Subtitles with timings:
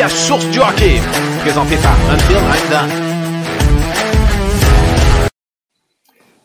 [0.00, 0.98] podcast Source du hockey,
[1.40, 2.90] présenté par Until I'm.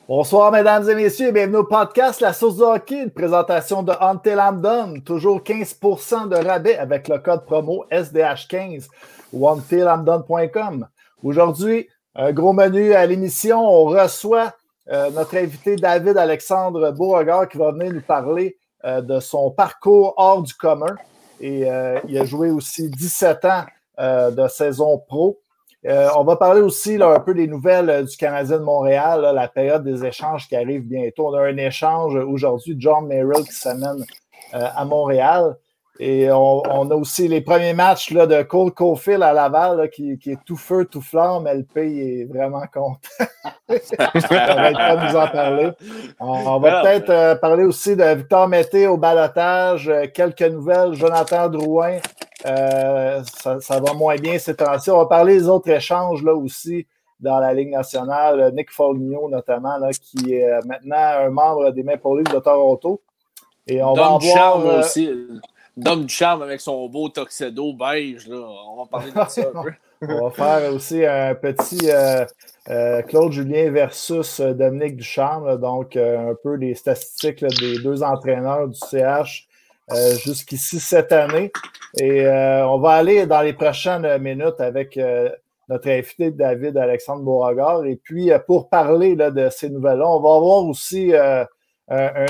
[0.09, 4.39] Bonsoir, mesdames et messieurs, bienvenue au podcast La Source du hockey, une présentation de Until
[4.39, 5.01] I'm.
[5.03, 8.87] Toujours 15% de rabais avec le code promo SDH15
[9.31, 10.87] ou untilamdone.com.
[11.23, 13.65] Aujourd'hui, un gros menu à l'émission.
[13.65, 14.53] On reçoit
[14.91, 20.13] euh, notre invité David Alexandre Beauregard qui va venir nous parler euh, de son parcours
[20.17, 20.97] hors du commun.
[21.45, 23.65] Et euh, il a joué aussi 17 ans
[23.99, 25.39] de saison pro.
[25.83, 30.03] on va parler aussi un peu des nouvelles du Canadien de Montréal, la période des
[30.03, 31.27] échanges qui arrive bientôt.
[31.27, 34.03] On a un échange aujourd'hui, John Merrill qui s'amène
[34.51, 35.55] à Montréal.
[35.99, 40.43] Et on, a aussi les premiers matchs là, de Cole Caulfield à Laval qui, est
[40.45, 41.47] tout feu, tout flamme.
[41.47, 42.99] LP est vraiment content.
[43.69, 45.69] on va être nous en parler.
[46.19, 49.87] On, va peut-être euh, parler aussi de Victor Mété au balotage.
[49.87, 50.93] Euh, quelques nouvelles.
[50.95, 51.99] Jonathan Drouin,
[52.45, 54.91] euh, ça, va moins bien ces temps-ci.
[54.91, 56.85] On va parler des autres échanges là aussi
[57.21, 58.51] dans la Ligue nationale.
[58.53, 63.01] Nick Foligno, notamment, là, qui est maintenant un membre des Maple Leafs de Toronto.
[63.65, 64.79] Et on va en voir.
[64.79, 65.09] aussi.
[65.77, 68.27] Dom Charme avec son beau tuxedo beige.
[68.27, 68.37] Là.
[68.37, 69.71] On va parler de ça un peu.
[70.01, 72.25] On va faire aussi un petit euh,
[72.69, 78.67] euh, Claude Julien versus euh, Dominique Ducharme, donc un peu des statistiques des deux entraîneurs
[78.67, 79.47] du CH
[80.23, 81.51] jusqu'ici cette année.
[81.99, 84.99] Et on va aller dans les prochaines minutes avec
[85.69, 87.85] notre invité David Alexandre Beauregard.
[87.85, 91.45] Et puis, pour parler de ces nouvelles-là, on va avoir aussi un,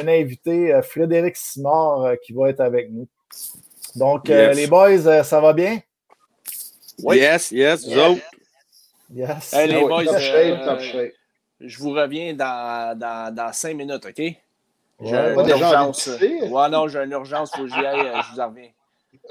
[0.08, 3.08] invité, Frédéric Simard, qui va être avec nous.
[3.96, 5.80] Donc, euh, les boys, euh, ça va bien?
[7.00, 8.20] Yes, yes, vous
[9.14, 9.54] Yes.
[9.54, 11.14] Hey, les ah boys, top shape, top shape.
[11.62, 14.18] je vous reviens dans, dans, dans cinq minutes, OK?
[14.18, 14.38] J'ai
[15.02, 16.10] une urgence.
[16.20, 18.70] Ouais, non, j'ai une urgence, il faut que j'y aille, euh, je vous en reviens.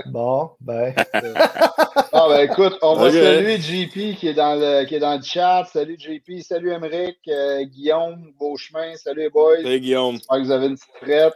[0.07, 0.95] Bon, ben.
[1.13, 5.23] ah, ben écoute, on va saluer JP qui est, dans le, qui est dans le
[5.23, 5.67] chat.
[5.71, 7.19] Salut JP, salut Emmerich,
[7.71, 9.63] Guillaume, Beauchemin, salut les boys.
[9.63, 10.17] Salut Guillaume.
[10.17, 11.35] J'espère que vous avez une petite frette.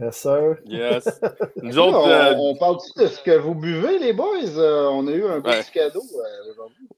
[0.00, 0.58] Yes, sir.
[0.66, 1.20] Yes.
[1.62, 4.56] Nous autres, euh, on, parle de ce que vous buvez, les boys?
[4.56, 6.88] Euh, on a eu un petit cadeau euh, aujourd'hui.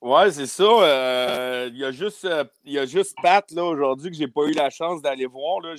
[0.00, 1.68] Ouais, c'est ça.
[1.68, 2.26] Il y, a juste,
[2.64, 5.60] y a juste Pat là, aujourd'hui que j'ai pas eu la chance d'aller voir.
[5.60, 5.74] Là.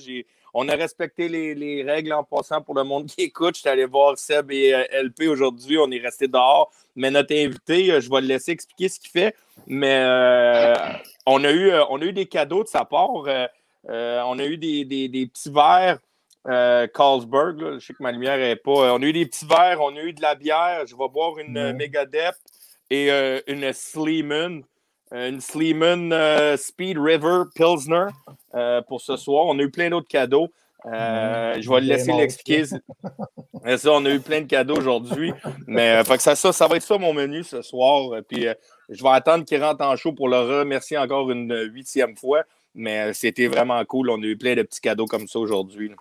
[0.54, 3.56] On a respecté les, les, règles en passant pour le monde qui écoute.
[3.56, 5.76] J'étais allé voir Seb et LP aujourd'hui.
[5.78, 6.70] On est resté dehors.
[6.94, 9.34] Mais notre invité, je vais le laisser expliquer ce qu'il fait.
[9.66, 10.06] Mais
[11.26, 13.10] on, a eu, on a eu des cadeaux de sa part.
[13.10, 15.98] on a eu des, des, des petits verres
[16.48, 17.78] euh, Carlsberg.
[17.78, 18.70] Je sais que ma lumière n'est pas.
[18.70, 20.84] Euh, on a eu des petits verres, on a eu de la bière.
[20.86, 22.34] Je vais boire une euh, Megadep
[22.90, 23.10] et
[23.46, 24.64] une Sleeman.
[25.12, 26.14] Une Sleeman
[26.56, 28.06] Speed River Pilsner
[28.88, 29.46] pour ce soir.
[29.46, 30.48] On a eu plein d'autres cadeaux.
[30.84, 32.64] je vais le laisser l'expliquer.
[33.76, 35.32] ça, on a eu plein de cadeaux aujourd'hui.
[35.66, 38.20] Mais ça, ça, ça va être ça mon menu ce soir.
[38.28, 38.46] Puis
[38.90, 42.44] je vais attendre qu'il rentre en show pour le remercier encore une huitième fois.
[42.74, 44.10] Mais c'était vraiment cool.
[44.10, 45.92] On a eu plein de petits cadeaux comme ça aujourd'hui.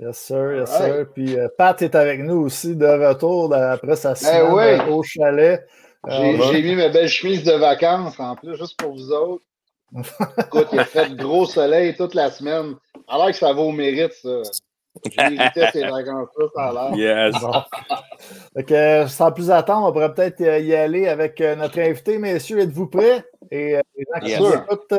[0.00, 1.06] Yes, sir, yes, sir.
[1.12, 5.02] Puis euh, Pat est avec nous aussi de retour après sa ben semaine euh, au
[5.02, 5.66] chalet.
[6.08, 9.44] Euh, j'ai mis mes belles chemises de vacances en plus, juste pour vous autres.
[10.38, 12.76] Écoute, il a fait gros soleil toute la semaine.
[13.08, 14.40] Alors que ça vaut au mérite, ça.
[15.04, 17.30] J'ai ces vacances-là, ça a l'air.
[17.30, 17.34] Yes.
[18.56, 22.16] Donc, sans plus attendre, on pourrait peut-être y aller avec notre invité.
[22.16, 23.22] Messieurs, êtes-vous prêts?
[23.50, 24.96] Et les gens qui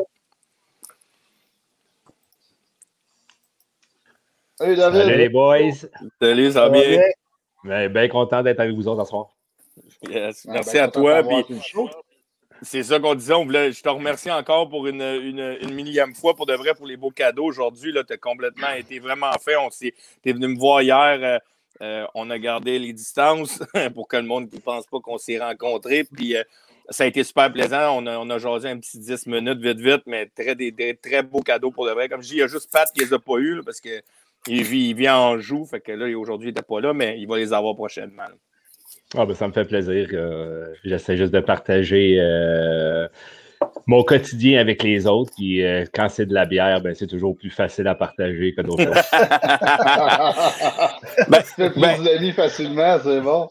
[4.62, 5.00] Salut David.
[5.02, 5.72] Salut les boys.
[6.20, 7.00] Salut, ça va bien?
[7.64, 7.88] bien?
[7.88, 9.36] Bien content d'être avec vous autres ce soir.
[10.08, 10.46] Yes.
[10.46, 11.22] Ah, Merci ben, à toi.
[12.62, 13.34] C'est ça qu'on disait.
[13.34, 16.86] On voulait, je te remercie encore pour une, une, millième fois pour de vrai pour
[16.86, 17.92] les beaux cadeaux aujourd'hui.
[18.06, 19.56] Tu as complètement été vraiment fait.
[19.56, 19.92] On tu
[20.24, 21.18] es venu me voir hier.
[21.20, 21.38] Euh,
[21.80, 23.60] euh, on a gardé les distances
[23.96, 26.04] pour que le monde ne pense pas qu'on s'est rencontrés.
[26.04, 26.44] Puis euh,
[26.88, 27.96] ça a été super plaisant.
[27.98, 31.24] On a, on a jasé un petit 10 minutes vite, vite, mais très, des, très
[31.24, 32.08] beaux cadeaux pour de vrai.
[32.08, 34.00] Comme je dis, il y a juste Pat qui les a pas eus parce que
[34.46, 37.18] il, vit, il vient en joue, fait que là, aujourd'hui, il n'était pas là, mais
[37.18, 38.24] il va les avoir prochainement.
[39.16, 40.08] Ah, ben, ça me fait plaisir.
[40.12, 43.06] Euh, j'essaie juste de partager euh,
[43.86, 45.32] mon quotidien avec les autres.
[45.36, 48.62] Puis euh, quand c'est de la bière, ben, c'est toujours plus facile à partager que
[48.62, 48.94] d'autres choses.
[51.28, 53.50] ben, plus ben, d'amis facilement, c'est bon.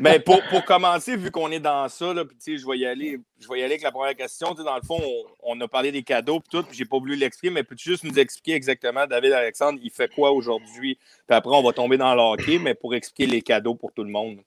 [0.00, 3.20] Mais pour, pour, commencer, vu qu'on est dans ça, là, je vais y aller.
[3.38, 4.54] Je vais y aller avec la première question.
[4.54, 5.00] Dans le fond,
[5.42, 8.04] on, a parlé des cadeaux et tout, puis j'ai pas voulu l'expliquer, mais peux-tu juste
[8.04, 10.98] nous expliquer exactement, David Alexandre, il fait quoi aujourd'hui?
[11.26, 14.04] Puis après, on va tomber dans le hockey, mais pour expliquer les cadeaux pour tout
[14.04, 14.38] le monde.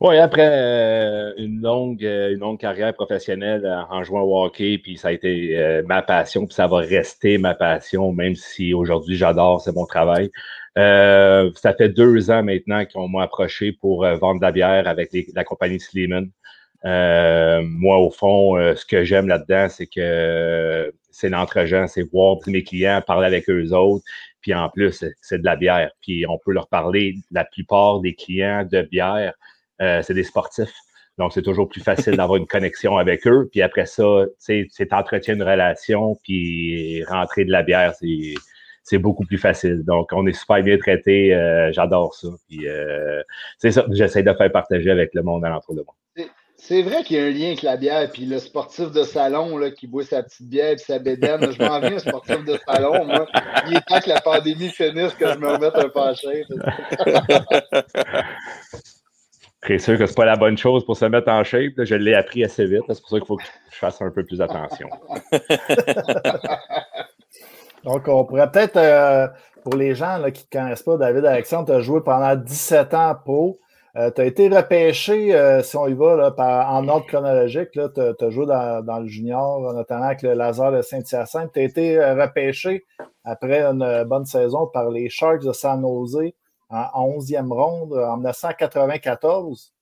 [0.00, 4.96] Oui, après euh, une, longue, euh, une longue carrière professionnelle en jouant au hockey, puis
[4.96, 9.60] ça a été ma passion, puis ça va rester ma passion, même si aujourd'hui j'adore,
[9.60, 10.30] c'est mon travail.
[10.76, 15.44] Ça fait deux ans maintenant qu'on m'a approché pour vendre de la bière avec la
[15.44, 16.30] compagnie Sleeman.
[16.84, 23.02] moi, au fond, ce que j'aime là-dedans, c'est que c'est l'entre-gens, c'est voir mes clients,
[23.06, 24.04] parler avec eux autres,
[24.40, 25.90] puis en plus, c'est de la bière.
[26.00, 29.34] Puis on peut leur parler, la plupart des clients de bière,
[29.82, 30.74] euh, c'est des sportifs.
[31.18, 33.48] Donc, c'est toujours plus facile d'avoir une connexion avec eux.
[33.50, 38.34] Puis après ça, c'est entretenir une relation, puis rentrer de la bière, c'est
[38.98, 39.84] beaucoup plus facile.
[39.84, 41.34] Donc, on est super bien traité.
[41.34, 42.28] Euh, j'adore ça.
[42.48, 43.22] Puis euh,
[43.58, 45.94] c'est ça que j'essaie de faire partager avec le monde alentour de moi.
[46.56, 49.56] C'est vrai qu'il y a un lien avec la bière, puis le sportif de salon
[49.56, 51.50] là, qui boit sa petite bière et sa bédaine.
[51.50, 53.26] Je m'en viens, un sportif de salon, moi.
[53.66, 56.46] Il est temps que la pandémie finisse, que je me remette un peu en shape.
[59.66, 61.72] C'est sûr que c'est pas la bonne chose pour se mettre en shape.
[61.78, 62.82] Je l'ai appris assez vite.
[62.88, 64.88] C'est pour ça qu'il faut que je fasse un peu plus attention.
[67.84, 69.28] Donc, on pourrait peut-être, euh,
[69.62, 72.94] pour les gens là, qui ne connaissent pas David Alexandre, tu as joué pendant 17
[72.94, 73.58] ans pour
[73.96, 77.70] euh, tu as été repêché, euh, si on y va, là, en ordre chronologique.
[77.72, 81.50] Tu as, joué dans, le junior, notamment avec le Lazare de Saint-Hyacinthe.
[81.52, 82.84] Tu as été repêché
[83.24, 86.32] après une bonne saison par les Sharks de San Jose
[86.68, 89.72] en 11e ronde en 1994.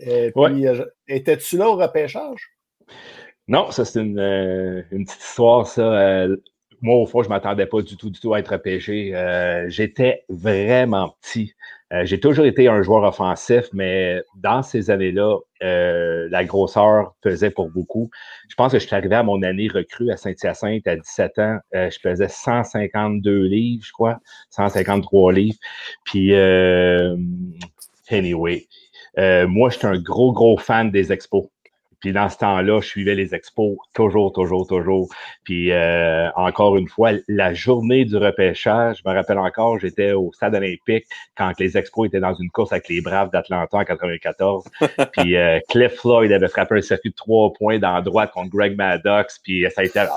[0.00, 0.66] Et puis,
[1.08, 2.52] étais-tu là au repêchage?
[3.48, 6.28] Non, ça c'est une, petite histoire, ça.
[6.80, 9.12] Moi, au fond, je ne m'attendais pas du tout, du tout à être repêché.
[9.68, 11.54] J'étais vraiment petit.
[11.92, 17.50] Euh, j'ai toujours été un joueur offensif, mais dans ces années-là, euh, la grosseur pesait
[17.50, 18.10] pour beaucoup.
[18.48, 21.58] Je pense que je suis arrivé à mon année recrue à Saint-Hyacinthe à 17 ans.
[21.74, 24.18] Euh, je pesais 152 livres, je crois,
[24.50, 25.58] 153 livres.
[26.04, 26.34] Puis,
[28.10, 28.66] anyway,
[29.16, 31.46] moi, j'étais un gros, gros fan des expos.
[32.00, 35.08] Puis dans ce temps-là, je suivais les expos toujours, toujours, toujours.
[35.42, 40.32] Puis euh, encore une fois, la journée du repêchage, je me rappelle encore, j'étais au
[40.32, 41.06] stade olympique
[41.36, 44.64] quand les expos étaient dans une course avec les Braves d'Atlanta en 94.
[45.12, 48.50] puis euh, Cliff Floyd avait frappé un circuit de trois points dans la droite contre
[48.50, 49.40] Greg Maddox.
[49.40, 50.08] Puis ça a été, ah,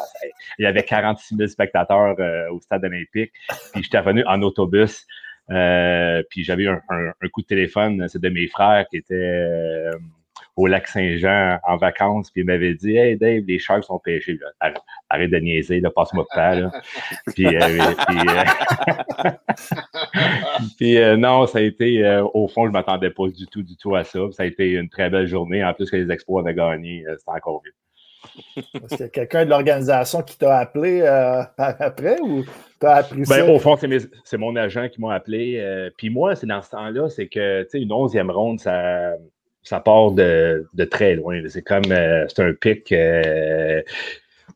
[0.60, 3.32] il y avait 46 000 spectateurs euh, au stade olympique.
[3.74, 5.08] Puis j'étais revenu en autobus.
[5.50, 9.90] puis j'avais un, un, coup de téléphone, c'est de mes frères qui étaient
[10.62, 14.40] au lac Saint-Jean en vacances, puis il m'avait dit Hey Dave, les sharks sont pêchés.
[15.10, 16.56] Arrête, de niaiser, passe-moi pas.
[16.56, 16.72] Là.
[17.36, 17.94] puis, euh,
[20.78, 23.64] puis, euh, euh, non, ça a été, au fond, je ne m'attendais pas du tout,
[23.64, 24.20] du tout à ça.
[24.32, 25.64] Ça a été une très belle journée.
[25.66, 27.74] En plus que les expos avaient gagné, c'était encore mieux.
[28.56, 31.02] Est-ce qu'il y a quelqu'un de l'organisation qui t'a appelé
[31.58, 32.44] après ou
[32.80, 33.76] t'as appris ben, Au fond,
[34.24, 35.90] c'est mon agent qui m'a appelé.
[35.98, 39.16] puis moi, c'est dans ce temps-là, c'est que, tu sais, une onzième ronde, ça,
[39.64, 41.42] ça part de, très loin.
[41.48, 42.92] C'est comme, euh, c'est un pic.
[42.92, 43.82] Euh,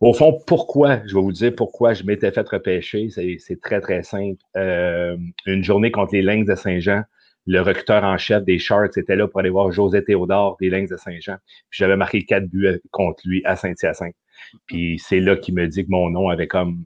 [0.02, 4.04] au fond, pourquoi, je vais vous dire pourquoi je m'étais fait repêcher, c'est très, très
[4.04, 4.42] simple.
[4.58, 5.16] Euh,
[5.46, 7.04] une journée contre les Lynx de Saint-Jean,
[7.48, 10.90] le recruteur en chef des Sharks était là pour aller voir José Théodore des Lynx
[10.90, 11.38] de Saint-Jean.
[11.70, 14.16] Puis j'avais marqué quatre buts contre lui à Saint-Hyacinthe.
[14.66, 16.86] Puis c'est là qu'il me dit que mon nom avait comme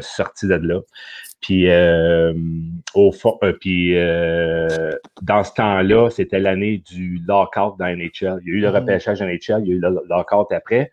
[0.00, 0.80] sorti de là.
[1.40, 2.32] Puis, euh,
[2.94, 4.90] au fond, euh, puis euh,
[5.22, 8.40] dans ce temps-là, c'était l'année du lockout dans NHL.
[8.42, 8.74] Il y a eu le mm.
[8.74, 10.90] repêchage dans NHL, il y a eu le lockout après.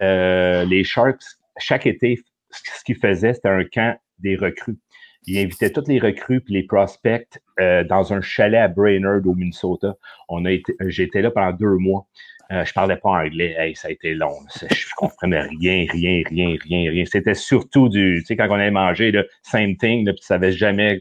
[0.00, 1.22] les Sharks,
[1.58, 2.20] chaque été,
[2.50, 4.78] ce qu'ils faisaient, c'était un camp des recrues.
[5.26, 9.94] Ils invitaient tous les recrues puis les prospects dans un chalet à Brainerd au Minnesota.
[10.30, 12.06] On a été, j'étais là pendant deux mois.
[12.52, 13.54] Euh, je parlais pas anglais.
[13.56, 14.34] Hey, ça a été long.
[14.60, 17.04] Je comprenais rien, rien, rien, rien, rien.
[17.04, 20.26] C'était surtout du, tu sais, quand on allait manger, le same thing, là, puis tu
[20.26, 21.00] savais jamais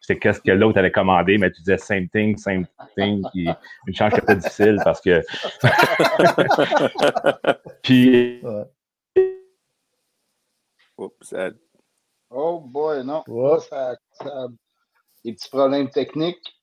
[0.00, 2.66] c'est qu'est-ce que l'autre avait commandé, mais tu disais same thing, same
[2.96, 3.22] thing.
[3.32, 3.48] Puis
[3.86, 5.22] une chance que c'était difficile parce que.
[7.82, 8.40] puis.
[10.96, 11.34] Oups,
[12.30, 13.24] Oh boy, non.
[13.60, 14.48] Ça, ça,
[15.24, 16.57] des petits problèmes techniques.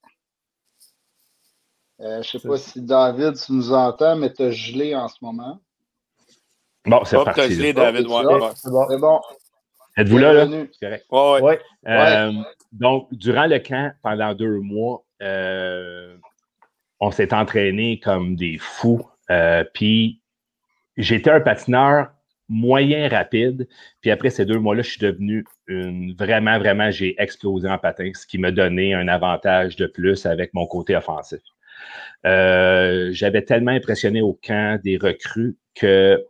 [2.06, 5.08] Euh, je ne sais pas si David, tu nous entends, mais tu as gelé en
[5.08, 5.60] ce moment.
[6.86, 7.34] Bon, c'est parti.
[7.34, 8.08] Tu as gelé, David.
[8.56, 9.20] c'est bon.
[9.98, 10.66] Êtes-vous là, là?
[10.72, 11.62] C'est correct.
[11.88, 12.32] Euh,
[12.72, 16.16] donc, durant le camp, pendant deux mois, euh,
[17.00, 19.08] on s'est entraîné comme des fous.
[19.74, 20.22] puis,
[20.98, 22.10] j'étais un patineur
[22.48, 23.68] moyen rapide.
[24.02, 28.12] Puis après ces deux mois-là, je suis devenu une, vraiment, vraiment, j'ai explosé en patin,
[28.14, 31.42] ce qui m'a donné un avantage de plus avec mon côté offensif.
[32.26, 36.24] Euh, j'avais tellement impressionné au camp des recrues que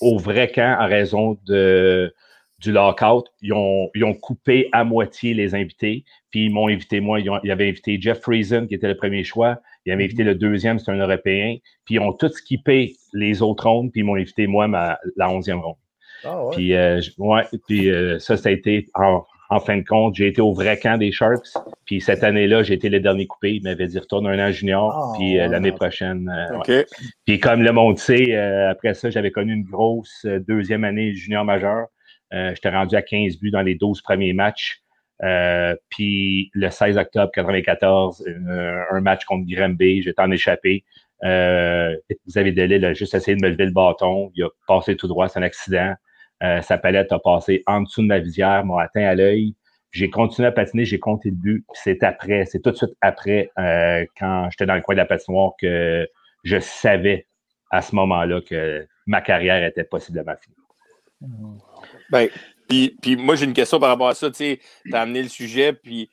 [0.00, 2.12] au, vrai camp, en raison de,
[2.58, 7.00] du lockout, ils ont, ils ont, coupé à moitié les invités, puis ils m'ont invité,
[7.00, 10.04] moi, ils, ont, ils, avaient invité Jeff Friesen, qui était le premier choix, ils avaient
[10.04, 14.00] invité le deuxième, c'est un Européen, puis ils ont tout skippé les autres rondes, puis
[14.00, 15.76] ils m'ont invité, moi, ma, la onzième ronde.
[16.24, 16.54] Ah ouais.
[16.54, 20.28] Puis, euh, ouais, puis euh, ça, ça a été en, en fin de compte, j'ai
[20.28, 21.52] été au vrai camp des Sharks.
[21.84, 23.56] Puis cette année-là, j'ai été le dernier coupé.
[23.56, 24.90] Il m'avait dit retourne un an junior.
[24.94, 26.32] Ah, puis euh, l'année prochaine.
[26.66, 26.84] Euh,
[27.26, 31.44] puis comme le monde sait, euh, après ça, j'avais connu une grosse deuxième année junior
[31.44, 31.88] majeur.
[32.32, 34.80] J'étais rendu à 15 buts dans les 12 premiers matchs.
[35.90, 38.24] puis le 16 octobre 94,
[38.90, 40.82] un match contre Granby, j'étais en échappé.
[41.20, 44.32] vous avez délai, là, juste essayé de me lever le bâton.
[44.34, 45.92] Il a passé tout droit, c'est un accident.
[46.42, 49.54] Euh, sa palette a passé en dessous de ma visière, m'a atteint à l'œil.
[49.92, 51.64] J'ai continué à patiner, j'ai compté le but.
[51.74, 55.06] C'est après, c'est tout de suite après, euh, quand j'étais dans le coin de la
[55.06, 56.08] patinoire, que
[56.44, 57.26] je savais
[57.70, 60.56] à ce moment-là que ma carrière était possiblement finie.
[62.10, 62.28] Ben,
[62.68, 64.30] puis, puis moi, j'ai une question par rapport à ça.
[64.30, 64.58] Tu
[64.92, 66.10] as amené le sujet, puis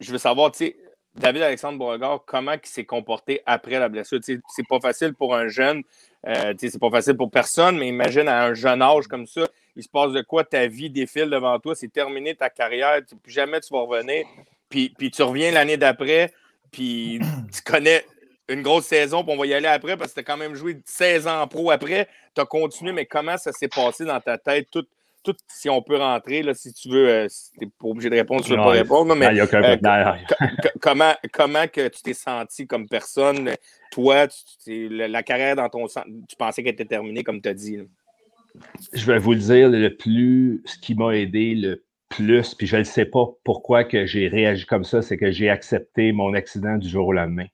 [0.00, 0.76] je veux savoir, tu sais,
[1.20, 4.20] David Alexandre Beauregard, comment il s'est comporté après la blessure?
[4.22, 5.82] C'est pas facile pour un jeune,
[6.26, 9.46] euh, c'est pas facile pour personne, mais imagine à un jeune âge comme ça,
[9.76, 10.44] il se passe de quoi?
[10.44, 14.24] Ta vie défile devant toi, c'est terminé ta carrière, plus jamais tu vas revenir.
[14.70, 16.32] Puis, puis tu reviens l'année d'après,
[16.70, 17.20] puis
[17.54, 18.02] tu connais
[18.48, 20.54] une grosse saison, puis on va y aller après parce que tu as quand même
[20.54, 22.08] joué 16 ans en pro après.
[22.34, 24.86] Tu as continué, mais comment ça s'est passé dans ta tête, tout,
[25.22, 28.16] tout, si on peut rentrer, là, si tu veux, euh, tu n'es pas obligé de
[28.16, 29.14] répondre, tu ne veux pas répondre.
[29.14, 29.46] Mais, euh,
[30.80, 33.50] comment, comment que tu t'es senti comme personne?
[33.92, 34.28] Toi,
[34.66, 37.78] la, carrière dans ton tu pensais qu'elle était terminée, comme tu as dit.
[38.92, 42.78] Je vais vous le dire, le plus, ce qui m'a aidé le plus, puis je
[42.78, 46.76] ne sais pas pourquoi que j'ai réagi comme ça, c'est que j'ai accepté mon accident
[46.76, 47.46] du jour au lendemain.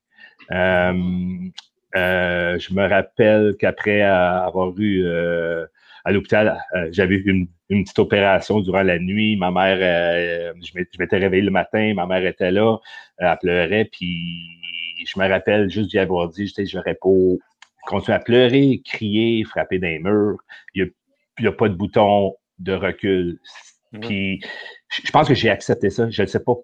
[1.96, 5.04] Euh, je me rappelle qu'après avoir eu
[6.06, 9.36] à l'hôpital, j'avais eu une, une petite opération durant la nuit.
[9.36, 12.78] Ma mère, euh, je m'étais réveillé le matin, ma mère était là, euh,
[13.18, 14.58] elle pleurait, puis
[15.06, 17.08] je me rappelle juste d'y avoir dit, j'aurais pas
[17.86, 20.38] continuer à pleurer, crier, frapper des murs.
[20.75, 20.90] Il
[21.40, 23.38] n'y a, pas de bouton de recul.
[24.00, 24.40] Puis
[24.90, 26.08] je pense que j'ai accepté ça.
[26.10, 26.54] Je ne sais pas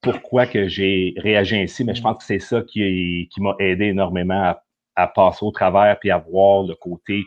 [0.00, 3.86] pourquoi que j'ai réagi ainsi, mais je pense que c'est ça qui, qui m'a aidé
[3.86, 4.62] énormément à,
[4.94, 7.24] à, passer au travers puis à voir le côté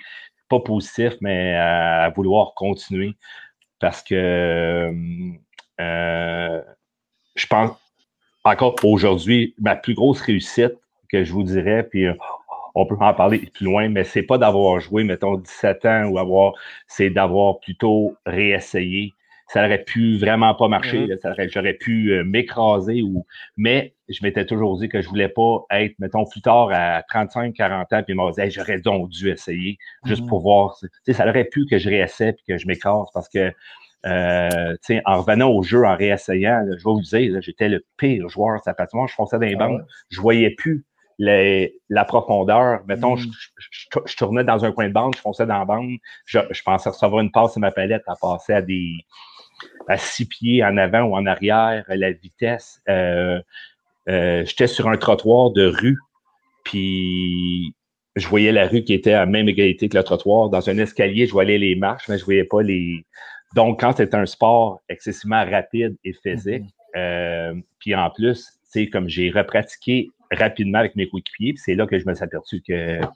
[0.52, 3.16] pas positif, mais à, vouloir continuer.
[3.80, 4.92] Parce que
[5.80, 6.62] euh,
[7.36, 7.72] je pense,
[8.44, 10.76] encore aujourd'hui, ma plus grosse réussite
[11.10, 12.14] que je vous dirais, puis euh,
[12.76, 16.20] on peut en parler plus loin, mais c'est pas d'avoir joué, mettons, 17 ans ou
[16.20, 16.54] avoir,
[16.88, 19.14] c'est d'avoir plutôt réessayé,
[19.52, 21.08] ça aurait pu vraiment pas marcher.
[21.08, 21.52] Mm-hmm.
[21.52, 23.26] J'aurais pu euh, m'écraser, ou
[23.58, 27.54] mais je m'étais toujours dit que je voulais pas être, mettons, plus tard à 35,
[27.54, 30.28] 40 ans, puis m'a dit j'aurais donc dû essayer juste mm-hmm.
[30.28, 30.78] pour voir.
[31.12, 33.52] ça aurait pu que je réessaie puis que je m'écrase parce que
[34.06, 38.58] euh, en revenant au jeu, en réessayant, je vais vous dire, j'étais le pire joueur
[38.60, 39.08] de sa patinoire.
[39.08, 39.86] Je fonçais dans les ah bandes.
[40.10, 40.86] Je voyais plus
[41.20, 42.82] la profondeur.
[42.88, 43.32] Mettons, mm.
[44.06, 45.98] je, tournais dans un coin de bande, je fonçais dans la bande.
[46.26, 48.94] Je, pensais recevoir une passe sur ma palette à passer à des
[49.88, 52.82] à six pieds en avant ou en arrière, la vitesse.
[52.90, 53.42] Euh,
[54.10, 55.98] euh, j'étais sur un trottoir de rue,
[56.64, 57.74] puis
[58.16, 60.50] je voyais la rue qui était à même égalité que le trottoir.
[60.50, 63.06] Dans un escalier, je voyais les marches, mais je voyais pas les.
[63.56, 66.98] Donc, quand c'est un sport excessivement rapide et physique, mm-hmm.
[66.98, 72.00] euh, puis en plus, c'est comme j'ai repratiqué rapidement avec mes coéquipiers, c'est là que
[72.00, 73.08] je me suis aperçu que, tu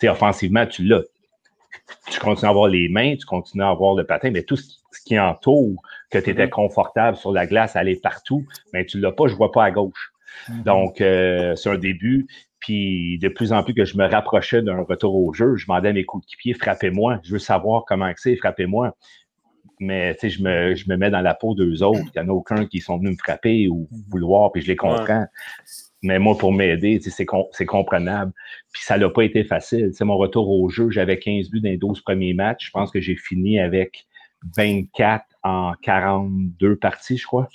[0.00, 1.02] sais, offensivement, tu l'as
[2.10, 4.68] tu continues à avoir les mains, tu continues à avoir le patin, mais tout ce
[4.68, 4.77] qui,
[5.16, 6.50] entoure, que tu étais mm-hmm.
[6.50, 9.64] confortable sur la glace, aller partout, mais tu ne l'as pas, je ne vois pas
[9.64, 10.12] à gauche.
[10.48, 10.62] Mm-hmm.
[10.64, 12.26] Donc, euh, c'est un début.
[12.58, 15.90] Puis, de plus en plus que je me rapprochais d'un retour au jeu, je demandais
[15.90, 16.04] à mes
[16.38, 17.20] pied, frappez-moi.
[17.22, 18.96] Je veux savoir comment c'est, frappez-moi.
[19.80, 22.00] Mais, tu sais, je me, je me mets dans la peau d'eux autres.
[22.14, 24.10] Il n'y en a aucun qui sont venus me frapper ou mm-hmm.
[24.10, 25.26] vouloir, puis je les comprends.
[26.02, 28.32] Mais moi, pour m'aider, c'est comprenable.
[28.72, 29.90] Puis ça n'a pas été facile.
[29.92, 32.66] C'est mon retour au jeu, j'avais 15 buts dans les 12 premiers matchs.
[32.66, 34.06] Je pense que j'ai fini avec
[34.56, 37.48] 24 en 42 parties, je crois.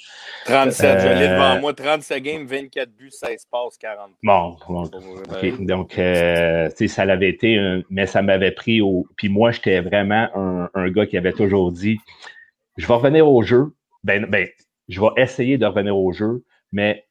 [0.45, 1.73] 37, je l'ai devant euh, moi.
[1.73, 4.11] 37 games, 24 buts, 16 passes, 40.
[4.23, 4.57] Bon,
[5.59, 9.07] donc euh, ça l'avait été, mais ça m'avait pris au.
[9.17, 11.99] Puis moi, j'étais vraiment un, un, gars qui avait toujours dit
[12.77, 13.73] je vais revenir au jeu.
[14.03, 14.47] Ben, ben,
[14.89, 17.05] je vais essayer de revenir au jeu, mais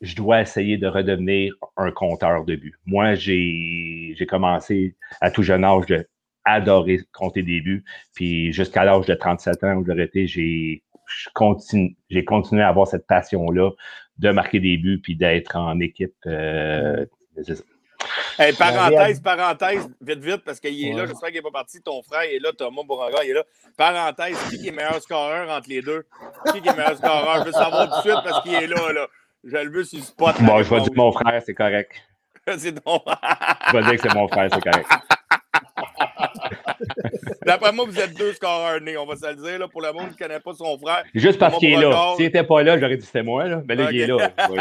[0.00, 2.78] je dois essayer de redevenir un compteur de buts.
[2.84, 6.06] Moi, j'ai commencé à tout jeune âge de
[6.46, 7.84] adorer compter des buts.
[8.14, 10.82] Puis jusqu'à l'âge de 37 ans où j'ai j'ai
[11.34, 13.70] continu, continué à avoir cette passion-là
[14.18, 16.14] de marquer des buts puis d'être en équipe.
[16.26, 17.04] Euh,
[18.38, 21.82] Hey, parenthèse, parenthèse, vite, vite, parce qu'il est là, j'espère qu'il n'est pas parti.
[21.82, 23.42] Ton frère est là, Thomas Bouranga, il est là.
[23.76, 26.06] Parenthèse, qui est meilleur scoreur entre les deux?
[26.52, 27.40] Qui est meilleur scoreur?
[27.40, 29.06] Je veux savoir tout de suite parce qu'il est là, là.
[29.42, 30.34] Je le veux sur le spot.
[30.42, 31.92] Bon, je vais dire mon frère, c'est correct.
[32.58, 34.88] c'est ton Je vais dire que c'est mon frère, c'est correct.
[37.44, 39.58] D'après moi, vous êtes deux scoreurs nés, on va se le dire.
[39.58, 41.04] Là, pour le monde qui ne connaît pas son frère.
[41.14, 42.14] Juste parce qu'il est là.
[42.16, 43.46] S'il n'était pas là, j'aurais dit c'était moi.
[43.46, 43.62] Là.
[43.66, 44.30] Mais là, il est là.
[44.46, 44.56] pour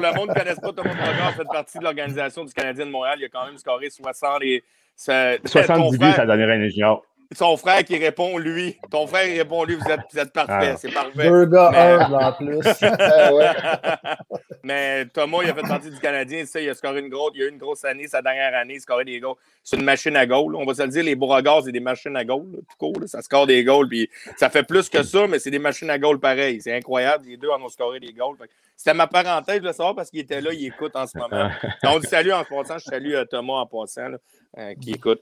[0.00, 2.90] le monde qui ne connaisse pas, Thomas Brogard fait partie de l'organisation du Canadien de
[2.90, 3.18] Montréal.
[3.20, 4.64] Il a quand même scoré 60 et.
[4.96, 7.02] 70 buts, ça donnerait un junior
[7.32, 8.76] son frère qui répond lui.
[8.90, 10.76] Ton frère il répond lui, vous êtes, vous êtes parfait, ah.
[10.76, 11.28] c'est parfait.
[11.28, 12.14] Deux gars mais...
[12.14, 12.60] en plus.
[14.64, 17.42] mais Thomas, il a fait partie du Canadien, ça, il a scoré une grosse, il
[17.42, 19.36] a eu une grosse année, sa dernière année, il scoré des goals.
[19.62, 20.56] C'est une machine à goal.
[20.56, 22.96] On va se le dire, les Beauregard, c'est des machines à goal, tout court.
[23.06, 25.98] Ça score des goals, puis ça fait plus que ça, mais c'est des machines à
[25.98, 26.60] goal pareil.
[26.60, 28.36] C'est incroyable, les deux en ont scoré des goals.
[28.76, 31.50] C'était ma parenthèse de savoir parce qu'il était là, il écoute en ce moment.
[31.84, 34.12] on dit salut en passant, je salue euh, Thomas en passant,
[34.58, 35.20] euh, qui écoute.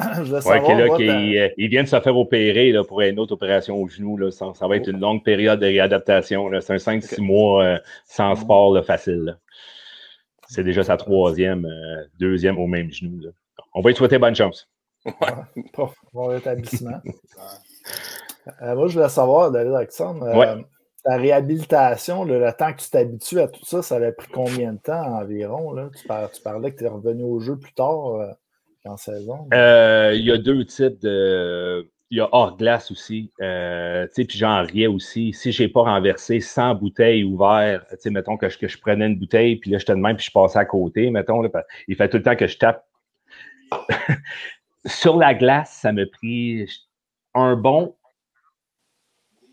[0.00, 4.16] Euh, il, vient de se faire opérer là, pour une autre opération au genou.
[4.16, 6.50] Là, ça, va être une longue période de réadaptation.
[6.60, 9.38] C'est un 5-6 mois euh, sans sport facile.
[10.48, 13.20] C'est déjà sa troisième, euh, deuxième au même genou.
[13.74, 14.68] On va lui souhaiter bonne chance.
[16.12, 17.00] bon rétablissement.
[18.60, 20.64] moi, je voulais savoir, David Alexandre,
[21.02, 24.78] ta réhabilitation, le temps que tu t'habitues à tout ça, ça a pris combien de
[24.78, 25.72] temps environ?
[25.72, 25.88] Là?
[25.96, 28.36] Tu, parlais que tu es revenu au jeu plus tard
[28.84, 29.48] en saison?
[29.52, 31.88] Euh, il y a deux types de.
[32.12, 33.30] Il y a hors glace aussi.
[33.40, 35.32] Euh, puis j'en riais aussi.
[35.32, 39.16] Si je n'ai pas renversé 100 bouteilles ouvertes, mettons que je, que je prenais une
[39.16, 41.48] bouteille, puis là, je te demande, puis je passais à côté, mettons,
[41.86, 42.84] il fait tout le temps que je tape.
[44.86, 46.68] Sur la glace, ça m'a pris
[47.34, 47.94] un bon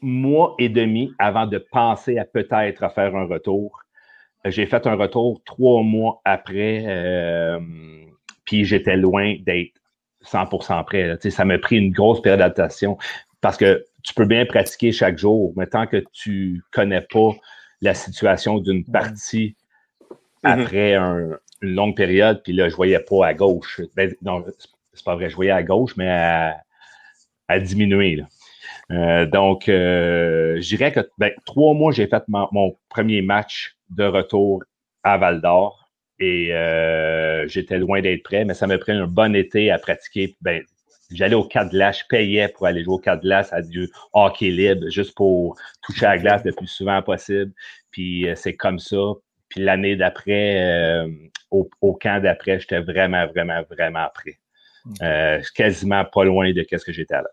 [0.02, 3.84] mois et demi avant de penser à peut-être faire un retour.
[4.46, 6.84] J'ai fait un retour trois mois après.
[6.88, 7.60] Euh,
[8.48, 9.74] puis j'étais loin d'être
[10.26, 11.18] 100% prêt.
[11.30, 12.98] Ça m'a pris une grosse période d'adaptation
[13.42, 17.32] parce que tu peux bien pratiquer chaque jour, mais tant que tu connais pas
[17.82, 19.56] la situation d'une partie
[20.44, 20.64] mm-hmm.
[20.64, 23.82] après une longue période, puis là, je voyais pas à gauche.
[23.96, 24.44] Ben, non,
[24.94, 28.24] c'est pas vrai, je voyais à gauche, mais à, diminuer.
[28.92, 34.06] Euh, donc, euh, je dirais que ben, trois mois, j'ai fait mon premier match de
[34.06, 34.64] retour
[35.04, 35.87] à Val d'Or.
[36.20, 40.36] Et euh, j'étais loin d'être prêt, mais ça m'a pris un bon été à pratiquer.
[40.42, 40.64] Ben,
[41.12, 45.16] j'allais au cadre je payais pour aller jouer au cadre à du hockey libre, juste
[45.16, 47.52] pour toucher à la glace le plus souvent possible.
[47.92, 49.14] Puis euh, c'est comme ça.
[49.50, 51.10] Puis l'année d'après, euh,
[51.52, 54.40] au, camp d'après, j'étais vraiment, vraiment, vraiment prêt.
[55.56, 57.30] quasiment pas loin de ce que j'étais là.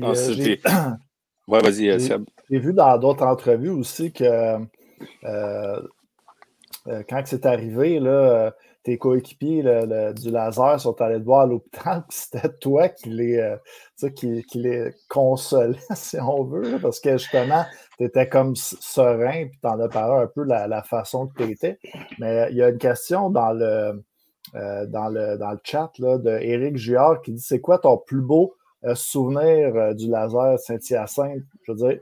[0.00, 0.96] Ah,
[1.48, 1.98] ouais, vas-y,
[2.50, 4.58] J'ai vu dans d'autres entrevues aussi que
[5.24, 5.80] euh,
[7.08, 8.50] quand c'est arrivé, euh,
[8.82, 9.62] tes coéquipiers
[10.16, 14.44] du laser sont allés te voir à l'hôpital, puis c'était toi qui les, euh, qui,
[14.54, 17.64] les consolais, si on veut, parce que justement,
[17.98, 21.44] tu étais comme serein, puis tu en as parlé un peu la, la façon que
[21.44, 21.78] tu étais.
[22.18, 24.02] Mais il y a une question dans le,
[24.52, 28.56] dans le, dans le chat là, de Juard qui dit C'est quoi ton plus beau
[28.94, 31.44] souvenir du laser Saint-Hyacinthe?
[31.62, 32.00] Je veux dire,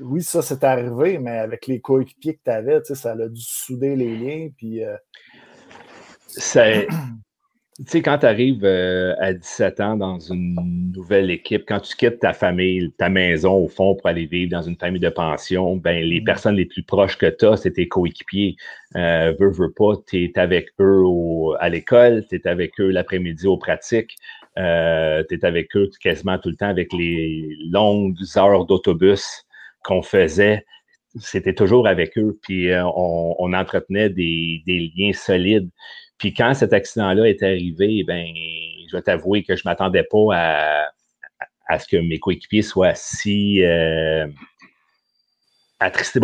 [0.00, 3.96] oui, ça, c'est arrivé, mais avec les coéquipiers que tu avais, ça a dû souder
[3.96, 4.48] les liens.
[4.56, 4.96] Puis, euh,
[7.78, 11.96] Tu sais, quand tu arrives euh, à 17 ans dans une nouvelle équipe, quand tu
[11.96, 15.76] quittes ta famille, ta maison au fond pour aller vivre dans une famille de pension,
[15.76, 16.24] ben les mm.
[16.24, 18.56] personnes les plus proches que tu as, c'est tes coéquipiers.
[18.94, 21.02] Euh, veux, veux pas, tu es avec eux
[21.60, 24.16] à l'école, tu es avec eux l'après-midi aux pratiques,
[24.58, 29.46] euh, tu es avec eux quasiment tout le temps avec les longues heures d'autobus
[29.84, 30.64] qu'on faisait,
[31.20, 34.62] c'était toujours avec eux, puis euh, on, entretenait des,
[34.96, 35.70] liens solides.
[36.18, 38.26] Puis quand cet accident-là est arrivé, ben,
[38.88, 40.88] je vais t'avouer que je ne m'attendais pas
[41.68, 44.26] à, ce que mes coéquipiers soient si euh,
[45.80, 46.20] attristés.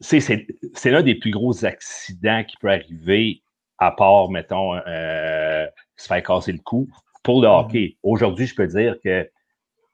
[0.00, 3.42] C'est l'un des plus gros accidents qui peut arriver,
[3.78, 5.66] à part, mettons, euh,
[5.96, 6.88] se faire casser le cou
[7.22, 7.66] pour le mm-hmm.
[7.66, 7.96] hockey.
[8.02, 9.28] Aujourd'hui, je peux dire que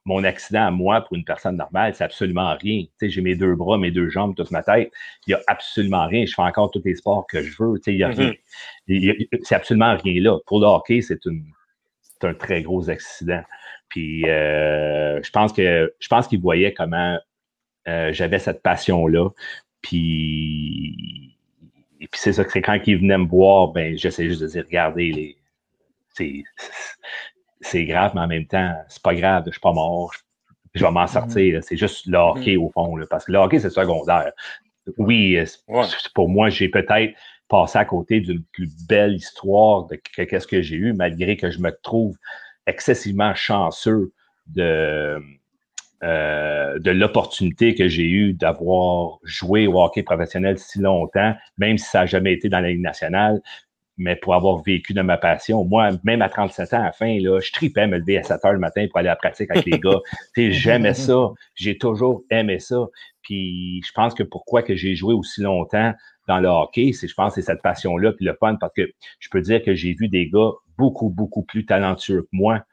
[0.07, 2.83] mon accident à moi, pour une personne normale, c'est absolument rien.
[2.83, 4.93] Tu sais, j'ai mes deux bras, mes deux jambes, toute ma tête.
[5.27, 6.25] Il n'y a absolument rien.
[6.25, 7.77] Je fais encore tous les sports que je veux.
[7.79, 8.33] Tu sais, il y a rien.
[9.43, 10.39] C'est absolument rien là.
[10.47, 11.19] Pour le hockey, c'est
[12.23, 13.43] un très gros accident.
[13.89, 17.19] Puis euh, je pense que je pense qu'il voyait comment
[17.89, 19.31] euh, j'avais cette passion-là.
[19.83, 21.37] Puis,
[22.01, 24.47] et puis c'est ça que c'est quand il venait me voir, ben j'essaie juste de
[24.47, 25.37] dire regardez les
[27.61, 30.13] c'est grave, mais en même temps, c'est pas grave, je suis pas mort,
[30.75, 31.63] je vais m'en sortir.
[31.63, 32.65] C'est juste le hockey mhm.
[32.65, 34.33] au fond, parce que le hockey, c'est secondaire.
[34.99, 35.39] oui,
[36.15, 37.15] pour moi, j'ai peut-être
[37.49, 41.61] passé à côté d'une plus belle histoire de qu'est-ce que j'ai eu, malgré que je
[41.61, 42.17] me trouve
[42.67, 44.13] excessivement chanceux
[44.49, 45.21] de,
[46.03, 51.89] euh, de l'opportunité que j'ai eue d'avoir joué au hockey professionnel si longtemps, même si
[51.89, 53.41] ça n'a jamais été dans la Ligue nationale,
[53.99, 55.65] mais pour avoir vécu de ma passion.
[55.65, 58.45] Moi, même à 37 ans, à la fin, là, je tripais me lever à 7
[58.45, 60.01] heures le matin pour aller à la pratique avec les gars.
[60.37, 61.31] J'aimais ça.
[61.55, 62.87] J'ai toujours aimé ça.
[63.23, 65.95] Puis je pense que pourquoi que j'ai joué aussi longtemps
[66.29, 69.29] dans le hockey, c'est, je pense, c'est cette passion-là, puis le fun, parce que je
[69.31, 72.65] peux dire que j'ai vu des gars beaucoup, beaucoup plus talentueux que moi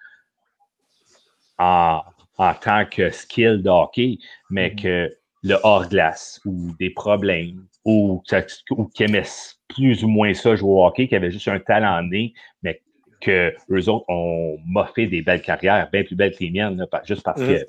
[1.59, 2.01] en,
[2.37, 4.17] en tant que skill de hockey,
[4.49, 4.81] mais mm-hmm.
[4.81, 8.23] que le hors-glace ou des problèmes ou,
[8.71, 9.23] ou qui aimaient
[9.67, 12.81] plus ou moins ça jouer au hockey, qui avaient juste un talent né, mais
[13.19, 17.23] que eux autres ont moffé des belles carrières, bien plus belles que les miennes, juste
[17.23, 17.65] parce que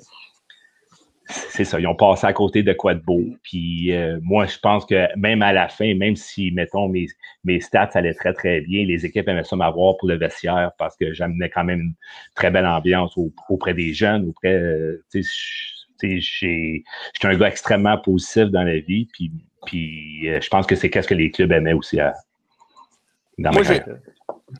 [1.27, 3.23] c'est ça, ils ont passé à côté de quoi de beau.
[3.41, 7.07] Puis euh, moi, je pense que même à la fin, même si, mettons, mes,
[7.43, 10.95] mes stats allaient très, très bien, les équipes aimaient ça m'avoir pour le vestiaire parce
[10.95, 11.93] que j'amenais quand même une
[12.35, 13.17] très belle ambiance
[13.49, 15.03] auprès des jeunes, auprès, euh,
[16.01, 16.83] j'étais
[17.23, 19.31] un gars extrêmement positif dans la vie, puis,
[19.65, 22.13] puis euh, je pense que c'est qu'est-ce que les clubs aimaient aussi à,
[23.37, 23.79] dans moi, ma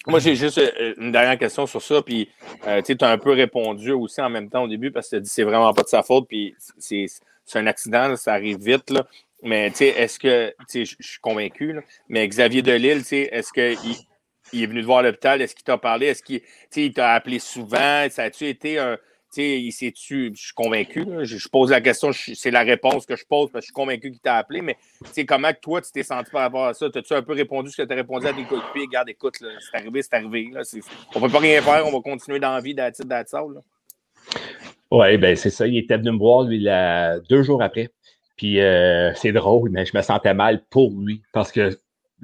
[0.07, 2.01] moi, j'ai juste euh, une dernière question sur ça.
[2.01, 2.29] Puis,
[2.67, 5.23] euh, tu as un peu répondu aussi en même temps au début parce que tu
[5.23, 6.27] dit c'est vraiment pas de sa faute.
[6.27, 7.07] Puis, c'est
[7.53, 8.89] un accident, ça arrive vite.
[8.89, 9.05] Là.
[9.43, 13.05] Mais, tu sais, est-ce que, tu sais, je suis convaincu, là, mais Xavier Delille, tu
[13.05, 13.95] sais, est-ce qu'il
[14.53, 15.41] il est venu te voir à l'hôpital?
[15.41, 16.07] Est-ce qu'il t'a parlé?
[16.07, 18.07] Est-ce qu'il t'a appelé souvent?
[18.09, 18.97] Ça a-tu été un
[19.37, 23.51] il tu je suis convaincu, je, pose la question, c'est la réponse que je pose
[23.51, 24.77] parce que je suis convaincu qu'il t'a appelé, mais
[25.27, 26.89] comment toi tu t'es senti par rapport à ça?
[26.89, 28.85] T'as-tu un peu répondu ce que tu as répondu à tes coéquipiers?
[28.85, 30.49] Regarde, écoute, c'est arrivé, c'est arrivé.
[30.51, 30.61] Là,
[31.15, 32.75] on peut pas rien faire, on va continuer dans la vie.
[34.91, 35.67] Oui, ben c'est ça.
[35.67, 36.67] Il était venu me voir, lui,
[37.29, 37.89] deux jours après.
[38.37, 41.77] Puis euh, c'est drôle, mais je me sentais mal pour lui parce que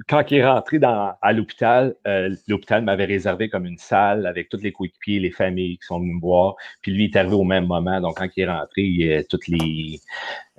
[0.08, 4.48] quand il est rentré dans, à l'hôpital, euh, l'hôpital m'avait réservé comme une salle avec
[4.48, 6.54] tous les coéquipiers, les familles qui sont venues me voir.
[6.80, 8.00] Puis lui, il est arrivé au même moment.
[8.00, 10.00] Donc, quand il est rentré, toutes les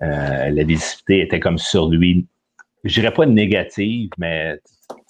[0.01, 2.27] euh, la visibilité était comme sur lui.
[2.83, 4.59] Je dirais pas négative, mais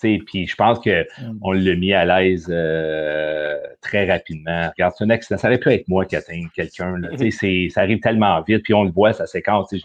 [0.02, 1.60] puis je pense qu'on mm.
[1.60, 4.70] l'a mis à l'aise euh, très rapidement.
[4.70, 5.38] Regarde, c'est un accident.
[5.38, 7.02] Ça aurait pu être moi qui atteins quelqu'un.
[7.70, 9.70] Ça arrive tellement vite, puis on le voit, sa séquence.
[9.74, 9.80] Je,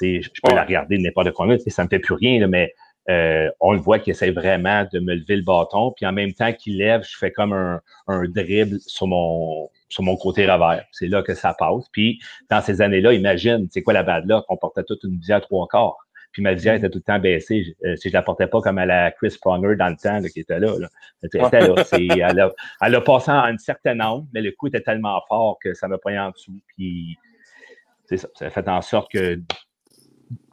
[0.00, 2.72] je peux la regarder n'importe quoi, ça ne me fait plus rien, mais
[3.10, 5.92] euh, on le voit qu'il essaie vraiment de me lever le bâton.
[5.96, 10.02] Puis en même temps qu'il lève, je fais comme un, un dribble sur mon, sur
[10.02, 10.84] mon côté revers.
[10.92, 11.88] C'est là que ça passe.
[11.90, 15.40] Puis dans ces années-là, imagine, c'est quoi la balle là qu'on portait toute une visière
[15.40, 15.96] trois quarts.
[16.32, 17.76] Puis ma visière était tout le temps baissée.
[17.84, 20.40] Euh, si je la portais pas comme à la Chris Pronger dans le temps qui
[20.40, 20.78] était là.
[20.78, 20.88] là.
[21.22, 22.28] Elle était là.
[22.30, 25.58] Elle a, elle a passé à une certaine angle, mais le coup était tellement fort
[25.62, 26.58] que ça m'a pris en dessous.
[26.68, 27.18] Puis
[28.06, 28.28] c'est ça.
[28.34, 29.38] Ça a fait en sorte que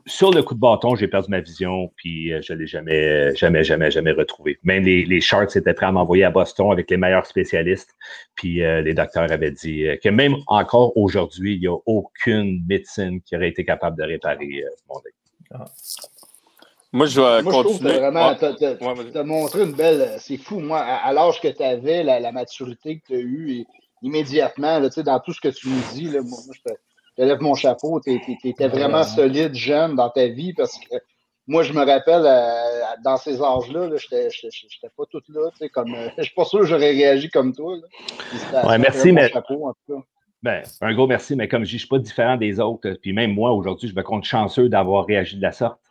[0.10, 3.36] sur le coup de bâton, j'ai perdu ma vision, puis euh, je ne l'ai jamais,
[3.36, 4.58] jamais, jamais, jamais retrouvé.
[4.64, 7.96] Même les, les Sharks étaient prêts à m'envoyer à Boston avec les meilleurs spécialistes,
[8.36, 12.64] puis euh, les docteurs avaient dit euh, que même encore aujourd'hui, il n'y a aucune
[12.68, 14.96] médecine qui aurait été capable de réparer mon.
[15.52, 15.66] Ah.
[16.92, 17.94] Moi, je vais moi, continuer.
[17.94, 18.46] Je vraiment, tu
[19.18, 20.16] as, montré une belle.
[20.18, 23.66] C'est fou, moi, à, l'âge que tu avais, la, maturité que tu as eue,
[24.02, 26.76] immédiatement, là, dans tout ce que tu nous dis, là, moi, je te
[27.20, 28.00] je lève mon chapeau.
[28.00, 30.96] Tu étais vraiment solide, jeune dans ta vie parce que
[31.48, 35.50] moi, je me rappelle, euh, dans ces âges-là, je n'étais pas toute là.
[35.74, 37.76] Comme, euh, je suis pas sûr que j'aurais réagi comme toi.
[38.66, 39.32] Ouais, merci, mais.
[40.42, 42.90] Ben, un gros merci, mais comme je dis, je ne suis pas différent des autres.
[43.02, 45.82] Puis même moi, aujourd'hui, je me compte chanceux d'avoir réagi de la sorte.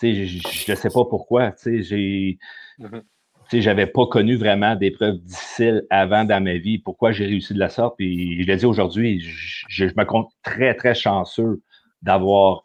[0.00, 1.52] je ne sais pas pourquoi.
[1.66, 2.38] J'ai.
[2.78, 3.02] Mm-hmm
[3.50, 6.78] sais, j'avais pas connu vraiment d'épreuves difficiles avant dans ma vie.
[6.78, 7.96] Pourquoi j'ai réussi de la sorte?
[7.96, 11.62] Puis je l'ai dit aujourd'hui, je, me compte très, très chanceux
[12.02, 12.64] d'avoir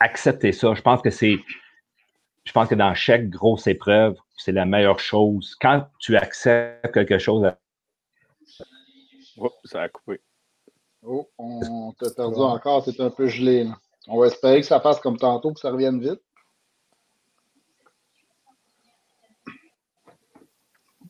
[0.00, 0.74] accepté ça.
[0.74, 1.38] Je pense que c'est.
[2.44, 5.56] Je pense que dans chaque grosse épreuve, c'est la meilleure chose.
[5.60, 7.50] Quand tu acceptes quelque chose.
[9.36, 10.20] Oh, ça a coupé.
[11.02, 13.66] Oh, on t'a perdu encore, es un peu gelé.
[14.08, 16.20] On va espérer que ça passe comme tantôt, que ça revienne vite.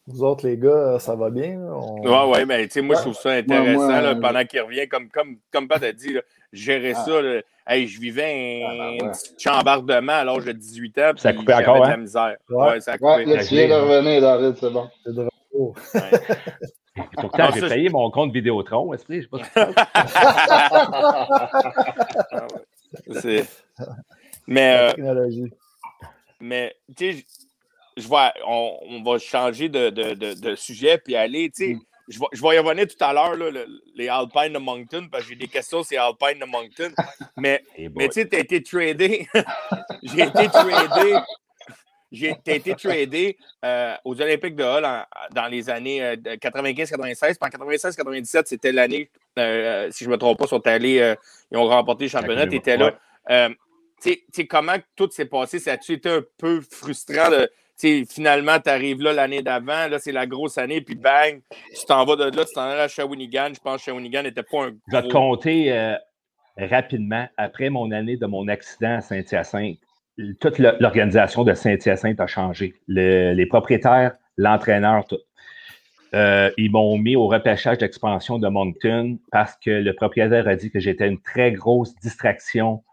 [0.06, 1.58] Vous autres, les gars, ça va bien?
[1.58, 4.86] Oui, Ouais, ouais, mais tu sais, moi, je trouve ça intéressant pendant qu'il revient.
[4.86, 6.18] Comme, comme, comme Pat a dit,
[6.52, 7.04] gérer ah.
[7.04, 7.20] ça.
[7.66, 11.12] hey, je vivais un, ah, ben petit chambardement à l'âge de 18 ans.
[11.16, 11.86] Ça a coupé encore, hein?
[11.86, 12.36] de la misère.
[12.50, 13.24] Ouais, ça a coupé.
[13.24, 14.90] là, tu viens de revenir, David, c'est bon.
[15.04, 15.74] C'est de retour.
[17.16, 19.22] Pourtant, j'ai payé mon compte Vidéotron, esprit.
[19.22, 19.70] Je sais pas
[23.20, 23.46] C'est?
[24.46, 24.92] Mais.
[24.98, 25.48] Euh,
[26.40, 27.24] mais, tu sais,
[27.96, 31.80] je vois, on, va changer de, de, de, sujet puis aller, tu sais, mm.
[32.08, 35.24] je, vais, je vais y revenir tout à l'heure, le- les Alpines de Moncton, parce
[35.24, 36.92] que j'ai des questions sur les Alpines de Moncton.
[37.36, 37.62] Mais,
[37.96, 39.26] mais tu sais, tu as été tradé.
[40.02, 41.14] j'ai été tradé.
[42.12, 46.30] J'ai t'as été tradé euh, aux Olympiques de Hull en- dans les années euh, de
[46.30, 47.18] 95-96.
[47.18, 51.00] Puis en 96-97, c'était l'année, euh, si je ne me trompe pas, ils sont allés,
[51.00, 51.16] euh,
[51.50, 52.46] ils ont remporté le championnat.
[52.46, 52.96] Tu étais là.
[53.30, 53.48] Euh,
[54.00, 55.58] tu sais- tu sais, comment tout s'est passé?
[55.58, 57.50] Ça a-tu été un peu frustrant de.
[57.78, 62.04] Finalement, tu arrives là l'année d'avant, là, c'est la grosse année, puis bang, tu t'en
[62.04, 63.50] vas de là, tu t'en vas à Shawinigan.
[63.54, 64.72] Je pense que Shawinigan n'était pas un.
[64.90, 65.94] Je vais te compter euh,
[66.56, 67.26] rapidement.
[67.36, 69.78] Après mon année de mon accident à Saint-Hyacinthe,
[70.40, 72.74] toute l'organisation de Saint-Hyacinthe a changé.
[72.86, 75.18] Le- les propriétaires, l'entraîneur, tout.
[76.14, 80.70] Euh, ils m'ont mis au repêchage d'expansion de Moncton parce que le propriétaire a dit
[80.70, 82.84] que j'étais une très grosse distraction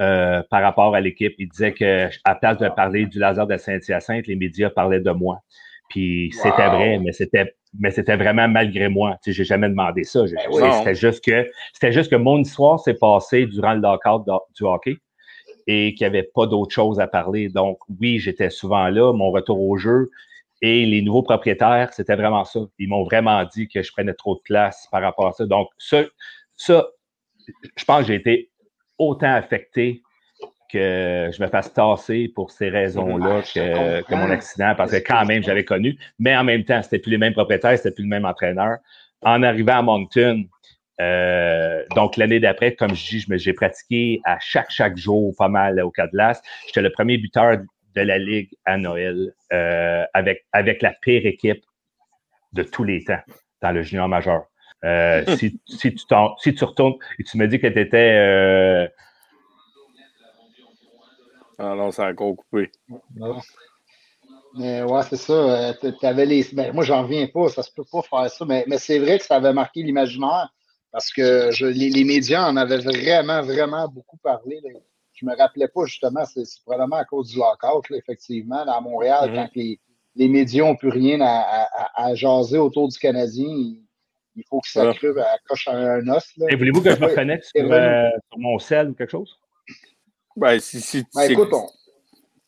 [0.00, 1.34] euh, par rapport à l'équipe.
[1.38, 5.10] Il disait que à place de parler du laser de Saint-Hyacinthe, les médias parlaient de
[5.10, 5.40] moi.
[5.88, 9.16] Puis c'était vrai, mais c'était mais c'était vraiment malgré moi.
[9.22, 10.22] Tu sais, j'ai jamais demandé ça.
[10.22, 10.62] Ben oui.
[10.78, 14.24] C'était juste que c'était juste que mon histoire s'est passée durant le lockout
[14.56, 14.96] du hockey
[15.66, 17.48] et qu'il n'y avait pas d'autre chose à parler.
[17.48, 20.10] Donc, oui, j'étais souvent là, mon retour au jeu.
[20.62, 22.60] Et les nouveaux propriétaires, c'était vraiment ça.
[22.78, 25.46] Ils m'ont vraiment dit que je prenais trop de place par rapport à ça.
[25.46, 26.04] Donc, ça,
[26.56, 26.86] ça
[27.76, 28.50] je pense que j'ai été
[28.98, 30.02] autant affecté
[30.72, 35.24] que je me fasse tasser pour ces raisons-là que, que mon accident, parce que quand
[35.24, 35.96] même, j'avais connu.
[36.18, 38.78] Mais en même temps, c'était plus les mêmes propriétaires, c'était plus le même entraîneur.
[39.22, 40.44] En arrivant à Moncton,
[41.00, 45.80] euh, donc l'année d'après, comme je dis, j'ai pratiqué à chaque, chaque jour pas mal
[45.80, 46.40] au Cadlas.
[46.66, 47.58] J'étais le premier buteur
[47.94, 51.64] de la Ligue à Noël euh, avec, avec la pire équipe
[52.52, 53.22] de tous les temps
[53.62, 54.44] dans le junior majeur.
[54.84, 58.12] Euh, si, si, tu t'en- si tu retournes et tu me dis que tu étais
[58.16, 58.86] euh,
[61.58, 62.70] Ah non, ça a encore coupé.
[63.16, 63.40] Non.
[64.56, 65.32] Mais ouais, c'est ça.
[65.32, 66.46] euh, t'avais les...
[66.52, 67.48] ben, moi, j'en reviens pas.
[67.48, 68.44] Ça se peut pas faire ça.
[68.44, 70.52] Mais, mais c'est vrai que ça avait marqué l'imaginaire
[70.92, 74.60] parce que je, les, les médias en avaient vraiment, vraiment beaucoup parlé.
[74.62, 74.70] là.
[75.14, 78.74] Je me rappelais pas, justement, c'est c'est probablement à cause du lockout, là, effectivement, là,
[78.74, 79.36] à Montréal, Mhm.
[79.36, 79.80] quand les,
[80.16, 83.74] les médias n'ont plus rien à, à- à- à jaser autour du Canadien.
[84.36, 84.94] Il faut que ça Ouais.
[84.94, 86.30] creve à coche à un os.
[86.36, 86.46] Là.
[86.50, 89.38] Hey, Voulez-vous que je me reconnecte sur, euh, sur mon sel ou quelque chose?
[90.36, 91.66] Ben, si, si, Ben, écoute, on,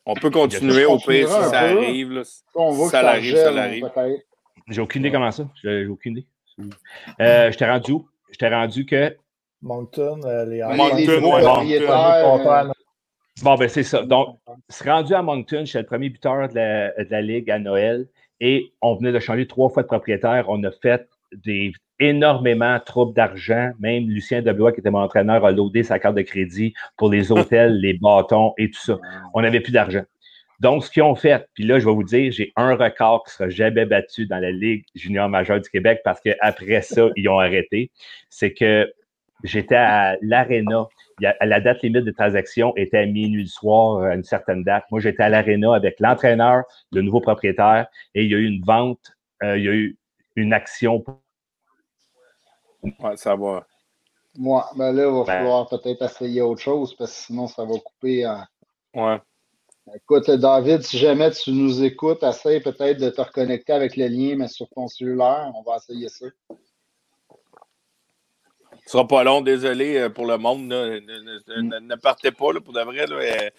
[0.06, 1.56] on peut continuer au pire si ça peu.
[1.56, 2.12] arrive.
[2.12, 2.22] Là.
[2.56, 3.90] on voit Ça que ça l'arrive, ça gèle, l'arrive.
[3.94, 4.22] peut-être.
[4.68, 5.48] J'ai aucune idée comment ça.
[5.62, 6.26] J'ai aucune idée.
[7.20, 8.08] Euh, je t'ai rendu où?
[8.32, 9.16] Je t'ai rendu que.
[9.62, 11.52] Moncton, euh, les Les- Moncton, les ouais, nouveaux Moncton.
[11.54, 12.72] propriétaires,
[13.42, 14.02] Bon, ben c'est ça.
[14.02, 17.58] Donc, c'est rendu à Moncton, j'étais le premier buteur de la, de la Ligue à
[17.58, 18.08] Noël
[18.40, 20.46] et on venait de changer trois fois de propriétaire.
[20.48, 23.72] On a fait des énormément trop d'argent.
[23.80, 27.32] Même Lucien Deblois, qui était mon entraîneur, a loadé sa carte de crédit pour les
[27.32, 28.98] hôtels, les bâtons et tout ça.
[29.34, 30.02] On n'avait plus d'argent.
[30.60, 33.34] Donc, ce qu'ils ont fait, puis là, je vais vous dire, j'ai un record qui
[33.34, 37.38] sera jamais battu dans la Ligue junior majeure du Québec parce qu'après ça, ils ont
[37.38, 37.90] arrêté.
[38.30, 38.90] C'est que
[39.44, 40.86] j'étais à l'Arena.
[41.20, 44.84] La date limite de transaction était à minuit le soir, à une certaine date.
[44.90, 48.62] Moi, j'étais à l'Arena avec l'entraîneur, le nouveau propriétaire, et il y a eu une
[48.62, 49.12] vente,
[49.42, 49.96] euh, il y a eu
[50.36, 51.02] une action.
[52.82, 53.66] Ouais, ça va.
[54.38, 55.24] Ouais, ben là, il va Ben.
[55.24, 58.26] falloir peut-être essayer autre chose parce que sinon, ça va couper.
[58.26, 58.44] en-
[58.94, 59.20] Ouais.
[59.94, 64.36] Écoute, David, si jamais tu nous écoutes, essaye peut-être de te reconnecter avec le lien,
[64.36, 65.52] mais sur ton cellulaire.
[65.54, 66.26] On va essayer ça.
[68.84, 70.66] Ce sera pas long, désolé euh, pour le monde.
[70.66, 73.06] Ne, ne- ne- ne partez pas là, pour de vrai.
[73.10, 73.50] Euh,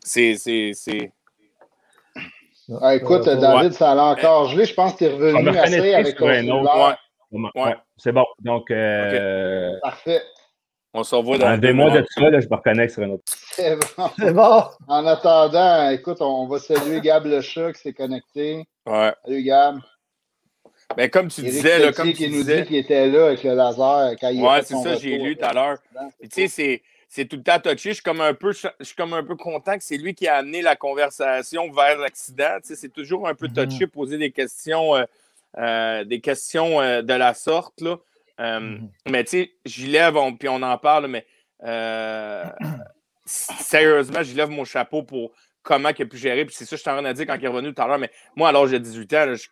[0.00, 1.12] C'est.
[2.80, 4.64] Ah, écoute, David, ça allait encore gelé.
[4.64, 6.96] Je pense que tu es revenu assez avec un autre.
[7.32, 7.74] Ouais.
[7.96, 8.24] C'est bon.
[8.40, 10.22] Donc, euh, Parfait.
[10.96, 13.24] On se revoit dans deux enlevez-moi de ça, là, je me reconnecte sur un autre.
[13.26, 14.10] C'est bon.
[14.16, 14.62] C'est bon.
[14.86, 18.64] En attendant, écoute, on va saluer Gab Le Chat qui s'est connecté.
[18.86, 19.12] Ouais.
[19.24, 19.80] Salut Gab.
[20.96, 22.62] Mais comme tu Éric disais, là, comme qui tu nous disait.
[22.62, 25.36] dit qu'il était là avec le laser quand il a Ouais, c'est ça, j'ai lu
[25.36, 25.78] tout à l'heure.
[26.22, 26.82] Tu sais, c'est,
[27.14, 27.90] c'est tout le temps touché.
[27.90, 30.26] Je suis comme un peu, je suis comme un peu content que c'est lui qui
[30.26, 32.56] a amené la conversation vers l'accident.
[32.60, 33.68] Tu sais, c'est toujours un peu Mhm.
[33.68, 35.04] touché, poser des questions, euh,
[35.58, 37.80] euh, des questions euh, de la sorte.
[37.82, 37.98] Là.
[38.40, 38.88] Mhm.
[39.08, 41.24] Mais tu sais, j'y lève, on- puis on en parle, mais
[43.24, 46.44] sérieusement, j'y lève mon chapeau pour comment il a pu gérer.
[46.44, 47.80] Puis c'est ça que je suis en train de dire quand il est revenu tout
[47.82, 47.98] à l'heure.
[47.98, 49.46] Mais moi, l'âge de 18 ans, là, je,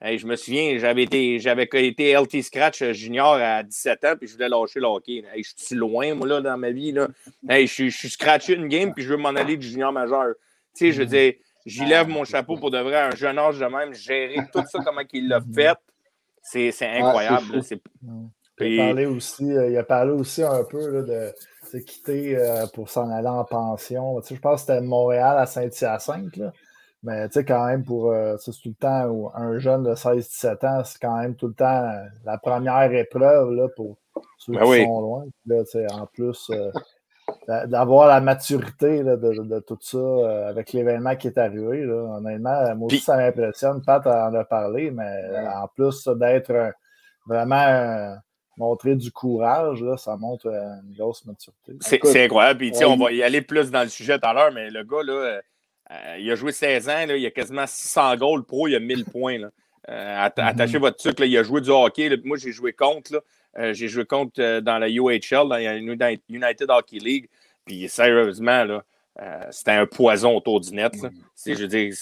[0.00, 4.28] hey, je me souviens, j'avais été, j'avais été LT Scratch junior à 17 ans, puis
[4.28, 5.24] je voulais lâcher le hockey.
[5.34, 6.92] Hey, je suis loin, moi, là, dans ma vie.
[6.92, 7.08] Là.
[7.48, 9.92] Hey, je, suis- je suis scratché une game, puis je veux m'en aller du junior
[9.92, 10.34] majeur.
[10.74, 11.32] Tu sais, je veux dire,
[11.66, 14.62] j'y lève mon chapeau pour de vrai, à un jeune âge de même, gérer tout
[14.70, 15.76] ça, comment il l'a fait.
[16.42, 17.62] C'est, c'est incroyable.
[17.62, 17.80] C'est-
[18.60, 21.32] Il a parlé aussi, euh, il a parlé aussi un peu là, de
[21.70, 24.20] se quitter euh, pour s'en aller en pension.
[24.20, 26.40] Tu sais, je pense que c'était Montréal à Saint-Hyacinthe.
[27.04, 30.66] Mais tu sais, quand même, pour euh, c'est tout le temps, un jeune de 16-17
[30.66, 33.96] ans, c'est quand même tout le temps euh, la première épreuve là, pour
[34.38, 34.84] ceux Ben qui oui.
[34.84, 35.24] sont loin.
[35.46, 36.72] Là, en plus, euh,
[37.46, 41.84] d'a- d'avoir la maturité là, de, de tout ça euh, avec l'événement qui est arrivé.
[41.84, 43.80] Là, honnêtement, moi aussi, ça m'impressionne.
[43.84, 45.46] Pat en a parlé, mais Ouais.
[45.54, 46.72] en plus d'être
[47.26, 48.16] vraiment
[48.56, 51.76] montrer du courage, là, ça montre une grosse maturité.
[51.80, 52.58] C'est incroyable.
[52.58, 54.50] Puis, tu sais, on- on va y aller plus dans le sujet tout à l'heure,
[54.52, 55.40] mais le gars, là,
[55.90, 58.80] euh, il a joué 16 ans, là, il a quasiment 600 goals pro, il a
[58.80, 59.38] 1000 points.
[59.38, 59.50] Là.
[59.88, 60.32] Euh, Mhm.
[60.46, 62.08] Attachez votre truc, là, il a joué du hockey.
[62.08, 62.16] là.
[62.24, 63.22] Moi, j'ai joué contre.
[63.58, 67.28] Euh, j'ai joué contre dans la UHL, dans la Uni- United Hockey League.
[67.64, 68.80] Puis, sérieusement,
[69.50, 70.92] c'était un poison autour du net.
[71.34, 71.92] C'est- Je veux dire,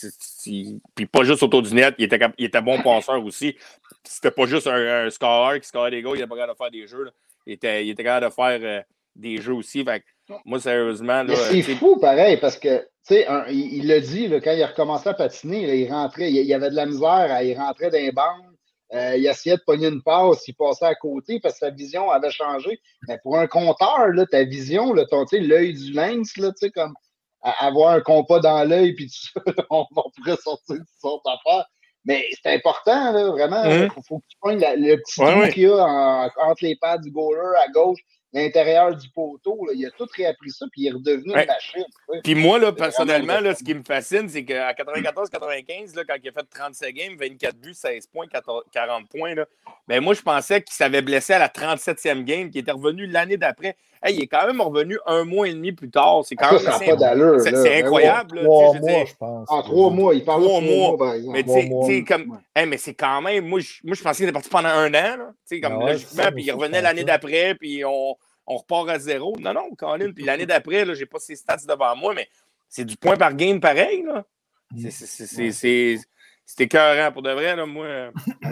[0.94, 3.56] puis pas juste autour du net, il était, cap- il était bon passeur aussi.
[4.04, 6.56] C'était pas juste un, un scoreur qui scorait des goals, il était pas capable de
[6.58, 7.10] faire des jeux.
[7.46, 9.82] Il, était, il était capable de faire des jeux aussi.
[9.84, 10.02] Fait
[10.44, 14.62] moi, sérieusement, c'est fou, pareil, parce que, tu sais, il l'a dit, là, quand il
[14.62, 17.90] a recommencé à patiner, là, il rentrait, il, il avait de la misère, il rentrait
[17.90, 18.54] dans les bandes,
[18.94, 22.10] euh, il essayait de pogner une passe, il passait à côté parce que sa vision
[22.10, 22.80] avait changé.
[23.08, 26.50] Mais pour un compteur, là, ta vision, là, ton, tu sais, l'œil du lynx, là,
[26.50, 26.94] tu sais, comme
[27.42, 31.24] à- avoir un compas dans l'œil, puis tout ça, on, on pourrait sortir toutes sortes
[31.24, 31.66] d'affaires.
[32.04, 33.64] Mais c'est important, là, vraiment.
[33.64, 33.90] Il Mhm.
[33.90, 35.52] faut, faut que tu pognes le petit Ouais, trou ouais.
[35.52, 37.98] qu'il y a en- entre les pads du goaler à gauche,
[38.32, 39.64] l'intérieur du poteau.
[39.66, 39.72] là.
[39.74, 41.42] il a tout réappris ça, puis il est redevenu Ouais.
[41.42, 41.84] une machine.
[42.22, 46.28] Puis moi, là, personnellement, là, ce qui me fascine, c'est qu'à 94-95, là, quand il
[46.28, 49.46] a fait 37 games, 24 buts, 16 points, 14 40 points, là,
[49.88, 53.36] ben moi, je pensais qu'il s'avait blessé à la 37e game, qu'il était revenu l'année
[53.36, 53.76] d'après.
[54.06, 56.22] Hey, il est quand même revenu un mois et demi plus tard.
[56.24, 56.84] C'est quand Ça, même ça c'est-
[57.52, 58.42] Mais incroyable.
[58.44, 59.50] Trois je mois, je pense.
[59.50, 60.88] En trois mois, il parle de Trois trois mois.
[60.88, 61.32] mois, par exemple.
[61.36, 61.50] Mais tu
[61.86, 62.30] sais, comme.
[62.30, 62.38] Ouais.
[62.54, 63.46] Hey, mais c'est quand même.
[63.48, 65.16] Moi, je, moi, je pensais qu'il était parti pendant un an.
[65.16, 65.32] Là.
[65.48, 68.14] Tu sais, comme Ah ouais, logiquement, puis il revenait je l'année d'après, puis on,
[68.46, 69.34] on repart à zéro.
[69.40, 70.12] Non, non, Colin.
[70.12, 72.28] Puis l'année d'après, là, j'ai pas ses stats devant moi, mais
[72.68, 74.04] c'est du point par game pareil.
[74.06, 74.24] Là.
[74.76, 75.98] C'est-
[76.60, 77.56] écœurant pour de vrai.
[77.56, 77.86] Là, moi.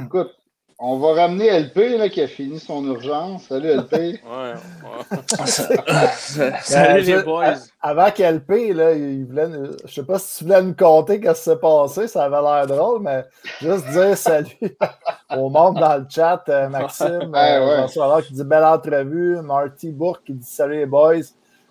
[0.05, 0.35] Écoute,
[0.79, 3.45] on va ramener LP là, qui a fini son urgence.
[3.49, 3.93] Salut LP.
[4.25, 5.17] Ouais, ouais.
[6.63, 7.55] Salut Euh, les boys.
[7.81, 11.45] Avant qu'LP, là, il voulait nous- je sais pas si tu voulais nous conter qu'est-ce
[11.45, 13.25] qui s'est passé, ça avait l'air drôle, mais
[13.61, 14.49] juste dire salut
[15.37, 16.43] au monde dans le chat.
[16.49, 17.77] euh, Maxime, Ouais, euh, ouais.
[17.79, 19.41] François Allard qui dit belle entrevue.
[19.43, 21.21] Marty Bourque qui dit salut les boys.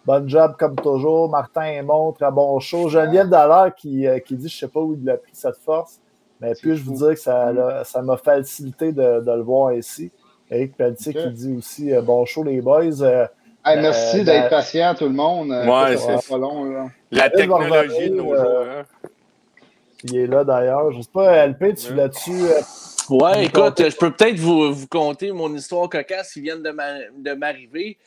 [0.05, 1.29] Bon job comme toujours.
[1.29, 2.89] Martin Aymon, très bon show.
[2.89, 5.99] Geneviève Dallaire qui, euh, qui dit je sais pas où il a pris cette force,
[6.43, 9.73] mais C'est puis-je vous dire que ça l'a- ça m'a facilité de, de le voir
[9.73, 10.11] ici.
[10.51, 13.01] Eric Pelletier qui dit aussi euh, bon show les boys.
[13.01, 13.25] Euh,
[13.65, 15.49] Hey, merci Euh, d'être patient, tout le monde.
[15.53, 16.65] Euh, Ouais, ça sera c'est- pas long.
[16.65, 16.87] Là.
[17.11, 18.33] La David technologie de nos jours.
[18.35, 19.07] euh, hein.
[20.03, 20.91] Il est là d'ailleurs.
[20.91, 22.31] Je sais pas, LP, tu l'as-tu.
[22.43, 22.59] euh,
[23.09, 27.09] Ouais, écoute, je peux peut-être vous, vous conter mon histoire cocasse qui vient de m'a-
[27.17, 27.97] de m'arriver.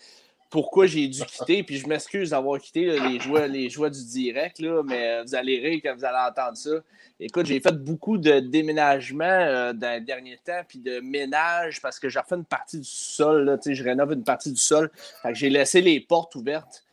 [0.51, 4.05] Pourquoi j'ai dû quitter, puis je m'excuse d'avoir quitté là, les, joies, les joies du
[4.05, 6.71] direct, là, mais vous allez rire quand vous allez entendre ça.
[7.19, 11.99] Écoute, j'ai fait beaucoup de déménagements euh, dans les derniers temps, puis de ménage, parce
[11.99, 14.61] que j'ai refait une partie du sol, là, tu sais, je rénove une partie du
[14.61, 14.91] sol.
[15.33, 16.85] J'ai laissé les portes ouvertes.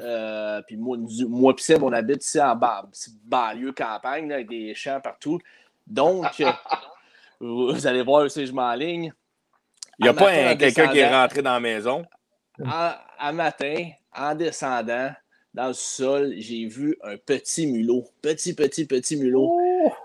[0.00, 2.88] Euh, puis moi, moi Seb, on habite ici en bas,
[3.24, 5.40] banlieue campagne, là, avec des champs partout.
[5.86, 6.52] Donc, euh,
[7.40, 9.12] vous allez voir aussi, je m'enligne.
[9.98, 12.04] Il n'y a pas quelqu'un qui est rentré dans la maison?
[12.62, 15.10] En, à matin, en descendant
[15.54, 18.04] dans le sol, j'ai vu un petit mulot.
[18.22, 19.56] Petit, petit, petit mulot.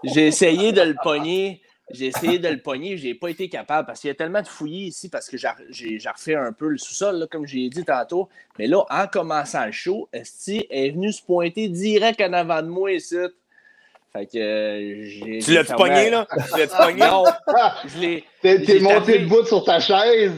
[0.03, 1.61] J'ai essayé de le pogner.
[1.91, 4.47] J'ai essayé de le pogner, j'ai pas été capable parce qu'il y a tellement de
[4.47, 8.29] fouillis ici parce que j'ai refait un peu le sous-sol, là, comme j'ai dit tantôt.
[8.59, 12.67] Mais là, en commençant le show, Esti est venu se pointer direct en avant de
[12.67, 13.15] moi ici.
[14.13, 15.39] Fait que euh, j'ai.
[15.39, 16.27] Tu l'as-tu pogné, là?
[16.31, 16.99] Tu l'as-tu pogné?
[16.99, 17.23] Non,
[17.85, 18.23] je l'ai.
[18.41, 20.31] T'es monté debout sur ta chaise?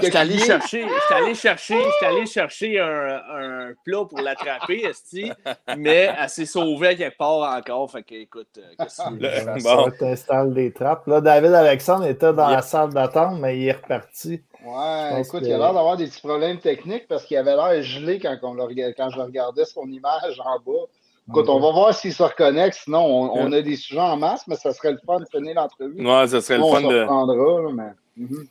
[0.00, 5.32] J'étais allé chercher, j'étais allé chercher, allé chercher un, un plat pour l'attraper, esti,
[5.78, 7.90] mais elle s'est sauvée quelque part encore.
[7.90, 9.90] Fait que, écoute, euh, qu'est-ce que tu Bon.
[9.98, 11.06] t'installes des trappes.
[11.06, 14.42] Là, David Alexandre était dans la salle d'attente, mais il est reparti.
[14.62, 17.82] Ouais, écoute, que- il a l'air d'avoir des petits problèmes techniques parce qu'il avait l'air
[17.82, 20.84] gelé quand, on le quand je regardais son image en bas.
[21.30, 22.78] Écoute, on va voir s'il se reconnecte.
[22.84, 25.54] Sinon, on, on a des sujets en masse, mais ça serait le fun de finir
[25.54, 26.06] l'entrevue.
[26.06, 27.00] Ouais, ça serait le fun on se de.
[27.00, 28.24] reprendra, là, mais...
[28.24, 28.44] Ouais.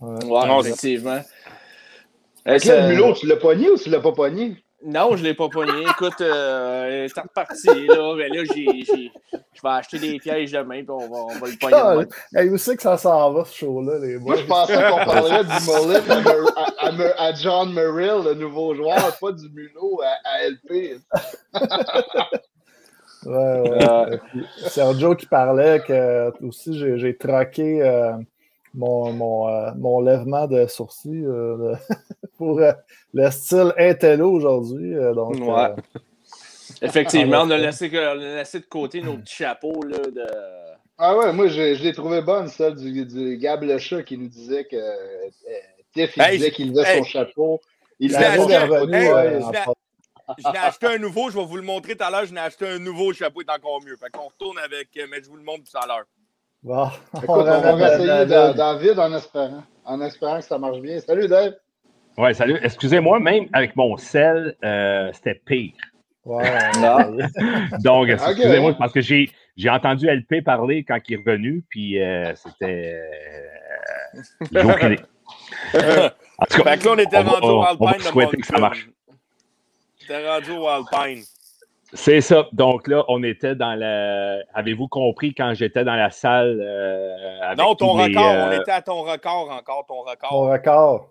[0.00, 1.20] Ouais, Non, ça- effectivement.
[2.46, 4.56] Est-ce que le mulot, tu l'as pogné ou tu l'as pas pogné?
[4.84, 5.82] Non, je ne l'ai pas pogné.
[5.90, 7.66] Écoute, euh, c'est reparti.
[7.88, 11.38] Là, mais là j'ai, j'ai- je vais acheter des pièges demain, puis on va, on
[11.38, 12.06] va le pogner.
[12.32, 14.42] Ah, hey, où c'est que ça s'en va, ce show-là, les Moi, boys?
[14.42, 18.34] je pensais qu'on parlerait du mullet à, Mer- à- à Mer- à John Merrill, le
[18.34, 21.00] nouveau joueur, pas du mulot à, à LP.
[23.26, 23.84] Ouais, ouais.
[23.84, 24.16] Euh,
[24.68, 28.12] Sergio qui parlait que aussi j'ai j'ai troqué euh,
[28.78, 31.94] mon, mon, euh, mon lèvement de sourcil euh, de-
[32.38, 32.72] pour euh,
[33.12, 34.94] le style Intello aujourd'hui.
[34.94, 35.70] euh, donc, Ouais.
[35.70, 35.76] euh,
[36.82, 40.26] Effectivement, on a, laissé, on a laissé de côté nos petits chapeaux là, de.
[40.98, 44.16] Ah ouais, moi je, je l'ai trouvé bonne, celle du, du Gab le chat qui
[44.18, 45.28] nous disait que euh,
[45.92, 47.60] Tiff, il Hey, disait qu'il faisait hey, son chapeau.
[48.00, 50.86] Il Je La l'ai avait acheté, est son revenue, hey, ouais, je en l'ai- acheté
[50.86, 52.26] un nouveau, je vais vous le montrer tout à l'heure.
[52.26, 53.96] Je l'ai acheté un nouveau, le chapeau est encore mieux.
[53.96, 56.04] Fait qu'on retourne avec, mais je vous le montre tout à l'heure.
[56.62, 58.28] Bon, Écoute, on va réessayer David.
[58.34, 59.62] dans, dans le vide en espérant.
[59.84, 60.98] En espérant que ça marche bien.
[61.00, 61.54] Salut Dave.
[62.16, 62.58] Ouais, salut.
[62.62, 65.72] Excusez-moi, même avec mon sel, euh, c'était pire.
[66.24, 66.44] Ouais,
[66.80, 67.16] Non.
[67.82, 72.34] Donc, excusez-moi, parce que j'ai, j'ai entendu LP parler quand il est revenu, puis euh,
[72.34, 73.00] c'était.
[74.54, 74.64] Euh.
[76.40, 77.96] En tout cas, Fait que là, on était on va- rendu au on va Alpine
[77.98, 78.88] de souhaiter que ça marche.
[80.06, 81.22] T'es rendu au Alpine.
[81.92, 82.46] C'est ça.
[82.52, 84.38] Donc là, on était dans la.
[84.54, 88.24] Avez-vous compris quand j'étais dans la salle euh, avec Non, ton les, record.
[88.34, 90.50] euh, On était à ton record encore, ton Ton record.
[90.50, 91.10] record.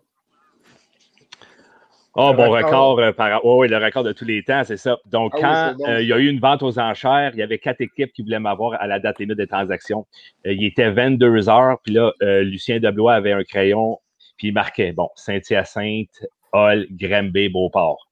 [2.19, 2.95] Oh, Le bon record.
[2.95, 3.45] record, euh, par...
[3.45, 4.97] ouais, ouais, le record de tous les temps, c'est ça.
[5.05, 5.91] Donc, Ah oui, quand bon.
[5.91, 8.23] euh, il y a eu une vente aux enchères, il y avait quatre équipes qui
[8.23, 10.07] voulaient m'avoir à la date limite des transactions.
[10.47, 13.99] Euh, il était 22 heures, puis là, euh, Lucien Deblois avait un crayon,
[14.36, 18.07] puis il marquait, bon, Saint-Hyacinthe, Hall, Granby, Beauport.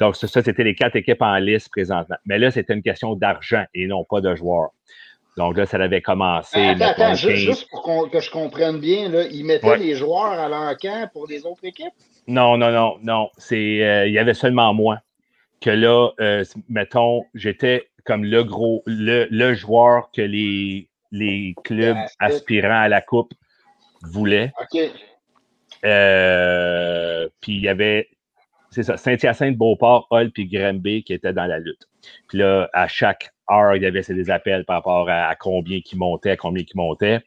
[0.00, 2.16] Donc, ça, c'était les quatre équipes en liste présentement.
[2.26, 4.70] Mais là, c'était une question d'argent et non pas de joueurs.
[5.36, 6.58] Donc là, ça avait commencé.
[6.60, 7.36] Attends, mettons, attends, ju- 15.
[7.38, 9.78] juste pour que je comprenne bien, là, ils mettaient Ouais.
[9.78, 11.92] les joueurs à leur camp pour les autres équipes?
[12.28, 13.30] Non, non, non, non.
[13.36, 15.00] C'est, euh, il y avait seulement moi.
[15.60, 21.96] Que là, euh, mettons, j'étais comme le gros, le, le joueur que les, les clubs
[22.20, 23.32] aspirants à la Coupe
[24.02, 24.52] voulaient.
[24.60, 24.80] OK.
[25.84, 28.08] Euh, puis il y avait,
[28.74, 31.88] c'est ça, Saint-Hyacinthe, Beauport, Hull puis Granby qui étaient dans la lutte.
[32.28, 35.80] Puis là, à chaque heure, il y avait des appels par rapport à, à combien
[35.80, 37.20] qui montait, à combien qui montait.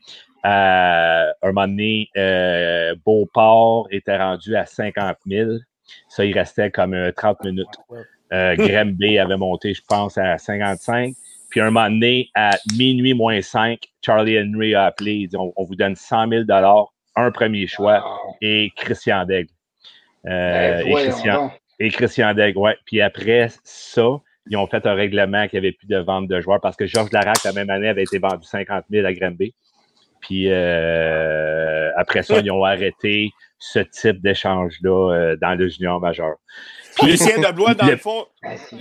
[0.45, 5.51] Euh, un moment donné, euh, Beauport était rendu à 50 000.
[6.09, 7.67] Ça, il restait comme euh, 30 minutes.
[8.33, 11.13] Euh, Granby avait monté, je pense, à 55.
[11.49, 15.13] Puis un moment donné, à minuit moins 5, Charlie Henry a appelé.
[15.13, 16.43] Il dit on, on vous donne 100 000
[17.15, 18.03] un premier choix
[18.41, 19.49] et Christian Daigle.
[20.25, 22.77] Euh, ben, et, Christian, et Christian ouais.
[22.85, 26.41] Puis après ça, ils ont fait un règlement qu'il n'y avait plus de vente de
[26.41, 29.53] joueurs parce que Georges Larac, la même année, avait été vendu 50 000 à Granby.
[30.21, 36.35] Puis euh, après ça, ils ont arrêté ce type d'échange-là euh, dans le junior majeur.
[36.97, 38.25] Puis Lucien Deblois, dans Le- le fond,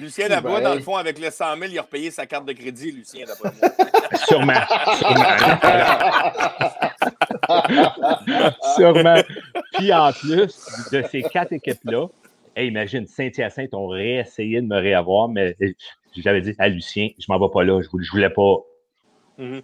[0.01, 2.47] Lucien Deblois, ben, dans le fond, avec le 100 000, il a repayé sa carte
[2.47, 3.53] de crédit, Lucien, moi.
[4.27, 4.53] Sûrement.
[4.97, 5.25] Sûrement.
[8.77, 9.23] Sûrement.
[9.75, 12.07] Puis en plus de ces quatre équipes-là,
[12.55, 15.57] hey, imagine, Saint-Hyacinthe ont réessayé de me réavoir, mais
[16.17, 18.57] j'avais dit à Lucien, je m'en vais pas là, je voulais, je voulais pas.
[19.39, 19.63] Mhm.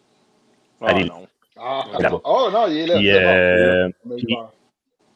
[0.82, 1.08] Allez.
[1.10, 1.26] Ah, non.
[1.58, 1.84] Ah,
[2.24, 2.96] oh non, il est là.
[2.96, 3.18] Puis, bon.
[3.18, 4.36] euh, puis-.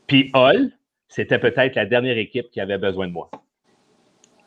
[0.07, 0.71] Puis Hall,
[1.09, 3.31] c'était peut-être la dernière équipe qui avait besoin de moi.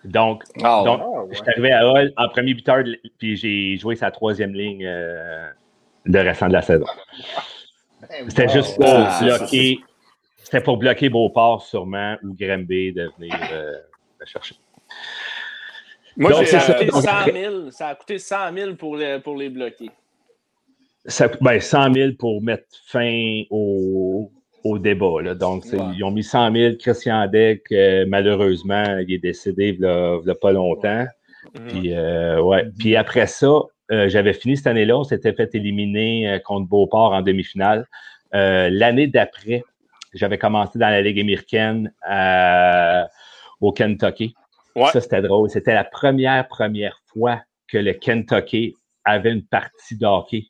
[0.06, 1.28] Donc, Ah, donc Ah, ouais.
[1.32, 2.84] je suis arrivé à Hall en premier buteur,
[3.18, 5.50] puis j'ai joué sa troisième ligne euh,
[6.06, 6.86] le restant de la saison.
[8.02, 9.80] Ben, C'était juste pour Ah, bloquer.
[10.38, 13.74] C'était pour bloquer Beauport, sûrement, ou Granby de venir euh,
[14.20, 14.56] me chercher.
[16.18, 19.20] Moi, Donc, ça, coûté Donc, 100 après- 000, ça a coûté 100 000 pour les,
[19.20, 19.92] pour les bloquer.
[21.06, 24.32] Ça, ben, 100 000 pour mettre fin au,
[24.64, 25.22] au débat.
[25.22, 25.36] Là.
[25.36, 26.76] Donc, ils ont mis 100 000.
[26.80, 31.06] Christian Deck, euh, malheureusement, il est décédé il y a, pas longtemps.
[31.56, 31.68] Mhm.
[31.68, 32.66] Puis, euh, ouais.
[32.78, 33.52] Puis après ça,
[33.92, 34.98] euh, j'avais fini cette année-là.
[34.98, 37.88] On s'était fait éliminer contre Beauport en demi-finale.
[38.32, 39.64] L'année d'après,
[40.14, 43.08] j'avais commencé dans la Ligue américaine à-
[43.62, 44.36] au Kentucky.
[44.76, 44.90] Ouais.
[44.92, 45.50] Ça, c'était drôle.
[45.50, 50.46] C'était la première, première fois que le Kentucky avait une partie de hockey.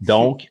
[0.00, 0.48] Donc,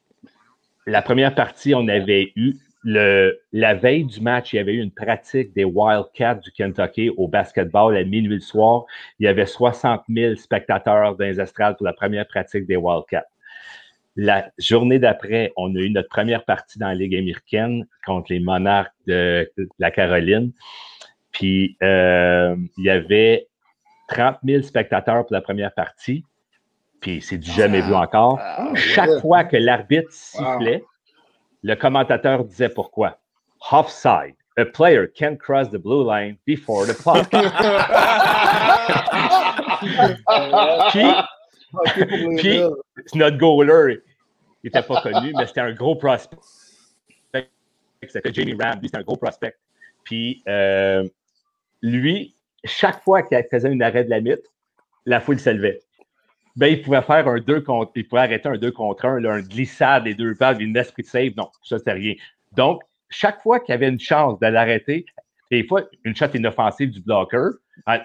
[0.85, 4.81] la première partie, on avait eu le, la veille du match, il y avait eu
[4.81, 8.85] une pratique des Wildcats du Kentucky au basketball à minuit le soir.
[9.19, 13.25] Il y avait 60 000 spectateurs dans les estrades pour la première pratique des Wildcats.
[14.15, 18.39] La journée d'après, on a eu notre première partie dans la Ligue américaine contre les
[18.39, 20.51] Monarques de la Caroline.
[21.31, 23.47] Puis, euh, il y avait
[24.07, 26.23] 30 000 spectateurs pour la première partie.
[26.99, 28.39] Puis, c'est du jamais vu encore.
[28.41, 30.83] Ah, Chaque fois que l'arbitre sifflait,
[31.67, 33.19] le commentateur disait pourquoi?
[33.71, 34.35] Offside.
[34.57, 37.29] A player can't cross the blue line before the puck.
[40.91, 41.03] Puis,
[42.37, 42.61] Puis-
[43.15, 44.01] notre goaler,
[44.63, 46.37] il n'était pas connu, mais c'était un gros prospect.
[48.07, 49.55] C'était Jamie Ram, lui, c'était un gros prospect.
[50.05, 51.05] Puis, euh,
[51.81, 54.45] lui, chaque fois qu'il faisait une arrêt de la mythe,
[55.05, 55.81] la foule se levait.
[56.57, 59.33] Ben, il pouvait faire un 2 contre, il pouvait arrêter un 2 contre 1, là,
[59.33, 61.33] un glissade des deux balles, une esprit de save.
[61.37, 62.15] Non, ça, c'était rien.
[62.55, 65.05] Donc, chaque fois qu'il y avait une chance de l'arrêter,
[65.51, 67.51] des fois, une shot inoffensive du blocker,
[67.85, 68.03] ah,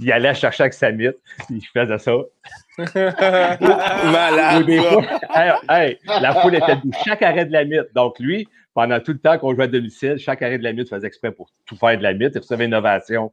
[0.00, 1.16] il allait chercher avec sa mythe,
[1.48, 2.12] il faisait ça.
[4.12, 4.66] Malade.
[4.66, 5.02] Des fois,
[5.34, 6.90] hey, hey, la foule était debout.
[7.04, 7.94] Chaque arrêt de la mythe.
[7.94, 10.88] Donc, lui, pendant tout le temps qu'on jouait à domicile, chaque arrêt de la mythe
[10.88, 12.32] faisait exprès pour tout faire de la mythe.
[12.34, 13.32] Il recevait une ovation.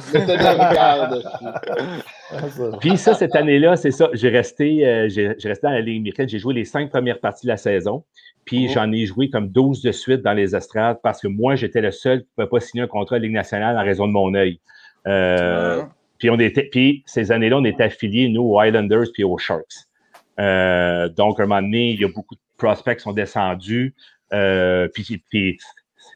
[0.00, 1.22] C'était de la regarde.
[2.80, 4.08] Puis ça, cette année-là, c'est ça.
[4.12, 6.28] J'ai resté, euh, j'ai resté dans la Ligue américaine.
[6.28, 8.04] J'ai joué les cinq premières parties de la saison.
[8.44, 8.72] Puis Oh.
[8.74, 11.90] j'en ai joué comme 12 de suite dans les estrades parce que moi, j'étais le
[11.90, 14.34] seul qui ne pouvait pas signer un contrat de Ligue nationale en raison de mon
[14.34, 14.60] œil.
[15.06, 15.82] Euh,
[16.18, 19.86] Puis, on était, puis ces années-là, on était affiliés, nous, aux Islanders puis aux Sharks.
[20.38, 23.94] Euh, donc, à un moment donné, il y a beaucoup de prospects qui sont descendus.
[24.32, 25.58] Euh, puis, puis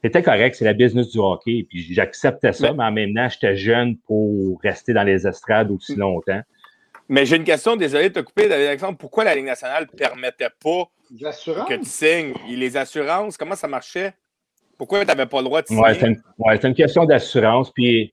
[0.03, 1.67] c'était correct, c'est la business du hockey.
[1.69, 5.71] Puis j'acceptais ça, Mais- mais en même temps, j'étais jeune pour rester dans les estrades
[5.71, 6.41] aussi longtemps.
[7.09, 8.97] Mais j'ai une question, désolé de te couper, David Alexandre.
[8.97, 12.33] Pourquoi la Ligue nationale ne permettait pas que tu signes?
[12.49, 14.15] Et Les assurances, comment ça marchait?
[14.79, 15.83] Pourquoi tu n'avais pas le droit de signer?
[15.83, 17.71] Ouais, c'est une, ouais, c'est une question d'assurance.
[17.73, 18.13] Puis,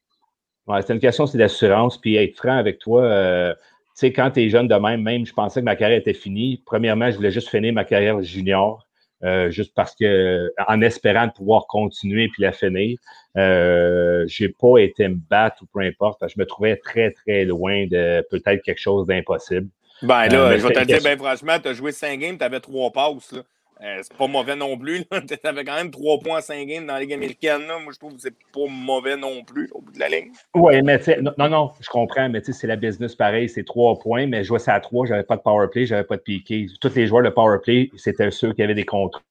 [0.67, 1.99] ouais, c'est une question c'est d'assurance.
[1.99, 3.59] Puis, être franc avec toi, euh, tu
[3.95, 6.61] sais, quand tu es jeune de même, même, je pensais que ma carrière était finie.
[6.65, 8.85] Premièrement, je voulais juste finir ma carrière junior,
[9.23, 12.97] euh, juste parce que, en espérant de pouvoir continuer puis la finir.
[13.37, 16.23] Euh, j'ai pas été me battre ou peu importe.
[16.27, 19.67] Je me trouvais très, très loin de peut-être quelque chose d'impossible.
[20.01, 22.37] Ben là, Euh, je vais te le dire, ben franchement, tu as joué 5 games,
[22.37, 23.31] tu avais 3 passes.
[23.31, 23.41] là.
[23.83, 25.03] Euh, c'est pas mauvais non plus.
[25.05, 27.61] Tu avais quand même 3 points à 5 games dans la Ligue américaine.
[27.67, 27.79] là.
[27.79, 30.31] Moi, je trouve que c'est pas mauvais non plus au bout de la ligne.
[30.53, 33.49] Oui, mais tu sais, non, non, je comprends, mais tu sais, c'est la business pareil,
[33.49, 36.03] c'est trois points, mais je jouais ça à trois, j'avais pas de power play, j'avais
[36.03, 36.67] pas de piqué.
[36.79, 39.21] Tous les joueurs de power play, c'était ceux qui avaient des contrats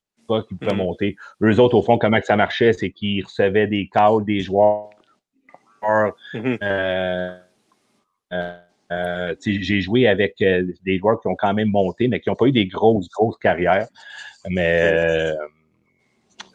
[0.48, 0.78] qui pouvaient Mhm.
[0.78, 1.16] monter.
[1.42, 4.90] Eux autres, au fond, comment que ça marchait, c'est qu'ils recevaient des calls des joueurs.
[6.34, 6.58] Mhm.
[6.62, 7.38] Euh,
[8.32, 8.58] euh,
[8.90, 12.34] euh, j'ai joué avec euh, des joueurs qui ont quand même monté, mais qui n'ont
[12.34, 13.86] pas eu des grosses, grosses carrières.
[14.48, 15.34] Mais euh,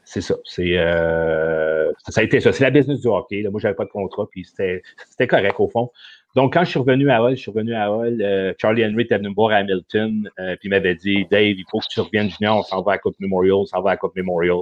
[0.03, 0.35] c'est ça.
[0.43, 2.51] C'est ça a été ça.
[2.51, 3.41] C'est la business du hockey.
[3.41, 3.51] Là.
[3.51, 5.91] Moi, j'avais pas de contrat, puis c'était correct au fond.
[6.35, 9.17] Donc, quand je suis revenu à Hull, je suis revenu à euh, Charlie Henry était
[9.17, 10.29] venu me voir à Hamilton,
[10.59, 12.99] puis m'avait dit Dave, il faut que tu reviennes junior, on s'en va à la
[12.99, 14.57] Coupe Memorial, on s'en va à la Coupe Memorial.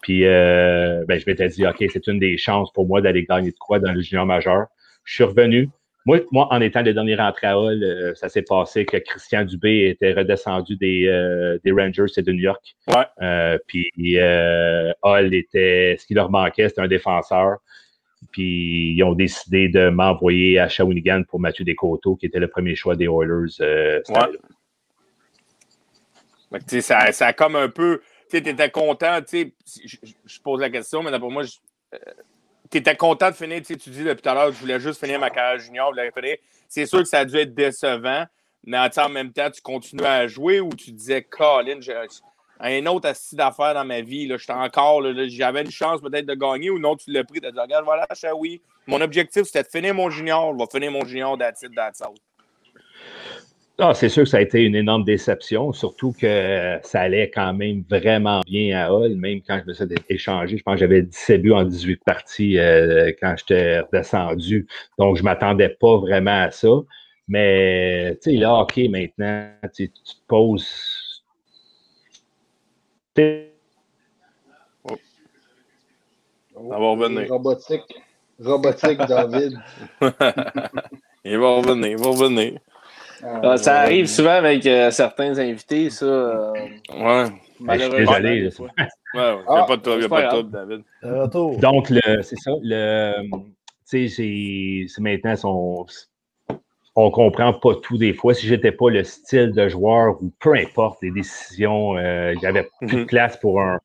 [0.00, 3.58] Puis ben, je m'étais dit, OK, c'est une des chances pour moi d'aller gagner de
[3.58, 4.68] quoi dans le junior majeur.
[5.04, 5.68] Je suis revenu.
[6.06, 9.44] Moi, moi en étant le dernier rentré à Hull, euh, ça s'est passé que Christian
[9.44, 12.76] Dubé était redescendu des, euh, des Rangers et de New York.
[12.88, 13.04] Ouais.
[13.20, 13.90] Euh, puis
[15.04, 17.58] Hull était, ce qui leur manquait, c'était un défenseur.
[18.30, 22.74] Puis ils ont décidé de m'envoyer à Shawinigan pour Mathieu Descoteaux, qui était le premier
[22.74, 23.60] choix des Oilers.
[23.60, 24.00] euh,
[26.50, 26.80] Ouais.
[26.80, 28.00] ça, ça a comme un peu.
[28.30, 31.42] Tu étais content, tu sais, je, pose la question, mais d'après moi,
[32.70, 35.18] tu étais content de finir, tu dis depuis tout à l'heure, je voulais juste finir
[35.20, 35.92] ma carrière junior.
[36.68, 38.24] C'est sûr que ça a dû être décevant,
[38.64, 41.94] mais en même temps, tu continuais à jouer ou tu disais, Colin, j'ai
[42.58, 46.70] un autre assis d'affaires dans ma vie, j'étais encore, j'avais une chance peut-être de gagner
[46.70, 49.68] ou non, tu l'as pris, tu as dit, regarde, voilà, oui, mon objectif c'était de
[49.68, 52.02] finir mon junior, je vais finir mon junior it, that's.
[53.78, 57.52] Ah, c'est sûr que ça a été une énorme déception, surtout que ça allait quand
[57.52, 60.56] même vraiment bien à Hull, même quand je me suis échangé.
[60.56, 64.66] Je pense que j'avais 17 buts en 18 parties euh, quand j'étais redescendu.
[64.98, 66.68] Donc, je ne m'attendais pas vraiment à ça.
[67.28, 71.22] Mais, tu sais, là, OK, maintenant, tu, te poses.
[73.14, 73.52] T'sais,
[74.88, 74.94] Ça
[76.54, 77.28] va revenir.
[77.28, 77.94] Robotique.
[78.40, 79.58] Robotique, David.
[81.28, 82.60] Il va revenir, il va revenir.
[83.22, 86.04] Ah, ça arrive souvent avec euh, certains invités, ça.
[86.04, 86.52] euh,
[86.92, 87.24] Ouais.
[87.60, 88.12] malheureusement.
[88.20, 88.50] désolé.
[88.50, 88.68] Ouais,
[89.14, 90.82] il n'y a Ah, pas de trouble, a pas de trouble, David.
[91.02, 91.58] Retour.
[91.60, 92.50] Donc, le- c'est ça.
[92.62, 93.38] Le, tu
[93.84, 95.86] sais, c'est- c'est maintenant son.
[96.98, 98.32] On comprend pas tout des fois.
[98.34, 102.46] Si j'étais pas le style de joueur ou peu importe les décisions, euh, il n'y
[102.46, 103.06] avait plus de Mhm.
[103.06, 103.78] place pour un.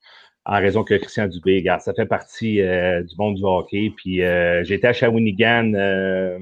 [0.44, 3.92] En raison que Christian Dubé, regarde, ça fait partie euh, du monde du hockey.
[3.96, 6.38] Puis euh, j'étais à Shawinigan euh,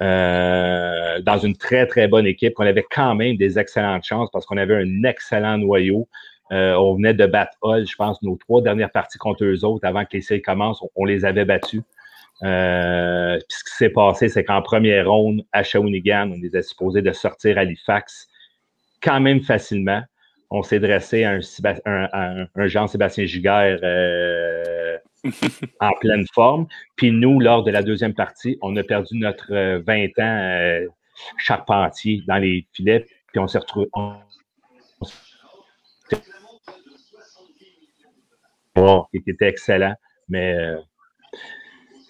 [0.00, 2.54] euh, dans une très, très bonne équipe.
[2.58, 6.08] On avait quand même des excellentes chances parce qu'on avait un excellent noyau.
[6.50, 9.86] Euh, on venait de battre Hull, je pense, nos trois dernières parties contre eux autres
[9.86, 11.82] avant que les séries commencent, on, les avait battus.
[12.42, 17.00] Euh, puis ce qui s'est passé, c'est qu'en première ronde, à Shawinigan, on était supposé
[17.00, 18.28] de sortir Halifax
[19.02, 20.02] quand même facilement.
[20.50, 23.78] On s'est dressé à un, Séba- un- un- un Jean-Sébastien Giguère
[25.80, 26.66] en pleine forme.
[26.96, 30.86] Puis nous, lors de la deuxième partie, on a perdu notre euh, 20 ans euh,
[31.38, 33.06] charpentier dans les filets.
[33.32, 33.88] Puis on s'est retrouvé.
[33.94, 34.14] on-
[38.76, 39.94] Oh, qui était excellent.
[40.28, 40.78] Mais, euh,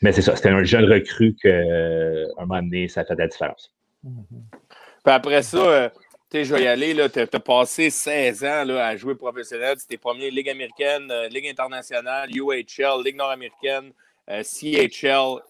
[0.01, 3.27] mais c'est ça, c'était un jeune recrue qu'à un moment donné, ça fait de la
[3.29, 3.75] différence.
[4.05, 5.89] Puis après ça, euh,
[6.33, 6.97] tu je vais y aller.
[7.11, 9.77] Tu as, passé 16 ans là, à jouer professionnel.
[9.79, 13.93] C'était premier Ligue américaine, euh, Ligue internationale, UHL, Ligue nord-américaine,
[14.31, 15.43] euh, CHL,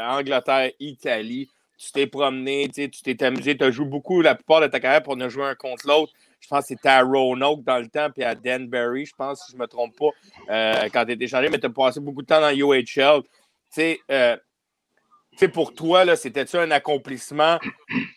[0.00, 1.48] Angleterre, Italie.
[1.78, 5.02] Tu t'es promené, tu t'es amusé, tu as joué beaucoup la plupart de ta carrière
[5.02, 6.12] pour ne jouer un contre l'autre.
[6.40, 9.52] Je pense que c'était à Roanoke dans le temps, puis à Danbury, je pense, si
[9.52, 12.26] je ne me trompe pas, quand tu étais changé, mais tu as passé beaucoup de
[12.26, 12.84] temps dans UHL.
[13.22, 13.28] Tu
[13.70, 14.00] sais,
[15.52, 17.58] pour toi, c'était-tu un accomplissement?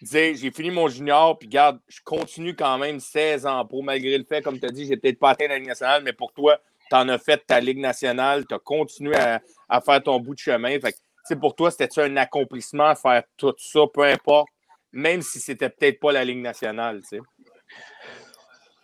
[0.02, 4.24] j'ai fini mon junior, puis garde, je continue quand même 16 ans pour, malgré le
[4.24, 6.60] fait, comme tu as dit, j'ai peut-être pas atteint la Ligue nationale, mais pour toi,
[6.90, 10.40] tu en as fait ta Ligue nationale, tu as continué à, faire ton bout de
[10.40, 10.80] chemin.
[10.80, 10.96] Fait
[11.40, 14.48] pour toi, c'était-tu un accomplissement faire tout ça, peu importe,
[14.92, 17.22] même si c'était peut-être pas la Ligue nationale, tu sais?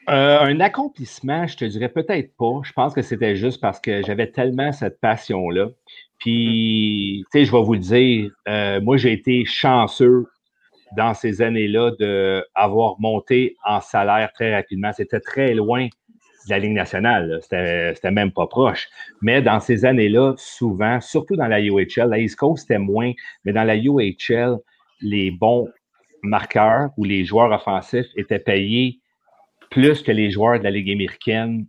[0.08, 2.62] Euh, un accomplissement, je te dirais peut-être pas.
[2.64, 5.70] Je pense que c'était juste parce que j'avais tellement cette passion-là.
[6.20, 10.28] Puis, tu sais, je vais vous le dire, euh, moi, j'ai été chanceux
[10.95, 14.91] dans ces années-là d'avoir monté en salaire très rapidement.
[14.93, 17.39] C'était très loin de la Ligue nationale.
[17.41, 18.88] C'était même pas proche.
[19.22, 23.12] Mais dans ces années-là, souvent, surtout dans la UHL, la East Coast, c'était moins,
[23.43, 24.58] mais dans la UHL,
[25.01, 25.68] les bons
[26.22, 28.99] marqueurs ou les joueurs offensifs étaient payés
[29.70, 31.66] plus que les joueurs de la Ligue américaine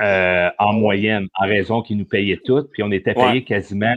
[0.00, 3.94] euh, en moyenne, en raison qu'ils nous payaient tout, puis on était payés quasiment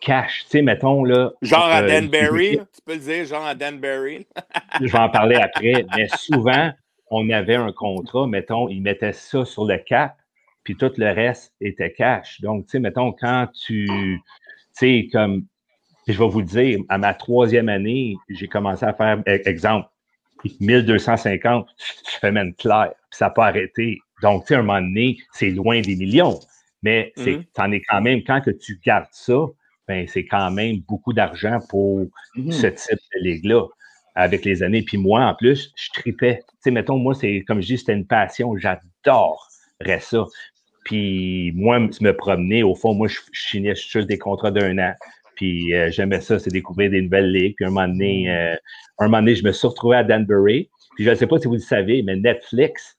[0.00, 0.44] cash.
[0.44, 1.32] Tu sais, mettons, là.
[1.42, 4.26] Genre à euh, Danbury, tu peux le dire, genre à Danbury.
[4.80, 6.70] je vais en parler après, mais souvent,
[7.10, 10.16] on avait un contrat, mettons, ils mettaient ça sur le cap,
[10.62, 12.40] puis tout le reste était cash.
[12.40, 13.86] Donc, tu sais, mettons, quand tu.
[13.86, 14.20] Tu
[14.72, 15.46] sais, comme.
[16.06, 19.88] Je vais vous le dire, à ma troisième année, j'ai commencé à faire, e-, exemple,
[20.60, 24.00] 1250, je fais même clair, puis ça n'a pas arrêté.
[24.22, 26.38] Donc, tu sais, à un moment donné, c'est loin des millions.
[26.82, 27.46] Mais c'est, mm-hmm.
[27.58, 29.38] en es quand même, quand que tu gardes ça,
[29.88, 32.52] ben, c'est quand même beaucoup d'argent pour mm-hmm.
[32.52, 33.66] ce type de ligue-là
[34.14, 34.82] avec les années.
[34.82, 36.42] Puis moi, en plus, je tripais.
[36.46, 38.56] Tu sais, mettons, moi, c'est comme je dis, c'était une passion.
[38.56, 40.24] J'adorerais ça.
[40.84, 44.92] Puis moi, me promener, au fond, moi, je, signais juste des contrats d'un an.
[45.36, 47.56] Puis euh, j'aimais ça, c'est découvrir des nouvelles ligues.
[47.56, 48.54] Puis un moment donné, mm-hmm.
[48.54, 48.56] euh,
[48.98, 50.70] un moment donné, je me suis retrouvé à Danbury.
[50.96, 52.96] Puis je ne sais pas si vous le savez, mais Netflix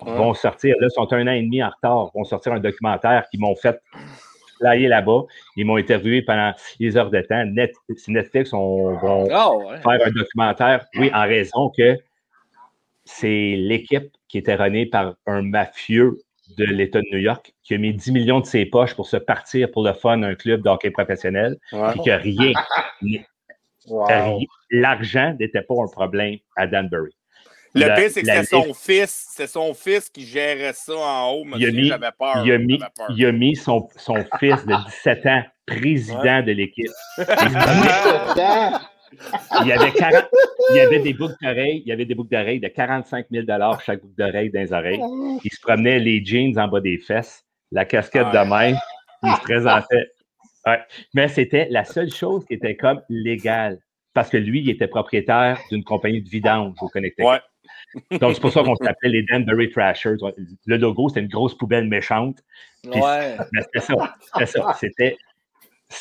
[0.00, 3.26] vont sortir, là, ils sont un an et demi en retard, vont sortir un documentaire
[3.30, 3.80] qui m'ont fait
[4.58, 5.22] flyer là-bas.
[5.56, 7.44] Ils m'ont interviewé pendant des heures de temps.
[8.08, 9.50] Netflix on, vont ah,
[9.82, 11.96] faire un documentaire, oui, en raison que
[13.04, 16.18] c'est l'équipe qui était runnée par un mafieux
[16.56, 19.16] de l'État de New York qui a mis 10 millions de ses poches pour se
[19.16, 22.52] partir pour le fun un club d'hockey professionnel, et que rien,
[24.70, 27.12] l'argent n'était pas un problème à Danbury.
[27.74, 31.46] Le pire, c'est que c'est son fils, c'est son fils qui gérait ça en haut.
[31.56, 32.42] J'avais peur.
[32.44, 32.80] Il a mis,
[33.10, 36.90] il a mis son, son, fils de 17 ans président de l'équipe.
[39.62, 40.24] il y avait 40,
[40.70, 43.46] il y avait des boucles d'oreilles, il y avait des boucles d'oreilles de 45 000
[43.84, 45.00] chaque boucle d'oreille dans les oreilles.
[45.44, 48.76] Il se promenait les jeans en bas des fesses, la casquette de main,
[49.22, 50.06] il se présentait.
[51.14, 53.78] Mais c'était la seule chose qui était comme légale.
[54.12, 57.22] Parce que lui, il était propriétaire d'une compagnie de vidange au Connecticut.
[57.28, 57.38] Ouais.
[58.18, 60.16] Donc, c'est pour ça qu'on s'appelait les Danbury Trashers.
[60.66, 62.38] Le logo, c'était une grosse poubelle méchante.
[62.84, 63.36] ouais.
[63.62, 64.16] C'était ça.
[64.20, 64.76] C'était ça.
[64.78, 65.16] C'était.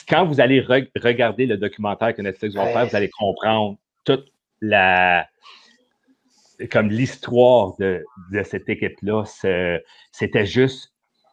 [0.08, 4.32] Quand vous allez regarder le documentaire que Netflix va faire, vous allez comprendre toute
[4.62, 5.28] la.
[6.72, 9.24] Comme l'histoire de, de, cette équipe-là.
[10.12, 10.92] C'était juste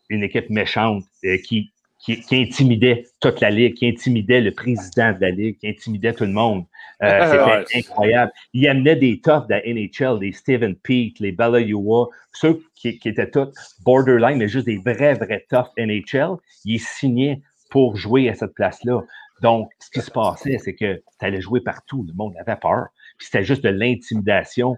[0.09, 5.21] une équipe méchante euh, qui, qui, intimidait toute la Ligue, qui intimidait le président de
[5.21, 6.65] la Ligue, qui intimidait tout le monde.
[7.03, 8.33] Euh, c'était incroyable.
[8.53, 13.31] Il amenait des toughs de la NHL, des Steven Peake, les Balayua, ceux qui, étaient
[13.31, 13.49] tous
[13.85, 16.37] borderline, mais juste des vrais, vrais toughs NHL.
[16.65, 17.41] Ils signaient
[17.71, 19.03] pour jouer à cette place-là.
[19.43, 22.05] Donc, ce qui se passait, c'est que tu allais jouer partout.
[22.09, 22.87] Le monde avait peur.
[23.19, 24.77] Puis c'était juste de l'intimidation.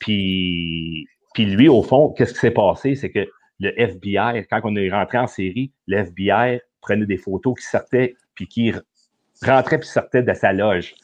[0.00, 2.94] Puis, puis lui, au fond, qu'est-ce qui s'est passé?
[2.94, 3.28] C'est que
[3.60, 8.16] le FBI, quand on est rentré en série, le FBI prenait des photos qui sortaient,
[8.34, 8.72] puis qui
[9.44, 10.94] rentraient puis sortaient de sa loge.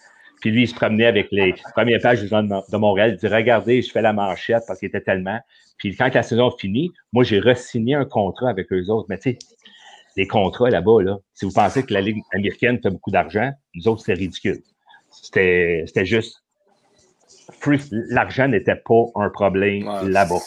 [0.40, 3.12] Puis lui, il se promenait avec les premières pages du Journal de Montréal.
[3.12, 5.40] Il dit Regardez, je fais la manchette parce qu'il était tellement.
[5.78, 9.06] Puis quand la saison finit, moi, j'ai re-signé un contrat avec eux autres.
[9.08, 9.38] Mais tu sais,
[10.18, 13.86] les contrats là-bas, là, si vous pensez que la Ligue américaine fait beaucoup d'argent, nous
[13.86, 14.60] autres, c'est ridicule.
[15.10, 16.42] C'était juste.
[17.90, 20.40] L'argent n'était pas un problème là-bas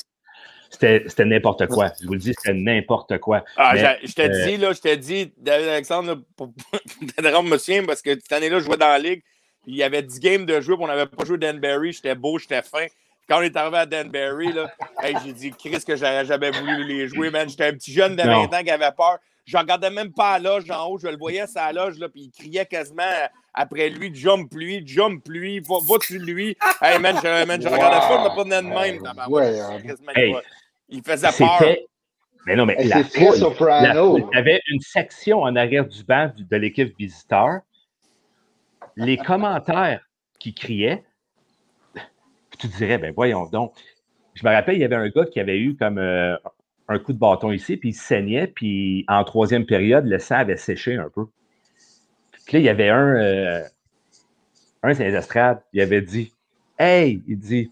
[0.72, 1.92] c'était n'importe quoi.
[2.02, 3.44] Je vous le dis, c'était n'importe quoi.
[3.58, 7.84] Ah, je te euh, dis, là, je te dis, David Alexandre, pour te me sien,
[7.86, 9.22] parce que cette année-là, je jouais dans la ligue.
[9.68, 11.92] Il y avait 10 games de jeu, on n'avait pas joué Danbury.
[11.92, 12.86] J'étais beau, j'étais fin.
[13.30, 14.72] Quand on est arrivé à Danbury, là,
[15.24, 17.48] j'ai dit, Chris, que j'aurais jamais voulu les jouer, man.
[17.48, 19.20] J'étais un petit jeune de 20 ans qui avait peur.
[19.46, 22.00] Je regardais même pas à la loge en haut, je le voyais à la loge,
[22.00, 23.04] là, puis il criait quasiment
[23.54, 26.56] après lui, jump lui, jump lui, va-tu lui?
[26.82, 30.42] Hey man, je, man, je regardais ça, mais pas de même.
[30.90, 31.76] il faisait peur.
[32.48, 34.18] Mais non, mais Hey, la soprano.
[34.18, 37.60] foule, il y avait une section en arrière du banc de l'équipe visiteur.
[38.96, 40.02] Les commentaires
[40.40, 41.04] qui criaient,
[42.52, 43.74] tu te dirais, ben voyons donc.
[44.34, 46.36] Je me rappelle, il y avait un gars qui avait eu comme euh,
[46.92, 50.58] un coup de bâton ici, puis il saignait, puis en troisième période, le sang avait
[50.58, 51.26] séché un peu.
[52.46, 53.64] Puis là, il y avait un, euh,
[54.84, 56.34] un sur les estrades, il avait dit
[56.78, 57.72] Hey, il dit,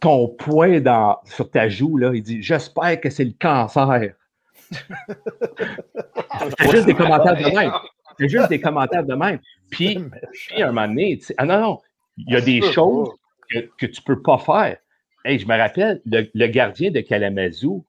[0.00, 4.14] ton poing dans, sur ta joue, là, il dit J'espère que c'est le cancer.
[6.50, 7.72] C'était juste des commentaires de même.
[8.10, 9.38] C'était juste des commentaires de même.
[9.70, 9.98] Puis,
[10.32, 11.78] puis à un moment donné, tu sais, ah non, non,
[12.18, 13.10] il y a des choses
[13.50, 14.76] que, que tu ne peux pas faire.
[15.24, 17.84] Hey, je me rappelle, le, le gardien de Kalamazoo,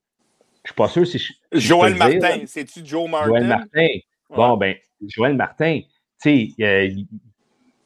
[0.64, 1.34] je ne suis pas sûr si je.
[1.54, 2.44] si Joël peux le dire, Martin.
[2.46, 3.28] C'est-tu Joe Martin?
[3.28, 3.88] Joël Martin.
[4.30, 4.76] Bon, ben,
[5.08, 5.82] Joël Martin,
[6.22, 6.90] tu sais, euh,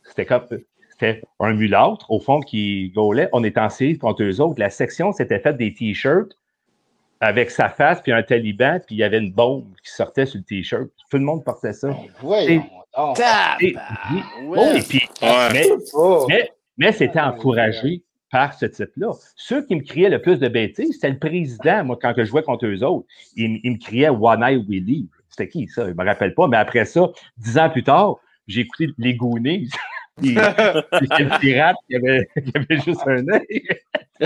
[0.04, 0.46] c'était comme.
[0.92, 3.28] C'était un mulâtre, au fond, qui gaulait.
[3.34, 4.60] On était en série contre eux autres.
[4.62, 6.38] La section s'était faite des T-shirts
[7.20, 10.38] avec sa face, puis un taliban, puis il y avait une bombe qui sortait sur
[10.38, 10.88] le T-shirt.
[11.10, 11.90] Tout le monde portait ça.
[12.48, 12.62] Et,
[12.94, 13.76] Tabarouette.
[14.56, 15.50] oh, et puis, Ouais.
[15.52, 15.68] mais,
[16.30, 19.12] mais, mais c'était encouragé par ce type-là.
[19.36, 22.44] Ceux qui me criaient le plus de bêtises, c'était le président, moi, quand je jouais
[22.44, 23.08] contre eux autres.
[23.36, 25.10] Il, me criait One Eye Willie.
[25.30, 25.86] C'était qui, ça?
[25.86, 26.48] Je ne me rappelle pas.
[26.48, 28.16] Mais après ça, dix ans plus tard,
[28.48, 29.70] j'ai écouté les Goonies.
[30.22, 32.30] C'était le pirate qui avait,
[32.86, 33.68] juste un œil.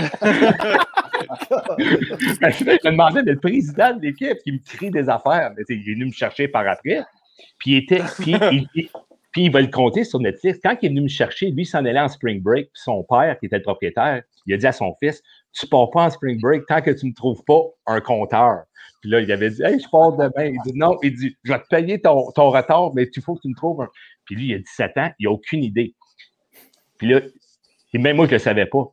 [2.48, 5.90] je me demandais, mais le président de l'équipe qui me crie des affaires, mais il
[5.90, 7.02] est venu me chercher par après.
[7.58, 8.02] Puis il était.
[8.20, 8.36] Puis
[8.74, 8.88] il-
[9.32, 10.58] puis il va le compter sur Netflix.
[10.62, 12.70] Quand il est venu me chercher, lui, il s'en allait en spring break.
[12.72, 15.22] Puis son père, qui était le propriétaire, il a dit à son fils
[15.52, 18.64] Tu pars pas en spring break tant que tu ne trouves pas un compteur.
[19.00, 20.46] Puis là, il avait dit Hey, je pars demain.
[20.52, 23.42] Il dit Non, il dit Je vais te payer ton, retard, mais il faut que
[23.42, 23.88] tu me trouves un.
[24.24, 25.94] Puis lui, il a 17 ans, il n'a aucune idée.
[26.98, 27.20] Puis là,
[27.92, 28.92] et même moi, je ne le savais pas.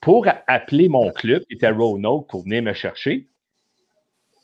[0.00, 3.28] Pour appeler mon club, qui était Roanoke, pour venir me chercher,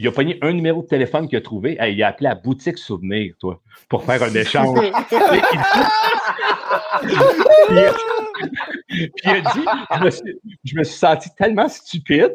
[0.00, 1.76] il a pogné un numéro de téléphone qu'il a trouvé.
[1.78, 4.78] Hey, il a appelé à Boutique Souvenir, toi, pour faire un échange.
[7.68, 7.78] puis,
[8.88, 9.64] puis il a dit,
[9.98, 12.34] je me, suis, je me suis senti tellement stupide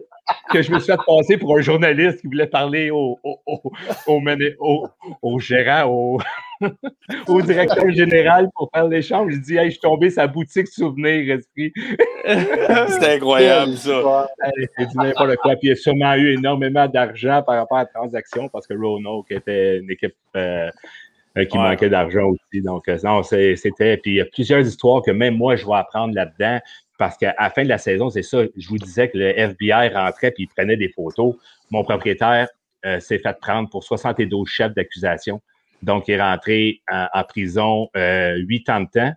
[0.51, 3.61] que je me suis fait passer pour un journaliste qui voulait parler au, au, au,
[4.59, 4.87] au-
[5.21, 6.19] au gérant, au,
[7.27, 9.33] au directeur général pour faire l'échange.
[9.33, 11.71] Je dis, hey, je suis tombé sa boutique souvenir, esprit.
[12.87, 14.27] C'était incroyable, ça.
[14.77, 15.55] C'est du n'importe quoi.
[15.55, 19.31] Puis il a sûrement eu énormément d'argent par rapport à la transaction parce que Roanoke
[19.31, 20.69] était une équipe euh,
[21.37, 21.63] euh, qui Ouais.
[21.63, 22.61] manquait d'argent aussi.
[22.61, 23.97] Donc, euh, non, c'est- c'était.
[23.97, 26.59] Puis il y a plusieurs histoires que même moi, je vais apprendre là-dedans.
[26.97, 29.89] Parce qu'à la fin de la saison, c'est ça, je vous disais que le FBI
[29.89, 31.35] rentrait puis il prenait des photos.
[31.69, 32.47] Mon propriétaire
[32.85, 35.41] euh, s'est fait prendre pour 72 chefs d'accusation.
[35.85, 39.13] Donc, il est rentré en, en prison euh, huit ans de temps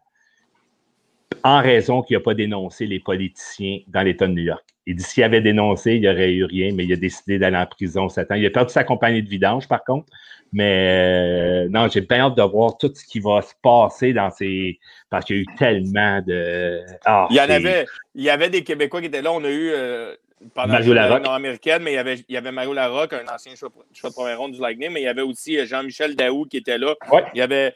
[1.45, 4.65] en raison qu'il n'a pas dénoncé les politiciens dans l'État de New York.
[4.87, 7.59] Il dit s'il avait dénoncé, il n'y aurait eu rien, mais il a décidé d'aller
[7.59, 8.35] en prison sept ans.
[8.35, 10.07] Il a perdu sa compagnie de vidange, par contre.
[10.51, 14.31] Mais euh, non, j'ai bien hâte de voir tout ce qui va se passer dans
[14.31, 14.79] ces.
[15.11, 16.81] Parce qu'il y a eu tellement de.
[17.05, 19.31] Ah, Il y en avait, il y avait des Québécois qui étaient là.
[19.33, 20.15] On a eu euh,
[20.55, 21.25] pendant Mario la Larocque.
[21.25, 24.15] nord-américaine, mais il y, avait, il y avait Mario Larocque, un ancien choix, choix de
[24.15, 26.95] première ronde du Lightning, mais il y avait aussi euh, Jean-Michel Daou qui était là.
[27.11, 27.25] Ouais.
[27.35, 27.75] Il y avait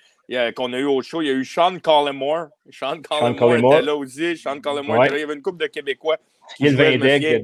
[0.55, 1.21] qu'on a eu au show.
[1.21, 2.47] Il y a eu Sean Collymore.
[2.71, 3.75] Sean Collymore.
[3.75, 4.37] était là aussi.
[4.37, 5.07] Sean Collymore Ouais.
[5.07, 5.19] était là.
[5.19, 6.17] Il y avait une couple de Québécois.
[6.57, 7.43] Sylvain Degg.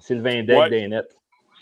[0.00, 0.70] Sylvain Degg Ouais.
[0.70, 1.16] des nets.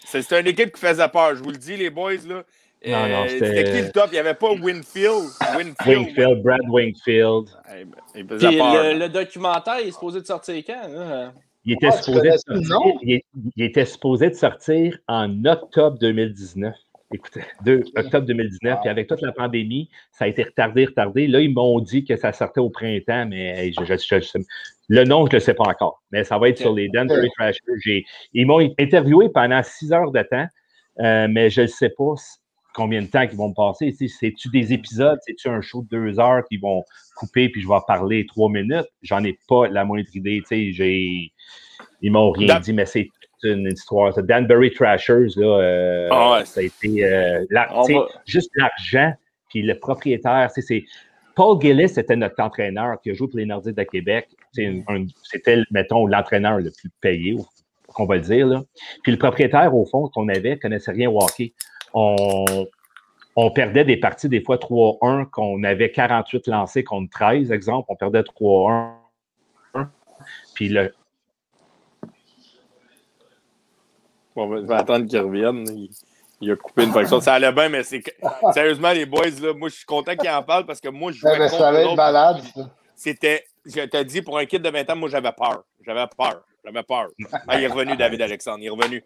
[0.04, 1.36] C'est- C'était une équipe qui faisait peur.
[1.36, 2.14] Je vous le dis, les boys.
[2.26, 2.42] Là.
[2.84, 4.06] Non, non, Euh, c'était- c'était qui le top?
[4.08, 5.28] Il n'y avait pas Winfield.
[5.56, 5.76] Winfield.
[5.86, 7.46] Wingfield, Brad Wingfield.
[7.72, 8.82] Eh ben, Il faisait Puis peur.
[8.82, 10.88] le, le documentaire, il est supposé de sortir quand?
[10.88, 11.32] là?
[11.64, 13.20] Il était, Ah, supposé de sortir, il,
[13.62, 16.74] était supposé de sortir en octobre 2019.
[17.14, 17.42] Écoutez,
[17.96, 21.26] octobre 2019, puis avec toute la pandémie, ça a été retardé, retardé.
[21.26, 24.38] Là, ils m'ont dit que ça sortait au printemps, mais je, je- je- je-
[24.88, 26.02] le nom, je ne le sais pas encore.
[26.10, 28.04] Mais ça va être sur les Denver Trashers.
[28.32, 30.46] Ils m'ont interviewé pendant six heures de temps,
[31.00, 32.14] euh, mais je ne sais pas
[32.74, 33.94] combien de temps qu'ils vont me passer.
[34.08, 35.18] C'est-tu des épisodes?
[35.26, 36.82] C'est-tu un show de deux heures qu'ils vont
[37.16, 38.86] couper, puis je vais parler trois minutes?
[39.02, 40.42] J'en ai pas la moindre idée.
[40.48, 41.32] J'ai...
[42.00, 43.04] Ils m'ont rien Dan- dit, mais c'est
[43.40, 44.12] toute une histoire.
[44.14, 46.44] Ça, Danbury Trashers, là, euh, Ah ouais.
[46.44, 49.12] ça a été euh, la- va- juste l'argent,
[49.48, 50.50] puis le propriétaire.
[50.54, 50.84] C'est
[51.34, 54.28] Paul Gillis était notre entraîneur qui a joué pour les Nordiques de Québec.
[54.58, 57.36] Un- C'était, mettons, l'entraîneur le plus payé,
[57.88, 58.46] qu'on va le dire.
[58.46, 58.62] Là.
[59.02, 61.52] Puis le propriétaire, au fond, qu'on avait, connaissait rien au hockey.
[61.94, 62.66] On,
[63.36, 67.86] on perdait des parties, des fois 3-1, qu'on avait 48 lancés contre 13, exemple.
[67.88, 68.92] On perdait 3-1.
[70.54, 70.92] Puis le,
[74.36, 75.64] On va, je vais attendre qu'il revienne.
[75.68, 75.90] Il,
[76.40, 77.20] il a coupé une fonction.
[77.20, 78.02] Ça allait bien, mais c'est.
[78.52, 81.18] Sérieusement, les boys, là, moi, je suis content qu'ils en parlent parce que moi, je
[81.18, 82.42] jouais Ouais, mais contre ça va eux être malade.
[82.94, 83.44] C'était.
[83.64, 85.62] Je te dis, pour un kid de 20 ans, moi, j'avais peur.
[85.86, 86.42] J'avais peur.
[86.64, 87.08] J'avais peur.
[87.48, 88.58] Ah, il est revenu, David Alexandre.
[88.60, 89.02] Il est revenu.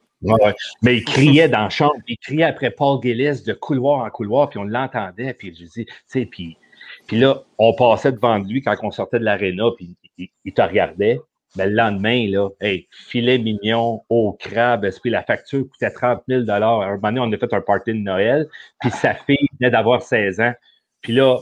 [0.82, 1.96] Mais il criait dans la chambre.
[2.06, 5.32] Il criait après Paul Gillis de couloir en couloir, puis on l'entendait.
[5.34, 6.58] Puis je dis, tu sais, puis,
[7.06, 11.18] puis là, on passait devant lui quand on sortait de l'aréna, puis il, te regardait.
[11.56, 16.48] Mais le lendemain, là, hey, filet mignon, au crabe, puis la facture coûtait 30 000
[16.50, 18.46] À un moment donné, on a fait un party de Noël,
[18.80, 20.52] puis sa fille venait d'avoir 16 ans.
[21.00, 21.38] Puis là,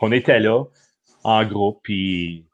[0.00, 0.64] on était là,
[1.24, 2.46] en groupe, puis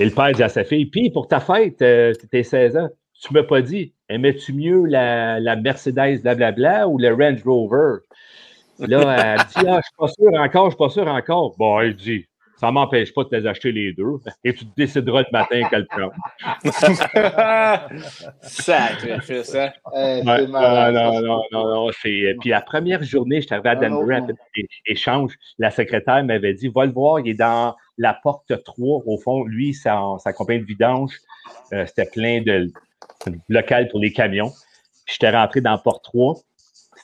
[0.00, 2.88] et le père dit à sa fille, puis pour ta fête, euh, tes 16 ans,
[3.20, 7.98] tu ne m'as pas dit, aimais-tu mieux la, la Mercedes blablabla ou le Range Rover?
[8.80, 11.54] Là, elle dit, ah, je suis pas sûr encore, je suis pas sûr encore.
[11.56, 12.26] Bon, elle dit,
[12.56, 14.16] ça ne m'empêche pas de les acheter les deux.
[14.42, 16.12] Et tu te décideras le matin quel prendre.
[18.42, 19.70] Sacrifice, hein?
[19.94, 20.94] Eh, Ouais, malade.
[20.94, 23.76] non, non, non, non, non, c'est- Puis la première journée, je suis arrivé à Ah,
[23.76, 24.20] Denver,
[24.86, 29.02] échange, la secrétaire m'avait dit, va le voir, il est dans la porte 3.
[29.06, 31.18] Au fond, lui, sa, sa compagnie de vidange,
[31.72, 32.70] euh, c'était plein de
[33.48, 34.50] local pour les camions.
[35.06, 36.36] Puis j'étais rentré dans porte 3.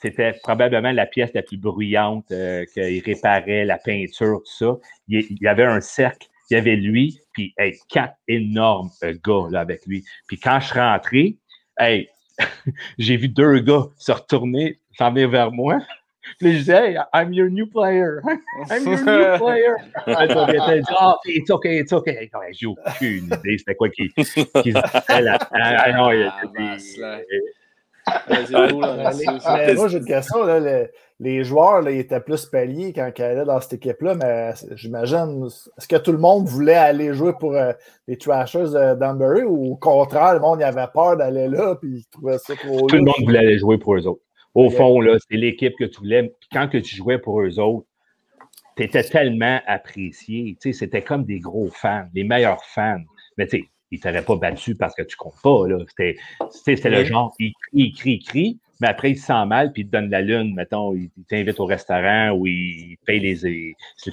[0.01, 4.77] C'était probablement la pièce la plus bruyante euh, qu'il réparait, la peinture, tout ça.
[5.09, 9.59] Il, y avait un cercle, il y avait lui, puis hey, quatre énormes euh, gars
[9.59, 10.05] avec lui.
[10.27, 11.37] Puis quand je suis rentré,
[12.99, 15.79] j'ai vu deux gars se retourner, s'en venir vers moi.
[16.39, 18.21] Puis je disais, hey, I'm your new player.
[18.71, 19.75] I'm your new player.
[20.07, 22.31] Dit, ah, it's okay, it's okay.
[22.35, 25.39] Ouais, J'ai aucune idée, c'était quoi qui, qui se disait là.
[25.53, 27.17] Ah, non, il y a Ah, des- ça.
[29.57, 30.43] mais moi, j'ai une question.
[30.45, 30.91] Là, le-
[31.21, 35.47] les joueurs, là, ils étaient plus paliers quand ils allaient dans cette équipe-là, mais j'imagine,
[35.47, 37.73] est-ce que tout le monde voulait aller jouer pour euh,
[38.09, 42.07] les Trashers de Danbury ou au contraire, le monde avait peur d'aller là puis ils
[42.11, 44.23] trouvaient ça trop Tout le monde voulait aller jouer pour eux autres.
[44.55, 46.25] Au fond, là, c'est l'équipe que tu voulais.
[46.25, 47.87] Puis quand que tu jouais pour eux autres,
[48.77, 50.57] tu étais tellement apprécié.
[50.61, 53.03] Tu sais, C'était comme des gros fans, les meilleurs fans.
[53.37, 55.67] Mais tu sais, ils ne t'auraient pas battu parce que tu comptes pas.
[55.69, 55.79] là.
[56.51, 59.73] C'était le genre, il crie, il crie, il crie, mais après, il se sent mal,
[59.73, 63.35] puis il te donne la lune, mettons, il t'invite au restaurant ou il paye les,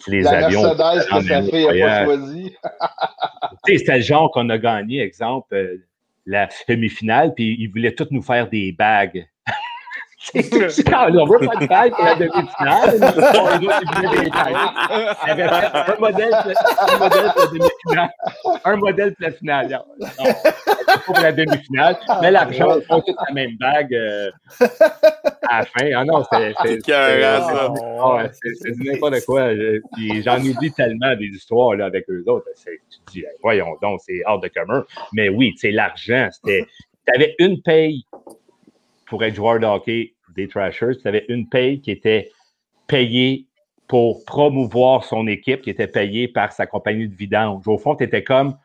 [0.08, 0.62] les, La avions.
[0.62, 2.56] Mercedes En que sa un fille n'a pas choisi.
[3.66, 5.78] C'était le genre qu'on a gagné, exemple, euh,
[6.26, 9.26] la demi-finale, puis ils voulaient tous nous faire des bagues.
[10.34, 13.00] C'est quand on veut pas de bague pour la demi-finale.
[15.28, 18.10] Il un modèle, un modèle pour la demi-finale.
[18.66, 19.70] Un modèle pour la finale.
[19.70, 20.26] Non,
[21.06, 21.98] pour la demi-finale.
[22.22, 24.30] Mais l'argent, ils font toutes la même bague euh,
[25.50, 25.90] à la fin.
[25.96, 26.54] Ah non, c'est.
[26.64, 28.24] c'est- ah
[28.84, 29.50] n'importe quoi.
[30.24, 32.48] J'en oublie tellement des histoires là, avec eux autres.
[32.56, 34.84] C'est- Tu te dis, hey, voyons donc, c'est hors de commun.
[35.14, 36.28] Mais oui, c'est l'argent.
[36.32, 36.66] C'était.
[37.08, 38.04] Tu avais une paye
[39.06, 40.98] pour être joueur de hockey des Trashers.
[41.02, 42.32] Tu avais une paye qui était
[42.88, 43.46] payée
[43.88, 47.68] pour promouvoir son équipe, qui était payée par sa compagnie de vidange.
[47.68, 48.56] Au fond, tu étais comme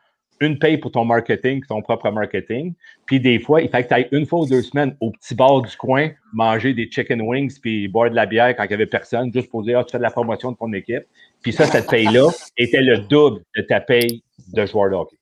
[0.40, 2.74] une paye pour ton marketing, ton propre marketing.
[3.06, 5.34] Puis des fois, il fallait que tu ailles une fois ou deux semaines au petit
[5.34, 8.74] bar du coin, manger des chicken wings, puis boire de la bière quand il n'y
[8.74, 11.04] avait personne, juste pour dire, ah, tu fais de la promotion de ton équipe.
[11.42, 15.16] Puis ça, cette paye-là était le double de ta paye de joueur de hockey.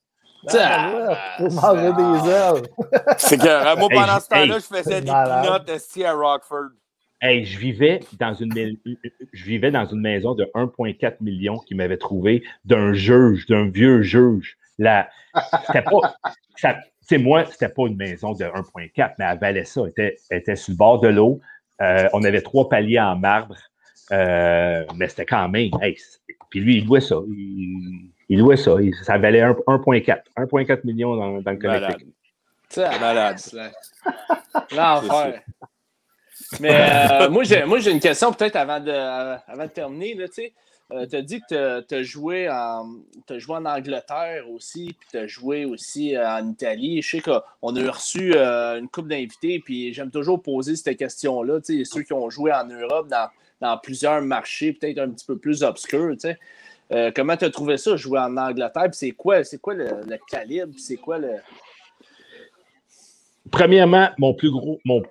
[0.49, 2.69] Ah, ouais, pour manger des ailes.
[3.17, 6.69] C'est que moi, Hey, pendant ce temps-là, hey, je faisais des esti à Rockford.
[7.21, 8.51] Hey, je vivais dans une
[9.33, 14.01] je vivais dans une maison de 1,4 million qui m'avait trouvé d'un juge, d'un vieux
[14.01, 14.57] juge.
[15.67, 16.15] C'était pas.
[16.55, 19.81] ça- tu sais, moi, c'était pas une maison de 1,4, mais elle valait ça.
[19.83, 21.39] Elle était, elle était sur le bord de l'eau.
[21.81, 23.55] Euh, on avait trois paliers en marbre.
[24.11, 25.69] Euh, mais c'était quand même.
[25.81, 25.97] hey,
[26.49, 27.15] puis lui, il louait ça.
[27.27, 28.75] Il, il louait ça.
[28.81, 30.23] Il- ça valait un- 1,4.
[30.37, 31.57] 1,4 millions dans, dans le.
[31.57, 32.07] Connecticut.
[32.99, 33.39] Malade.
[34.75, 35.41] L'enfer.
[36.59, 36.75] Mais
[37.21, 40.15] euh, moi, j'ai, moi, j'ai une question peut-être avant de, euh, avant de terminer.
[40.15, 40.41] Là, tu.
[40.93, 42.85] Euh, as dit que tu as joué, en,
[43.25, 47.01] t'as joué en Angleterre aussi, puis tu as joué aussi euh, en Italie.
[47.01, 51.61] Je sais qu'on a reçu euh, une couple d'invités, puis j'aime toujours poser cette question-là.
[51.61, 53.29] tu sais, Ceux qui ont joué en Europe dans,
[53.61, 56.13] dans plusieurs marchés, peut-être un petit peu plus obscurs.
[56.91, 58.83] Euh, comment tu as trouvé ça, jouer en Angleterre?
[58.83, 60.73] Puis c'est quoi, quoi le, le calibre?
[60.77, 61.29] C'est quoi le.
[63.51, 65.01] Premièrement, mon plus gros, mon,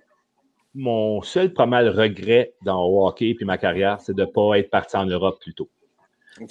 [0.74, 4.58] mon seul pas mal regret dans le hockey puis ma carrière, c'est de ne pas
[4.58, 5.68] être parti en Europe plus tôt.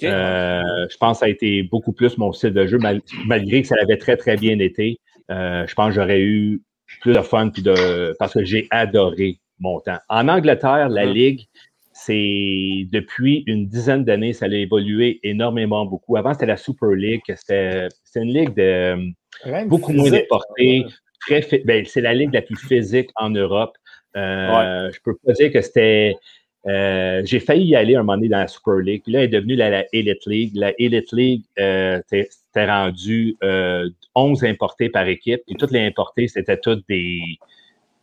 [0.02, 3.62] Euh, je pense que ça a été beaucoup plus mon style de jeu, mal- malgré
[3.62, 5.00] que ça avait très, très bien été.
[5.30, 6.62] Euh, je pense que j'aurais eu
[7.00, 9.98] plus de fun puis de, parce que j'ai adoré mon temps.
[10.08, 11.12] En Angleterre, la Mhm.
[11.12, 11.46] Ligue,
[12.06, 16.16] c'est depuis une dizaine d'années, ça a évolué énormément beaucoup.
[16.16, 20.22] Avant, c'était la Super League, c'était une ligue de Rien beaucoup moins physique.
[20.22, 20.86] déporté.
[21.20, 23.76] Très ben, c'est la ligue la plus physique en Europe.
[24.16, 26.16] Euh, Je peux pas dire que c'était.
[26.66, 29.02] euh, j'ai failli y aller un moment donné dans la Super League.
[29.04, 30.52] Puis là, elle est devenue la, la Elite League.
[30.54, 33.36] La Elite League, euh, c'était rendu
[34.14, 35.42] 11 importés par équipe.
[35.48, 37.20] Et toutes les importés, c'était tous des,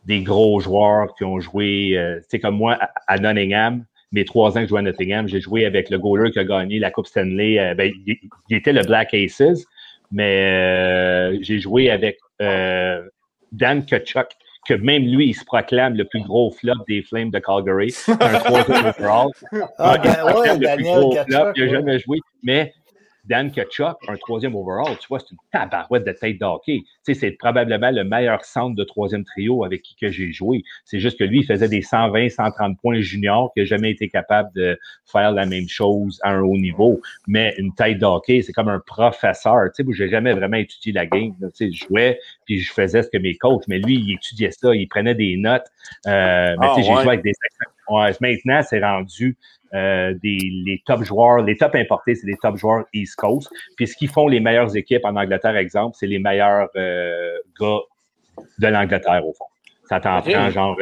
[0.08, 2.00] des gros joueurs qui ont joué,
[2.30, 2.78] c'est comme moi,
[3.08, 6.32] à, Nottingham mes trois ans que je jouais à Nottingham, j'ai joué avec le goaler
[6.32, 7.76] qui a gagné la Coupe Stanley.
[7.76, 8.18] ben, il,
[8.56, 9.66] était le Black Aces,
[10.12, 14.28] mais j'ai joué avec Dan Kachuk,
[14.68, 17.94] que même lui, il se proclame le plus gros flop des Flames de Calgary.
[18.08, 19.30] Un troisième overall.
[19.78, 22.20] Ah, ouais, Daniel Kachuk, il n'a jamais joué.
[22.44, 22.74] Mais
[23.28, 26.84] Dan Kachuk, un troisième overall, tu vois, c'est une tabarouette de tête d'hockey.
[27.06, 30.64] Tu sais, c'est probablement le meilleur centre de troisième trio avec qui que j'ai joué.
[30.86, 34.10] C'est juste que lui, il faisait des 120, 130 points juniors, qui n'a jamais été
[34.10, 37.02] capable de faire la même chose à un haut niveau.
[37.28, 39.66] Mais une tête d'hockey, c'est comme un professeur.
[39.76, 41.34] Tu sais, où j'ai jamais vraiment étudié la game.
[41.40, 43.68] Tu sais, je jouais, puis je faisais ce que mes coachs.
[43.68, 45.68] Mais lui, il étudiait ça, il prenait des notes.
[46.08, 47.34] Euh, mais tu sais, j'ai ah, joué avec des
[47.90, 49.38] Ouais, maintenant, c'est rendu
[49.74, 53.50] euh, des, les top joueurs, les top importés, c'est les top joueurs East Coast.
[53.76, 57.80] Puis ce qu'ils font les meilleures équipes en Angleterre, exemple, c'est les meilleurs euh, gars
[58.60, 59.46] de l'Angleterre, au fond.
[59.90, 60.78] Ça t'en prend genre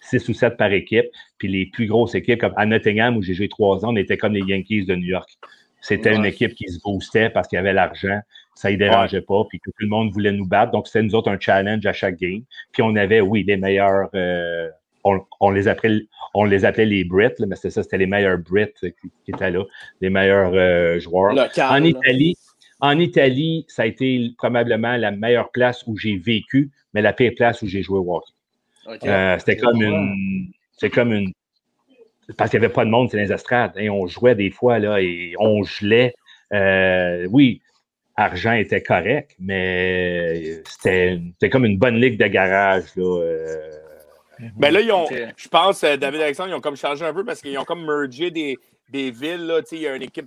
[0.00, 1.06] 6 euh, ou 7 par équipe.
[1.38, 4.16] Puis les plus grosses équipes, comme à Nottingham, où j'ai joué trois ans, on était
[4.16, 5.30] comme les Yankees de New York.
[5.80, 8.18] C'était une équipe qui se boostait parce qu'il y avait l'argent.
[8.54, 9.44] Ça ne dérangeait pas.
[9.48, 10.72] Puis que tout le monde voulait nous battre.
[10.72, 12.42] Donc, c'était nous autres un challenge à chaque game.
[12.72, 14.08] Puis on avait, oui, les meilleurs
[15.40, 18.72] on, les appelait, on les appelait les Brits, mais c'est ça, c'était les meilleurs Brits
[18.80, 18.90] qui,
[19.28, 19.64] étaient là,
[20.00, 21.34] les meilleurs euh, joueurs.
[21.58, 22.36] en Italie,
[22.80, 27.32] en Italie, ça a été probablement la meilleure place où j'ai vécu, mais la pire
[27.36, 29.08] place où j'ai joué au hockey.
[29.08, 30.50] Euh, c'était comme une.
[30.72, 31.32] C'est comme une.
[32.36, 33.72] Parce qu'il n'y avait pas de monde, c'est les estrades.
[33.76, 36.14] Et on jouait des fois là, et on gelait.
[36.52, 37.62] Euh, oui,
[38.16, 42.94] argent était correct, mais c'était comme une bonne ligue de garage.
[42.96, 43.22] Là,
[44.56, 47.24] ben là, ils ont, je pense, euh, David Alexandre, ils ont comme changé un peu
[47.24, 48.56] parce qu'ils ont comme mergé des,
[48.88, 49.46] des villes.
[49.46, 50.26] Là, il y a une équipe.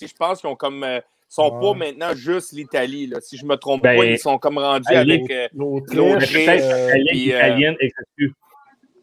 [0.00, 0.84] Je pense qu'ils ont comme.
[0.84, 1.00] Euh,
[1.30, 3.10] sont pas maintenant juste l'Italie.
[3.20, 6.34] Si je me trompe ben, pas, ils sont comme rendus avec euh, l'Autriche.
[7.12, 7.76] italienne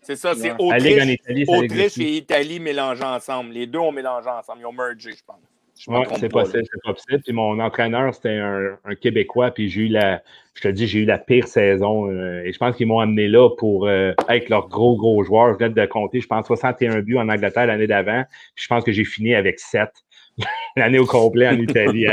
[0.02, 3.54] C'est ça, c'est Autriche, Autriche et Italie mélangés ensemble.
[3.54, 4.60] Les deux ont mélangé ensemble.
[4.60, 5.40] Ils ont mergé, je pense.
[5.88, 7.22] Oui, c'est possible, c'est possible.
[7.24, 10.22] Puis mon entraîneur, c'était un, un, Québécois, puis j'ai eu la,
[10.56, 12.10] je te dis, j'ai eu la pire saison.
[12.10, 15.54] Euh, et je pense qu'ils m'ont amené là pour euh, être leur gros, gros joueur.
[15.54, 18.24] Je viens de compter, je pense, 61 buts en Angleterre l'année d'avant.
[18.56, 19.90] Puis je pense que j'ai fini avec 7
[20.76, 22.08] l'année au complet en Italie.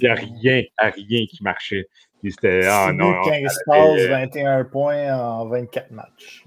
[0.00, 1.86] Il n'y a rien, rien qui marchait.
[2.24, 6.44] c'était, ah, non, 15 passes, 21 points en 24 matchs.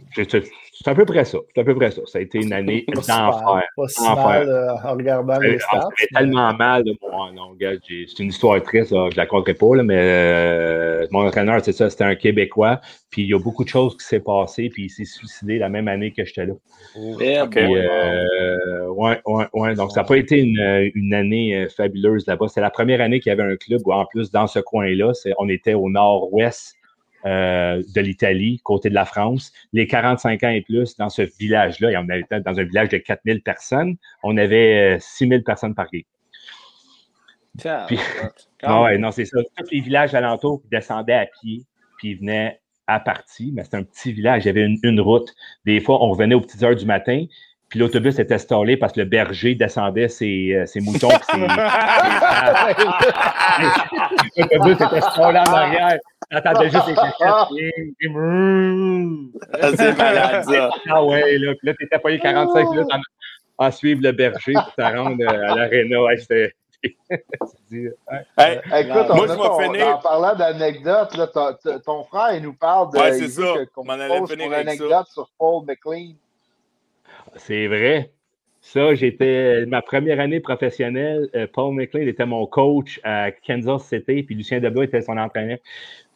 [0.82, 1.38] C'est à peu près ça.
[1.54, 2.02] C'est à peu près ça.
[2.06, 3.64] Ça a été une année d'enfer.
[3.88, 5.90] Si mal euh, en regardant les euh, stats.
[5.98, 6.86] C'est tellement mal.
[7.36, 8.92] Non, c'est une histoire triste.
[8.92, 12.80] Là, je la compterai pas, là, mais euh, mon entraîneur, c'est ça, c'était un Québécois.
[13.10, 14.70] Puis il y a beaucoup de choses qui s'est passé.
[14.70, 16.54] Puis il s'est suicidé la même année que j'étais là.
[16.96, 17.68] Oh, okay.
[17.68, 19.76] ouais, ouais, ouais.
[19.76, 22.48] Donc ça n'a pas été une, une année fabuleuse là-bas.
[22.48, 25.12] C'est la première année qu'il y avait un club où, en plus, dans ce coin-là,
[25.40, 26.79] on était au nord-ouest
[27.26, 29.52] euh, de l'Italie, côté de la France.
[29.74, 32.98] Les 45 ans et plus, dans ce village-là, et on était dans un village de
[32.98, 36.04] 4000 personnes, on avait 6000 euh, personnes par game.
[37.88, 38.00] Puis,
[38.64, 39.40] ah ouais, non, c'est ça.
[39.58, 41.66] Tous les villages alentours descendaient à pied,
[41.98, 45.00] puis ils venaient à partie, mais c'était un petit village, il y avait une, une,
[45.00, 45.30] route.
[45.66, 47.26] Des fois, on revenait aux petites heures du matin,
[47.70, 51.10] puis l'autobus était installé parce que le berger descendait ses, euh, ses moutons.
[54.38, 56.00] l'autobus était installé en arrière.
[56.32, 57.48] T'attendais juste les cachettes.
[59.78, 60.72] C'est malade, ça.
[60.90, 61.54] Ah ouais, là.
[61.56, 65.56] Puis là, t'étais payé 45 minutes en, en suivre le berger pour te rendre à
[65.56, 66.02] l'aréna.
[66.02, 66.54] Ouais, c'était.
[66.82, 66.94] hey,
[68.80, 69.88] écoute, moi, je vais finir.
[69.96, 71.16] En parlant d'anecdotes,
[71.86, 72.98] ton frère, il nous parle de.
[72.98, 73.54] Ouais, c'est ça.
[73.76, 76.16] On m'en allait finir anecdote sur Paul McLean.
[77.36, 78.12] C'est vrai.
[78.62, 81.30] Ça, j'étais ma première année professionnelle.
[81.34, 85.58] Euh, Paul McLean était mon coach à Kansas City, puis Lucien Debois était son entraîneur.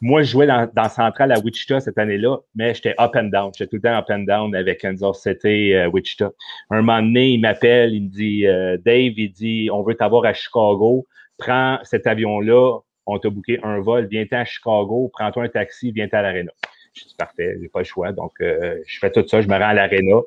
[0.02, 3.50] Moi, je jouais dans, dans Central à Wichita cette année-là, mais j'étais up and down.
[3.56, 6.32] J'étais tout le temps up and down avec Kansas City, euh, Wichita.
[6.70, 10.26] Un moment donné, il m'appelle, il me dit euh, Dave, il dit On veut t'avoir
[10.26, 11.06] à Chicago.
[11.38, 16.18] Prends cet avion-là, on t'a booké un vol, viens-t'en à Chicago, prends-toi un taxi, viens-t'en
[16.18, 16.52] à l'aréna.
[16.92, 18.12] Je dis parfait, j'ai pas le choix.
[18.12, 20.20] Donc, je fais tout ça, je me rends à l'aréna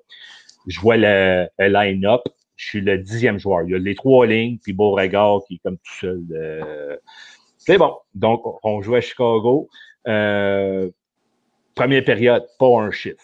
[0.67, 2.21] je vois le, line-up,
[2.55, 3.63] je suis le dixième joueur.
[3.63, 6.23] Il y a les trois lignes, puis Beauregard qui est comme tout seul.
[6.31, 6.97] Euh,
[7.57, 7.95] c'est bon.
[8.13, 9.69] Donc, on joue à Chicago.
[10.07, 10.89] Euh,
[11.73, 13.23] première période, pas un chiffre.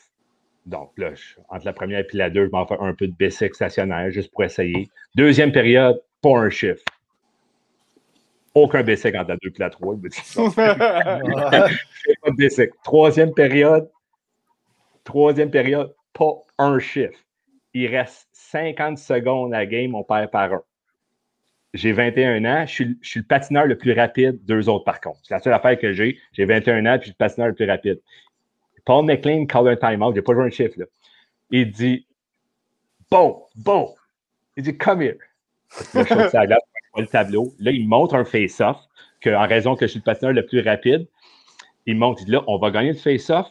[0.65, 1.11] Donc là,
[1.49, 4.31] entre la première et la deux, je m'en fais un peu de basic stationnaire juste
[4.31, 4.89] pour essayer.
[5.15, 6.83] Deuxième période, pas un chiffre.
[8.55, 9.95] Aucun basic entre la deux et la trois.
[10.55, 10.69] pas
[12.29, 12.69] de basic.
[12.83, 13.89] Troisième période,
[15.03, 17.22] troisième période, pas un chiffre
[17.73, 20.63] il reste 50 secondes à la game, on perd par un.
[21.73, 25.01] j'ai 21 ans, je suis, je suis, le patineur le plus rapide, deux autres par
[25.01, 25.19] contre.
[25.23, 26.19] C'est la seule affaire que j'ai.
[26.33, 27.99] J'ai 21 ans, puis je suis le patineur le plus rapide.
[28.85, 30.85] Paul McLean call un time-out, j'ai pas joué un chiffre, là.
[31.49, 32.05] Il dit
[33.09, 33.93] Bon, bon.
[34.57, 35.17] Il dit Come here.
[35.93, 36.59] Là, je glace,
[36.95, 37.53] le tableau.
[37.59, 38.77] Là, il montre un face-off,
[39.25, 41.07] en raison que je suis le patineur le plus rapide.
[41.85, 43.47] Il montre, il dit là, on va gagner le face-off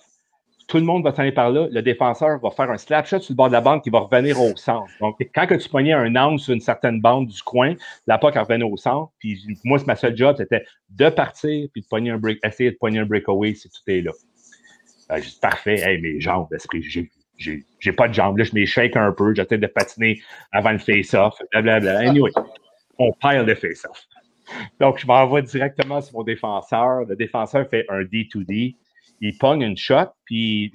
[0.73, 1.69] tout le monde va s'en aller par là.
[1.71, 3.99] Le défenseur va faire un slap shot sur le bord de la bande qui va
[3.99, 4.91] revenir au centre.
[5.01, 7.75] Donc, quand que tu pognais un angle sur une certaine bande du coin,
[8.07, 9.13] la POC revenait au centre.
[9.19, 12.77] Puis moi, ma seule job, c'était de partir puis de pogner un break, essayer de
[12.81, 14.13] pogner un breakaway si tout est là.
[15.11, 17.11] Euh, j'ai dit, parfait, hey, mes jambes, j'ai,
[17.79, 18.39] j'ai, pas de jambes.
[18.39, 21.99] Là, je m'échec un peu, j'essaie de patiner avant le face-off, blablabla.
[21.99, 22.31] Anyway,
[22.99, 24.07] on perd le face-off.
[24.81, 27.05] Donc, je m'envoie directement sur mon défenseur.
[27.05, 28.77] Le défenseur fait un D2D
[29.23, 30.73] il pogne une shot, puis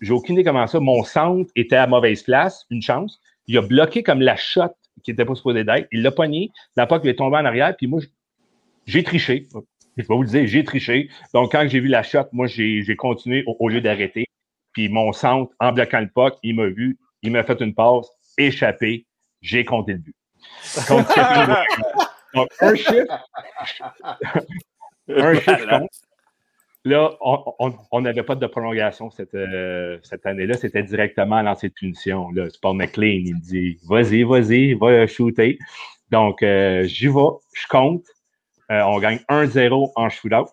[0.00, 0.80] j'ai aucune idée comment ça.
[0.80, 3.20] Mon centre était à mauvaise place, une chance.
[3.46, 4.74] Il a bloqué comme la shot
[5.04, 5.86] qui n'était pas supposée d'être.
[5.92, 8.00] Il l'a pogné, la POC est tombé en arrière, puis moi,
[8.86, 9.46] j'ai triché.
[9.96, 11.10] Je vais vous le dire, j'ai triché.
[11.34, 14.26] Donc, quand j'ai vu la shot, moi, j'ai continué au, lieu d'arrêter.
[14.72, 18.08] Puis mon centre, en bloquant le puck, il m'a vu, il m'a fait une passe,
[18.38, 19.06] échappé,
[19.42, 20.16] j'ai compté le but.
[22.34, 23.26] Donc, un chiffre.
[25.08, 25.86] un chiffre
[26.84, 30.56] Là, on n'avait pas de prolongation cette, euh, cette année-là.
[30.56, 32.30] C'était directement à lancer de punition.
[32.30, 35.58] Là, Paul McLean, il me dit Vas-y, vas-y, va shooter.
[36.10, 38.04] Donc, euh, j'y vais, je compte.
[38.70, 40.52] Euh, on gagne 1-0 en shootout.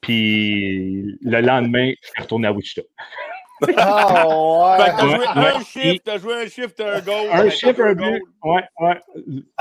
[0.00, 2.82] Puis le lendemain, je suis à Wichita.
[3.68, 4.86] Oh, ouais.
[4.86, 7.26] t'as joué un chiffre, t'as joué un t'as un goal.
[7.32, 8.22] Un chiffre, un but.
[8.42, 9.00] Ouais, ouais.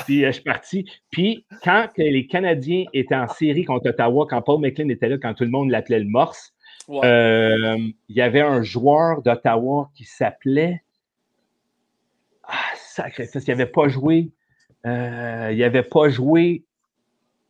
[0.05, 0.85] Puis euh, je suis parti.
[1.11, 5.33] Puis quand les Canadiens étaient en série contre Ottawa, quand Paul McLean était là, quand
[5.33, 6.53] tout le monde l'appelait le Morse,
[6.89, 7.77] euh,
[8.09, 10.83] il y avait un joueur d'Ottawa qui s'appelait.
[12.43, 14.31] Ah, sacré, il n'avait pas joué.
[14.85, 16.63] Euh, il n'avait pas joué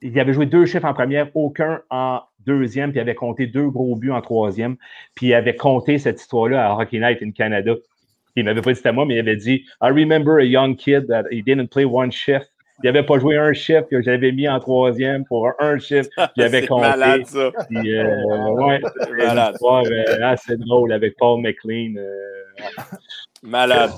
[0.02, 3.70] il avait joué deux chiffres en première, aucun en deuxième, puis il avait compté deux
[3.70, 4.78] gros buts en troisième.
[5.16, 7.76] Puis il avait compté cette histoire-là à Hockey Night in Canada.
[8.36, 11.08] Il m'avait pas dit à moi, mais il avait dit I remember a young kid
[11.08, 12.52] that he didn't play one shift.
[12.84, 16.10] Il n'avait pas joué un chiffre que j'avais mis en troisième pour un chiffre.
[16.36, 16.88] Il avait compté.
[16.88, 17.52] malade, ça.
[17.70, 19.56] Puis, euh, ouais, c'est malade.
[19.62, 21.94] Euh, assez drôle avec Paul McLean.
[21.98, 22.64] Euh,
[23.44, 23.92] malade.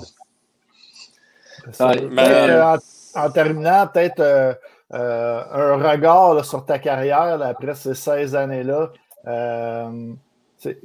[2.10, 2.80] malade.
[3.14, 4.58] En, en, terminant, peut-être
[4.94, 8.92] euh, un regard sur ta carrière après ces 16 années-là.
[9.26, 10.12] Euh,
[10.60, 10.76] tu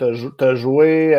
[0.00, 1.12] as, joué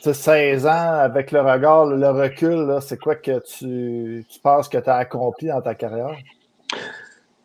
[0.00, 2.78] 16 euh, ans avec le regard, le recul.
[2.82, 6.16] C'est quoi que tu penses que tu as accompli dans ta carrière?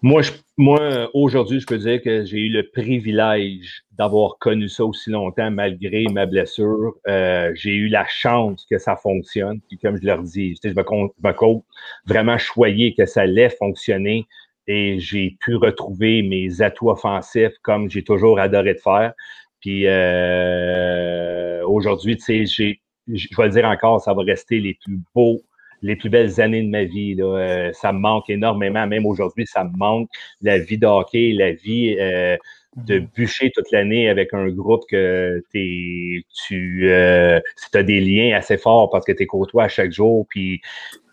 [0.01, 0.21] Moi,
[0.55, 5.51] moi aujourd'hui, je peux dire que j'ai eu le privilège d'avoir connu ça aussi longtemps
[5.51, 6.93] malgré ma blessure.
[7.07, 9.59] Euh, j'ai eu la chance que ça fonctionne.
[9.67, 11.65] Puis comme je leur dis, je me, compte,
[12.05, 14.25] vraiment choyer que ça allait fonctionner
[14.67, 19.13] et j'ai pu retrouver mes atouts offensifs comme j'ai toujours adoré de faire.
[19.59, 22.77] Puis euh, aujourd'hui, tu sais,
[23.07, 25.41] je vais le dire encore, ça va rester les plus beaux
[25.81, 27.15] les plus belles années de ma vie.
[27.15, 27.25] Là.
[27.25, 28.85] Euh, ça me manque énormément.
[28.87, 30.09] Même aujourd'hui, ça me manque.
[30.41, 32.37] La vie d'hockey, la vie euh,
[32.75, 33.13] de mm-hmm.
[33.13, 37.39] bûcher toute l'année avec un groupe que es, tu euh,
[37.73, 40.25] as des liens assez forts parce que tu es côtoies à chaque jour.
[40.29, 40.61] Puis,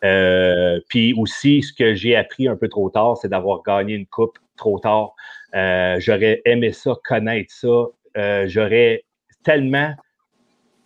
[0.04, 4.06] euh, puis aussi, ce que j'ai appris un peu trop tard, c'est d'avoir gagné une
[4.06, 5.14] coupe trop tard.
[5.98, 8.46] J'aurais aimé ça, connaître ça.
[8.46, 9.04] J'aurais
[9.42, 9.94] tellement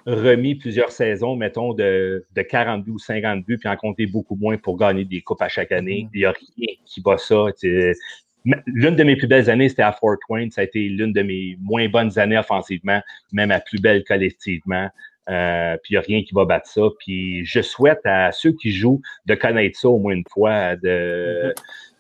[0.07, 4.37] remis plusieurs saisons, mettons, de, de 40 buts ou 50 buts, puis en compter beaucoup
[4.37, 6.09] moins pour gagner des coupes à chaque année.
[6.15, 7.47] Il n'y a rien qui bat ça.
[8.67, 10.51] L'une de mes plus belles années, c'était à Fort Wayne.
[10.51, 13.01] Ça a été l'une de mes moins bonnes années offensivement,
[13.33, 14.89] même la plus belle collectivement.
[15.29, 16.83] Euh, puis il n'y a rien qui va battre ça.
[16.99, 20.77] Puis je souhaite à ceux qui jouent de connaître ça au moins une fois.
[20.77, 21.55] De,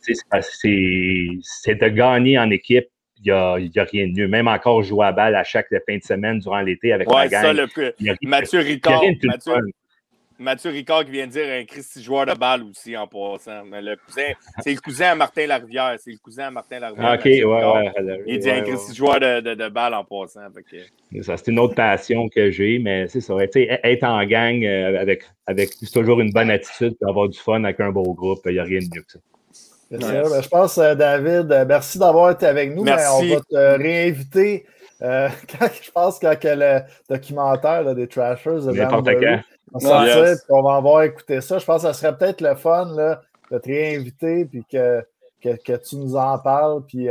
[0.08, 1.40] mm-hmm.
[1.42, 2.88] C'est de gagner en équipe
[3.24, 4.28] n'y a, a, rien de mieux.
[4.28, 7.28] Même encore jouer à balle à chaque fin de semaine durant l'été avec ouais, la
[7.28, 7.42] gang.
[7.42, 7.92] Ça, le plus.
[8.22, 9.02] Mathieu Ricard.
[9.22, 9.52] Mathieu,
[10.40, 13.62] Mathieu, Ricard qui vient de dire un Christy joueur de balle aussi en passant.
[13.66, 15.96] Mais le cousin, c'est le cousin à Martin Larivière.
[15.98, 17.12] C'est le cousin à Martin Larivière.
[17.12, 20.40] OK, ouais, ouais, Il dit un Christy joueur de, de, de, balle en passant.
[21.20, 23.34] Ça, c'est une autre passion que j'ai, mais c'est ça.
[23.38, 27.78] Être en gang euh, avec, avec toujours une bonne attitude et avoir du fun avec
[27.80, 29.18] un beau groupe, il n'y a rien de mieux que ça.
[29.90, 32.82] Ben, je pense, euh, David, euh, merci d'avoir été avec nous.
[32.82, 34.64] on va te réinviter.
[35.02, 35.28] Euh,
[35.82, 38.82] je pense quand le documentaire des Trashers de
[39.72, 41.58] on, on va avoir écouté ça.
[41.58, 45.02] Je pense que ça serait peut-être le fun là, de te réinviter puis que,
[45.42, 46.82] que, tu nous en parles.
[46.86, 47.08] Puis,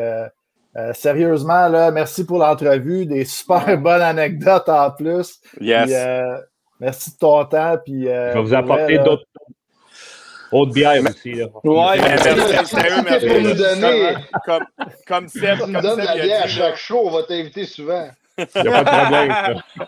[0.94, 3.06] sérieusement, là, merci pour l'entrevue.
[3.06, 5.40] Des super bonnes anecdotes en plus.
[5.60, 5.90] Yes.
[6.80, 7.78] merci de ton temps.
[7.84, 9.26] Puis, je vais vous apporter d'autres
[10.52, 11.34] Autre bière aussi.
[11.34, 11.46] Là.
[11.64, 12.30] Ouais, Mais merci.
[12.52, 14.16] merci, sérieux, nous donner-
[14.46, 14.66] Comme,
[15.08, 17.66] comme Seb, Tu comme nous donnes Seb, la bière à chaque show, on va t'inviter
[17.66, 18.10] souvent.
[18.38, 19.00] Il n'y a pas de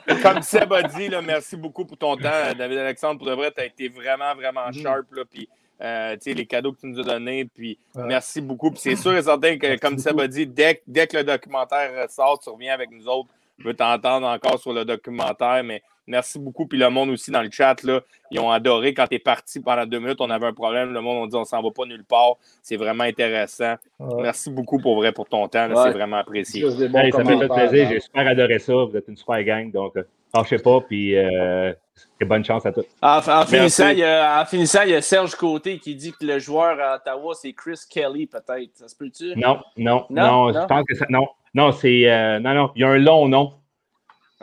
[0.04, 0.22] problème.
[0.24, 3.18] comme Seb a dit, là, merci beaucoup pour ton temps, David Alexandre.
[3.20, 4.74] Pour de vrai, tu as été vraiment, vraiment Mhm.
[4.82, 5.06] sharp.
[5.14, 5.48] Là, puis,
[5.82, 7.46] euh, tu sais, les cadeaux que tu nous as donnés.
[7.46, 8.04] Puis, Ouais.
[8.06, 8.70] merci beaucoup.
[8.72, 11.24] Puis, c'est sûr et certain que, comme Seb a dit, dès, que- dès que le
[11.24, 13.30] documentaire sort, tu reviens avec nous autres.
[13.58, 15.64] Je veux t'entendre encore sur le documentaire.
[15.64, 16.66] Mais merci beaucoup.
[16.68, 18.02] Puis, le monde aussi dans le chat, là,
[18.32, 18.94] ils ont adoré.
[18.94, 20.94] Quand tu es parti pendant deux minutes, on avait un problème.
[20.94, 22.34] Le monde, on dit, on s'en va pas nulle part.
[22.62, 23.76] C'est vraiment intéressant.
[24.00, 24.22] Ouais.
[24.24, 25.70] Merci beaucoup pour vrai pour ton temps.
[25.70, 25.76] Ouais.
[25.84, 26.64] C'est vraiment apprécié.
[26.66, 27.88] Hey, ça m'a fait plaisir.
[27.88, 27.90] hein.
[27.92, 28.74] J'ai super adoré ça.
[28.74, 29.72] Vous êtes une super gang.
[29.72, 30.04] Donc, euh,
[30.34, 30.82] lâchez pas.
[30.82, 31.74] Puis, euh,
[32.20, 32.86] et bonne chance à tous.
[33.02, 36.12] En, en finissant, il y a, en finissant, il y a Serge Côté qui dit
[36.12, 38.72] que le joueur à Ottawa, c'est Chris Kelly, peut-être.
[38.76, 39.34] Ça se peut-tu?
[39.36, 40.52] Non, non, Non, non.
[40.52, 40.62] non?
[40.62, 41.06] Je pense que ça.
[41.10, 42.10] Non, non, c'est.
[42.10, 42.72] euh, non, non.
[42.76, 43.54] Il y a un long nom.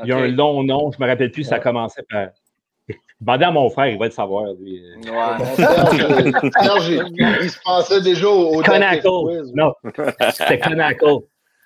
[0.03, 0.91] Il y a un long nom.
[0.93, 1.45] Je me rappelle plus.
[1.45, 2.29] Ça commençait par.
[3.21, 4.45] Demandez à mon frère, il va le savoir.
[4.61, 4.81] Lui.
[5.05, 5.45] Ouais.
[6.63, 8.63] Serge, il, il se pensait déjà au.
[8.63, 9.53] Quiz.
[9.55, 9.73] Non,
[10.33, 11.05] c'était Conacle.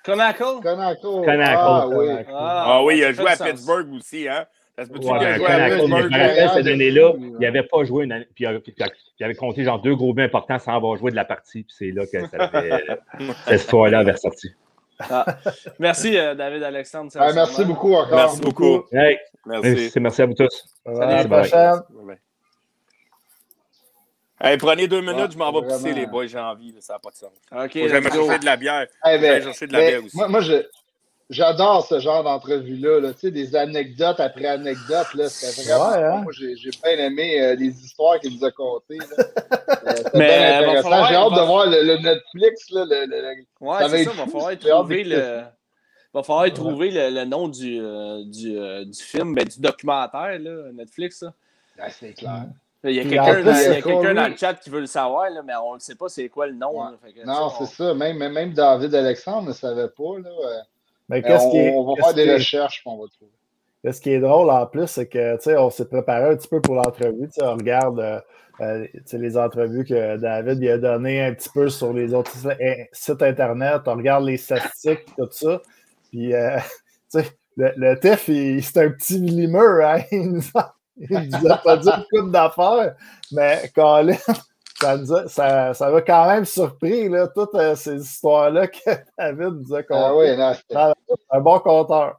[0.03, 0.43] Conacle?
[0.61, 1.01] Conacle.
[1.01, 1.57] Conacle.
[1.57, 2.07] Ah oui.
[2.33, 3.47] Ah oui, il a joué à sens.
[3.47, 4.27] Pittsburgh aussi.
[4.27, 4.45] Hein?
[4.77, 6.11] Ça se peut-tu Ouais, qu'il a joué à Conacle, je Pittsburgh?
[6.11, 6.71] me rappelle cette Ouais.
[6.73, 8.73] année-là, il n'avait pas joué une année, puis il avait, puis
[9.19, 11.75] il avait compté genre deux gros buts importants sans avoir joué de la partie, puis
[11.77, 12.83] c'est là que ça avait,
[13.45, 14.49] cette histoire-là avait ressorti.
[14.99, 15.25] Ah.
[15.79, 17.11] Merci, euh, David Alexandre.
[17.15, 18.15] Ah, merci beaucoup encore.
[18.15, 18.83] Merci beaucoup.
[18.91, 19.69] Hey, Merci.
[19.69, 19.99] merci.
[19.99, 20.65] merci à vous tous.
[20.85, 21.29] À la Salut.
[21.29, 21.81] prochaine.
[24.41, 25.77] Hey, prenez deux minutes, Ouais, je m'en vais vraiment.
[25.77, 27.31] pisser, les boys, j'ai envie, ça n'a pas de sens.
[27.51, 28.25] OK, Faut let's go.
[28.25, 28.87] chercher de la bière.
[29.05, 30.17] Eh ben, J'allais chercher de la ben, bière aussi.
[30.17, 30.65] Moi, moi, je-
[31.29, 32.99] j'adore ce genre d'entrevue-là.
[32.99, 33.13] Là.
[33.13, 35.13] Tu sais, des anecdotes après anecdotes.
[35.15, 35.29] Là.
[35.29, 35.89] C'était vraiment.
[35.91, 36.21] Ouais, hein?
[36.23, 38.99] Moi, j'ai, j'ai bien aimé euh, les histoires qu'il nous a contées.
[39.85, 40.89] Euh, c'était Mais, bien euh, va intéressant.
[40.89, 42.69] falloir- J'ai hâte va- de voir le, le Netflix.
[42.71, 44.17] Là, le, le- le- Ouais, Ça va c'est être ça.
[44.17, 45.41] Va fou, falloir trouver le.
[46.13, 50.39] Va falloir trouver le, le nom du, euh, du, euh, du film, ben, du documentaire,
[50.39, 51.21] là, Netflix.
[51.23, 51.33] là.
[51.79, 52.45] Ah, c'est clair.
[52.85, 55.41] Il y a quelqu'un dans, il il dans le chat qui veut le savoir, là,
[55.45, 56.81] mais on ne sait pas c'est quoi le nom.
[56.81, 56.91] Ouais.
[56.91, 56.97] là.
[57.03, 57.93] Fait que Non, c'est ça.
[57.93, 60.19] Même, même David Alexandre ne savait pas.
[60.23, 60.29] Là.
[61.13, 63.07] Euh, Mais mais qu'est-ce on, qui est, on va faire des est- recherches on va
[63.07, 63.31] trouver.
[63.83, 66.47] qu'est-ce qui est drôle en plus, c'est que tu sais, on s'est préparé un petit
[66.47, 67.29] peu pour l'entrevue.
[67.41, 68.19] On regarde euh,
[68.61, 72.13] euh, tu sais, les entrevues que David il a données un petit peu sur les
[72.13, 73.81] autres sites- eh, Internet.
[73.87, 75.61] On regarde les statistiques tout ça.
[76.11, 76.57] Puis euh,
[77.11, 77.25] tu sais,
[77.57, 78.25] le, le TIF,
[78.65, 79.81] c'est un petit millimètre.
[79.83, 80.01] Hein?
[80.11, 82.95] Il nous a, il nous a pas dit une coupe d'affaires.
[83.31, 84.15] Mais Colin,
[84.83, 88.89] ça, nous a- ça, ça m'a quand même surpris, là, toutes euh, ces histoires-là que
[89.17, 90.01] David nous a contées.
[90.03, 90.93] Ah oui, non,
[91.31, 92.17] un bon compteur.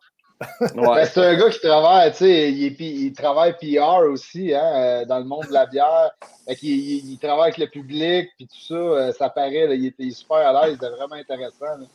[0.61, 0.70] Ouais.
[0.74, 5.05] Ben, c'est un gars qui travaille, tu sais, il, il travaille PR aussi, hein, euh,
[5.07, 6.11] dans le monde de la bière.
[6.47, 9.86] Fait il, il travaille avec le public, puis tout ça, euh, ça paraît, là, il
[9.86, 11.65] était super à l'aise, c'était vraiment intéressant.
[11.78, 11.86] là.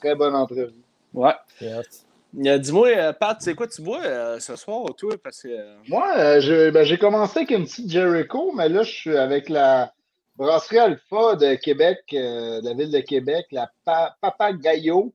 [0.00, 0.72] Très bonne entrevue.
[1.14, 1.34] Ouais.
[1.60, 2.06] Yes.
[2.46, 5.12] Euh, Dis-moi, Pat, c'est quoi tu bois euh, ce soir, toi?
[5.22, 5.48] Parce que.
[5.86, 9.50] Moi, euh, je- ben, j'ai commencé avec une petite Jericho, mais là, je suis avec
[9.50, 9.92] la
[10.36, 15.12] brasserie Alpha de Québec, euh, de la ville de Québec, la pa Papa Gaillot.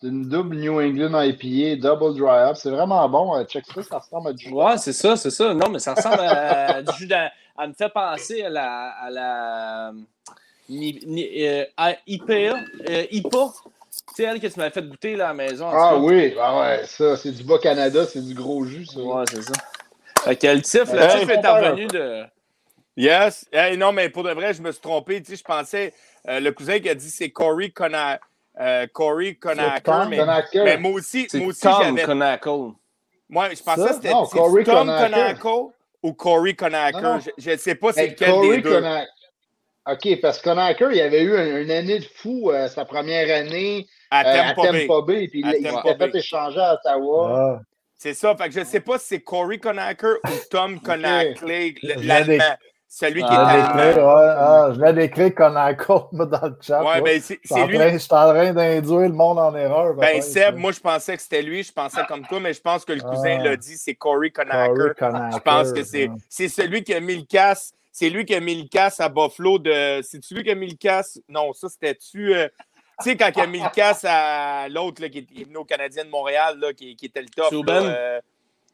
[0.00, 2.56] C'est une double New England IPA, double dry up.
[2.56, 3.36] C'est vraiment bon.
[3.36, 4.52] euh, check ça, ça ressemble à du jus.
[4.52, 5.54] Ouais, c'est ça, c'est ça.
[5.54, 8.88] Non, mais ça ressemble à, du jus Elle me fait penser à la.
[9.00, 9.92] À la euh,
[10.68, 12.32] ni- ni- euh, à IPA.
[12.88, 13.52] euh, IPA.
[14.16, 15.68] Sais, elle que tu m'avais fait goûter là, à la maison.
[15.72, 19.00] Ah oui, ah ouais, ça, c'est du Bas-Canada, c'est du gros jus, ça.
[19.00, 19.52] Ouais, c'est ça.
[20.24, 22.24] Fait que le tif, le tif est revenu de.
[22.96, 23.46] Yes.
[23.52, 25.22] Hey, non, mais pour de vrai, je me suis trompé.
[25.22, 25.94] Tu sais, je pensais,
[26.28, 28.20] euh, le cousin qui a dit c'est Corey Conna,
[28.60, 30.64] euh, Corey Conacher, mais, Conacher.
[30.64, 31.98] mais moi aussi, moi aussi Tom.
[32.00, 32.50] Conacle.
[33.30, 33.88] Moi, je pensais Ça?
[33.88, 34.26] que c'était Tom
[34.86, 35.34] Conacher.
[35.40, 35.68] Conacher
[36.02, 37.30] ou Corey Conacher.
[37.38, 38.72] Je ne sais pas c'est lequel Corey des deux.
[38.74, 39.08] Conacher.
[39.90, 43.34] OK, parce que Conacher, il avait eu un- une année de fou, euh, sa première
[43.36, 44.54] année À euh, à.
[44.54, 47.56] Tampa Bay, puis À il, s'était fait échanger à Ottawa.
[47.58, 47.62] Ah,
[47.96, 48.36] C'est ça.
[48.36, 52.44] Fait que je ne sais pas si c'est Corey Conacher ou Tom Conacher, l'Allemand.
[52.94, 53.74] Celui qui je est Ah.
[53.74, 53.94] ouais,
[54.36, 56.84] ah, je l'ai décrit Conaco moi, dans le chat.
[56.84, 57.78] Ouais, ben c'est Je suis c'est en lui.
[57.78, 59.94] train- je suis en train d'induire le monde en erreur.
[59.94, 62.84] Ben Seb, moi je pensais que c'était lui, je pensais comme toi, mais je pense
[62.84, 63.44] que le cousin Ah.
[63.44, 64.92] l'a dit, c'est Corey Conacher.
[65.00, 66.16] Je pense que c'est ouais.
[66.28, 67.72] c'est celui qui a mis le casse.
[67.90, 70.02] C'est lui qui a mis le casse à Buffalo de.
[70.02, 71.18] C'est-tu lui qui a mis le casse?
[71.30, 72.34] Non, ça c'était-tu.
[72.34, 72.46] euh,
[73.02, 75.44] Tu sais, quand il a mis le casse à l'autre là, qui est qui est
[75.44, 77.46] venu au Canadien de Montréal, là, qui, qui était le top.
[77.48, 77.86] Souben?
[77.86, 78.20] là, euh,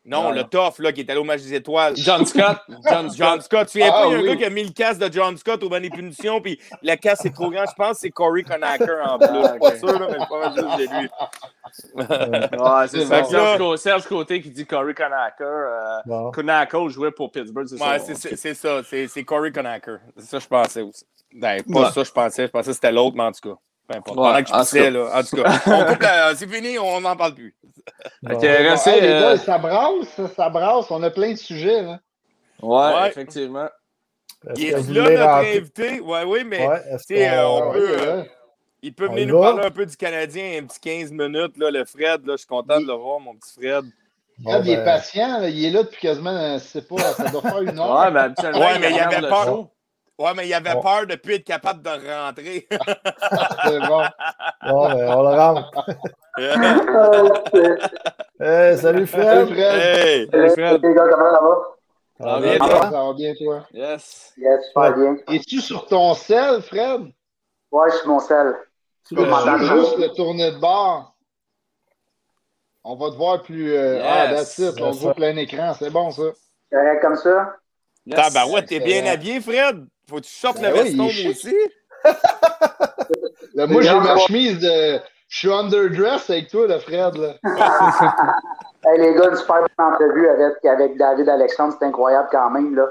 [0.09, 1.94] non, Non, le tough là, qui est allé au match des étoiles.
[1.97, 2.59] John Scott.
[2.68, 3.43] John John Scott.
[3.43, 4.28] Scott, tu viens Ah, pas, il y a un oui.
[4.30, 6.94] gars qui a mis le casse de John Scott au banc des punitions, puis le
[6.97, 7.64] casse est trop grand.
[7.68, 9.28] Je pense que c'est Corey Conacher en plus.
[9.28, 11.09] Je suis pas sûr, là, mais pas mal c'est lui.
[11.97, 13.76] Ouais, c'est ça.
[13.76, 15.44] Serge, Côté qui dit Corey Conacher.
[15.44, 16.30] Euh, Bon.
[16.30, 18.14] Conacle jouait pour Pittsburgh, c'est Ouais, ça.
[18.14, 18.80] c'est- ça.
[18.82, 19.97] C'est Corey Conacher.
[20.16, 21.05] C'est ça que je pensais aussi.
[21.35, 21.90] Ben, pas Ouais.
[21.93, 22.47] ça, je pensais.
[22.47, 23.59] Je pensais que c'était l'autre, mais en tout cas.
[23.89, 24.19] Peu importe.
[24.19, 24.90] Ouais, Pendant que je en tout pissais, cas.
[24.90, 25.10] là.
[25.15, 25.98] En tout cas.
[26.01, 27.55] La- C'est fini, on n'en parle plus.
[28.23, 28.35] Bon.
[28.35, 30.90] Ok, Bon, restez, hey, les euh, gars, ça brasse, ça, brasse.
[30.90, 31.82] On a plein de sujets.
[31.82, 31.98] Là.
[32.62, 33.09] Ouais, Ouais.
[33.09, 33.69] effectivement.
[34.56, 34.78] Il est là,
[35.10, 35.56] notre rentrer?
[35.59, 36.01] invité?
[36.01, 36.81] Oui, oui, mais Ouais,
[37.12, 38.31] euh, on peut, ouais, euh, ouais.
[38.82, 39.52] il peut venir nous va?
[39.52, 42.24] parler un peu du Canadien, un petit 15 minutes, là, le Fred.
[42.27, 43.85] Là, je suis content de le voir, mon petit Fred.
[44.39, 46.82] Bon, Fred, il est ben, patient, là, il est là depuis quasiment, euh, je sais
[46.82, 47.90] pas, ça doit faire une heure.
[47.90, 49.69] Ouais, Ouais, mais il avait show.
[50.19, 50.81] Ouais, mais il avait Bon.
[50.82, 52.66] peur de plus être capable de rentrer.
[53.65, 54.03] C'est bon.
[54.66, 55.70] bon, ben, on le rentre.
[58.40, 59.49] Hey, salut Salut, Fred.
[59.49, 59.59] Fred.
[59.59, 60.28] hey!
[60.31, 60.82] Salut, Fred.
[60.85, 61.55] Les gars, comment ça va?
[62.20, 62.81] Ça va bien, toi?
[62.82, 63.66] ça va bien, toi?
[63.73, 64.32] Yes.
[64.36, 65.16] Yes, super bien.
[65.32, 67.03] Es-tu sur ton sel, Fred?
[67.73, 68.55] Ouais, je suis mon sel.
[69.09, 71.15] Tu peux juste le tourner de bord?
[72.85, 73.73] On va te voir plus.
[73.74, 74.57] euh, Ah, Yes.
[74.57, 74.81] that's it.
[74.81, 75.74] On voit plein écran.
[75.77, 76.23] C'est bon, ça.
[76.70, 77.57] Correct comme ça?
[78.07, 78.16] Yes.
[78.16, 79.85] Tabarouette, t'es bien habillé, Fred?
[80.09, 81.56] Faut que tu sortes Ben le oui, veston, moi aussi.
[83.55, 85.01] Là, moi, Les j'ai ma chemise de.
[85.28, 87.16] Je suis underdress avec toi, là, Fred.
[87.16, 87.35] Là.
[88.85, 91.74] Hey, les gars, une super bonne entrevue avec, avec David Alexandre.
[91.76, 92.76] C'est incroyable quand même.
[92.76, 92.86] Là.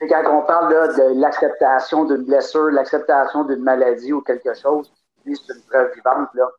[0.00, 4.90] C'est quand on parle là, de l'acceptation d'une blessure, l'acceptation d'une maladie ou quelque chose,
[5.26, 6.30] c'est une preuve vivante.
[6.34, 6.50] Là.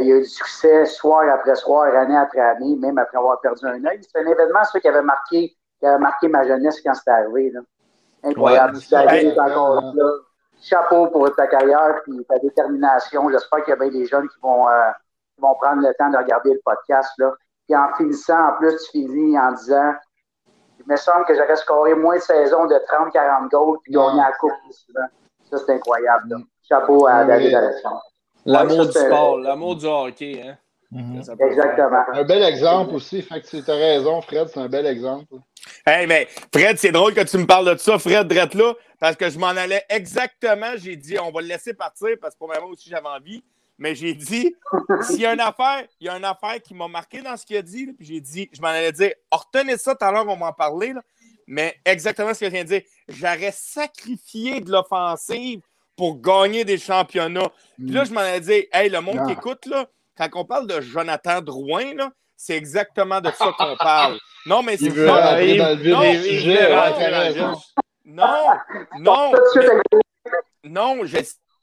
[0.00, 3.38] Il y a eu du succès soir après soir, année après année, même après avoir
[3.42, 4.00] perdu un œil.
[4.00, 7.50] C'est un événement, ça, qui avait marqué, qui avait marqué ma jeunesse quand c'est arrivé.
[7.50, 7.60] Là.
[8.22, 8.76] Incroyable.
[8.76, 9.34] Ouais, David ouais.
[9.34, 10.10] est encore là.
[10.60, 13.28] Chapeau pour ta carrière et ta détermination.
[13.30, 14.90] J'espère qu'il y a bien des jeunes qui vont, euh,
[15.34, 17.10] qui vont prendre le temps de regarder le podcast.
[17.18, 17.32] Là.
[17.66, 19.92] Puis en finissant, en plus, tu finis en disant
[20.78, 24.32] Il me semble que j'aurais scoré moins de saisons de 30-40 goals puis gagné la
[24.38, 25.06] coupe plus souvent.
[25.50, 26.28] Ça, c'est incroyable.
[26.30, 26.36] là.
[26.68, 27.26] Chapeau à Ouais.
[27.26, 28.02] David Alexandre.
[28.44, 30.42] L'amour Ouais, du sport, l'amour du hockey.
[30.44, 30.56] Hein?
[30.92, 31.22] Mhm.
[31.22, 31.46] Ça peut.
[31.48, 32.04] Exactement.
[32.12, 33.22] Un bel exemple aussi.
[33.22, 34.48] Fait que tu as raison, Fred.
[34.48, 35.34] C'est un bel exemple.
[35.86, 39.16] Hey, mais Fred, c'est drôle que tu me parles de ça, Fred, drette là, parce
[39.16, 40.72] que je m'en allais exactement.
[40.76, 43.42] J'ai dit, on va le laisser partir, parce que pour moi aussi, j'avais envie.
[43.78, 44.54] Mais j'ai dit,
[45.02, 47.46] s'il y a une affaire, il y a une affaire qui m'a marqué dans ce
[47.46, 50.04] qu'il a dit, là, puis j'ai dit, je m'en allais dire, oh, retenez ça tout
[50.04, 51.00] à l'heure, on va en parler, là.
[51.46, 52.82] mais exactement ce que je viens de dire.
[53.08, 55.62] J'aurais sacrifié de l'offensive
[55.96, 57.50] pour gagner des championnats.
[57.76, 59.26] Puis là, je m'en allais dire, hey, le monde Ah.
[59.26, 59.86] qui écoute, là,
[60.16, 64.18] quand on parle de Jonathan Drouin, là, c'est exactement de ça qu'on parle.
[64.46, 65.12] Non, mais c'est Il veut ça.
[65.22, 65.44] dans le
[65.94, 66.40] non, il.
[68.04, 69.32] Non,
[70.64, 71.18] non, je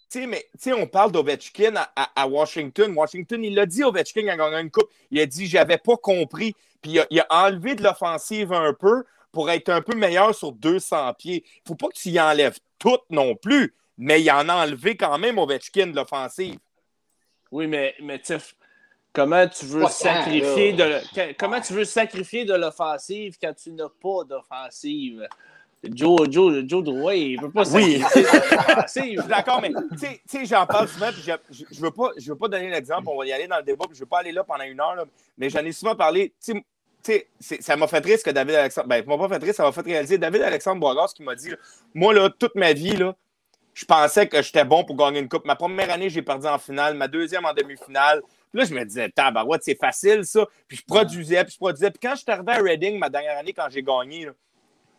[0.09, 2.91] sais, mais tu sais, on parle d'Ovechkin à, à- à Washington.
[2.95, 4.89] Washington, il l'a dit, Ovechkin, quand il a gagné une coupe.
[5.11, 6.53] Il a dit, j'avais pas compris.
[6.81, 10.33] Puis il a, il a enlevé de l'offensive un peu pour être un peu meilleur
[10.33, 11.43] sur 200 pieds.
[11.45, 14.95] Il faut pas que tu y enlèves toutes non plus, mais il en a enlevé
[14.97, 16.57] quand même Ovechkin de l'offensive.
[17.51, 18.55] Oui, mais, mais Tiff,
[19.13, 23.53] comment tu veux Pas tant, sacrifier de le- comment tu veux sacrifier de l'offensive quand
[23.53, 25.27] tu n'as pas d'offensive?
[25.81, 27.99] Joe, Joe, Joe Drouin, il veut pas Oui.
[28.01, 29.19] sacrifier de Je l'offensive.
[29.21, 32.29] suis d'accord, mais tu sais- j'en parle souvent, puis je, je, je veux pas, je
[32.31, 34.19] veux pas donner l'exemple, on va y aller dans le débat, puis je veux pas
[34.19, 35.05] aller là pendant une heure, là,
[35.37, 36.33] mais j'en ai souvent parlé.
[36.43, 36.63] Tu sais, tu
[37.01, 38.87] sais, c'est- ça m'a fait triste que David Alexandre.
[38.89, 40.17] Ben, ça m'a pas fait triste, ça m'a fait réaliser.
[40.17, 41.55] David Alexandre Boigas qui m'a dit là,
[41.93, 43.15] Moi, là, toute ma vie, là,
[43.79, 45.45] je pensais que j'étais bon pour gagner une coupe.
[45.45, 48.21] Ma première année, j'ai perdu en finale, ma deuxième en demi-finale.
[48.51, 50.45] Puis là, je me disais, tabarouette, c'est facile, ça.
[50.67, 51.89] Puis je produisais, puis je produisais.
[51.89, 54.27] Puis quand je suis arrivé à Reading, ma dernière année, quand j'ai gagné,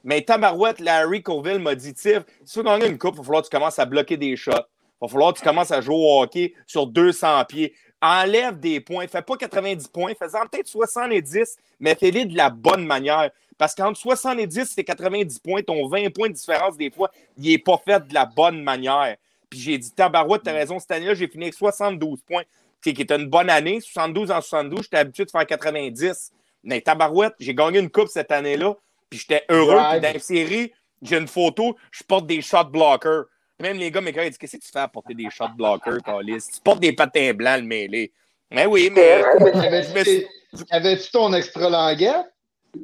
[0.02, 3.24] mais tabarouette, Larry Colville m'a dit, Tiff, si tu veux gagner une coupe, il va
[3.24, 4.52] falloir que tu commences à bloquer des shots.
[4.52, 7.74] Il va falloir que tu commences à jouer au hockey sur 200 pieds.
[8.00, 9.06] Enlève des points.
[9.08, 10.14] Fais pas 90 points.
[10.18, 13.30] Fais-en peut-être 70, mais fais-les de la bonne manière.
[13.60, 17.58] Parce qu'entre 70 et 90 points, ton 20 points de différence, des fois, il n'est
[17.58, 19.18] pas fait de la bonne manière.
[19.50, 22.44] Puis j'ai dit, tabarouette, t'as raison, cette année-là, j'ai fini avec 72 points,
[22.82, 23.82] qui qui était une bonne année.
[23.82, 26.32] 72 en 72, j'étais habitué de faire 90.
[26.64, 28.74] Mais tabarouette, j'ai gagné une coupe cette année-là,
[29.10, 29.76] puis j'étais heureux.
[29.90, 30.72] Puis dans la série,
[31.02, 33.26] j'ai une photo, je porte des shot blockers.
[33.60, 35.48] Même les gars, mes gars, ils disent Qu'est-ce que tu fais à porter des shot
[35.54, 36.48] blockers, Calis?
[36.54, 38.10] Tu portes des patins blancs, le mêlé.
[38.50, 39.22] Mais oui, mais.
[40.70, 42.24] avais-tu ton extra languette?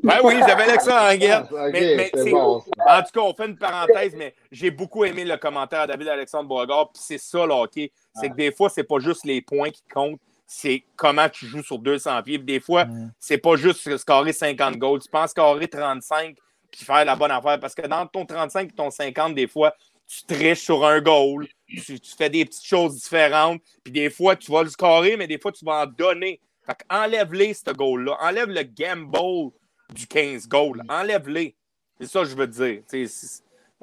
[0.03, 1.45] Ben oui, j'avais l'excellent Anguette.
[1.53, 2.61] Ok, Mais, mais c'est c'est- bon.
[2.61, 2.99] ça.
[2.99, 6.09] En tout cas, on fait une parenthèse, mais j'ai beaucoup aimé le commentaire à David
[6.09, 6.91] Alexandre Boigard.
[6.93, 7.93] Puis c'est ça, le hockey.
[8.15, 11.63] C'est que des fois, c'est pas juste les points qui comptent, c'est comment tu joues
[11.63, 12.39] sur 200 pieds.
[12.39, 13.13] Puis des fois, Mm.
[13.19, 15.01] c'est pas juste scorer 50 goals.
[15.01, 16.37] Tu penses scorer 35
[16.71, 17.59] puis faire la bonne affaire.
[17.61, 19.75] Parce que dans ton 35 et ton 50, des fois,
[20.09, 21.47] tu triches sur un goal.
[21.69, 23.61] Tu, tu fais des petites choses différentes.
[23.85, 26.41] Puis des fois, tu vas le scorer, mais des fois, tu vas en donner.
[26.65, 28.17] Fait enlève-les, ce goal-là.
[28.21, 29.51] Enlève le gamble
[29.93, 30.83] du 15 goals.
[30.89, 31.55] Enlève-les.
[32.01, 32.83] C'est ça que je veux te dire.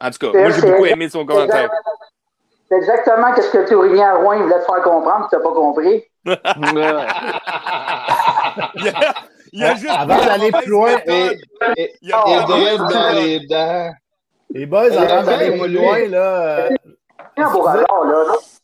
[0.01, 1.69] En tout cas, moi, j'ai beaucoup aimé son commentaire.
[2.69, 5.53] C'est exactement ce que Tourigny à Rouen il voulait te faire comprendre, tu n'as pas
[5.53, 6.03] compris.
[8.75, 9.13] Il y a,
[9.51, 10.91] il y a juste Avant d'aller plus loin.
[11.05, 11.39] Et,
[11.77, 13.91] et, Il y a et dans les dents.
[14.49, 16.69] Les boys, Euh, avant d'aller plus loin, là.
[16.69, 16.69] euh,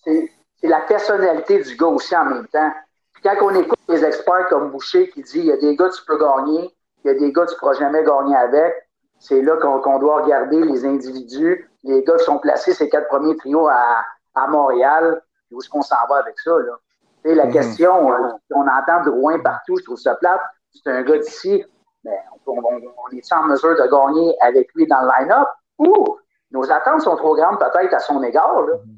[0.03, 2.71] c'est c'est la personnalité du gars aussi en même temps.
[3.13, 5.89] Puis quand on écoute les experts comme Boucher qui dit il y a des gars
[5.89, 6.69] tu peux gagner,
[7.03, 8.73] il y a des gars tu ne pourras jamais gagner avec,
[9.19, 13.37] c'est là qu'on doit regarder les individus les gars qui sont placés, ces quatre premiers
[13.37, 14.03] trios à,
[14.35, 15.21] à Montréal,
[15.51, 16.73] où est-ce qu'on s'en va avec ça, là?
[17.23, 17.51] La Mhm.
[17.51, 20.41] question, euh, on entend Drouin partout, je trouve ça plate.
[20.71, 21.65] C'est un gars d'ici,
[22.03, 25.47] mais on, on, on est en mesure de gagner avec lui dans le line-up?
[25.79, 26.17] Ou
[26.51, 28.75] nos attentes sont trop grandes peut-être à son égard, là?
[28.85, 28.93] Mais,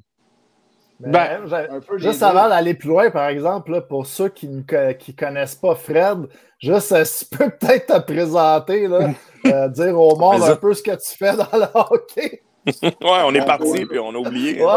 [1.10, 4.30] Ben, j'ai- Un peu les Juste avant d'aller plus loin, par exemple, là, pour ceux
[4.30, 6.28] qui ne qui connaissent pas Fred,
[6.60, 9.10] juste euh, si tu peux peut-être te présenter, là,
[9.48, 12.44] euh, dire au monde ça- un peu ce que tu fais dans le hockey.
[12.84, 14.64] Ouais, on est parti, puis on a oublié.
[14.64, 14.72] Ouais,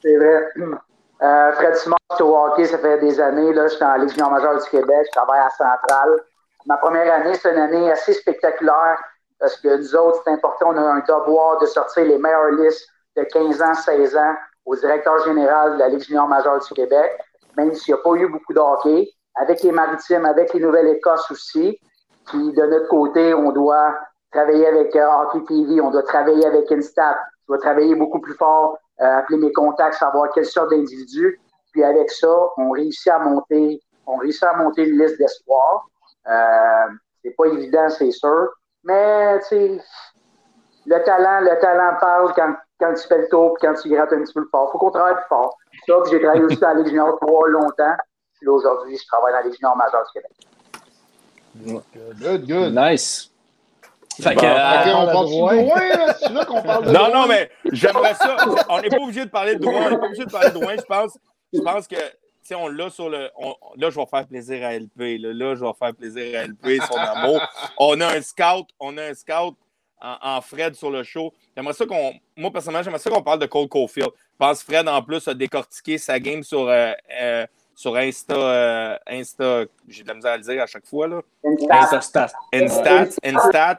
[0.00, 0.48] c'est vrai.
[1.20, 3.52] Euh, Fred Simon, je suis au hockey, ça fait des années.
[3.52, 6.16] Là, je suis en Ligue junior majeure du Québec, je travaille à Centrale.
[6.66, 8.98] Ma première année, c'est une année assez spectaculaire
[9.40, 12.86] parce que nous autres, c'est important, on a un devoir de sortir les meilleures listes
[13.16, 14.34] de 15 ans, 16 ans
[14.68, 17.18] au directeur général de la Ligue junior majeure du Québec,
[17.56, 21.30] même s'il n'y a pas eu beaucoup de hockey, avec les Maritimes, avec les Nouvelles-Écosse
[21.30, 21.78] aussi.
[22.26, 23.96] Puis de notre côté, on doit
[24.30, 28.34] travailler avec euh, Hockey TV, on doit travailler avec Instat, je dois travailler beaucoup plus
[28.34, 31.40] fort, euh, appeler mes contacts, savoir quelle sorte d'individu.
[31.72, 32.28] Puis avec ça,
[32.58, 35.86] on réussit à monter, on réussit à monter une liste d'espoir.
[36.28, 36.92] Euh,
[37.24, 38.48] c'est pas évident, c'est sûr.
[38.84, 39.80] Mais tu sais,
[40.84, 44.12] le talent, le talent parle quand, quand tu fais le tour et quand tu grattes
[44.12, 44.70] un petit peu plus fort.
[44.72, 45.56] Faut qu'on travaille plus fort.
[45.86, 47.96] Ça, puis j'ai travaillé aussi dans la Ligue junior trois longtemps.
[48.34, 51.82] Puis là, aujourd'hui, je travaille dans la Ligue junior majeure du Québec.
[52.20, 52.74] Good, good.
[52.74, 53.30] Nice.
[54.20, 55.54] Fait que, Bon, euh, on loin,
[55.96, 56.14] là.
[56.14, 57.10] C'est là qu'on parle de Non, loin.
[57.22, 58.36] non, mais j'aimerais ça.
[58.68, 59.86] On n'est pas obligé de parler de Drouin.
[59.86, 60.74] On n'est pas obligé de parler de Drouin.
[60.76, 61.18] Je pense,
[61.52, 62.02] je pense que, tu
[62.42, 63.28] sais, on l'a sur le.
[63.36, 65.18] on- là, je vais faire plaisir à LP.
[65.18, 67.40] Là, Là, je vais faire plaisir à LP, son amour.
[67.78, 68.66] On a un scout.
[68.80, 69.54] On a un scout
[70.00, 71.32] en, en Fred sur le show.
[71.56, 72.12] J'aimerais ça qu'on.
[72.36, 74.10] Moi, personnellement, j'aimerais ça qu'on parle de Cole Caulfield.
[74.14, 78.34] Je pense que Fred, en plus, a décortiqué sa game sur, euh, euh, sur Insta.
[78.34, 81.08] euh, Insta J'ai de la misère à le dire à chaque fois.
[81.08, 81.20] Là.
[81.44, 82.00] Instat.
[82.00, 82.26] stat.
[82.52, 83.06] Instats.
[83.24, 83.78] Instats.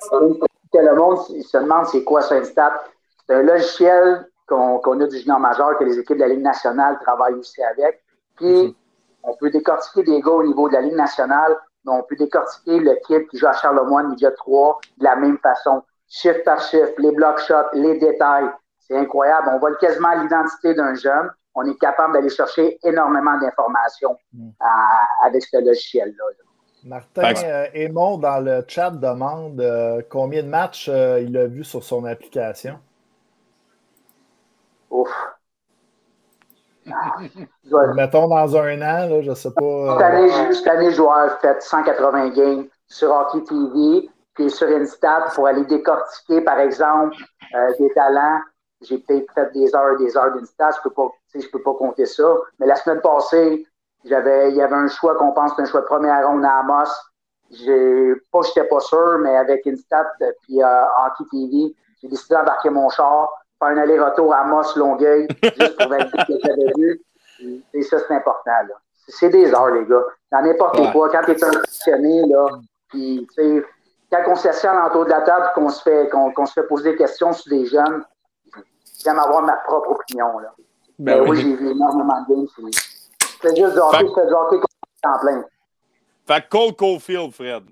[0.72, 2.74] que le monde il se demande c'est quoi ça, Instat.
[3.28, 6.98] C'est un logiciel qu'on a du junior majeur, que les équipes de la Ligue nationale
[7.02, 8.02] travaillent aussi avec.
[8.36, 8.76] Puis,
[9.24, 11.56] on peut décortiquer des gars au niveau de la Ligue nationale,
[11.86, 15.84] mais on peut décortiquer l'équipe qui joue à Charlemagne, Midget 3, de la même façon.
[16.10, 18.50] Chiffre par chiffre, les block shots, les détails.
[18.80, 19.50] C'est incroyable.
[19.54, 21.30] On voit quasiment l'identité d'un jeune.
[21.56, 24.50] On est capable d'aller chercher énormément d'informations Mm.
[24.60, 26.24] à- avec ce logiciel-là.
[26.38, 26.44] là.
[26.86, 31.64] Martin euh, Aymon, dans le chat, demande euh, combien de matchs euh, il a vu
[31.64, 32.80] sur son application?
[34.90, 35.10] Ouf.
[37.66, 39.62] Dois- Mettons dans un an, là, je sais pas.
[39.64, 44.10] euh, Cette année, cette année, je dois avoir fait 180 games sur Hockey TV,
[44.48, 47.18] sur Instat pour aller décortiquer, par exemple,
[47.56, 48.40] euh, des talents.
[48.82, 51.74] J'ai peut-être fait des heures et des heures d'Instat, je peux pas, je peux pas
[51.74, 52.34] compter ça.
[52.60, 53.66] Mais la semaine passée,
[54.06, 56.88] j'avais, il y avait un choix qu'on pense un choix de première ronde à Amos.
[57.52, 62.36] J'ai pas, j'étais pas sûr, mais avec Instat euh, puis euh, Hockey TV, j'ai décidé
[62.36, 66.72] d'embarquer mon char, faire un aller-retour à Amos Longueuil, juste pour valider ce que j'avais
[66.78, 67.02] vu.
[67.74, 68.76] Et ça, c'est important, là.
[69.08, 70.04] C'est des heures, les gars.
[70.32, 70.92] Dans n'importe Ouais.
[70.92, 72.48] quoi, quand tu es un passionné, là,
[72.90, 73.66] puis, tu sais,
[74.12, 76.98] quand on s'assied autour de la table qu'on se fait qu'on se fait poser des
[76.98, 78.04] questions sur des jeunes,
[79.04, 80.54] j'aime avoir ma propre opinion, là.
[80.98, 82.48] Ben Mais oui, j'ai vu énormément de games.
[83.42, 85.44] c'est- juste du hockey, c'est du hockey qu'on en plein.
[86.28, 87.64] Fait que Cole Caulfield, Fred.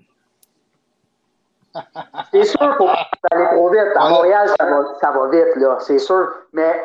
[2.32, 3.80] C'est sûr, pas aller trop vite.
[3.94, 4.08] À.
[4.08, 6.28] Montréal, ça va, ça va vite, là, c'est sûr.
[6.52, 6.82] Mais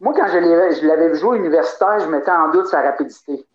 [0.00, 0.38] moi, quand je
[0.86, 3.46] l'avais joué universitaire, je mettais en doute sa rapidité.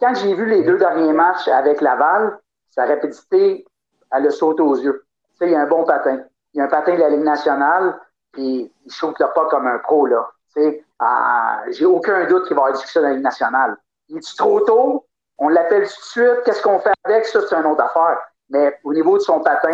[0.00, 2.38] Quand j'ai vu les deux derniers matchs avec Laval,
[2.70, 3.64] sa rapidité,
[4.12, 5.04] elle a sauté aux yeux.
[5.32, 6.20] Tu sais, il y a un bon patin.
[6.54, 7.98] Il y a un patin de la Ligue nationale,
[8.32, 10.28] puis il shoot le pas comme un pro, là.
[10.54, 13.76] Tu sais, ah, j'ai aucun doute qu'il va y avoir du dans la Ligue nationale.
[14.08, 15.06] Il est trop tôt?
[15.38, 16.42] On l'appelle tout de suite.
[16.44, 17.24] Qu'est-ce qu'on fait avec?
[17.26, 18.18] Ça, c'est une autre affaire.
[18.50, 19.72] Mais au niveau de son patin,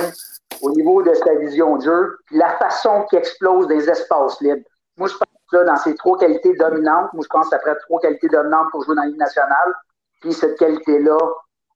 [0.63, 4.65] au niveau de sa vision de jeu, puis la façon qu'il explose des espaces libres.
[4.97, 8.01] Moi, je pense que là, dans ses trois qualités dominantes, moi, je pense après trois
[8.01, 9.75] qualités dominantes pour jouer dans la Ligue nationale,
[10.21, 11.19] puis cette qualité-là,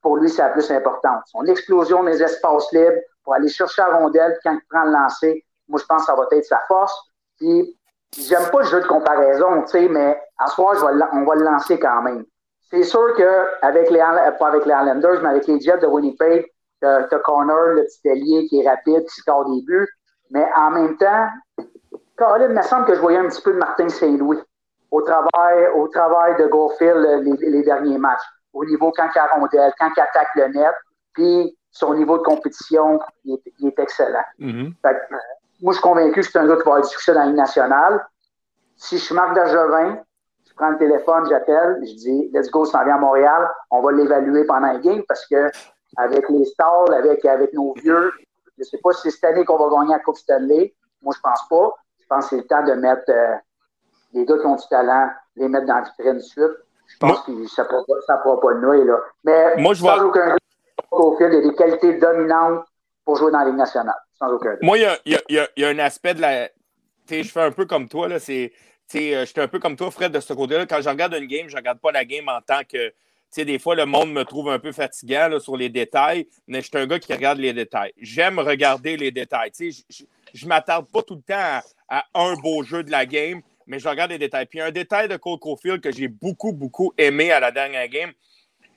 [0.03, 1.23] pour lui, c'est la plus importante.
[1.27, 5.45] Son explosion des espaces libres pour aller chercher la rondelle, quand il prend le lancer,
[5.69, 6.95] moi, je pense que ça va être sa force.
[7.39, 7.79] Puis,
[8.19, 10.75] j'aime pas le jeu de comparaison, tu sais, mais à ce soir,
[11.13, 12.25] on va le lancer quand même.
[12.71, 14.01] C'est sûr qu'avec les,
[14.39, 16.47] pas avec les Islanders, mais avec les Jets de Winnipeg,
[16.81, 19.89] t'as t'as Connor, le petit allié qui est rapide, qui score des buts.
[20.31, 21.29] Mais en même temps,
[22.17, 24.39] Colin, il me semble que je voyais un petit peu de Martin Saint-Louis
[24.91, 28.23] au travail, au travail de Goldfield euh, les, les derniers matchs.
[28.53, 30.75] Au niveau quand il a rondelle, quand il attaque le net,
[31.13, 34.25] puis son niveau de compétition, il est, il est excellent.
[34.39, 34.73] Mm-hmm.
[34.83, 35.15] Fait que,
[35.63, 37.27] moi, je suis convaincu que c'est un gars qui va avoir du succès dans la
[37.27, 38.07] Ligue nationale.
[38.77, 40.03] Si je suis Marc Bergevin,
[40.47, 43.93] je prends le téléphone, j'appelle, je dis Let's go, s'en vient à Montréal, on va
[43.93, 45.51] l'évaluer pendant un game parce que
[45.97, 48.13] avec les stars, avec, avec nos vieux,
[48.59, 51.15] je ne sais pas si c'est cette année qu'on va gagner la Coupe Stanley, Moi,
[51.17, 51.75] je pense pas.
[52.01, 53.37] Je pense que c'est le temps de mettre euh,
[54.13, 56.53] les gars qui ont du talent, les mettre dans la vitrine de suite.
[56.93, 58.85] Je pense que ça ne pourra pas nouer.
[58.85, 58.99] Là.
[59.25, 59.97] Mais Moi, je vois...
[59.99, 60.37] sans aucun
[60.93, 62.65] doute, il y a des qualités dominantes
[63.05, 63.95] pour jouer dans la Ligue nationale.
[64.19, 64.63] Sans aucun doute.
[64.63, 66.49] Moi, il y y y a un aspect de la.
[66.49, 66.55] Tu
[67.17, 68.19] sais, je fais un peu comme toi, là.
[68.19, 68.53] C'est.
[68.95, 70.67] Euh, je suis un peu comme toi, Fred, de ce côté-là.
[70.67, 72.89] Quand je regarde une game, je ne regarde pas la game en tant que.
[72.89, 72.95] Tu
[73.41, 76.61] sais, des fois, le monde me trouve un peu fatigant là, sur les détails, mais
[76.61, 77.93] je suis un gars qui regarde les détails.
[77.97, 79.51] J'aime regarder les détails.
[79.59, 80.05] Je-
[80.35, 83.41] je ne m'attarde pas tout le temps à, à un beau jeu de la game,
[83.67, 84.47] mais je regarde les détails.
[84.47, 88.13] Puis un détail de Cole Caulfield que j'ai beaucoup, beaucoup aimé à la dernière game,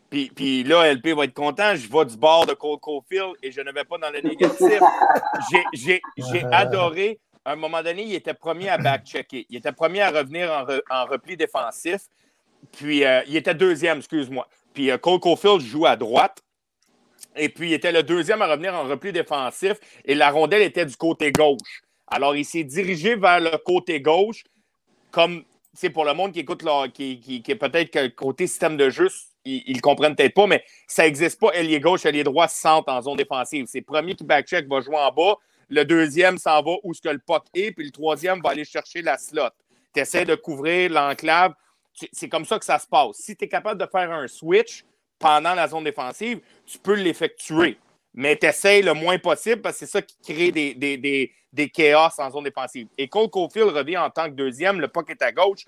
[0.10, 1.76] puis, puis là, LP va être content.
[1.76, 4.80] Je vais du bord de Cole Caulfield et je ne vais pas dans le négatif.
[5.74, 6.02] J'ai-
[6.52, 7.20] adoré.
[7.44, 9.45] À un moment donné, il était premier à back-checker.
[9.49, 12.02] Il était premier à revenir en, re- en repli défensif.
[12.72, 14.48] Puis, euh, il était deuxième, excuse-moi.
[14.74, 16.40] Puis, euh, Cole Caulfield joue à droite.
[17.36, 19.74] Et puis, il était le deuxième à revenir en repli défensif.
[20.06, 21.82] Et la rondelle était du côté gauche.
[22.07, 24.44] Alors, il s'est dirigé vers le côté gauche,
[25.16, 26.62] comme c'est pour le monde qui écoute,
[26.94, 29.08] qui, qui, qui est peut-être que côté système de jeu,
[29.46, 31.52] ils ne le comprennent peut-être pas, mais ça n'existe pas.
[31.54, 33.66] Ailier gauche, ailier droit sentent en zone défensive.
[33.70, 35.38] C'est le premier qui backcheck va jouer en bas.
[35.70, 38.66] Le deuxième s'en va où ce que le puck est, puis le troisième va aller
[38.66, 39.52] chercher la slot.
[39.94, 41.54] Tu essaies de couvrir l'enclave.
[42.12, 43.16] C'est comme ça que ça se passe.
[43.16, 44.84] Si tu es capable de faire un switch
[45.18, 47.78] pendant la zone défensive, tu peux l'effectuer.
[48.18, 51.34] Mais tu essaies le moins possible parce que c'est ça qui crée des, des, des,
[51.52, 52.88] des chaos en zone défensive.
[52.98, 55.66] Et Cole Caulfield revient en tant que deuxième, le puck est à gauche.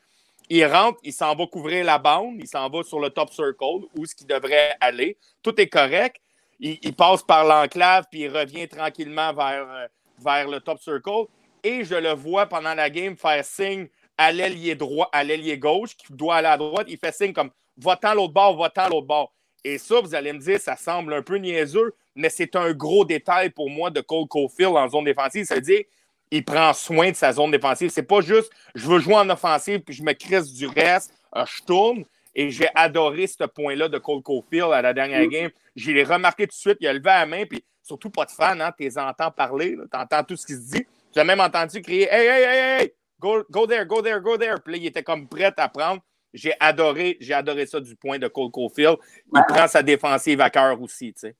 [0.50, 3.86] Il rentre, il s'en va couvrir la bande, il s'en va sur le top circle,
[3.98, 5.18] où ce qu'il devrait aller.
[5.44, 6.22] Tout est correct.
[6.62, 9.88] Il, il passe par l'enclave, puis il revient tranquillement vers, euh,
[10.24, 11.26] vers le top circle.
[11.64, 15.98] Et je le vois pendant la game faire signe à l'ailier droit, à l'ailier gauche,
[15.98, 16.88] qui doit aller à droite.
[16.90, 19.34] Il fait signe comme va-t'en l'autre bord, va-t'en l'autre bord.
[19.66, 23.06] Et ça, vous allez me dire, ça semble un peu niaiseux, mais c'est un gros
[23.06, 25.46] détail pour moi de Cole Caulfield en zone défensive.
[25.46, 25.84] C'est-à-dire,
[26.32, 27.90] il prend soin de sa zone défensive.
[27.90, 31.46] C'est pas juste je veux jouer en offensive puis je me crisse du reste, euh,
[31.46, 32.04] je tourne.
[32.36, 35.50] Et j'ai adoré ce point-là de Cole Caulfield à la dernière game.
[35.76, 36.78] Je l'ai remarqué tout de suite.
[36.82, 39.76] Il a levé la main, puis surtout pas de fan, hein, tu les entends parler,
[39.92, 40.86] tu entends tout ce qui se dit.
[41.14, 44.38] Tu as même entendu crier Hey, hey, hey, hey, go, go there, go there, go
[44.38, 44.56] there.
[44.64, 46.02] Puis là, il était comme prêt à prendre.
[46.34, 48.98] J'ai adoré, j'ai adoré ça du point de Cole Caulfield.
[49.34, 49.42] Il Ouais.
[49.48, 51.36] prend sa défensive à cœur aussi, tu sais.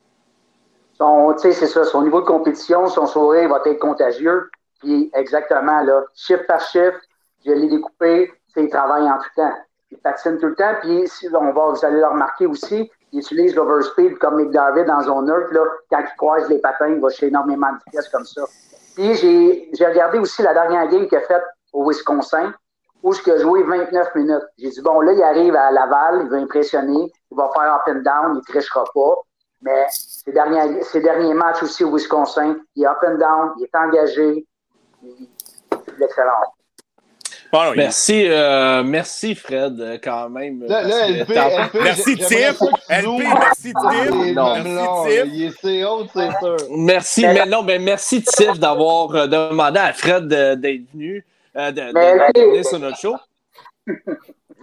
[0.98, 4.50] Son, c'est ça, son niveau de compétition, son sourire va être contagieux.
[4.80, 6.98] Puis exactement, là, chiffre par chiffre,
[7.46, 9.54] je l'ai découpé, il travaille en tout temps.
[9.92, 13.56] Il patine tout le temps, puis on va, vous allez le remarquer aussi, il utilise
[13.56, 17.28] l'overspeed comme McDavid dans zone neutre, là, quand il croise les patins, il va chez
[17.28, 18.44] énormément de vitesse comme ça.
[18.96, 22.54] Puis j'ai regardé aussi la dernière game qu'il a faite au Wisconsin,
[23.04, 24.44] où il a joué 29 minutes.
[24.58, 27.84] J'ai dit, bon, là, il arrive à Laval, il va impressionner, il va faire up
[27.88, 29.16] and down, il ne trichera pas.
[29.62, 33.64] Mais ces derniers, ces derniers matchs aussi au Wisconsin, il est up and down, il
[33.66, 34.46] est engagé,
[35.04, 35.28] il-
[35.72, 36.46] c'est de l'excellence.
[37.52, 40.64] Bon, non, il- Merci, euh, merci Fred, euh, quand même.
[40.64, 42.62] LP, LP, Merci, Tiff.
[42.90, 44.12] LP, zoomes merci, Tiff.
[44.36, 45.56] Merci.
[45.62, 46.16] Tiff.
[46.16, 46.58] Est sûr.
[46.72, 51.26] Merci, Mais- non, mais merci Tiff d'avoir euh, demandé à Fred d'être venu,
[51.56, 53.16] euh, de, de- Mais- de venir sur notre show.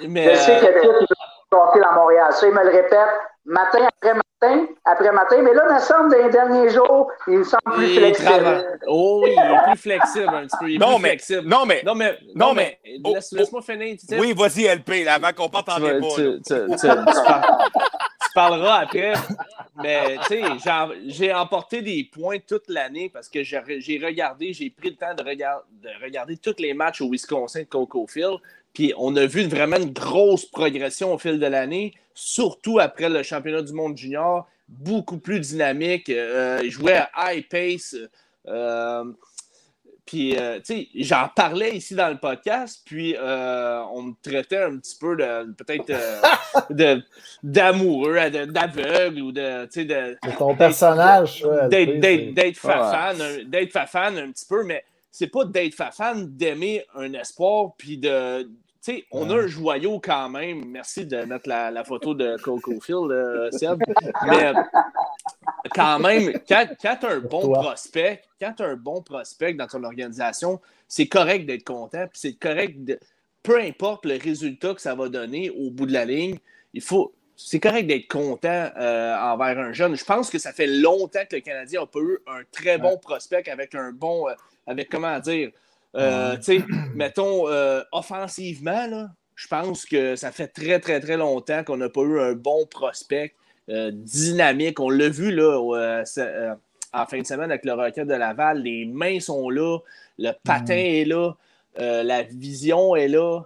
[0.07, 1.09] Mais Je sais que Tiff,
[1.55, 2.33] passer dans Montréal.
[2.33, 2.99] Ça, il me le répète
[3.47, 5.43] matin après matin, après matin.
[5.43, 8.29] Mais là, il me semble, dans les derniers jours, il me semble plus il flexible.
[8.31, 8.65] travaille.
[8.87, 10.69] Oh oui, il est plus flexible un petit peu.
[10.71, 11.49] Il est Non, plus mais, flexible.
[11.49, 13.37] non, mais, non, mais, non, non, mais- mais, oh, laisse, oh.
[13.37, 13.97] laisse-moi finir.
[13.99, 14.19] Tiff.
[14.19, 16.07] oui, vas-y, LP, là, avant qu'on parte en tu, débat.
[16.15, 16.89] tu- tu- tu- tu
[18.25, 19.13] tu parleras après.
[19.83, 20.43] Mais tu sais,
[21.07, 25.15] j'ai- emporté des points toute l'année parce que j'ai j'ai regardé, j'ai pris le temps
[25.15, 28.39] de, regard- de regarder tous les matchs au Wisconsin de Coco Field.
[28.75, 33.09] Puis on a vu une- vraiment une grosse progression au fil de l'année, surtout après
[33.09, 36.09] le championnat du monde junior, beaucoup plus dynamique.
[36.11, 37.97] Euh, il jouait à high pace.
[38.49, 39.05] euh,
[40.07, 44.59] puis, euh, tu sais, j'en parlais ici dans le podcast, puis euh, on me traitait
[44.63, 45.91] un petit peu de, peut-être,
[47.43, 54.31] d'amoureux, de- d'aveugle ou de, tu sais, de, ton personnage, d'être, LP, d'être, fafane, un-
[54.33, 58.49] petit peu, mais c'est pas d'être fafane, d'aimer un espoir, puis de.
[58.85, 60.67] Tu sais, on a un joyau quand même.
[60.67, 63.83] Merci de mettre la, la photo de Coco Field, euh, Seb.
[64.27, 64.53] Mais
[65.75, 67.61] quand même, quand, quand tu as un bon toi.
[67.61, 72.35] prospect, quand tu un bon prospect dans ton organisation, c'est correct d'être content, puis c'est
[72.35, 73.01] correct de.
[73.43, 76.39] Peu importe le résultat que ça va donner au bout de la ligne,
[76.75, 77.15] il faut.
[77.37, 79.97] C'est correct d'être content euh, envers un jeune.
[79.97, 82.99] Je pense que ça fait longtemps que le Canadien n'a pas eu un très bon
[82.99, 84.29] prospect avec un bon.
[84.29, 84.35] euh,
[84.67, 85.51] avec comment dire.
[85.97, 86.65] Euh, tu sais,
[86.95, 91.89] mettons, euh, offensivement, là, je pense que ça fait très, très, très longtemps qu'on n'a
[91.89, 93.35] pas eu un bon prospect
[93.69, 94.81] euh, dynamique.
[94.81, 96.55] On l'a vu là, euh,
[96.93, 98.63] en fin de semaine avec le Rocket de Laval.
[98.63, 99.79] Les mains sont là,
[100.19, 101.33] le patin est là,
[101.77, 103.43] la vision est là,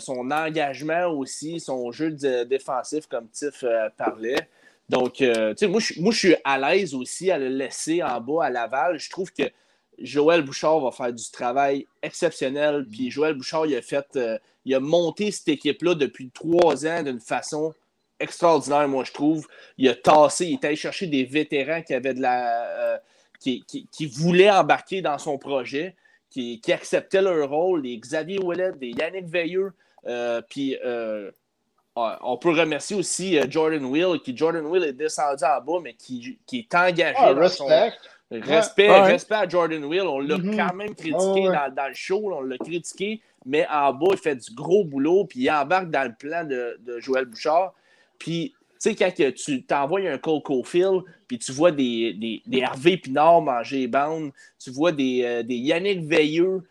[0.00, 2.10] son engagement aussi, son jeu
[2.44, 3.64] défensif, comme Tiff
[3.96, 4.48] parlait.
[4.88, 5.26] Donc, tu
[5.56, 8.50] sais, moi, je moi, je suis à l'aise aussi à le laisser en bas à
[8.50, 8.98] Laval.
[8.98, 9.44] Je trouve que
[10.00, 12.86] Joël Bouchard va faire du travail exceptionnel.
[12.90, 17.02] Puis Joël Bouchard, il a fait, euh, il a monté cette équipe-là depuis trois ans
[17.02, 17.72] d'une façon
[18.18, 19.46] extraordinaire, moi, je trouve.
[19.78, 22.66] Il a tassé, il est allé chercher des vétérans qui avaient de la.
[22.94, 22.98] euh,
[23.38, 25.94] qui, qui- qui voulaient embarquer dans son projet,
[26.30, 29.72] qui, qui acceptaient leur rôle, des Xavier Ouellet, des Yannick Veilleux.
[30.06, 30.76] euh, puis
[31.96, 36.38] on peut remercier aussi Jordan Will, qui Jordan Will est descendu en bas, mais qui,
[36.46, 37.66] qui est engagé Ah, dans son,
[38.30, 38.54] respect.
[38.56, 39.12] Respect, Ouais.
[39.12, 40.02] respect à Jordan Will.
[40.02, 40.56] On l'a Mhm.
[40.56, 41.54] quand même critiqué Ouais.
[41.54, 42.20] Dans, dans le show.
[42.34, 45.24] On l'a critiqué, mais en bas, il fait du gros boulot.
[45.24, 47.74] Puis il embarque dans le plan de, de Joël Bouchard.
[48.18, 52.42] Puis, tu sais, quand que tu t'envoies un Cole Caulfield, puis tu vois des, des,
[52.46, 54.32] des Hervé Pinard manger bound,
[54.62, 56.62] tu vois des, euh, des Yannick Veilleux,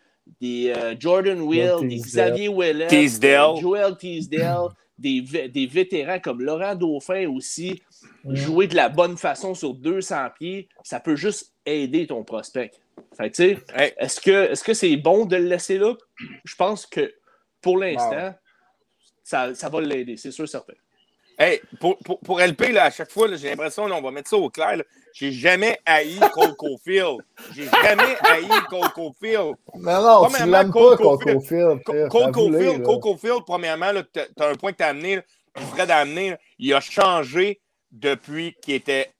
[0.41, 7.27] des euh, Jordan Will, des Xavier Ouellet, Joel Teasdale, des, des vétérans comme Laurent Dauphin
[7.30, 7.82] aussi,
[8.30, 12.72] jouer de la bonne façon sur 200 pieds, ça peut juste aider ton prospect.
[13.18, 13.93] Fait que, tu sais, Hey.
[13.97, 15.93] est-ce que est-ce que c'est bon de le laisser là?
[16.43, 17.14] Je pense que
[17.61, 18.34] pour l'instant,
[19.23, 20.73] ça, ça va l'aider, c'est sûr certain.
[21.38, 24.30] Hey, pour, pour, pour LP, là, à chaque fois, là, j'ai l'impression, on va mettre
[24.30, 24.81] ça au clair,
[25.14, 27.18] j'ai jamais haï Cole Caulfield.
[27.53, 29.56] J'ai jamais haï Cole Caulfield.
[29.76, 31.84] Mais non, tu Premièrement, l'aimes pas, Cole Caulfield.
[32.10, 32.31] Cole
[33.02, 35.22] Caulfield, premièrement, tu as un point que tu as amené, là,
[35.72, 37.60] Fred a amené, là, il a changé
[37.95, 39.11] depuis qu'il était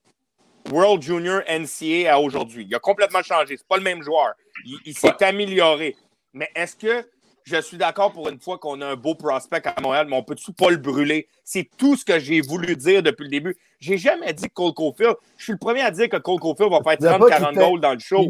[0.72, 2.66] World Junior NCA à aujourd'hui.
[2.70, 3.56] Il a complètement changé.
[3.58, 4.34] C'est pas le même joueur.
[4.66, 5.96] Il, il s'est amélioré.
[6.34, 7.08] Mais est-ce que
[7.44, 10.24] je suis d'accord pour une fois qu'on a un beau prospect à Montréal, mais on
[10.24, 11.28] peut-tu pas le brûler?
[11.44, 13.56] C'est tout ce que j'ai voulu dire depuis le début.
[13.80, 15.16] J'ai jamais dit que Cole Caulfield.
[15.38, 17.38] Je suis le premier à dire que Cole Caulfield va faire Vous avez pas 30-40
[17.50, 18.26] qu'il était goals dans le show.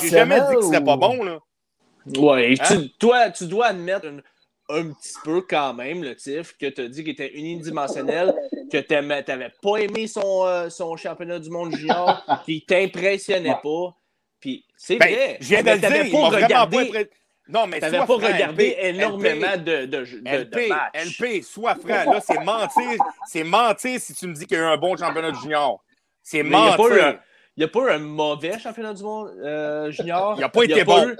[0.00, 1.38] J'ai jamais dit que c'était pas ou- bon, là.
[2.06, 2.64] Ouais, Hein?
[2.80, 4.06] tu, toi, tu dois admettre
[4.72, 8.34] un petit peu quand même, le Tiff, que tu as dit qu'il était unidimensionnel,
[8.70, 13.94] que tu n'avais pas aimé son, euh, son championnat du monde junior, qu'il t'impressionnait pas.
[14.40, 15.36] Puis c'est Ben, vrai.
[15.40, 16.98] je viens de mais le t'avais dire, il pas regardé- pas
[17.48, 21.20] Non, mais T'avais pas franc, regardé LP, énormément de, de, de, de LP, matchs.
[21.20, 21.88] LP, sois franc.
[22.12, 22.98] Là, c'est mentir.
[23.28, 25.82] C'est mentir si tu me dis qu'il y a eu un bon championnat junior.
[26.22, 26.76] C'est Mais il n'y a, mentir.
[26.88, 27.18] pas eu un-
[27.56, 30.34] il y a pas eu un mauvais championnat du monde euh, junior.
[30.38, 31.06] Il a pas été bon.
[31.08, 31.16] eu-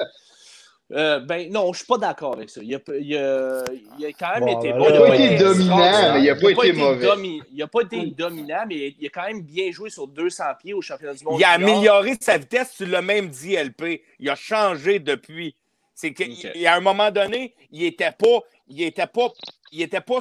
[0.91, 2.61] euh, ben non, je suis pas d'accord avec ça.
[2.63, 3.65] Il a, pas- il a-
[3.99, 4.85] il a quand même Bon, été ben bon.
[4.89, 7.07] Il a Il a pas été dominant, mais il a pas été mauvais.
[7.07, 10.45] domi- il a pas été dominant, mais il a quand même bien joué sur 200
[10.61, 11.39] pieds au championnat du monde.
[11.41, 14.03] Il a amélioré sa vitesse, tu l'as même dit, LP.
[14.19, 15.55] Il a changé depuis.
[15.95, 16.57] C'est qu'à Ok.
[16.67, 18.41] un moment donné, il était pas.
[18.69, 19.29] Il était pas.
[19.71, 20.19] Il était pas.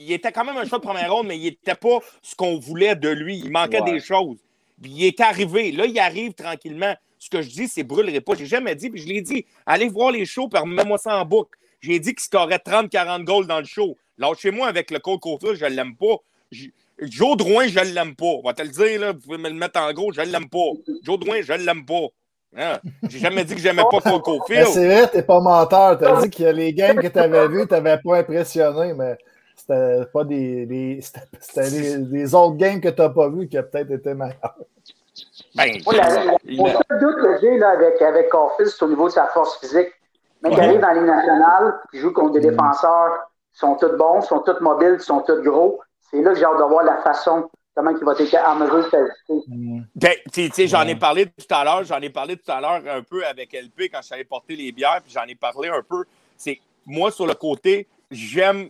[0.00, 2.58] Il était quand même un choix de première ronde, mais il était pas ce qu'on
[2.58, 3.38] voulait de lui.
[3.44, 3.92] Il manquait Ouais.
[3.92, 4.38] des choses.
[4.84, 5.70] Il est arrivé.
[5.70, 6.94] Là, il arrive tranquillement.
[7.22, 8.34] Ce que je dis, c'est brûlerait pas.
[8.34, 9.46] J'ai jamais dit, puis je l'ai dit.
[9.64, 11.56] Allez voir les shows, puis remets-moi ça en boucle.
[11.80, 15.66] J'ai dit si t'aurais 30-40 goals dans le show, lâchez-moi avec le Cole Caulfield, je
[15.66, 16.16] l'aime pas.
[16.50, 18.24] J- Joe Drouin, je l'aime pas.
[18.26, 20.48] On va te le dire, là, vous pouvez me le mettre en gros, je l'aime
[20.48, 20.58] pas.
[21.04, 22.08] Joe Drouin, je l'aime pas.
[22.56, 22.80] Hein?
[23.08, 24.66] J'ai jamais dit que j'aimais pas Cole Caulfield.
[24.72, 25.98] c'est vrai, t'es pas menteur.
[25.98, 29.16] T'as dit que les games que t'avais vus, t'avais pas impressionné, mais
[29.56, 30.66] c'était pas des.
[30.66, 31.00] des-
[31.98, 34.56] des, autres games que t'as pas vus qui ont peut-être été meilleurs.
[35.54, 38.84] Ben, Moi, la- la- il- Mon seul doute que j'ai là, avec, avec Caulfield, c'est
[38.84, 39.88] au niveau de sa force physique.
[40.42, 40.64] Mais il Ouais.
[40.64, 42.50] arrive dans la Ligue nationale, il joue contre des Mm.
[42.50, 45.80] défenseurs qui sont tous bons, qui sont tous mobiles, qui sont tous gros.
[46.10, 48.76] C'est là que j'ai hâte de voir la façon, comment il va être en mesure
[48.78, 49.34] de s'ajuster.
[49.94, 52.82] Ben, tu sais, j'en ai parlé tout à l'heure, j'en ai parlé tout à l'heure
[52.88, 55.82] un peu avec LP quand je savais porter les bières, puis j'en ai parlé un
[55.82, 56.04] peu.
[56.36, 58.68] C'est moi sur le côté, j'aime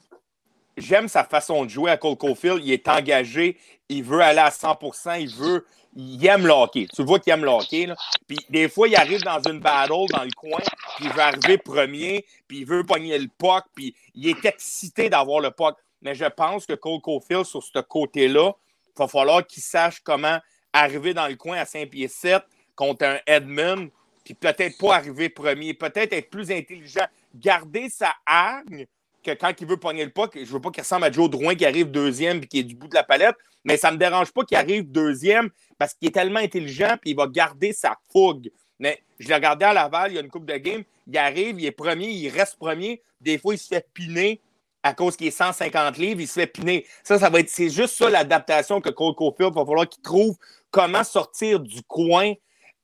[0.76, 2.60] j'aime sa façon de jouer à Cole Caulfield.
[2.64, 3.58] Il est engagé,
[3.90, 6.86] il veut aller à 100% il veut, il aime le.
[6.88, 7.94] Tu vois qu'il aime le.
[8.26, 10.60] Puis des fois, il arrive dans une battle dans le coin,
[10.96, 15.10] puis il veut arriver premier, puis il veut pogner le puck, puis il est excité
[15.10, 15.76] d'avoir le puck.
[16.00, 18.52] Mais je pense que Cole Caulfield, sur ce côté-là,
[18.86, 20.38] il va falloir qu'il sache comment
[20.72, 22.42] arriver dans le coin à 5 pieds 7
[22.74, 23.90] contre un Edmund,
[24.24, 28.86] puis peut-être pas arriver premier, peut-être être plus intelligent, garder sa hargne
[29.22, 31.54] que quand il veut pogner le puck, je veux pas qu'il ressemble à Joe Drouin
[31.54, 34.32] qui arrive deuxième puis qui est du bout de la palette, mais ça me dérange
[34.32, 38.50] pas qu'il arrive deuxième parce qu'il est tellement intelligent puis il va garder sa fougue.
[38.78, 41.60] Mais je l'ai regardé à Laval, il y a une coupe de game, il arrive,
[41.60, 43.02] il est premier, il reste premier.
[43.20, 44.40] Des fois, il se fait piner
[44.82, 46.84] à cause qu'il est 150 livres, il se fait piner.
[47.04, 50.36] Ça, ça va être, c'est juste ça l'adaptation que Cole Caulfield va falloir qu'il trouve
[50.70, 52.32] comment sortir du coin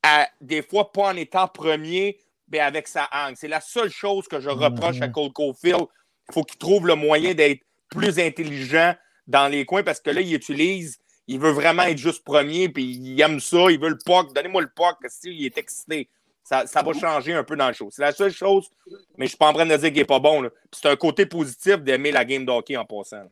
[0.02, 2.18] à, des fois pas en étant premier,
[2.50, 3.34] mais avec sa hangue.
[3.36, 5.86] C'est la seule chose que je reproche à Cole Caulfield.
[6.28, 8.94] Il faut qu'il trouve le moyen d'être plus intelligent
[9.26, 12.84] dans les coins parce que là, il utilise, il veut vraiment être juste premier, puis
[12.84, 14.32] il aime ça, il veut le puck.
[14.34, 16.08] Donnez-moi le puck, il est excité.
[16.42, 17.88] Ça, ça, va changer un peu dans le show.
[17.90, 20.04] C'est la seule chose, mais je ne suis pas en train de dire qu'il n'est
[20.06, 20.48] pas bon.
[20.72, 23.24] C'est un côté positif d'aimer la game d'hockey en passant.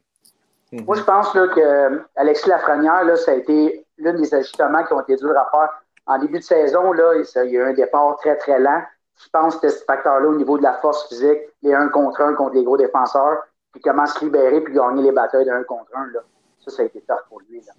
[0.72, 4.92] Moi, je pense là, que Alexis Lafrenière, là, ça a été l'un des ajustements qui
[4.92, 5.68] ont été durs à faire.
[6.06, 8.82] En début de saison, là, il y a eu un départ très, très lent.
[9.16, 12.34] Je pense que ce facteur-là, au niveau de la force physique, les un contre un
[12.34, 13.38] contre les gros défenseurs,
[13.72, 16.20] puis comment se libérer puis gagner les batailles d'un contre un, là.
[16.64, 17.60] ça, ça a été tough pour lui.
[17.60, 17.72] Là.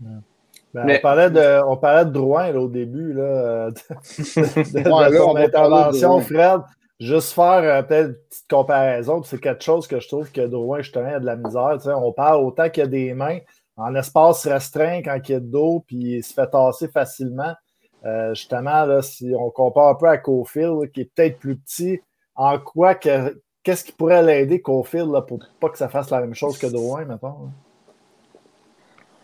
[0.74, 5.36] Ben, on, parlait de, on parlait de Drouin là, au début là, de, de, son
[5.36, 6.62] intervention, Fred.
[7.00, 10.82] Juste faire euh, peut-être une petite comparaison, c'est quelque chose que je trouve que Drouin,
[10.82, 11.78] justement, a de la misère.
[11.98, 13.38] On parle autant qu'il y a des mains
[13.76, 17.54] en espace restreint quand il y a de dos, puis il se fait tasser facilement.
[18.06, 22.02] Euh, justement, là, si on compare un peu à Cofield, qui est peut-être plus petit,
[22.36, 26.22] en quoi que, qu'est-ce qui pourrait l'aider, Cofield, là, pour pas que ça fasse la
[26.22, 27.50] même chose que Drouin, maintenant?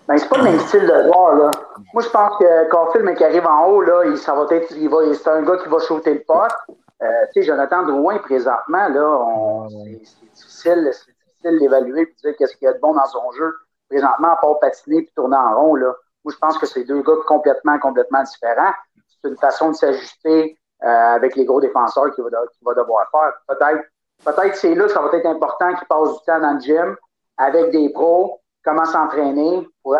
[0.07, 1.51] Ben, c'est pas le même style de joueur, là.
[1.93, 4.75] Moi, je pense que Caulfield, mais qui arrive en haut, là, il, ça va être,
[4.75, 6.51] il va, c'est un gars qui va shooter le pot.
[7.01, 9.99] Euh, tu sais, Jonathan Drouin, présentement, là, c'est,
[10.33, 13.31] difficile, c'est difficile d'évaluer et de dire qu'est-ce qu'il y a de bon dans son
[13.31, 13.53] jeu.
[13.89, 15.93] Présentement, à part patiner et tourner en rond, là.
[16.25, 18.73] Je pense que c'est deux gars complètement, complètement différents.
[19.21, 22.29] C'est une façon de s'ajuster euh, avec les gros défenseurs qu'il va,
[22.61, 23.33] va, devoir faire.
[23.47, 23.83] Peut-être,
[24.25, 26.95] peut-être c'est là que ça va être important qu'il passe du temps dans le gym
[27.37, 29.97] avec des pros, comment s'entraîner pour,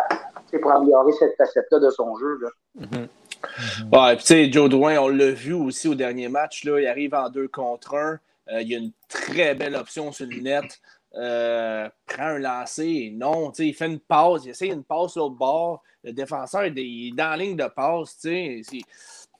[0.62, 2.40] pour améliorer cette facette-là de son jeu.
[2.42, 2.50] Là.
[2.82, 4.18] Mm-hmm.
[4.18, 7.30] Tu sais, Joe Drouin, on l'a vu aussi au dernier match, là, il arrive en
[7.30, 8.20] deux contre un.
[8.50, 10.80] Euh, il y a une très belle option sur le net.
[11.16, 15.84] Euh, prend un lancer, non, il fait une passe, il essaie une passe l'autre bord.
[16.04, 18.20] Le défenseur est dans la ligne de passe.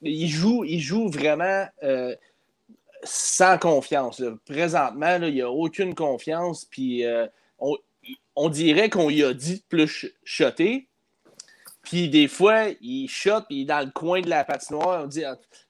[0.02, 2.14] Il joue, il joue vraiment euh,
[3.02, 4.22] sans confiance.
[4.46, 6.64] Présentement, il n'y a aucune confiance.
[6.64, 7.04] Puis
[7.58, 7.76] on,
[8.36, 10.88] on dirait qu'on lui a dit de plus shotter.
[11.84, 15.02] Puis des fois, il shot, puis il est dans le coin de la patinoire.
[15.04, 15.22] On dit,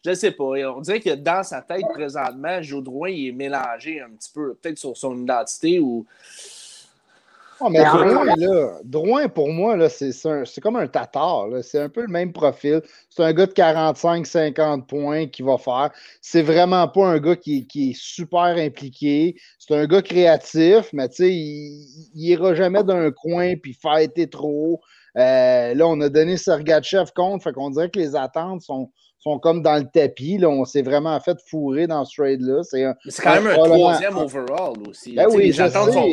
[0.05, 0.45] je ne sais pas.
[0.45, 4.55] On dirait que dans sa tête présentement, Joe Drouin, il est mélangé un petit peu,
[4.55, 6.07] peut-être sur son identité ou.
[7.61, 11.47] Oh, mais Drouin, là, Drouin, pour moi, c'est comme un tatar.
[11.62, 12.82] C'est un peu le même profil.
[13.11, 15.91] C'est un gars de 45-50 points qui va faire.
[16.20, 19.36] C'est vraiment pas un gars qui, qui est super impliqué.
[19.59, 24.81] C'est un gars créatif, mais tu sais, il n'ira jamais d'un coin puis fêter trop.
[25.16, 29.39] Euh, là, on a donné Sergachev contre, fait qu'on dirait que les attentes sont, sont
[29.39, 30.39] comme dans le tapis.
[30.39, 32.62] Là, on s'est vraiment fait fourrer dans ce trade-là.
[32.65, 32.85] C'est,
[33.23, 35.15] quand même un troisième overall aussi.
[35.15, 36.09] Ben oui, les attentes sont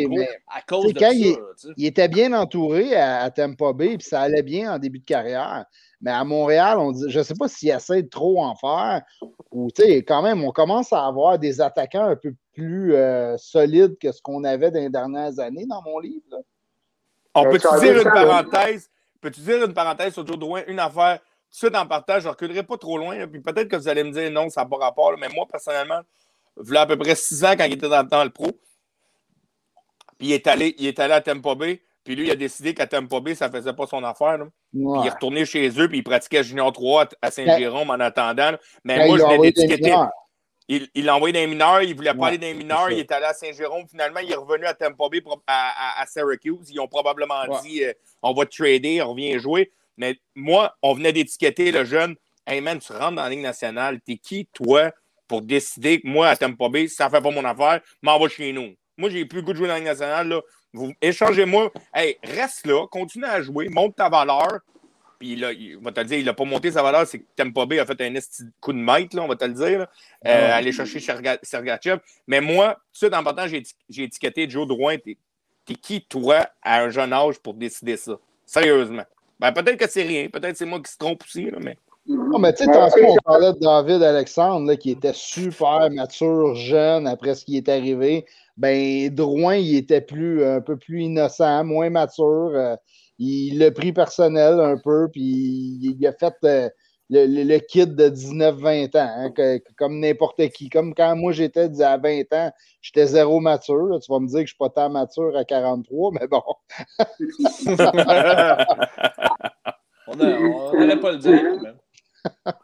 [0.47, 1.35] à cause de quand Il,
[1.77, 5.05] il, était bien entouré à, à Tampa Bay, puis ça allait bien en début de
[5.05, 5.65] carrière.
[6.01, 9.03] Mais à Montréal, on dit, je ne sais pas s'il essaie de trop en faire.
[9.51, 13.37] Ou, tu sais, quand même, on commence à avoir des attaquants un peu plus euh,
[13.37, 16.43] solides que ce qu'on avait dans les dernières années dans mon livre.
[17.33, 18.89] On peut-tu dire une parenthèse?
[19.21, 22.27] Peux-tu dire une parenthèse sur Joe Drouin, une affaire, tout de suite en partage, je
[22.27, 24.67] ne reculerai pas trop loin, puis peut-être que vous allez me dire non, ça n'a
[24.67, 26.01] pas rapport, mais moi, personnellement,
[26.63, 28.47] il à peu près six ans quand il était dans, dans le pro,
[30.17, 32.73] puis il est allé, il est allé à Tampa Bay, puis lui, il a décidé
[32.73, 34.39] qu'à Tampa Bay, ça ne faisait pas son affaire.
[34.71, 38.53] Puis il est retourné chez eux, puis il pratiquait Junior 3 à Saint-Jérôme en attendant.
[38.83, 39.95] Mais moi, je l'ai étiqueté.
[40.95, 42.99] Il l'a envoyé dans les mineurs, il ne voulait pas aller dans les mineurs, il
[42.99, 43.85] est allé à Saint-Jérôme.
[43.89, 46.69] Finalement, il est revenu à Tampa Bay à, Syracuse.
[46.69, 47.91] Ils ont probablement dit euh,
[48.21, 49.71] on va te trader, on vient jouer.
[49.97, 52.15] Mais moi, on venait d'étiqueter le jeune.
[52.47, 54.91] Hey man, tu rentres dans la Ligue nationale, t'es qui, toi,
[55.27, 58.29] pour décider que moi, à Tampa Bay, ça ne fait pas mon affaire, m'en va
[58.29, 58.73] chez nous?
[58.97, 60.29] Moi, j'ai plus le goût de jouer dans la Ligue nationale.
[60.29, 60.41] Là.
[60.73, 61.71] Vous échangez-moi.
[61.93, 64.59] Hey, reste là, continue à jouer, monte ta valeur.
[65.21, 67.25] Puis là, il va te le dire, il n'a pas monté sa valeur, c'est que
[67.35, 68.11] Tampa Bay a fait un
[68.59, 69.85] coup de maître, là, on va te le dire.
[70.25, 71.99] Euh, aller chercher Sergachev.
[72.25, 74.97] Mais moi, tout de suite en partant, j'ai étiqueté Joe Drouin.
[74.97, 75.15] T'es
[75.69, 78.13] es qui, toi, à un jeune âge, pour décider ça?
[78.47, 79.03] Sérieusement.
[79.39, 81.77] Ben, peut-être que c'est rien, peut-être que c'est moi qui se trompe aussi, là, mais.
[82.07, 86.55] Non, mais tu sais, tantôt, on parlait de David Alexandre, là, qui était super mature,
[86.55, 88.25] jeune, après ce qui est arrivé.
[88.57, 92.53] Ben, Drouin, il était plus, un peu plus innocent, moins mature.
[92.55, 92.75] Euh,
[93.23, 96.67] il l'a pris personnel un peu, puis il, a fait euh,
[97.11, 99.29] le, le, kid de 19-20 ans, hein,
[99.77, 100.69] comme n'importe qui.
[100.69, 103.99] Comme quand moi j'étais à 20 ans, j'étais zéro mature.
[104.01, 106.41] tu vas me dire que je ne suis pas tant mature à 43, mais bon.
[110.07, 111.43] on n'allait pas le dire.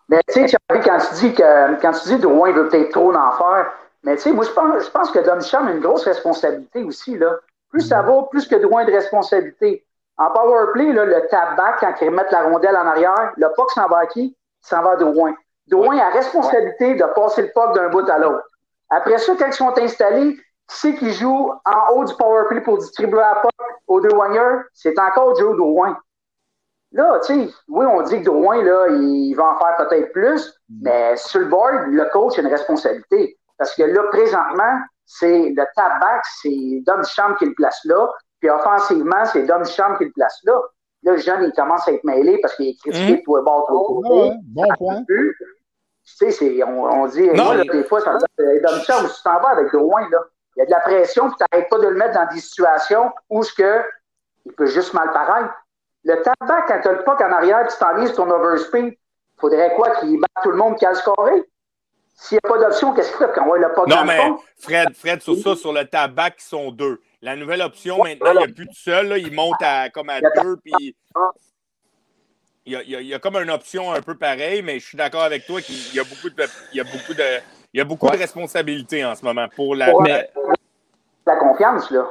[0.09, 3.31] Mais tu sais, quand tu dis que quand tu dis Drouin veut peut-être trop en
[3.31, 3.71] faire,
[4.03, 6.83] mais tu sais, moi je pense, je pense que Dom Cham a une grosse responsabilité
[6.83, 7.15] aussi.
[7.17, 7.37] Là.
[7.69, 9.85] Plus ça va, plus que Drouin de responsabilité.
[10.17, 13.87] En power play, là, le quand ils remettent la rondelle en arrière, le puck s'en
[13.87, 14.35] va à qui?
[14.35, 15.35] Il s'en va à Drouin.
[15.67, 18.43] Drouin a responsabilité de passer le puck d'un bout à l'autre.
[18.89, 22.61] Après ça, quand ils sont installés, qui c'est qui joue en haut du power play
[22.61, 23.51] pour distribuer la puck
[23.87, 24.63] aux deux wingers?
[24.73, 25.97] C'est encore Joe Drouin.
[26.93, 30.53] Là, tu sais, oui, on dit que Drouin, là, il va en faire peut-être plus,
[30.81, 33.37] mais sur le board, le coach a une responsabilité.
[33.57, 38.49] Parce que là, présentement, c'est le tabac, c'est Dom Champ qui le place là, puis
[38.49, 40.59] offensivement, c'est Dom Champ qui le place là.
[41.03, 44.09] Là, le jeune, il commence à être mêlé parce qu'il est critiqué bords, tous les
[44.09, 44.29] côtés.
[44.29, 45.03] Ouais, bon point.
[45.07, 45.35] Tu
[46.03, 49.21] sais, c'est- on, on dit, Non, moi, là, des fois, ça me dit, Dom tu
[49.23, 50.19] t'en vas avec Drouin, là,
[50.55, 52.39] il y a de la pression, puis tu n'arrêtes pas de le mettre dans des
[52.39, 53.81] situations où ce que
[54.45, 55.53] il peut juste mal paraître.
[56.03, 58.97] Le tabac, quand tu as le puck en arrière, tu t'enlises ton overspeed, il
[59.39, 61.43] faudrait quoi qu'il batte tout le monde qui a le scoré?
[62.15, 63.31] S'il n'y a pas d'option, qu'est-ce qu'il fait?
[63.35, 64.39] Quand on voit le puck Non, dans mais le fond?
[64.59, 66.99] Fred, Fred, sur ça, sur le tabac, ils sont deux.
[67.21, 69.07] La nouvelle option, maintenant, il n'y a plus de seul.
[69.07, 70.95] Là, il monte à, comme à deux, puis
[72.65, 74.61] il y a, il y a- il y a comme une option un peu pareille,
[74.61, 77.13] mais je suis d'accord avec toi qu'il y a beaucoup de, il y a beaucoup
[77.13, 77.39] de,
[77.73, 79.95] il y a beaucoup de responsabilités en ce moment pour la.
[79.95, 80.03] Ouais.
[80.03, 80.29] Mais,
[81.25, 82.07] La confiance, là.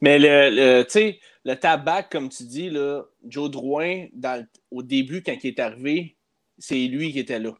[0.00, 0.50] mais le,
[0.84, 5.58] le- le tabac, comme tu dis, là, Joe Drouin, dans, au début, quand il est
[5.60, 6.16] arrivé,
[6.58, 7.52] c'est lui qui était là.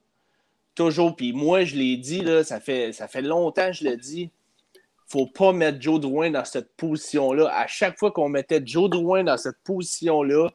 [0.74, 1.16] Toujours.
[1.16, 4.30] Puis moi, je l'ai dit, là, ça fait, ça fait longtemps que je le dis.
[5.08, 7.50] Faut pas mettre Joe Drouin dans cette position-là.
[7.54, 10.50] À chaque fois qu'on mettait Joe Drouin dans cette position-là,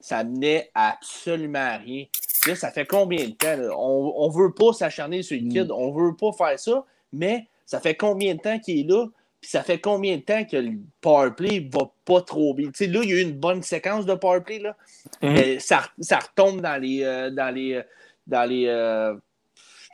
[0.00, 2.06] ça menait à absolument rien.
[2.46, 3.56] Là, ça fait combien de temps?
[3.56, 3.70] là?
[3.76, 7.80] On ne veut pas s'acharner sur le kid, on veut pas faire ça, mais ça
[7.80, 9.06] fait combien de temps qu'il est là?
[9.40, 12.68] Puis ça fait combien de temps que le powerplay va pas trop bien?
[12.68, 14.76] Tu sais, là, il y a eu une bonne séquence de powerplay, là.
[15.22, 15.32] Mhm.
[15.32, 17.82] mais ça, ça retombe dans les, euh, dans les, euh,
[18.26, 19.14] dans les, euh,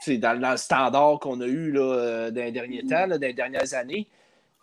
[0.09, 3.27] dans, dans le standard qu'on a eu là, euh, dans les derniers temps, là, dans
[3.27, 4.07] les dernières années.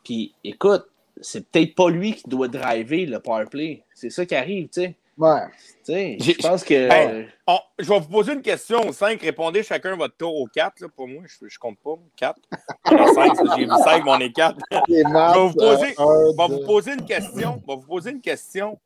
[0.03, 0.85] Puis écoute,
[1.21, 3.83] c'est peut-être pas lui qui doit driver le powerplay.
[3.93, 4.95] C'est ça qui arrive, tu sais.
[5.17, 5.41] Ouais.
[5.85, 6.73] Tu sais, J'ai- Je pense que.
[6.73, 9.21] Hey, on- je vais vous poser une question aux cinq.
[9.21, 10.79] Répondez chacun votre tour aux quatre.
[10.79, 11.95] Là, pour moi, je, je compte pas.
[12.15, 12.39] Quatre.
[12.85, 13.35] On est cinq.
[13.35, 14.57] ça, J'ai vu cinq, mais on est quatre.
[14.87, 17.61] Les maths, Je vais vous poser- euh, un, Je vais vous poser une question.
[17.61, 18.79] Je vais vous poser une question.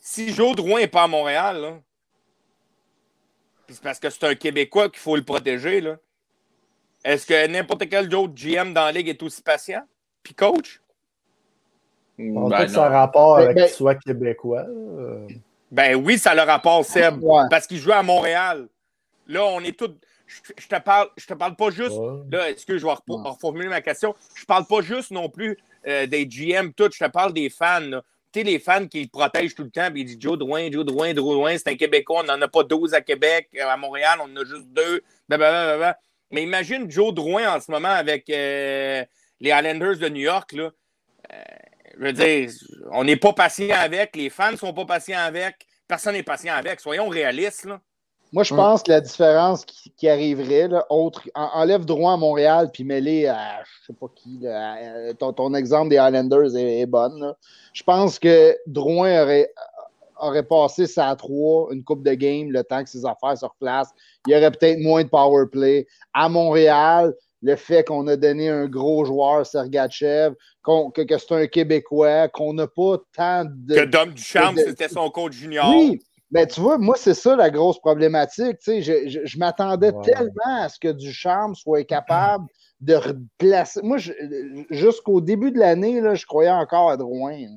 [0.00, 1.72] Si Joe Drouin n'est pas à Montréal, là,
[3.68, 5.96] puis c'est parce que c'est un Québécois qu'il faut le protéger, là,
[7.04, 9.82] est-ce que n'importe quel autre GM dans la Ligue est aussi patient?
[10.22, 10.80] Puis coach?
[12.18, 14.64] Je pense Ben que ça a rapport avec ben- qu'il soit québécois.
[14.66, 15.28] euh.
[15.70, 17.22] Ben oui, ça a le rapport, Seb.
[17.22, 17.42] Ouais.
[17.50, 18.68] Parce qu'il joue à Montréal.
[19.26, 19.94] Là, on est tous.
[20.26, 21.92] Je, je te parle, je te parle pas juste.
[21.96, 22.22] Ouais.
[22.32, 22.96] Là, est-ce que je vais Ouais.
[23.28, 24.14] reformuler ma question?
[24.34, 26.88] Je parle pas juste non plus euh, des GM, tout.
[26.92, 27.80] Je te parle des fans.
[27.80, 28.02] là.
[28.32, 30.70] Tu sais, les fans qui le protègent tout le temps, puis ils disent Joe Drouin,
[30.70, 33.66] Joe Drouin, Joe Drouin, c'est un Québécois, on n'en a pas 12 à Québec, euh,
[33.66, 35.02] à Montréal, on en a juste deux.
[36.30, 39.02] Mais imagine Joe Drouin en ce moment avec euh,
[39.40, 40.52] les Islanders de New York.
[40.52, 40.70] Là.
[41.32, 41.42] Euh,
[41.98, 42.50] je veux dire,
[42.92, 46.54] on n'est pas patient avec, les fans ne sont pas patients avec, personne n'est patient
[46.54, 46.80] avec.
[46.80, 47.64] Soyons réalistes.
[47.64, 47.80] Là.
[48.32, 52.16] Moi, je pense que la différence qui, qui arriverait, là, autre, en- enlève droit à
[52.16, 55.96] Montréal puis mêlé à je sais pas qui, là, à- à- ton, ton exemple des
[55.98, 57.18] Highlanders est, est bonne.
[57.20, 57.36] là.
[57.72, 59.50] Je pense que Drouin aurait,
[60.20, 63.92] aurait passé sa 3, une coupe de game, le temps que ses affaires se replacent.
[64.26, 65.86] Il y aurait peut-être moins de power play.
[66.12, 71.32] À Montréal, le fait qu'on a donné un gros joueur, Sergachev, qu'on- que, que c'est
[71.32, 73.74] un Québécois, qu'on n'a pas tant de.
[73.76, 75.70] Que Dom Duchamp, de- c'était son coach junior.
[75.70, 78.58] Oui, mais tu vois, moi, c'est ça la grosse problématique.
[78.58, 80.04] Tu sais, je je, je m'attendais Ouais.
[80.04, 82.46] tellement à ce que Duchamp soit capable
[82.80, 83.80] de replacer.
[83.82, 83.96] Moi,
[84.70, 87.32] jusqu'au début de l'année, je croyais encore à Drouin.
[87.32, 87.48] là.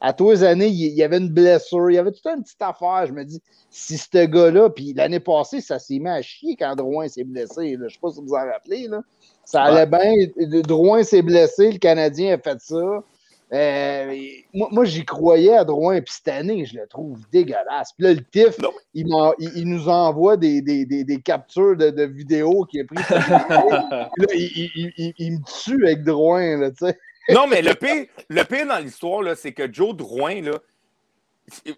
[0.00, 2.60] À tous les années, il y avait une blessure, il y avait toute une petite
[2.60, 3.06] affaire.
[3.06, 3.40] Je me dis,
[3.70, 7.76] si ce gars-là, puis l'année passée, ça s'est mis à chier quand Drouin s'est blessé.
[7.76, 7.78] là.
[7.78, 8.88] Je ne sais pas si vous vous en rappelez.
[8.88, 9.00] Là.
[9.44, 10.60] Ça allait bien.
[10.62, 13.02] Drouin s'est blessé, le Canadien a fait ça.
[13.54, 14.14] Euh,
[14.52, 17.92] moi, moi, j'y croyais à Drouin, puis cette année, je le trouve dégueulasse.
[17.96, 18.56] Puis là, le TIF,
[18.94, 22.80] il, m'en- il- il nous envoie des, des, des, des captures de, de vidéos qu'il
[22.80, 23.08] a prises.
[23.10, 26.98] là, il, me tue avec Drouin, là, tu sais.
[27.30, 30.58] Non, mais le pire, le pire dans l'histoire, c'est que Joe Drouin, là,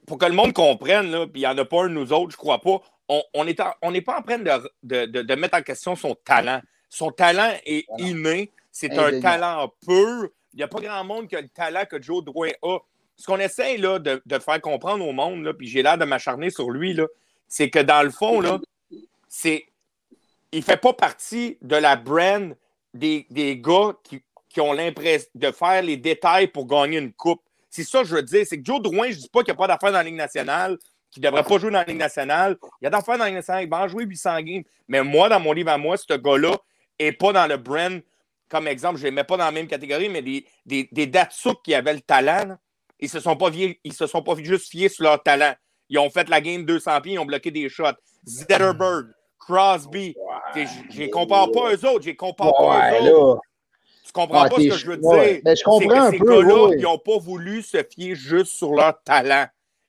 [0.06, 2.12] pour que le monde comprenne, là, puis il n'y en a pas un de nous
[2.12, 4.50] autres, je crois pas, on n'est on pas en train de,
[4.82, 6.60] de- de- de mettre en question son talent.
[6.88, 10.28] Son talent est inné, c'est un talent pur.
[10.56, 12.78] N'y a pas grand monde qui a le talent que Joe Drouin a.
[13.16, 16.04] Ce qu'on essaie là, de, de faire comprendre au monde, là, puis j'ai l'air de
[16.04, 16.98] m'acharner sur lui,
[17.48, 18.58] c'est que dans le fond, là,
[19.28, 19.66] c'est
[20.52, 22.54] il fait pas partie de la brand
[22.94, 27.42] des, des gars qui, qui ont l'impression de faire les détails pour gagner une coupe.
[27.68, 28.46] C'est ça que je veux dire.
[28.46, 30.14] C'est que Joe Drouin, je dis pas qu'il n'y a pas d'affaires dans la Ligue
[30.14, 30.78] nationale,
[31.10, 32.56] qu'il ne devrait pas jouer dans la Ligue nationale.
[32.80, 34.62] Il y a d'affaires dans la Ligue nationale, il va en jouer 800 games.
[34.88, 36.56] Mais moi, dans mon livre à moi, ce gars-là
[36.98, 38.00] n'est pas dans le brand.
[38.48, 41.06] Comme exemple, je ne les mets pas dans la même catégorie, mais des, des, des
[41.06, 42.58] Datsuk qui avaient le talent, là,
[43.00, 45.52] ils se sont pas ils se sont pas juste fiés sur leur talent.
[45.88, 47.84] Ils ont fait la game 200 pieds, ils ont bloqué des shots.
[48.24, 49.06] Zetterberg,
[49.38, 50.14] Crosby.
[50.52, 53.40] T'sais, j- Je les compare pas eux autres, je les compare pas eux autres.
[54.04, 55.32] Tu comprends Ouais, pas ce que je veux ouais.
[55.34, 55.40] dire?
[55.44, 56.76] Ben, je comprends C'est que un ces peu, gars-là, ouais.
[56.78, 59.46] ils n'ont pas voulu se fier juste sur leur talent.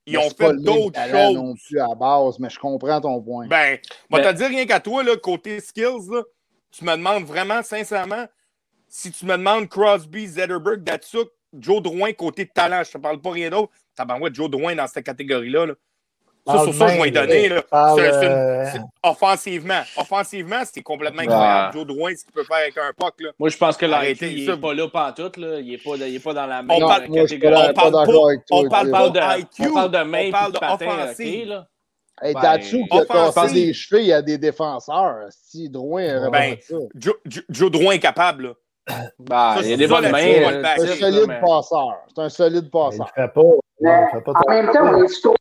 [0.08, 1.64] Ils Mais ont fait d'autres talent non choses.
[1.68, 3.48] plus à base, mais je comprends ton point.
[3.48, 3.78] Ben,
[4.10, 6.24] moi, Ben- te dire rien qu'à toi, là, côté skills, là,
[6.72, 8.26] tu me demandes vraiment, sincèrement,
[8.88, 13.32] si tu me demandes Crosby, Zetterberg, Datsuk, Joe Drouin, côté talent, je te parle pas
[13.32, 13.72] rien d'autre.
[13.96, 15.66] Tabarouette, Joe Drouin dans cette catégorie-là.
[15.68, 15.74] là.
[16.46, 17.50] Ça, Parle sur ça, je vais donner.
[17.50, 17.62] là.
[17.64, 21.28] parle, C'est un- c'est une- euh, c'est- offensivement, offensivement, c'est complètement Ouais.
[21.28, 21.74] incroyable.
[21.74, 23.16] Joe Drouin, ce qu'il peut faire avec un puck.
[23.20, 23.32] Là.
[23.38, 25.36] Moi, je pense que l'IQ, Arrêtez il n'est pas là pantoute.
[25.36, 25.60] Là.
[25.60, 27.54] Il n'est pas, il est pas dans la même On parle- catégorie.
[27.70, 28.32] on parle pas- toi.
[28.52, 30.86] on parle pas- de, IQ, on parle de main on parle de patin,
[31.46, 31.68] là?
[32.22, 33.34] Hey, Ben, Datsuk qui a offensive.
[33.36, 35.28] cassé des chevilles à des défenseurs.
[35.30, 36.56] Si Drouin aurait Ben,
[36.96, 37.20] Joe-
[37.50, 38.44] Joe Drouin est capable.
[38.48, 38.54] Là.
[38.88, 40.76] Ça, il y a c'est des bonnes mains.
[40.78, 41.98] C'est un solide mais- passeur.
[42.16, 43.08] C'est un solide passeur.
[43.16, 43.42] le fait pas.
[43.82, 45.36] Mais Non, il fait pas en même temps, on est trop,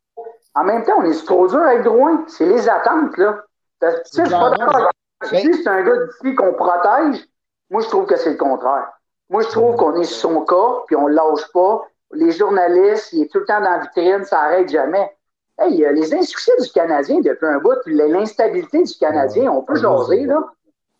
[0.55, 2.25] en même temps, on est trop dur avec Drouin.
[2.27, 3.43] C'est les attentes, là.
[3.81, 4.91] Tu sais, je suis pas d'accord avec
[5.31, 7.25] c'est un gars d'ici qu'on protège.
[7.69, 8.87] Moi, je trouve que c'est le contraire.
[9.29, 11.87] Moi, je trouve qu'on est sur son cas, puis on ne lâche pas.
[12.13, 15.11] Les journalistes, il est tout le temps dans la vitrine, ça n'arrête jamais.
[15.59, 19.75] Hey, euh, les insuccès du Canadien depuis un bout, puis l'instabilité du Canadien, on peut
[19.75, 20.39] jaser, là.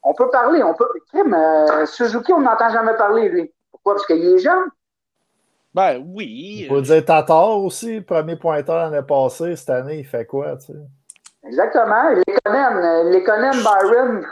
[0.10, 0.88] On peut parler, on peut.
[1.12, 3.52] Crime, euh, Suzuki, on n'entend jamais parler, lui.
[3.72, 3.96] Pourquoi?
[3.96, 4.66] Parce qu'il est jeune.
[5.74, 6.60] Ben oui.
[6.62, 9.56] Il faut dire Tatar aussi, premier pointeur l'année passée.
[9.56, 10.80] Cette année, il fait quoi, tu sais?
[11.46, 12.10] Exactement.
[12.16, 14.26] Les Conan, les Conan Byron,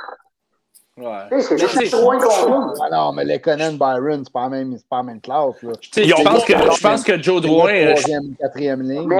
[0.97, 1.27] Ouais.
[1.29, 4.43] tu sais, c'est Mais juste loin qu'on Ah non, mais les Conan Byron, c'est pas
[4.43, 5.61] la même, c'est pas la même classe.
[5.61, 5.73] Là.
[5.81, 7.73] Tu sais, Ils Je pense, que, je pense que Joe C'est Drouin.
[7.73, 9.07] la euh, troisième, quatrième ligne.
[9.07, 9.19] Mais,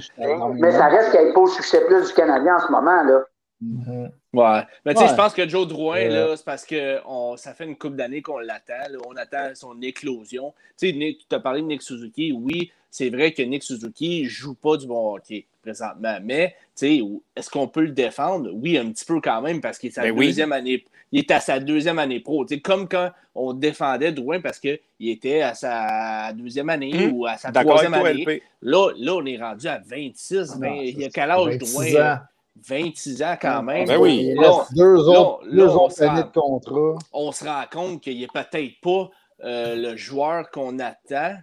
[0.53, 3.03] mais ça reste qu'il n'y a pas au succès plus du Canadien en ce moment,
[3.03, 3.19] là.
[3.61, 4.10] Mhm.
[4.36, 4.62] Ouais.
[4.86, 5.12] Mais tu sais, Ouais.
[5.12, 6.10] je pense que Joe Drouin, Ouais.
[6.10, 8.74] là, c'est parce que on, ça fait une couple d'années qu'on l'attend.
[9.07, 10.53] On attend son éclosion.
[10.78, 12.32] Tu sais, Nick, tu as parlé de Nick Suzuki.
[12.32, 16.18] Oui, c'est vrai que Nick Suzuki joue pas du bon hockey présentement.
[16.24, 17.02] Mais, tu sais,
[17.36, 18.49] est-ce qu'on peut le défendre?
[18.53, 20.28] Oui, un petit peu quand même, parce qu'il est, sa Ben oui.
[20.28, 22.45] deuxième année, il est à sa deuxième année pro.
[22.45, 27.12] Tu sais, comme quand on défendait Drouin parce qu'il était à sa deuxième année Hum.
[27.14, 28.41] ou à sa troisième année.
[28.62, 30.56] Là, là, on est rendu à 26.
[30.56, 32.14] Non, 20 il y a quel âge, 26 Drouin?
[32.14, 32.18] ans.
[32.64, 33.86] 26 ans quand même.
[33.88, 34.27] Ben oui.
[34.32, 36.95] Il Là, reste deux là, autres, là, deux autres sent- années de contrat.
[37.14, 39.10] on se rend compte qu'il n'est peut-être pas
[39.44, 41.36] euh, le joueur qu'on attend.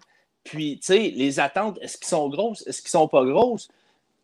[0.45, 2.67] Puis, tu sais, les attentes, est-ce qu'ils sont grosses?
[2.67, 3.69] Est-ce qu'ils sont pas grosses?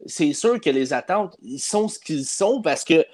[0.07, 3.05] C'est sûr que les attentes, ils sont ce qu'ils sont parce que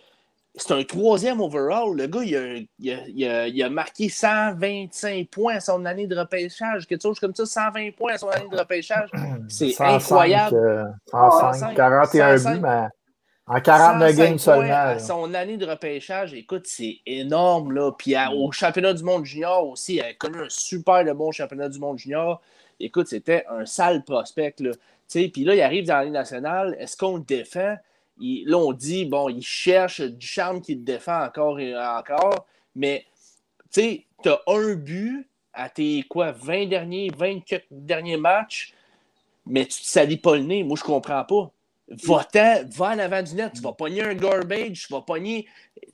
[0.55, 1.97] c'est un troisième overall.
[1.97, 5.85] Le gars, il a, il a- il a- il a marqué 125 points à son
[5.85, 6.87] année de repêchage.
[6.87, 9.11] Quelque chose comme ça, 120 points à son année de repêchage.
[9.49, 10.57] C'est 105, incroyable.
[10.57, 12.55] euh, 105, 105, 41 105.
[12.55, 12.87] buts, mais
[13.47, 14.67] en 49 105 games seulement.
[14.99, 17.73] Son année de repêchage, écoute, c'est énorme.
[17.73, 17.93] Là.
[17.93, 21.31] Puis à- au championnat du monde junior aussi, il a connu un super de bon
[21.33, 22.41] championnat du monde junior.
[22.81, 24.55] Écoute, c'était un sale prospect.
[24.61, 24.73] Là.
[24.73, 26.77] Tu sais, Puis là, il arrive dans la Ligue nationale.
[26.79, 27.77] Est-ce qu'on le défend?
[28.19, 32.47] Il- là, on dit, bon, il cherche du charme qui le défend encore et encore.
[32.75, 33.05] Mais
[33.73, 38.73] tu sais, tu as un but à tes quoi, 20 derniers, 24 derniers matchs,
[39.47, 40.65] mais tu te salis pas le nez.
[40.65, 41.51] Moi, je comprends pas.
[41.89, 45.47] Va-t'en, va en avant du net, tu vas pogner un garbage, tu vas pogner.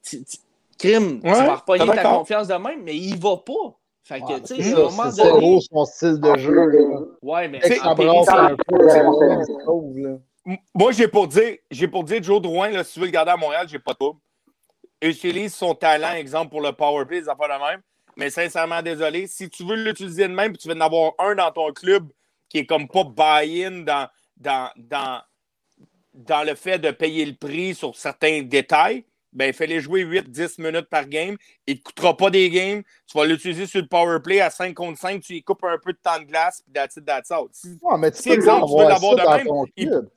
[0.02, 0.38] tu- tu-
[0.78, 3.76] crime, Ouais, tu vas repogner ta confiance de même, mais il va pas.
[4.02, 5.40] Fait que, Ouais, tu c'est sais, ça, à un moment c'est donné.
[5.40, 6.54] zéro son style de jeu.
[6.54, 7.00] là.
[7.22, 8.88] Ouais, mais ça périphérie, un peu,
[9.44, 13.12] c'est Moi, j'ai pour dire, j'ai pour dire Joe Drouin, là, si tu veux le
[13.12, 14.20] garder à Montréal, j'ai pas de trouble.
[15.02, 17.80] Utilise son talent, exemple, pour le power play, des affaires de même.
[18.16, 19.26] Mais sincèrement, désolé.
[19.26, 22.08] Si tu veux l'utiliser de même, puis tu veux en avoir un dans ton club
[22.48, 25.20] qui est comme pas buy-in dans, dans, dans,
[26.14, 30.88] dans le fait de payer le prix sur certains détails, ben fais-les jouer 8-10 minutes
[30.88, 31.36] par game.
[31.66, 32.82] Il ne te coûtera pas des games.
[33.06, 35.22] Tu vas l'utiliser sur le power play à 5 contre 5.
[35.22, 37.50] Tu y coupes un peu de temps de glace, puis that's it, that's out.
[37.52, 39.46] Si- Ouais, mais tu Si, peux exemple, tu veux l'avoir de même,
[39.76, 40.08] il- club,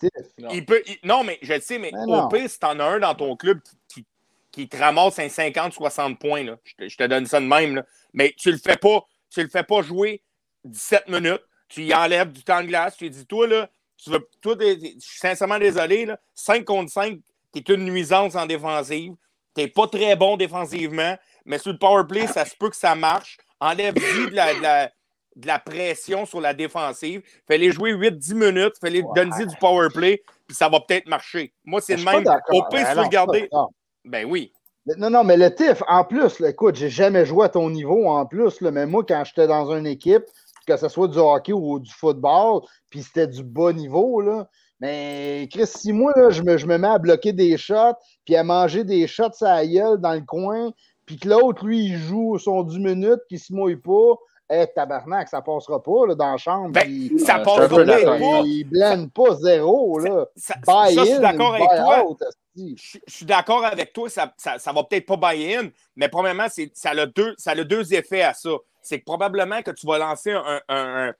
[0.52, 2.84] il peut, il- non, mais je le sais, mais Mais au pire, si t'en as
[2.86, 4.06] un dans ton club qui, qui,
[4.52, 7.76] qui te ramasse un 50-60 points, là, je, te, je te donne ça de même,
[7.76, 10.24] là, mais tu le fais pas, tu le fais pas jouer
[10.66, 14.10] 17 minutes, tu y enlèves du temps de glace, tu lui dis, toi, là, tu
[14.10, 17.20] veux, toi, je suis sincèrement désolé, là, 5 contre 5,
[17.52, 19.14] t'es une nuisance en défensive,
[19.54, 21.16] t'es pas très bon défensivement,
[21.46, 23.38] mais sur le power play, ça se peut que ça marche.
[23.60, 24.92] Enlève-y de la, de la-
[25.36, 27.24] de la pression sur la défensive.
[27.48, 29.10] Fais-les jouer 8-10 minutes, fais-les Ouais.
[29.16, 31.52] donner du power play, puis ça va peut-être marcher.
[31.66, 32.24] Moi, c'est le même.
[32.50, 33.38] Au pire, si Ben tu veux non, le garder.
[33.40, 33.72] je suis pas d'accord.
[34.06, 34.54] Ben oui.
[34.98, 38.08] Non, non, mais le TIF, en plus, là, écoute, j'ai jamais joué à ton niveau
[38.10, 40.24] en plus, là, mais moi, quand j'étais dans une équipe,
[40.66, 44.48] que ce soit du hockey ou du football, puis c'était du bas niveau, là,
[44.80, 47.96] mais Chris, si moi, là, je me, je me mets à bloquer des shots,
[48.26, 50.72] puis à manger des shots à gueule dans le coin,
[51.06, 54.16] puis que l'autre, lui, il joue son 10 minutes, qu'il se mouille pas,
[54.50, 56.70] eh, tabarnak, ça passera pas là, dans la chambre.
[56.72, 58.40] Ben, puis- ça Euh, passe je suis un peu pas.
[58.44, 60.26] il, il blende pas zéro, là.
[60.36, 60.54] Ça,
[60.92, 62.06] je suis d'accord avec toi.
[62.06, 62.18] out.
[62.56, 66.46] Je, je suis d'accord avec toi, ça, ça, ça va peut-être pas buy-in, mais premièrement,
[66.74, 68.52] ça, a deux, ça a deux effets à ça.
[68.84, 71.14] C'est que probablement que tu vas lancer un, un- un-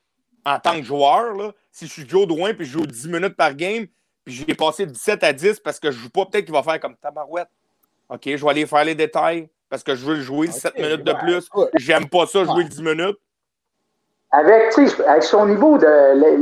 [0.46, 3.36] en tant que joueur, là, si je suis Joe Drouin puis je joue 10 minutes
[3.38, 3.86] par game,
[4.26, 6.64] puis j'ai passé de 17 à 10 parce que je joue pas, peut-être qu'il va
[6.64, 7.48] faire comme tabarouette.
[8.10, 11.14] OK, je vais aller faire les détails parce que je veux jouer 7 minutes de
[11.14, 11.50] plus.
[11.76, 13.18] J'aime pas ça jouer 10 minutes.
[14.32, 14.78] Avec,
[15.08, 15.86] avec son niveau de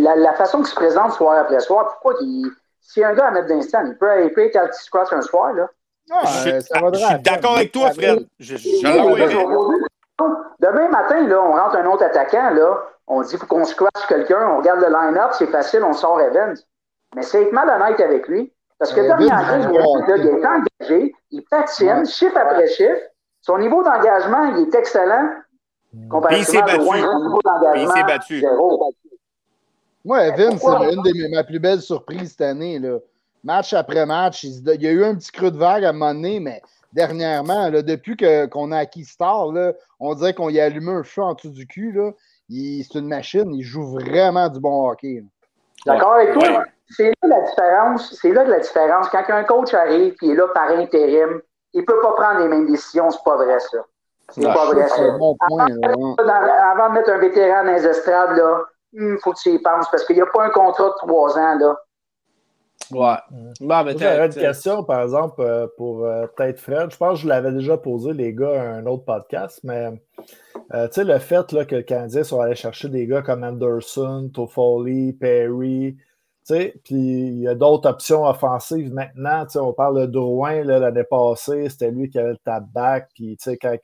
[0.04, 2.50] la, la façon qu'il se présente soir après soir, pourquoi il.
[2.80, 5.54] Si un gars à mettre d'instant, il peut, il peut être anti scratch un soir,
[5.54, 5.70] là?
[6.12, 8.28] Ah, je, suis d'accord avec toi, Fred.
[8.40, 8.56] Je,
[10.60, 12.78] Demain matin, là, on rentre un autre attaquant, là,
[13.08, 16.22] on dit qu'il faut qu'on scratch quelqu'un, on regarde le line-up, c'est facile, on sort
[16.22, 16.56] Evans.
[17.16, 18.54] Mais c'est être malhonnête avec lui.
[18.80, 23.02] Parce que dernièrement, il, est engagé, il patine, chiffre après chiffre.
[23.42, 25.30] Son niveau d'engagement, il est excellent.
[26.10, 28.46] Comparativement à loin, son niveau d'engagement, il s'est battu.
[30.04, 32.80] Moi, Evans, c'est une de mes, plus belles surprises cette année.
[32.80, 32.98] Là.
[33.44, 36.14] Match après match, il, y a eu un petit creux de vague à un moment
[36.14, 36.62] donné, mais
[36.94, 38.18] dernièrement, là, depuis
[38.50, 41.50] qu'on a acquis Star, là, on dirait qu'on y a allumé un feu en dessous
[41.50, 41.98] du cul.
[42.50, 45.24] C'est une machine, il joue vraiment du bon hockey.
[45.86, 46.64] D'accord avec toi?
[46.90, 48.14] C'est là la différence.
[48.20, 49.10] C'est là la différence.
[49.10, 51.42] Quand un coach arrive et est là par intérim,
[51.74, 53.10] il ne peut pas prendre les mêmes décisions.
[53.10, 53.78] C'est pas vrai, ça.
[54.30, 55.02] C'est pas vrai, ça.
[55.04, 58.42] avant, de mettre un vétéran dans les estrades,
[58.94, 60.94] il hmm, faut que tu y penses parce qu'il n'y a pas un contrat de
[60.98, 61.56] trois ans.
[61.56, 61.78] Là.
[62.92, 63.16] Ouais.
[63.60, 66.92] Bon, J'avais une question, par exemple, euh, pour euh, peut-être Fred.
[66.92, 70.02] Je pense que je l'avais déjà posé, les gars, à un autre podcast, mais
[70.74, 73.44] euh, tu sais, le fait là, que le Canadien soit allé chercher des gars comme
[73.44, 75.98] Anderson, Toffoli, Perry,
[76.48, 79.46] puis il y a d'autres options offensives maintenant.
[79.56, 83.10] On parle de Drouin l'année passée, c'était lui qui avait le tap-back.
[83.14, 83.78] Puis quand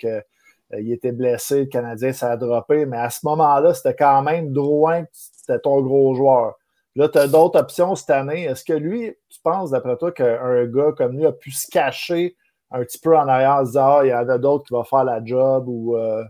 [0.77, 2.85] il était blessé, le Canadien, a droppé.
[2.85, 6.55] Mais à ce moment-là, c'était quand même Drouin, c'était ton gros joueur.
[6.98, 8.45] Là, tu as d'autres options cette année.
[8.45, 12.36] Est-ce que lui, tu penses, d'après toi, qu'un gars comme lui a pu se cacher
[12.72, 14.84] un petit peu en arrière en disant, ah, il y en a d'autres qui vont
[14.84, 15.95] faire la job ou.
[15.95, 16.24] Euh?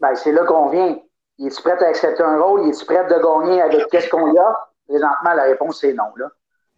[0.00, 0.98] Ben, c'est là qu'on vient.
[1.36, 2.62] Il est-tu prêt à accepter un rôle?
[2.64, 4.70] Il est-tu prêt de gagner avec qu'est-ce qu'on a?
[4.88, 6.04] Présentement, la réponse, c'est non.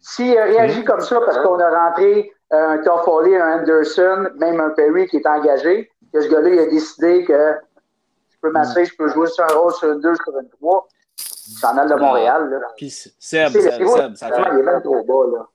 [0.01, 4.71] S'il réagit comme ça parce qu'on a rentré euh, un Toffoli, un Anderson, même un
[4.71, 7.55] Perry qui est engagé, que ce gars-là, il a décidé que
[8.29, 10.87] je peux masser, je peux jouer sur un rôle sur 2, sur une 3,
[11.61, 12.49] Canal de Montréal.
[12.49, 12.57] Là.
[12.77, 14.41] Puis Seb, Seb, Seb, ça fait...
[14.53, 15.47] Il est même trop bas, là.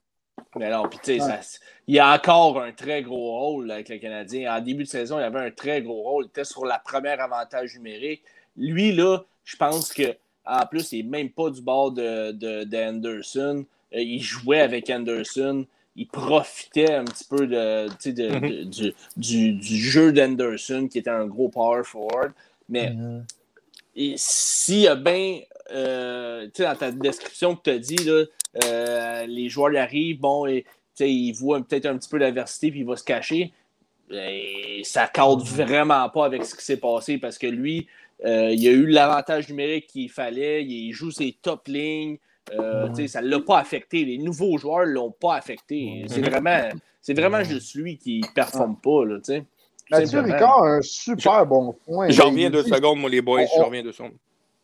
[0.57, 1.39] Mais non, puis tu sais,
[1.87, 4.55] il y a encore un très gros rôle avec le Canadien.
[4.55, 6.25] En début de saison, il avait un très gros rôle.
[6.25, 8.23] Il était sur la première avantage numérique.
[8.55, 10.15] Lui, là, je pense que
[10.45, 15.65] en plus, il n'est même pas du bord de, de, euh, il jouait avec Anderson.
[15.95, 18.65] Il profitait un petit peu de, mm-hmm.
[18.69, 22.31] du, du, du, jeu d'Anderson, qui était un gros power forward.
[22.69, 22.95] Mais
[24.15, 25.39] s'il y a bien
[25.71, 28.23] euh, dans ta description que tu as dit, là,
[28.63, 30.65] euh, les joueurs y arrivent, bon, et,
[30.99, 33.51] ils voient peut-être un petit peu d'adversité puis il va se cacher.
[34.11, 37.87] Et ça cadre vraiment pas avec ce qui s'est passé parce que lui,
[38.23, 42.17] euh, il a eu l'avantage numérique qu'il fallait, il joue ses top lignes.
[42.47, 44.05] Ça ne l'a pas affecté.
[44.05, 46.05] Les nouveaux joueurs ne l'ont pas affecté.
[46.07, 46.69] C'est vraiment,
[47.01, 49.03] c'est vraiment juste lui qui ne performe pas.
[49.03, 49.17] Là,
[49.91, 52.09] Mathieu Ricard a un super bon point.
[52.09, 53.45] J'en reviens deux secondes, moi, les boys.
[53.57, 54.13] J'en reviens deux secondes.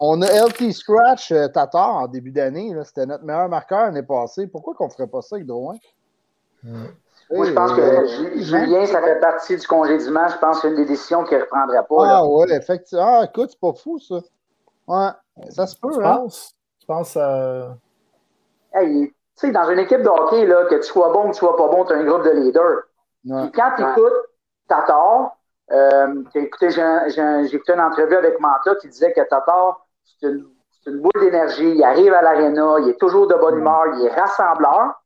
[0.03, 2.75] On a LT Scratch euh, Tatar en début d'année.
[2.85, 4.47] C'était notre meilleur marqueur l'année passée.
[4.47, 5.75] Pourquoi qu'on ne ferait pas ça avec Drouin?
[6.63, 8.07] Moi, je pense que euh,
[8.41, 10.27] Julien, ça fait partie du congédiement.
[10.27, 12.17] Je pense que c'est une des décisions qu'il ne reprendrait pas.
[12.17, 13.19] Ah, oui, effectivement.
[13.19, 14.15] Ah, écoute, c'est pas fou, ça.
[14.87, 15.91] Ouais, ça se peut.
[15.93, 16.15] Tu hein?
[16.15, 16.55] penses?
[16.79, 17.69] Tu penses euh...
[18.73, 21.33] hey, tu sais, dans une équipe de hockey, là, que tu sois bon ou que
[21.33, 22.79] tu sois pas bon, tu as un groupe de leaders.
[23.25, 24.13] Et quand tu écoutes
[24.67, 25.37] Tatar,
[25.71, 29.85] euh, écoutez, j'ai écouté une entrevue avec Manta qui disait que Tatar,
[30.19, 31.69] c'est une, boule d'énergie.
[31.69, 35.01] Il arrive à l'aréna, il est toujours de bonne humeur, il est rassembleur.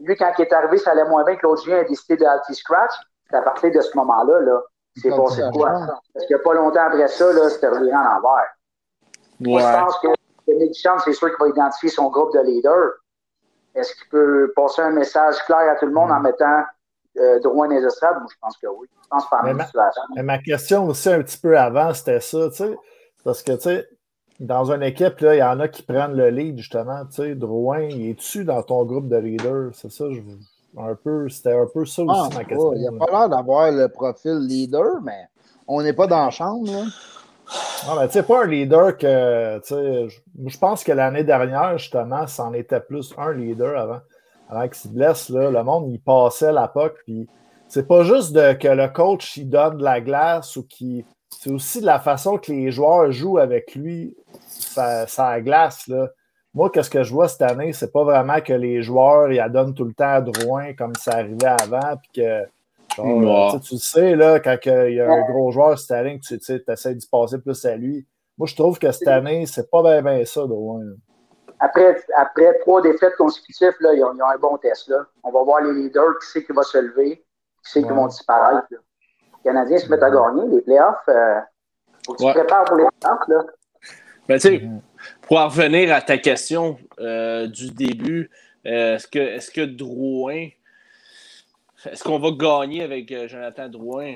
[0.00, 2.54] Lui, quand il est arrivé, ça allait moins bien que l'autre a décidé de Alti
[2.54, 2.92] Scratch.
[3.30, 4.60] C'est à partir de ce moment-là, là,
[4.96, 5.70] c'est passé quoi?
[6.12, 8.48] Parce qu'il n'y a pas longtemps après ça, là, c'était reviré en envers.
[9.40, 10.08] Moi, je pense que
[10.46, 12.92] Denis Duchamp, c'est sûr qu'il va identifier son groupe de leaders.
[13.74, 16.62] Est-ce qu'il peut passer un message clair à tout le monde en mettant
[17.18, 17.66] euh, droit?
[17.66, 18.88] Moi, je pense que oui.
[19.02, 20.02] Je pense pas à la situation.
[20.14, 22.76] Mais ma question aussi, un petit peu avant, c'était ça, tu sais.
[23.24, 23.88] Parce que, tu sais,
[24.40, 27.04] dans une équipe, il y en a qui prennent le lead, justement.
[27.06, 29.70] Tu sais, Drouin, il est-tu dans ton groupe de leaders?
[29.72, 30.20] C'est ça, je,
[30.76, 32.72] un peu, c'était un peu ça aussi ah, ma question.
[32.74, 35.28] il n'y a pas l'air d'avoir le profil leader, mais
[35.68, 36.66] on n'est pas dans la chambre.
[36.70, 36.84] Là.
[37.86, 39.58] Non, mais tu sais, pas un leader que.
[39.60, 40.10] Tu
[40.46, 44.00] je pense que l'année dernière, justement, c'en était plus un leader avant.
[44.48, 46.94] Avant qu'il se blesse, là, le monde, il passait la POC.
[47.04, 47.28] Puis
[47.68, 51.04] c'est pas juste de, que le coach, il donne de la glace ou qu'il
[51.40, 54.16] c'est aussi de la façon que les joueurs jouent avec lui,
[54.48, 55.86] ça, ça glace.
[55.88, 56.08] Là.
[56.54, 59.74] Moi, qu'est-ce que je vois cette année, c'est pas vraiment que les joueurs ils donnent
[59.74, 62.44] tout le temps à Drouin comme ça arrivait avant, puis que
[63.66, 66.34] tu sais, là, quand il y a un gros joueur cette année, tu
[66.68, 68.06] essaies d'y passer plus à lui.
[68.38, 70.82] Moi, je trouve que cette année, c'est pas bien ça, Drouin.
[71.58, 74.88] Après, après trois défaites consécutives, là, ils, ont, ils ont un bon test.
[74.88, 75.06] Là.
[75.24, 77.24] On va voir les leaders, qui c'est qui va se lever, qui
[77.62, 77.94] c'est qui Ouais.
[77.94, 78.66] vont disparaître.
[78.70, 78.78] là.
[79.44, 80.42] Les Canadiens se mettent à gagner.
[80.50, 81.40] Les playoffs, euh,
[82.06, 82.32] faut que tu Ouais.
[82.32, 83.28] te prépares pour les playoffs.
[83.28, 83.42] Là.
[84.28, 84.62] Ben, tu sais,
[85.22, 88.30] pour en revenir à ta question euh, du début,
[88.66, 90.48] euh, est-ce que, est-ce que Drouin,
[91.84, 94.14] est-ce qu'on va gagner avec euh, Jonathan Drouin?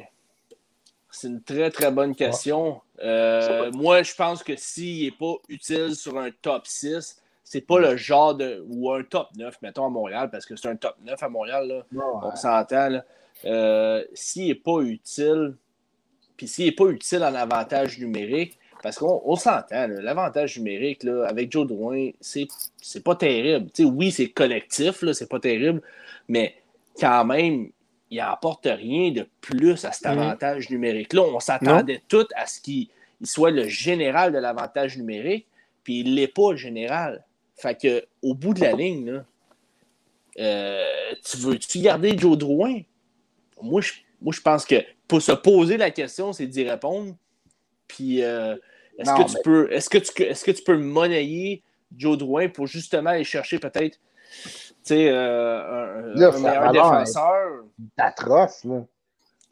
[1.10, 2.80] C'est une très, très bonne question.
[3.02, 7.78] Euh, moi, je pense que s'il n'est pas utile sur un top 6, c'est pas
[7.78, 8.64] le genre de.
[8.68, 11.66] ou un top 9, mettons, à Montréal, parce que c'est un top 9 à Montréal,
[11.68, 11.82] là.
[12.22, 13.04] On s'entend, là.
[13.44, 15.54] Euh, s'il n'est pas utile,
[16.36, 21.24] puis s'il n'est pas utile en avantage numérique, parce qu'on on s'entend, l'avantage numérique là,
[21.26, 22.46] avec Joe Drouin, c'est,
[23.02, 23.68] pas terrible.
[23.80, 25.82] Oui, c'est collectif, c'est pas terrible,
[26.28, 26.54] mais
[27.00, 27.70] quand même,
[28.10, 30.18] il n'apporte rien de plus à cet Mhm.
[30.18, 31.22] avantage numérique-là.
[31.22, 32.88] On s'attendait tous à ce qu'il
[33.20, 35.46] il soit le général de l'avantage numérique,
[35.82, 37.24] puis il l'est pas le général.
[37.56, 39.24] Fait que, au bout de la ligne, là,
[40.38, 42.80] euh, tu veux-tu garder Joe Drouin?
[43.62, 44.76] Moi je, moi, je pense que
[45.06, 47.14] pour se poser la question, c'est d'y répondre.
[47.86, 48.56] Puis, euh,
[48.98, 51.62] est-ce que, tu mais- peux, est-ce, que tu, est-ce que tu peux monnayer
[51.96, 53.98] Joe Drouin pour justement aller chercher peut-être
[54.42, 54.50] tu
[54.82, 56.72] sais, euh, un, Là, un meilleur valeur est-
[57.04, 57.64] défenseur?
[57.96, 58.82] C'est atroce, là.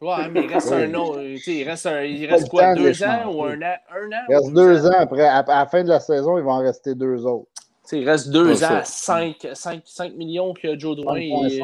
[0.01, 1.21] Ouais, mais il reste un autre.
[1.23, 3.75] tu sais, Il reste, un- il reste quoi, deux ans ou un an?
[3.89, 4.91] Un an Il reste deux ans?
[4.99, 5.25] après.
[5.25, 7.47] À, à la fin de la saison, il va en rester deux autres.
[7.55, 8.77] Tu sais, il reste deux ans ça.
[8.79, 11.15] à 5, 5, 5 millions que Joe Drouin.
[11.15, 11.61] est-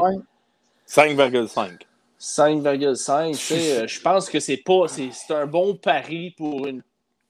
[0.86, 1.86] 5.5.
[2.24, 2.96] 5,5.
[2.96, 3.32] 5,5.
[3.32, 4.86] tu sais, euh, Je pense que c'est pas.
[4.88, 6.82] C'est un bon pari pour une.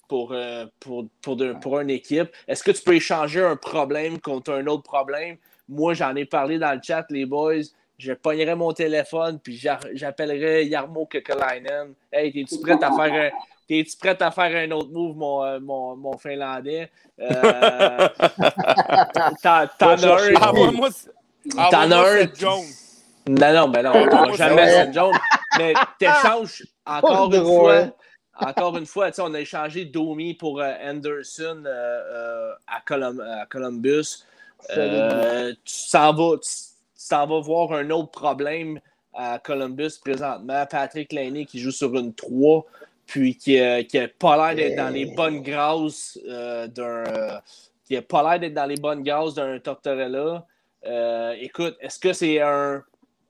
[0.07, 2.30] Pour, euh, pour, pour, de- pour une équipe.
[2.48, 5.38] Est-ce que tu peux échanger un problème contre un autre problème?
[5.68, 7.64] Moi, j'en ai parlé dans le chat, les boys.
[7.98, 11.94] Je pognerais mon téléphone puis j'a- j'appellerais Yarmo Kekalainen.
[12.11, 13.30] Hey, t'es-tu prêt à faire un.
[13.68, 16.91] T'es-tu à faire un autre move, mon, euh, mon, mon Finlandais?
[17.20, 18.10] Euh,
[19.80, 20.34] T'en as un.
[21.56, 22.28] T'en as envoie-moi un.
[23.27, 25.13] Non, non, ben non, on jamais Seth Jones.
[25.57, 27.81] Mais t'échanges encore Pauvre une Drouin.
[27.85, 28.47] fois.
[28.49, 33.45] Encore une fois, on a échangé Domi pour euh, Anderson euh, euh, à, Colum- à
[33.45, 34.23] Columbus.
[34.75, 36.37] Euh, tu s'en vas,
[37.09, 38.79] t'en vas voir un autre problème
[39.13, 40.65] à Columbus présentement.
[40.65, 42.65] Patrick Laney qui joue sur une 3,
[43.05, 47.03] puis qui n'a qui pas l'air d'être dans les bonnes grâces d'un.
[47.85, 50.45] qui a pas l'air d'être dans les bonnes grâces d'un Tortorella.
[51.39, 52.83] Écoute, est-ce que c'est un.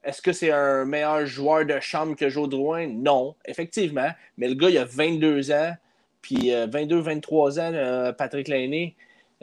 [0.04, 2.86] Est-ce que c'est un meilleur joueur de chambre que Joe Drouin?
[2.88, 4.08] Non, effectivement.
[4.36, 5.72] Mais le gars, il a 22 ans,
[6.20, 8.94] puis 22-23 ans, euh, Patrick Lainé.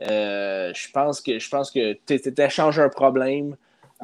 [0.09, 3.55] Euh, je pense que je pense que tu échanges un problème.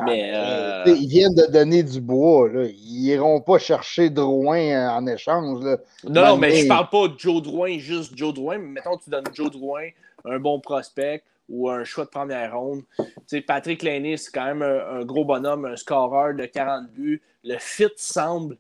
[0.05, 2.49] Mais euh, Tu sais, Ils viennent de donner du bois.
[2.49, 2.65] Là.
[2.65, 5.63] Ils iront pas chercher Drouin euh, en échange.
[5.63, 5.77] Là.
[6.03, 8.59] non, non, mais Malgré- je parle pas de Joe Drouin, juste Joe Drouin.
[8.59, 9.87] Mais mettons, tu donnes Joe Drouin,
[10.25, 12.81] un bon prospect ou un choix de première ronde.
[13.45, 17.21] Patrick Lainé, c'est quand même un, un gros bonhomme, un scoreur de 40 buts.
[17.43, 18.57] Le fit semble,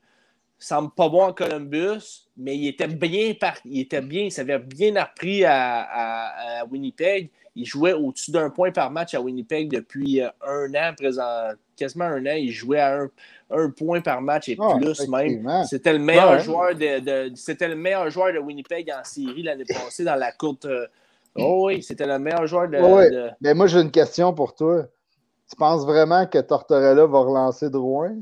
[0.57, 4.59] semble pas bon en Columbus, mais il était bien par- il était bien, il s'avait
[4.59, 7.29] bien appris à, à- à Winnipeg.
[7.59, 12.05] Il jouait au-dessus d'un point par match à Winnipeg depuis euh, un an, présent, quasiment
[12.05, 12.35] un an.
[12.37, 13.09] Il jouait à un,
[13.49, 15.63] un point par match et Ah, plus même.
[15.65, 16.39] C'était le meilleur Ouais.
[16.39, 16.99] joueur de,
[17.29, 20.67] de- c'était le meilleur joueur de Winnipeg en série l'année passée dans la courte.
[21.37, 22.77] Oh oui, c'était le meilleur joueur de.
[22.77, 23.09] Ouais.
[23.09, 24.83] de- Mais moi, j'ai une question pour toi.
[25.49, 28.15] Tu penses vraiment que Tortorella va relancer Drouin?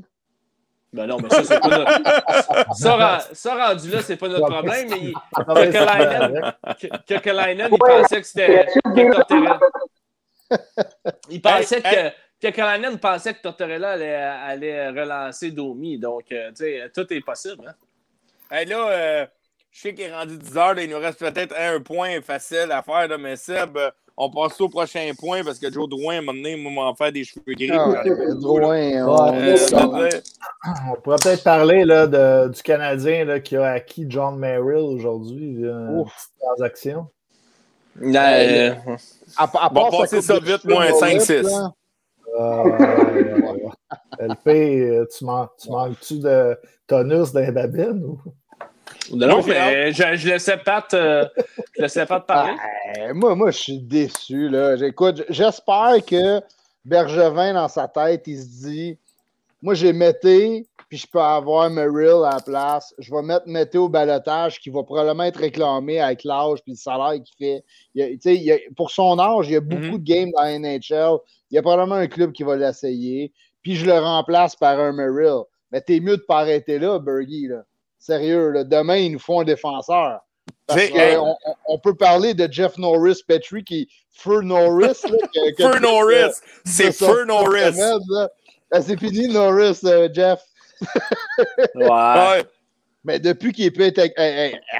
[0.93, 2.75] Ben non, mais ça, c'est pas notre.
[2.77, 4.87] Ça, ren- ça, rendu là, c'est pas notre problème.
[4.89, 5.71] Mais il- Ah, correct.
[6.79, 8.65] que, il pensait que c'était.
[8.85, 9.59] Tortorella-
[11.29, 12.25] Il pensait que.
[12.41, 15.97] Que Kalainen pensait que Tortorella allait, allait relancer Domi.
[15.97, 17.65] Donc, euh, tu sais, tout est possible.
[17.67, 17.73] Hein?
[18.51, 19.25] Hey, là, euh,
[19.75, 20.73] je sais qu'il est rendu 10 heures.
[20.73, 23.09] là, il nous reste peut-être un point facile à faire.
[23.09, 26.55] là, mais Seb, euh, on passe au prochain point parce que Joe Drouin m'a donné,
[26.55, 27.69] moi, m'en faire des cheveux gris.
[27.73, 28.01] Ah.
[28.39, 29.57] Drouin, on- Euh,
[31.03, 35.71] pourrait peut-être parler là, de- du Canadien là, qui a acquis John Merrill aujourd'hui via
[35.71, 36.05] une
[36.39, 37.07] transaction.
[38.01, 38.73] Euh,
[39.37, 41.43] à, à Bon, sa passez coupe ça vite, cheveux moi, un molette, 5-6.
[41.43, 41.73] là.
[42.39, 43.69] Euh,
[44.19, 44.47] LP,
[44.89, 46.57] euh, tu, man- tu manques-tu de
[46.87, 48.03] tonus dans les babines?
[48.03, 48.19] Ou...
[49.13, 51.25] non, mais je, je laissais Pat, euh,
[51.75, 52.53] je laissais Pat parler.
[52.97, 54.49] Eh, moi, moi, je suis déçu.
[54.49, 54.75] Là.
[54.77, 56.41] J'écoute, j'espère que
[56.83, 58.97] Bergevin, dans sa tête, il se dit
[59.61, 62.93] Moi, j'ai Mété, puis je peux avoir Merrill à la place.
[62.99, 66.77] Je vais mettre Mété au balotage, qui va probablement être réclamé avec l'âge puis le
[66.77, 67.63] salaire qu'il fait.
[67.95, 69.81] Il y a- tu sais, il y a- pour son âge, il y a beaucoup
[69.81, 69.97] Mhm.
[69.97, 71.17] de games dans la NHL.
[71.51, 73.31] Il y a probablement un club qui va l'essayer.
[73.63, 75.41] Puis je le remplace par un Merrill.
[75.71, 77.47] Mais t'es mieux de pas arrêter là, Bergie.
[77.47, 77.63] Là.
[78.05, 78.63] Sérieux, là.
[78.63, 80.19] demain, ils nous font un défenseur.
[80.67, 81.17] Parce C'est- que hey.
[81.67, 84.87] on, peut parler de Jeff Norris Petrie qui est Fur Norris.
[85.03, 86.35] là, que- que- Fur Norris!
[86.65, 87.79] C'est de son- Fur Norris!
[88.71, 90.39] Ah, C'est fini, Norris, euh, Jeff.
[91.75, 91.85] Ouais.
[91.87, 92.43] Ouais.
[93.03, 93.99] Mais depuis qu'il peut être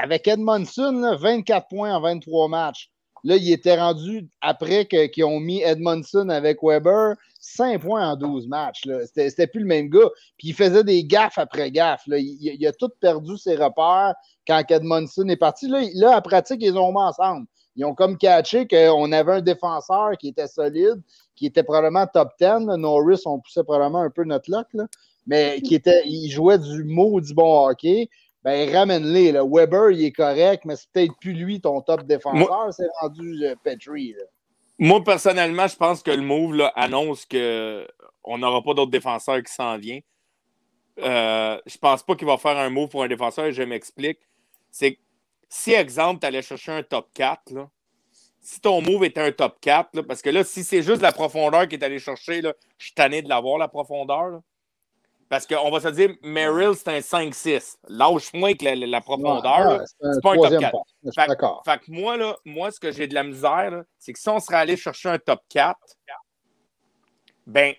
[0.04, 2.90] avec, Edmondson, là, 24 points en 23 matchs.
[3.26, 8.48] Là, il était rendu, après qu'ils ont mis Edmondson avec Weber, 5 points en 12
[8.48, 8.84] matchs.
[9.16, 10.12] C'était plus le même gars.
[10.38, 12.06] Puis il faisait des gaffes après gaffes.
[12.06, 12.18] là.
[12.20, 14.14] Il, a tout perdu ses repères
[14.48, 15.68] quand Edmondson est parti.
[15.68, 17.48] Là, là, à pratique, ils ont mis ensemble.
[17.76, 21.02] Ils ont comme catché qu'on avait un défenseur qui était solide,
[21.36, 22.46] qui était probablement top 10.
[22.46, 22.78] là.
[22.78, 24.86] Norris, on poussait probablement un peu notre luck, là.
[25.26, 28.08] mais qui était, il jouait du maudit bon hockey.
[28.46, 29.32] Ben, ramène-les.
[29.32, 29.44] là.
[29.44, 32.72] Weber, il est correct, mais c'est peut-être plus lui ton top défenseur.
[32.72, 34.14] C'est rendu euh, Petrie.
[34.14, 34.24] là.
[34.78, 39.52] Moi, personnellement, je pense que le move là, annonce qu'on n'aura pas d'autres défenseurs qui
[39.52, 40.04] s'en viennent.
[41.00, 44.20] Euh, je pense pas qu'il va faire un move pour un défenseur et je m'explique.
[44.70, 45.00] C'est que
[45.50, 47.68] si, exemple, tu allais chercher un top 4, là,
[48.42, 51.12] si ton move était un top 4, là, parce que là, si c'est juste la
[51.12, 54.42] profondeur qui est allé chercher, là, je suis tanné de l'avoir, la profondeur.
[55.28, 57.78] Parce qu'on va se dire, Merrill, c'est un 5-6.
[57.88, 59.80] Lâche-moi avec la, la- la profondeur.
[59.80, 60.72] Ouais, c'est pas un top troisième 4.
[60.72, 60.78] pas.
[61.04, 61.64] Je suis Fait, d'accord.
[61.66, 64.40] fait que moi, là, moi, ce que j'ai de la misère, c'est que si on
[64.40, 65.78] serait allé chercher un top 4,
[67.48, 67.74] ben,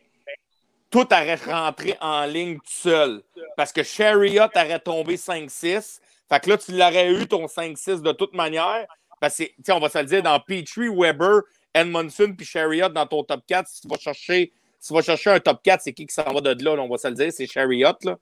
[0.90, 3.22] tout aurait rentré en ligne tout seul.
[3.56, 6.00] Parce que Chariot aurait tombé 5-6.
[6.28, 8.86] Fait que là, tu l'aurais eu ton 5-6 de toute manière.
[9.20, 11.42] Parce que, on va se le dire, dans Petrie, Weber,
[11.72, 14.52] Edmondson puis Chariot dans ton top 4, si tu vas chercher,
[14.86, 16.88] tu vas chercher un top 4, c'est qui qui s'en va de là, là, on
[16.88, 18.16] va se le dire, c'est Chariot, là.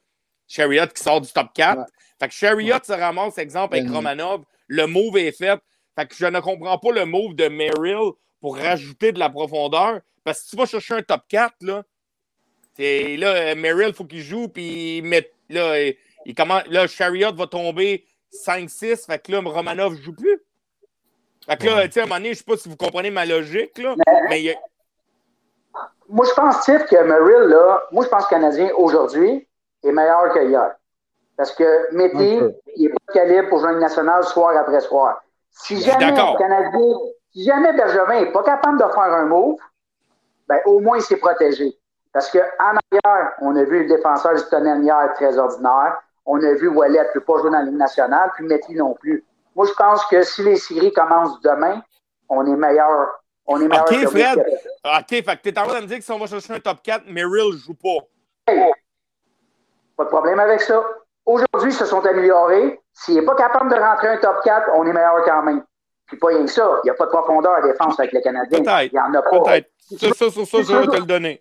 [0.46, 1.78] Chariot qui sort du top 4.
[1.78, 1.84] Ouais.
[2.20, 4.44] Fait que Chariot se ramasse, exemple, avec Ben, Romanov.
[4.68, 5.58] Le move est fait.
[5.96, 10.00] Fait que je ne comprends pas le move de Merrill pour rajouter de la profondeur.
[10.22, 11.82] Parce que si tu vas chercher un top 4, là,
[12.76, 15.96] c'est là, Merrill, il faut qu'il joue, puis il met, là, il,
[16.26, 18.04] il commence, là, Chariot va tomber
[18.46, 20.40] 5-6, fait que là, Romanov ne joue plus.
[21.46, 23.10] Fait que là, tu sais, à un moment donné, je sais pas si vous comprenez
[23.10, 23.94] ma logique, là,
[24.28, 24.58] mais il y a-
[26.08, 29.48] Moi, je pense, Tiff, que Merrill, là, moi, je pense que le Canadien, aujourd'hui,
[29.82, 30.74] est meilleur que hier.
[31.36, 32.40] Parce que Mété,
[32.76, 35.22] il n'est pas calibre pour jouer une nationale soir après soir.
[35.50, 36.98] Si jamais le Canadien,
[37.32, 39.58] si jamais Bergevin n'est pas capable de faire un move,
[40.48, 41.76] ben, au moins, il s'est protégé.
[42.12, 45.98] Parce qu'en arrière, on a vu le défenseur du Tonel hier très ordinaire.
[46.26, 48.94] On a vu Wallet ne peut pas jouer dans la Ligue nationale, puis Mété non
[48.94, 49.24] plus.
[49.56, 51.82] Moi, je pense que si les séries commencent demain,
[52.28, 53.20] on est meilleur.
[53.46, 54.38] On est meilleur OK, Fred.
[54.84, 56.60] OK, fait que t'es en train de me dire que si on va chercher un
[56.60, 58.06] top 4, Merrill ne joue pas.
[59.96, 60.82] Pas de problème avec ça.
[61.26, 62.80] Aujourd'hui, ils se sont améliorés.
[62.92, 65.62] S'il n'est pas capable de rentrer un top 4, on est meilleur quand même.
[66.06, 66.80] Puis pas rien que ça.
[66.82, 68.62] Il n'y a pas de profondeur à défense avec les Canadiens.
[68.62, 68.92] Peut-être.
[68.92, 69.40] Il n'y en a pas.
[69.40, 69.70] Peut-être.
[69.78, 71.40] Ça, ça, ça, ça, je vais te le donner.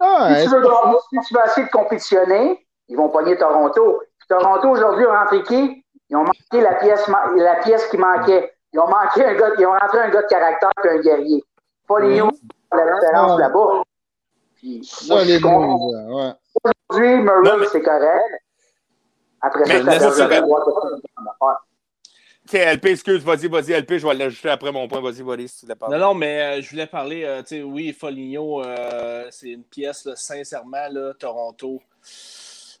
[0.00, 4.02] Ah, Si tu, veux, gagner, si tu veux essayer de compétitionner, ils vont pogner Toronto.
[4.18, 5.84] Puis Toronto, aujourd'hui, a rentré qui?
[6.10, 7.06] Ils ont manqué la pièce,
[7.36, 8.54] la pièce qui manquait.
[8.72, 11.44] Ils ont manqué un gars, ils ont rentré un gars de caractère puis un guerrier.
[11.86, 13.38] Pas les la différence Ouais.
[13.42, 13.82] là-bas.
[14.56, 16.32] Puis, ça, les ouais.
[16.64, 18.42] Aujourd'hui, Murray, mais- c'est correct.
[19.40, 20.44] Après ça, Mais ça, va faire.
[20.44, 25.00] OK, LP, excuse, vas-y, vas-y, LP, je vais l'ajouter après mon point.
[25.00, 25.88] Vas-y, vas-y, si tu l'as pas.
[25.88, 29.64] Non, non, mais euh, je voulais parler, euh, tu sais, oui, Foligno, euh, c'est une
[29.64, 31.80] pièce, là, sincèrement, là, Toronto.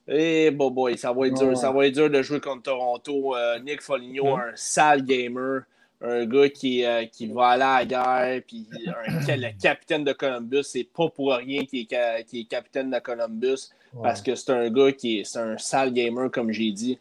[0.06, 1.48] Et bon, boy, ça va être dur.
[1.48, 1.54] Ouais.
[1.54, 3.36] Ça va être dur de jouer contre Toronto.
[3.36, 4.40] Euh, Nick Foligno, Mhm.
[4.42, 5.62] un sale gamer,
[6.00, 10.12] un gars qui, euh, qui va aller à la guerre, puis un- le capitaine de
[10.12, 13.70] Columbus, c'est pas pour rien qu'il est, est capitaine de Columbus,
[14.02, 16.98] parce que c'est un gars qui est, c'est un sale gamer, comme j'ai dit.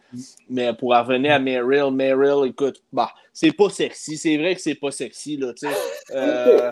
[0.50, 4.18] Mais pour revenir à Merrill, Merrill, écoute, bah, c'est pas sexy.
[4.18, 5.74] C'est vrai que c'est pas sexy, là, tu sais.
[6.16, 6.72] Euh,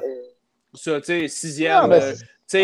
[0.74, 1.90] ça, tu sais, sixième.
[1.90, 2.14] Ben, euh,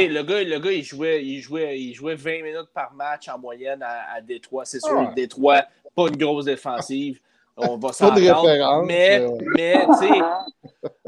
[0.07, 3.37] le gars, le gars il, jouait, il, jouait, il jouait 20 minutes par match en
[3.37, 4.63] moyenne à, à Détroit.
[4.65, 5.13] C'est sûr, Ah.
[5.15, 5.65] Détroit,
[5.95, 7.19] pas une grosse défensive.
[7.57, 8.45] On va Pas de s'entendre.
[8.47, 9.25] référence, Mais,
[9.55, 10.21] mais tu sais,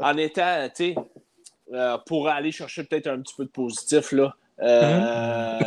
[0.00, 0.94] en étant, tu sais,
[1.72, 4.34] euh, pour aller chercher peut-être un petit peu de positif, là.
[4.62, 5.58] euh,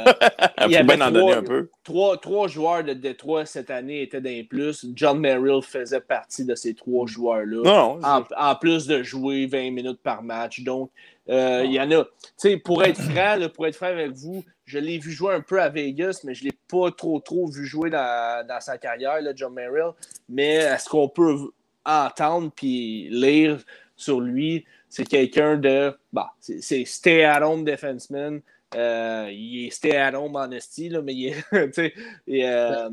[0.62, 1.70] Il il y avait bien en donner trois- un peu.
[1.84, 4.86] Trois, trois joueurs de Détroit cette année étaient d'un plus.
[4.96, 7.64] John Merrill faisait partie de ces trois joueurs-là.
[7.64, 8.00] Non.
[8.04, 10.62] En, en plus de jouer 20 minutes par match.
[10.62, 10.90] Donc,
[11.30, 12.04] euh, il y en a.
[12.06, 15.34] Tu sais, pour être franc, là, pour être franc avec vous, je l'ai vu jouer
[15.34, 18.60] un peu à Vegas, mais je ne l'ai pas trop, trop vu jouer dans, dans
[18.60, 19.94] sa carrière, là, John Merrill.
[20.28, 21.38] Mais est-ce qu'on peut
[21.86, 23.64] entendre puis lire
[23.96, 24.66] sur lui?
[24.90, 25.98] C'est quelqu'un de.
[26.12, 28.42] Bah, c'est stay-at-home defenseman.
[28.76, 31.94] Euh, il est stay-at-home en esti, mais il est.
[32.28, 32.90] et, euh,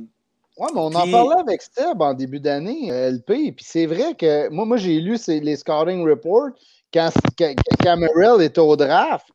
[0.56, 3.56] Ouais, mais on en parlait avec Steb en début d'année, euh, LP.
[3.56, 6.51] Puis c'est vrai que moi, moi j'ai lu les scouting reports
[6.92, 7.52] quand, quand,
[7.82, 9.26] quand Merrill était au draft.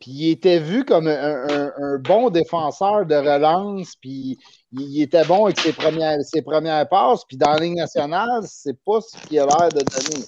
[0.00, 3.94] Puis il était vu comme un, un- un bon défenseur de relance.
[4.00, 4.38] Puis
[4.72, 8.40] il, il était bon avec ses premières, ses premières passes, puis dans la Ligue nationale,
[8.46, 10.24] c'est pas ce qu'il a l'air de donner.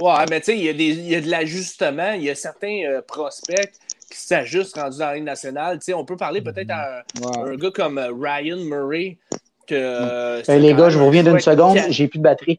[0.00, 2.12] Ouais, mais tu sais, il y, a des- il y a de l'ajustement.
[2.12, 3.72] Il y a certains euh, prospects
[4.10, 5.78] qui s'ajustent rendus dans la Ligue nationale.
[5.78, 7.00] Tu sais, on peut parler peut-être à un,
[7.44, 7.52] Ouais.
[7.52, 9.18] un gars comme euh, Ryan Murray.
[9.66, 11.78] Que, euh, Hey, c'est les gars, je vous reviens d'une seconde.
[11.90, 12.58] J'ai plus de batterie.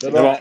[0.00, 0.34] C'est bon.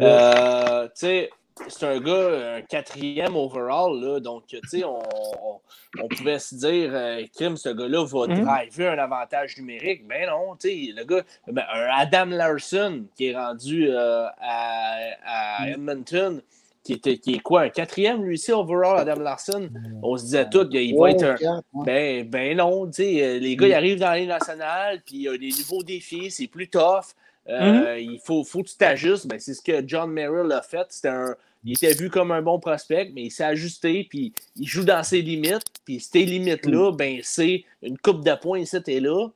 [0.00, 1.30] Euh, tu sais,
[1.66, 5.60] c'est un gars, un quatrième overall, là, donc, tu sais, on, on,
[6.00, 8.44] on pouvait se dire, euh, Kim, ce gars-là va Mhm.
[8.44, 10.06] driver un avantage numérique.
[10.06, 14.96] Ben non, tu sais, le gars, ben, un Adam Larson qui est rendu euh, à,
[15.26, 16.40] à Edmonton,
[16.84, 19.68] qui, était, qui est quoi, un quatrième, lui aussi, overall, Adam Larson?
[20.02, 21.36] On se disait tout, il va être un,
[21.84, 25.16] ben, ben non, tu sais, euh, les gars, ils arrivent dans la Ligue nationale, puis
[25.16, 27.14] il y a des nouveaux défis, c'est plus tough.
[27.50, 29.26] Euh, Il faut, faut que tu t'ajustes.
[29.26, 30.86] Ben, c'est ce que John Merrill a fait.
[30.90, 34.66] C'était un, il était vu comme un bon prospect, mais il s'est ajusté, puis il
[34.66, 35.64] joue dans ses limites.
[35.84, 39.28] Puis ces limites-là, ben, c'est une coupe de points ici et là,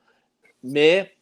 [0.63, 1.13] mais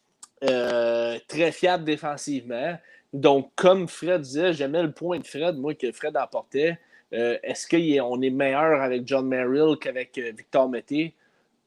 [0.44, 2.78] euh, très fiable défensivement.
[3.12, 6.78] Donc, comme Fred disait, j'aimais le point de Fred, moi, que Fred apportait.
[7.12, 11.14] Euh, Est-ce qu'on est meilleur avec John Merrill qu'avec euh, Victor Mété?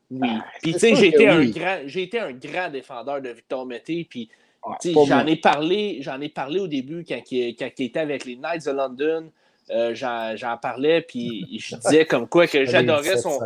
[0.10, 0.30] Oui.
[0.62, 1.52] Puis, tu sais, sûr j'ai que été, un oui.
[1.52, 4.08] grand- j'ai été un grand défendeur de Victor Mété.
[4.10, 4.30] Puis,
[4.66, 8.26] Ouais, j'en ai parlé, j'en ai parlé au début quand, il, quand il était avec
[8.26, 9.30] les Knights de London.
[9.70, 13.40] Euh, j'en, parlais, puis je disais comme quoi que j'adorais son.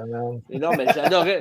[0.49, 0.88] Non, mais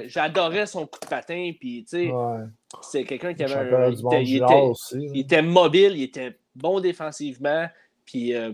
[0.08, 2.44] j'adorais, son coup de patin, puis tu sais, Ouais.
[2.82, 3.90] c'est quelqu'un qui avait un.
[3.90, 4.96] Il était, il était- aussi.
[5.14, 7.66] il était mobile, il était bon défensivement,
[8.04, 8.34] puis.
[8.34, 8.52] euh,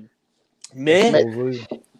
[0.74, 1.12] mais,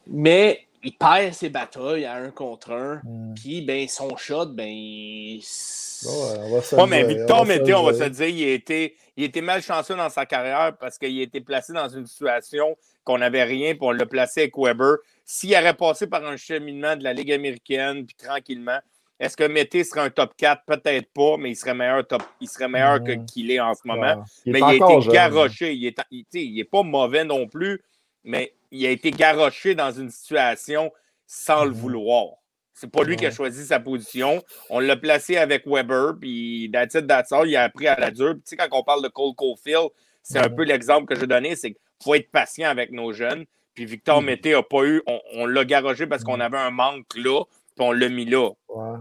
[0.07, 3.35] mais il perd ses batailles à un contre un, Mm.
[3.35, 5.39] puis ben, son shot, ben.
[5.41, 8.29] c'est- Ouais, on va se Ouais, le mais Victor Mété, on va se dire.
[8.29, 11.89] il a été, il été malchanceux dans sa carrière parce qu'il a été placé dans
[11.89, 14.97] une situation qu'on n'avait rien, puis on l'a placé avec Weber.
[15.25, 18.79] S'il aurait passé par un cheminement de la Ligue américaine, puis tranquillement,
[19.21, 20.63] est-ce que Mété serait un top 4?
[20.67, 23.83] Peut-être pas, mais il serait meilleur, top, il serait meilleur que qu'il est en ce
[23.85, 24.03] moment.
[24.17, 24.23] Ouais.
[24.47, 25.13] Il mais il a été jeune.
[25.13, 25.75] garoché.
[25.75, 27.81] Il est, il, pas mauvais non plus,
[28.25, 30.93] mais il a été garoché dans une situation
[31.27, 31.77] sans le Mhm.
[31.77, 32.27] vouloir.
[32.75, 33.35] C'est pas lui qui a Ouais.
[33.35, 34.43] choisi sa position.
[34.71, 37.47] On l'a placé avec Weber, puis that's it, that's all.
[37.49, 38.33] Il a appris à la dure.
[38.35, 39.89] Puis, tu sais, quand on parle de Cole Caulfield,
[40.23, 43.45] c'est un peu l'exemple que je donnais, c'est qu'il faut être patient avec nos jeunes.
[43.75, 44.27] Puis Victor Mhm.
[44.27, 46.41] Mété n'a pas eu, on, on l'a garogé parce qu'on Mhm.
[46.43, 47.43] avait un manque là,
[47.77, 48.51] puis on l'a mis là.
[48.69, 48.99] Ouais.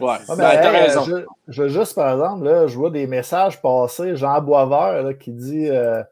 [0.00, 1.04] Ouais, ben, t'as hey, raison.
[1.04, 4.16] Je, je veux juste, par exemple, là, je vois des messages passer.
[4.16, 6.02] Jean Boisvert là, qui dit euh,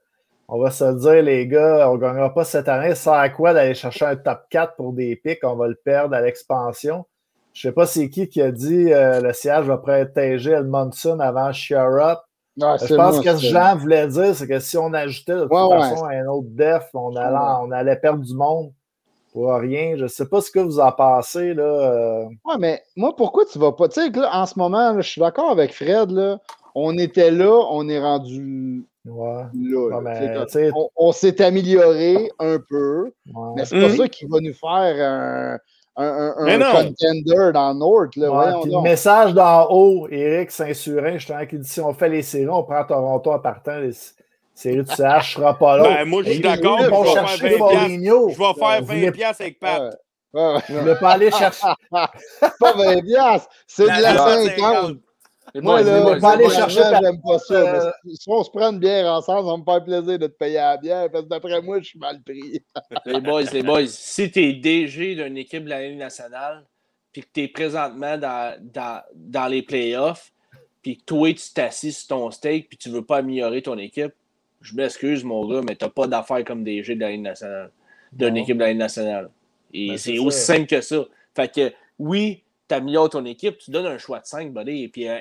[0.52, 2.90] On va se dire, les gars, on ne gagnera pas cette année.
[2.90, 5.76] Ça sert à quoi d'aller chercher un top 4 pour des pics On va le
[5.76, 7.04] perdre à l'expansion.
[7.52, 11.18] Je ne sais pas c'est qui qui a dit euh, le siège va protéger Edmondson
[11.20, 12.18] avant Sherrod.
[12.60, 15.34] Ouais, Je c'est pense moi, que ce Jean voulait dire, c'est que si on ajoutait
[15.34, 15.78] de toute Ouais, ouais.
[15.80, 17.54] façon un autre def, on allait, Ouais.
[17.62, 18.72] on allait perdre du monde
[19.32, 19.94] pour rien.
[19.96, 21.54] Je ne sais pas ce que vous en pensez.
[21.54, 21.62] Là.
[21.62, 23.88] euh, Ouais, mais moi, pourquoi tu vas pas?
[23.88, 26.10] Tu sais, en ce moment, là, je suis d'accord avec Fred.
[26.10, 26.38] Là,
[26.74, 30.00] on était là, on est rendu ouais, là.
[30.02, 30.70] là.
[30.74, 33.52] On on s'est amélioré un peu, ouais.
[33.56, 33.96] mais c'est pas Mhm.
[33.96, 35.58] ça qui va nous faire un,
[35.96, 38.16] un, contender dans le North.
[38.16, 38.30] Là.
[38.30, 42.08] Ouais, Voyons puis le message d'en haut, Éric Saint-Surin, justement, qui dit si on fait
[42.08, 43.78] les séries, on prend Toronto en partant.
[43.78, 43.90] Les
[44.54, 45.82] séries du CH sera pas là.
[45.82, 47.82] Ben, moi, je suis d'accord, je vais faire chercher 20 piastres.
[47.82, 48.28] Foligno.
[48.30, 49.82] Je vais faire Vous 20 voulez- piastres avec Pat.
[50.32, 50.58] Ouais, ouais.
[50.68, 51.66] Vous voulez pas aller chercher.
[51.90, 54.96] pas 20 piastres, c'est de la La 50.
[55.54, 56.50] Moi, là, pas c'est aller bon.
[56.50, 57.54] chercher j'aime pas ça.
[57.54, 60.26] euh, mais si- on se prend une bière ensemble, ça va me faire plaisir de
[60.26, 62.62] te payer à la bière, parce que d'après moi, je suis mal pris.
[63.06, 66.64] Les boys, les boys, si tu es DG d'une équipe de la Ligue nationale,
[67.12, 70.32] puis que tu es présentement dans, dans, dans les playoffs,
[70.82, 74.12] puis que toi, tu t'assis sur ton steak, puis tu veux pas améliorer ton équipe,
[74.60, 77.70] je m'excuse, mon gars, mais tu pas d'affaires comme DG de la Ligue nationale,
[78.12, 79.30] d'une équipe de la Ligue nationale.
[79.72, 81.04] Et Ben, c'est aussi simple que ça.
[81.34, 84.84] Fait que, oui, tu améliores ton équipe, tu donnes un choix de 5, buddy.
[84.84, 85.18] Et puis, euh,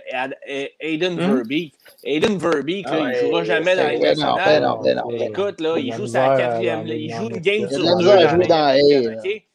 [0.49, 1.35] euh, Aiden Hum.
[1.35, 1.73] Verbeek,
[2.03, 4.61] Aiden Verbeek, là, Ah il jouera jamais dans la Ligue non, nationale.
[4.63, 5.09] non, non.
[5.11, 6.87] Écoute, là, Il joue sa quatrième.
[6.87, 8.05] Il joue une game sur deux.
[8.05, 8.79] dans jouer dans?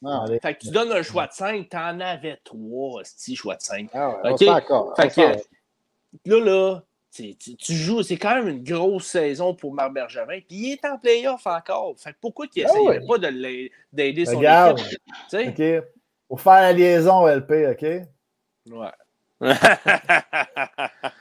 [0.07, 0.25] Ah.
[0.43, 3.89] Fait que tu donnes un choix de 5, t'en avais 3, si choix de 5.
[3.95, 4.37] ah ouais.
[4.97, 5.21] Fait que
[6.31, 6.83] là, là,
[7.15, 10.73] tu, tu- tu joues, c'est quand même une grosse saison pour Marc Bergevin, puis il
[10.73, 11.95] est en playoff encore.
[11.97, 13.07] Fait que pourquoi qu'il Ah essayerait ouais.
[13.07, 13.31] pas
[13.93, 14.81] d'aider son Regarde.
[14.81, 14.99] équipe?
[15.31, 15.49] Tu?
[15.79, 15.85] OK.
[16.29, 17.87] Pour faire la liaison, LP, OK?
[18.73, 18.91] Ouais.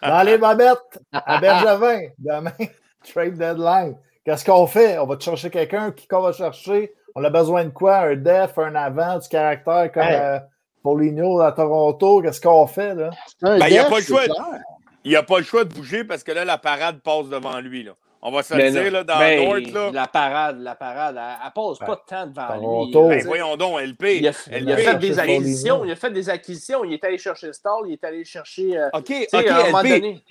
[0.01, 2.51] Dans les bobettes, à Bergevin, demain,
[3.13, 3.97] trade deadline.
[4.25, 4.97] Qu'est-ce qu'on fait?
[4.99, 5.91] On va te chercher quelqu'un.
[5.91, 6.93] Qui qu'on va chercher?
[7.15, 7.97] On a besoin de quoi?
[7.97, 10.15] Un def, un avant, du caractère comme Hey.
[10.15, 10.39] euh,
[10.81, 12.21] Paulinho à Toronto?
[12.21, 13.09] Qu'est-ce qu'on fait, là?
[13.41, 14.23] Ben, il y a pas le choix.
[14.23, 14.61] clair.
[15.03, 17.83] Il n'a pas le choix de bouger parce que là, la parade passe devant lui.
[17.83, 17.91] Là.
[18.25, 19.91] On va se le dire, là, dans North, là.
[19.93, 23.09] La parade, la parade, elle, elle passe Ben, pas de temps devant Toronto.
[23.09, 23.17] lui.
[23.17, 24.03] Ben, voyons donc, LP.
[24.19, 25.83] Il a, il a fait des acquisitions.
[25.85, 26.83] Il a fait des acquisitions.
[26.85, 27.83] Il est allé chercher Stall.
[27.87, 28.77] Il est allé chercher.
[28.77, 29.89] euh, OK, OK, à un moment LP.
[29.89, 30.21] donné.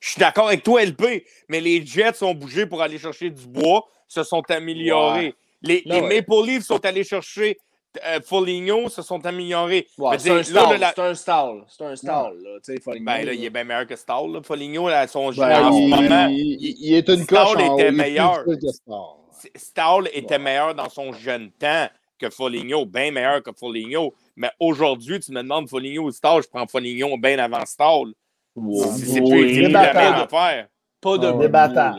[0.00, 3.46] Je suis d'accord avec toi, LP, mais les Jets ont bougé pour aller chercher du
[3.46, 5.34] bois, se sont améliorés.
[5.62, 6.16] Les, Ben les ouais.
[6.16, 7.58] Maple Leafs sont allés chercher
[8.04, 9.86] euh, Foligno, se sont améliorés.
[9.98, 10.78] Ouais, c'est un stall.
[10.80, 11.64] la- C'est un stall.
[11.68, 12.36] C'est un stall.
[12.42, 12.58] là,
[13.00, 14.32] Ben là, il est bien meilleur que Stall.
[14.32, 14.40] Là.
[14.42, 17.56] Foligno, là, son jeu Ben, en ce il, moment, il- il est une Stall coche
[17.56, 18.44] en était il plus meilleur.
[18.72, 19.50] Stall.
[19.54, 21.86] Stall était meilleur dans son jeune temps
[22.18, 24.14] que Foligno, bien meilleur que Foligno.
[24.36, 28.12] Mais aujourd'hui, tu me demandes Foligno ou Stall, je prends Foligno bien avant Stall.
[28.54, 28.86] Ouais.
[28.88, 30.68] C'est plus, plus la même affaire.
[31.00, 31.48] Pas de Ah, beaucoup.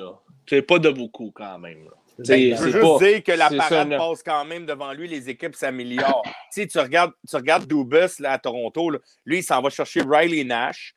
[0.02, 0.20] là.
[0.50, 1.84] C'est pas de beaucoup quand même.
[1.86, 1.92] là.
[2.20, 4.46] Ben, C'est- je veux c'est juste pas- dire que la c'est parade ça, passe quand
[4.46, 6.24] même devant lui, les équipes s'améliorent.
[6.54, 10.44] tu regardes, tu regardes Dubus là, à Toronto, là, lui, il s'en va chercher Riley
[10.44, 10.94] Nash.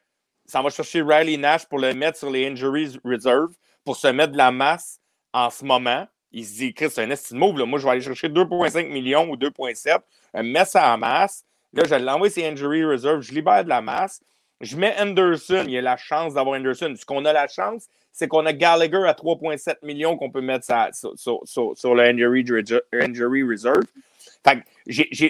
[0.46, 3.50] Il s'en va chercher Riley Nash pour le mettre sur les injuries reserve,
[3.84, 4.98] pour se mettre de la masse
[5.32, 6.06] en ce moment.
[6.32, 7.58] Il se dit, Chris, c'est un estime move.
[7.58, 7.66] là.
[7.66, 10.00] Moi, je vais aller chercher 2,5 millions ou 2,7,
[10.32, 11.44] un mets ça en masse.
[11.72, 14.20] Là, je l'envoie ses injury reserve, je libère de la masse.
[14.60, 16.94] Je mets Anderson, il y a la chance d'avoir Anderson.
[16.98, 20.64] Ce qu'on a la chance, c'est qu'on a Gallagher à 3,7 millions qu'on peut mettre
[20.92, 22.44] sur, sur- sur- sur le injury,
[22.92, 23.82] injury reserve.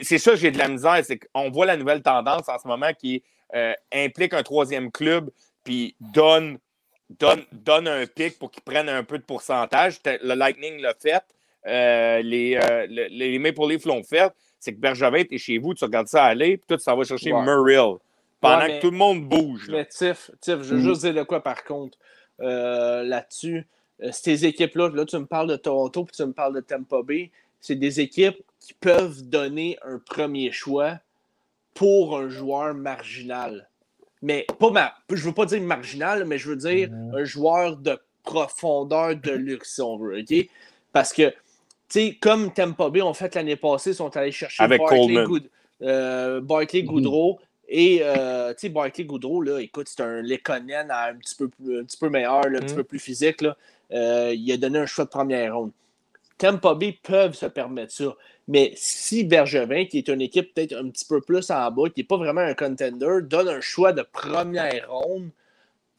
[0.03, 1.01] C'est ça, j'ai de la misère.
[1.05, 3.23] C'est qu'on voit la nouvelle tendance en ce moment qui
[3.55, 5.31] euh, implique un troisième club
[5.65, 6.59] puis donne,
[7.19, 9.99] donne, donne un pic pour qu'ils prennent un peu de pourcentage.
[10.05, 11.23] Le Lightning l'a fait.
[11.67, 14.33] euh, les, euh, le- les Maple Leafs l'ont fait.
[14.59, 16.97] C'est que Bergevin, tu es chez vous, tu regardes ça aller, puis toi, tu s'en
[16.97, 17.33] vas chercher.
[17.33, 17.97] Murrill
[18.41, 19.69] pendant Ouais, mais- que tout le monde bouge.
[19.69, 19.79] là.
[19.79, 20.89] Mais Tiff, Tiff, je veux Mm.
[20.89, 21.99] juste dire de quoi par contre
[22.41, 23.67] euh, là-dessus.
[24.03, 27.03] Euh, ces équipes-là, là, tu me parles de Toronto puis tu me parles de Tampa
[27.03, 27.31] Bay,
[27.61, 30.99] c'est des équipes qui peuvent donner un premier choix
[31.75, 33.69] pour un joueur marginal.
[34.23, 34.93] Mais pas ma...
[35.11, 37.15] je veux pas dire marginal, mais je veux dire Mhm.
[37.15, 40.47] un joueur de profondeur de luxe, si on veut, OK?
[40.93, 41.35] Parce que, tu
[41.89, 45.25] sais, comme Tampa Bay ont fait l'année passée, ils sont allés chercher Avec Barclay.
[45.25, 45.51] Goud-
[45.83, 46.89] euh, Barclay Mhm.
[46.89, 47.41] Goudreau.
[47.73, 51.49] Et, euh, tu sais, Barclay Goudreau, là, écoute, c'est un Lekonen un petit peu,
[51.79, 52.77] un petit peu meilleur, là, un petit Mhm.
[52.79, 53.43] peu plus physique.
[53.43, 53.57] Là.
[53.93, 55.71] Euh, il a donné un choix de première ronde.
[56.37, 58.17] Tampa Bay peuvent se permettre ça.
[58.49, 62.01] Mais si Bergevin, qui est une équipe peut-être un petit peu plus en bas, qui
[62.01, 65.31] n'est pas vraiment un contender, donne un choix de première ronde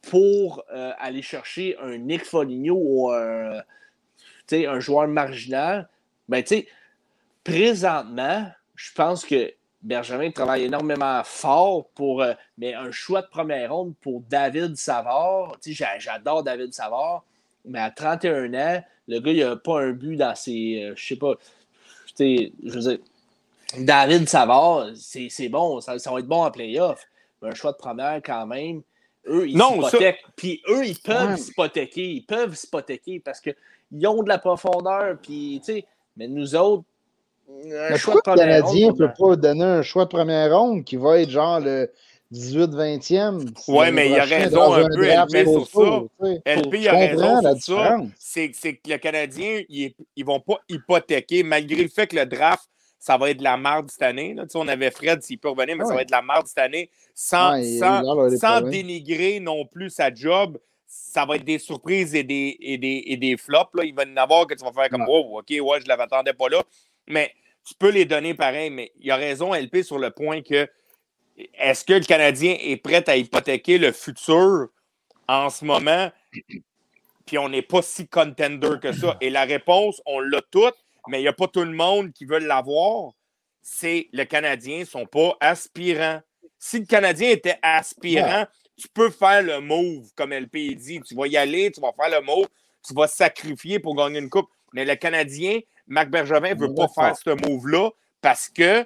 [0.02, 3.62] pour euh, aller chercher un Nick Foligno ou un,
[4.52, 5.88] un joueur marginal,
[6.28, 6.68] ben, tu sais,
[7.44, 13.74] présentement, je pense que Bergevin travaille énormément fort pour euh, mais un choix de première
[13.74, 15.56] ronde pour David Savard.
[15.60, 17.24] Tu sais, j'a- J'adore David Savard,
[17.64, 20.84] mais à 31 ans, le gars, il n'a pas un but dans ses.
[20.84, 21.34] euh, je sais pas.
[21.34, 22.98] tu sais, Je veux dire,
[23.78, 27.06] David Savard, c'est c'est bon, ça, ça va être bon en playoff.
[27.40, 28.82] Mais un choix de première quand même.
[29.26, 30.24] Eux, ils Non, ça- s'hypothèquent.
[30.36, 31.36] Puis eux, ils peuvent Ouais.
[31.36, 32.10] s'hypothéquer.
[32.12, 35.16] Ils peuvent s'hypothéquer parce qu'ils ont de la profondeur.
[35.22, 35.86] Puis, tu sais,
[36.16, 36.84] mais nous autres,
[37.64, 40.04] un Mais choix de pourquoi le première Canadien ne peut ben, pas donner un choix
[40.04, 41.90] de première ronde qui va être genre le
[42.32, 43.52] 18-20e?
[43.68, 46.26] Ouais, mais il a raison un peu, LP, sur ça.
[46.46, 47.96] LP, il a raison sur ça.
[48.18, 52.26] C'est c'est que le Canadien, ils ne vont pas hypothéquer, malgré le fait que le
[52.26, 52.64] draft,
[52.98, 54.32] ça va être de la marde cette année.
[54.34, 54.44] Là.
[54.44, 55.96] Tu sais, On avait Fred, s'il peut revenir, mais ça Ouais.
[55.96, 60.12] va être de la marde cette année, sans, Ouais, sans, sans dénigrer non plus sa
[60.14, 60.58] job.
[60.86, 63.74] Ça va être des surprises et des, et des, et des flops.
[63.74, 63.84] Là.
[63.84, 65.08] Il va y en avoir que tu vas faire comme Ouais.
[65.10, 66.62] Oh, OK, ouais, je ne l'attendais pas là.
[67.08, 67.32] Mais
[67.64, 70.68] tu peux les donner pareil, mais il a raison, LP, sur le point que
[71.58, 74.68] est-ce que le Canadien est prêt à hypothéquer le futur
[75.28, 76.10] en ce moment?
[77.26, 79.16] Puis on n'est pas si contender que ça.
[79.20, 80.74] Et la réponse, on l'a toute,
[81.08, 83.12] mais il n'y a pas tout le monde qui veut l'avoir.
[83.62, 86.20] C'est le Canadien ne sont pas aspirants.
[86.58, 91.00] Si le Canadien était aspirant, tu peux faire le move, comme LP dit.
[91.00, 92.48] Tu vas y aller, tu vas faire le move,
[92.86, 94.48] tu vas sacrifier pour gagner une coupe.
[94.72, 95.60] Mais le Canadien,
[95.92, 97.90] Marc Bergevin ne veut pas faire ce move-là
[98.20, 98.84] parce que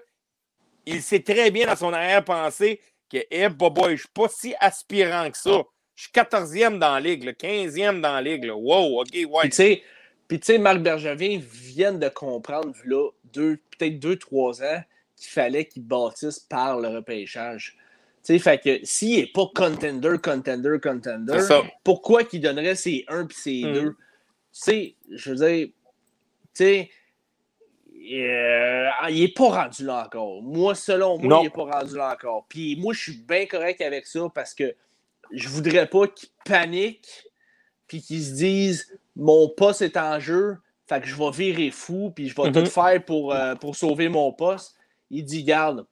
[0.84, 2.80] il sait très bien dans son arrière-pensée
[3.10, 5.62] que hey, boy, je ne suis pas si aspirant que ça.
[5.94, 8.44] Je suis 14e dans la ligue, là, 15e dans la ligue.
[8.44, 8.54] là.
[8.56, 9.26] Wow, OK, ouais.
[9.42, 9.82] Puis tu sais,
[10.28, 14.82] puis, tu sais, Marc Bergevin vient de comprendre, là, deux, peut-être deux, trois ans,
[15.16, 17.76] qu'il fallait qu'il bâtisse par le repêchage.
[18.24, 21.38] Tu sais, fait que s'il n'est pas contender, contender, contender,
[21.84, 23.72] pourquoi qu'il donnerait ses 1 puis ses Mhm.
[23.72, 23.90] 2?
[23.90, 23.96] Tu
[24.50, 25.68] sais, je veux dire,
[26.56, 26.90] sais,
[28.12, 30.42] euh, il n'est pas rendu là encore.
[30.42, 31.40] Moi, selon moi, Non.
[31.40, 32.46] il n'est pas rendu là encore.
[32.48, 34.74] Puis moi, je suis bien correct avec ça parce que
[35.32, 37.08] je voudrais pas qu'il panique
[37.88, 42.12] puis qu'ils se disent mon poste est en jeu, fait que je vais virer fou,
[42.14, 42.52] puis je vais Mhm.
[42.64, 44.76] tout faire pour, euh, pour sauver mon poste.
[45.10, 45.86] Il dit Garde,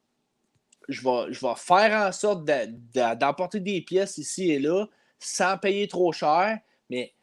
[0.87, 4.85] je vais, je vais faire en sorte d'emporter des pièces ici et là
[5.19, 6.59] sans payer trop cher,
[6.89, 7.13] mais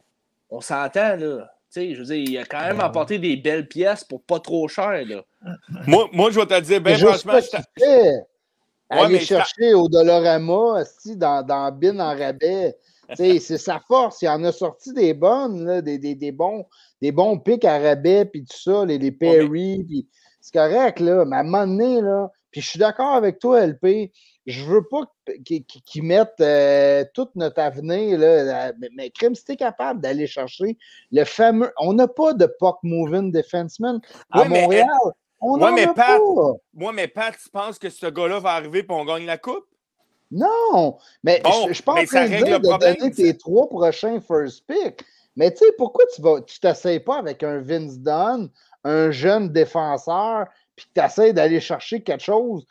[0.49, 1.52] on s'entend, là.
[1.73, 4.39] Tu sais, je veux dire, il a quand même apporté des belles pièces pour pas
[4.39, 5.23] trop cher, là.
[5.87, 7.83] Moi, moi je vais te dire, ben franchement, je.
[8.91, 10.83] Ouais, Aller t'a- chercher au Dolorama,
[11.15, 12.77] dans, dans Bin en rabais.
[13.09, 14.21] Tu sais, c'est sa force.
[14.21, 16.65] Il en a sorti des bonnes, là, des, des, des bons,
[17.01, 20.07] des bons pics à rabais, puis tout ça, les, les Perry, puis
[20.41, 21.25] c'est correct, là.
[21.25, 24.11] Mais à un moment donné, là, puis je suis d'accord avec toi, LP.
[24.45, 25.03] Je veux pas
[25.45, 28.73] qu'ils mettent euh, tout notre avenir, là.
[28.79, 30.77] Mais, mais crime, si capable d'aller chercher
[31.11, 31.71] le fameux.
[31.79, 34.01] On n'a pas de puck moving defenseman
[34.31, 34.87] à Ouais, mais- Montréal.
[35.45, 36.51] On Ouais, n'en mais a Pat- pas.
[36.73, 39.65] Moi, mais Pat, tu penses que ce gars-là va arriver et on gagne la coupe?
[40.31, 43.23] Non, mais Bon, je, mais en train ça de règle le de problème, donner ça.
[43.23, 45.03] tes trois prochains first pick.
[45.35, 48.49] Mais tu sais, pourquoi tu vas tu t'essayes pas avec un Vince Dunn,
[48.83, 52.65] un jeune défenseur, puis que tu essaies d'aller chercher quelque chose?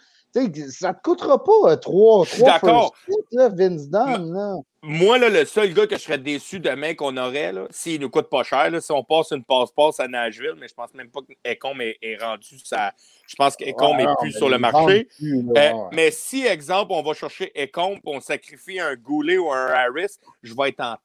[0.71, 2.95] Ça te coûtera pas euh, trois, trois d'accord.
[3.33, 4.33] Vince Dunn.
[4.33, 4.57] Là.
[4.83, 8.11] Moi, là, le seul gars que je serais déçu demain qu'on aurait, là, s'il nous
[8.11, 11.11] coûte pas cher, là, si on passe une passe-passe à Nashville, mais je pense même
[11.11, 12.93] pas qu'Ecom est, est rendu ça.
[13.29, 14.79] Je pense qu'Ecom Ouais, est non, plus sur le marché.
[14.79, 15.89] vendent plus, là, Euh.
[15.93, 20.55] Mais si, exemple, on va chercher Ecom on sacrifie un Goulet ou un Harris, je
[20.55, 20.97] vais être en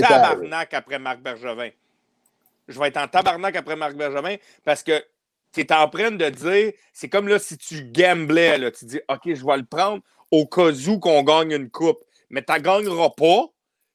[0.00, 1.70] tabarnak après Marc Bergevin.
[2.68, 5.02] Je vais être en tabarnak après Marc Bergevin parce que
[5.52, 9.00] tu es en train de dire, c'est comme là si tu gamblais, là, tu dis,
[9.08, 12.00] OK, je vais le prendre au cas où qu'on gagne une coupe,
[12.30, 13.46] mais tu ne gagneras pas,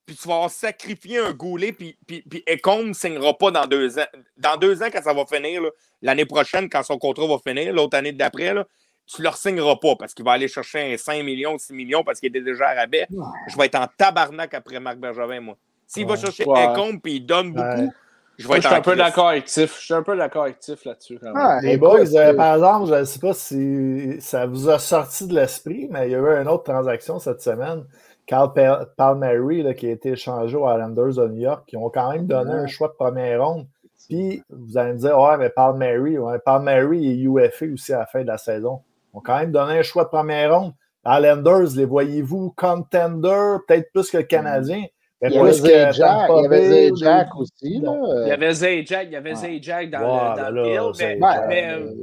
[0.06, 3.66] puis tu vas avoir sacrifié un goulet, puis, puis, puis Ecom ne signera pas dans
[3.66, 4.06] deux ans.
[4.38, 5.70] Dans deux ans, quand ça va finir, là,
[6.02, 8.66] l'année prochaine, quand son contrat va finir, l'autre année d'après, là,
[9.08, 12.04] tu ne le signeras pas parce qu'il va aller chercher un 5 millions, 6 millions
[12.04, 13.08] parce qu'il était déjà à rabais.
[13.48, 15.58] Je vais être en tabarnak après Marc Bergevin, moi.
[15.88, 16.66] S'il va chercher Ouais.
[16.66, 17.88] Ecom puis il donne beaucoup, Ouais.
[18.38, 19.80] Je vais être je suis un peu d'accord avec Tiff.
[19.80, 21.36] Je suis un peu d'accord avec Tiff là-dessus, quand même.
[21.38, 25.28] Ah, Les boys, euh, par exemple, je ne sais pas si ça vous a sorti
[25.28, 27.86] de l'esprit, mais il y a eu une autre transaction cette semaine.
[28.26, 31.90] Carl Pal- Palmieri, là, qui a été échangé aux Islanders de New York, qui ont
[31.90, 33.68] quand même donné un choix de première ronde.
[34.10, 38.06] Puis, vous allez me dire, ouais, mais Palmieri, ouais, Palmieri est UFA aussi à la
[38.06, 38.82] fin de la saison.
[39.14, 40.74] Ils ont quand même donné un choix de première ronde.
[41.06, 44.84] Islanders, les voyez-vous contender, peut-être plus que le Canadien.
[45.22, 47.80] Il y avait plus Zay Jack, il y avait Zay Jack aussi.
[47.80, 47.94] Là.
[48.24, 51.18] Il y avait Zajac, il y avait dans, Ouais, le, dans ben le là, deal,
[51.48, 51.94] mais, euh, euh,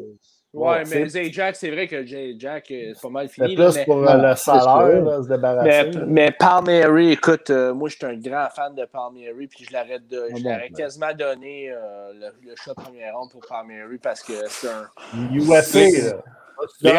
[0.53, 1.09] ouais, ouais, c'est-
[1.55, 3.55] c'est vrai que Zajac, euh, c'est pas mal C'est fini.
[3.57, 5.91] là, plus mais, pour euh, non, le c'est salaire, là, se débarrasser.
[5.99, 9.73] mais, mais Palmieri, écoute, euh, moi, je suis un grand fan de Palmieri, puis je
[9.73, 10.77] l'aurais bon, l'aurais ben.
[10.77, 14.89] quasiment donné euh, le, le choix de première ronde pour Palmieri parce que c'est un.
[15.33, 16.17] UFA, là.
[16.81, 16.97] Les un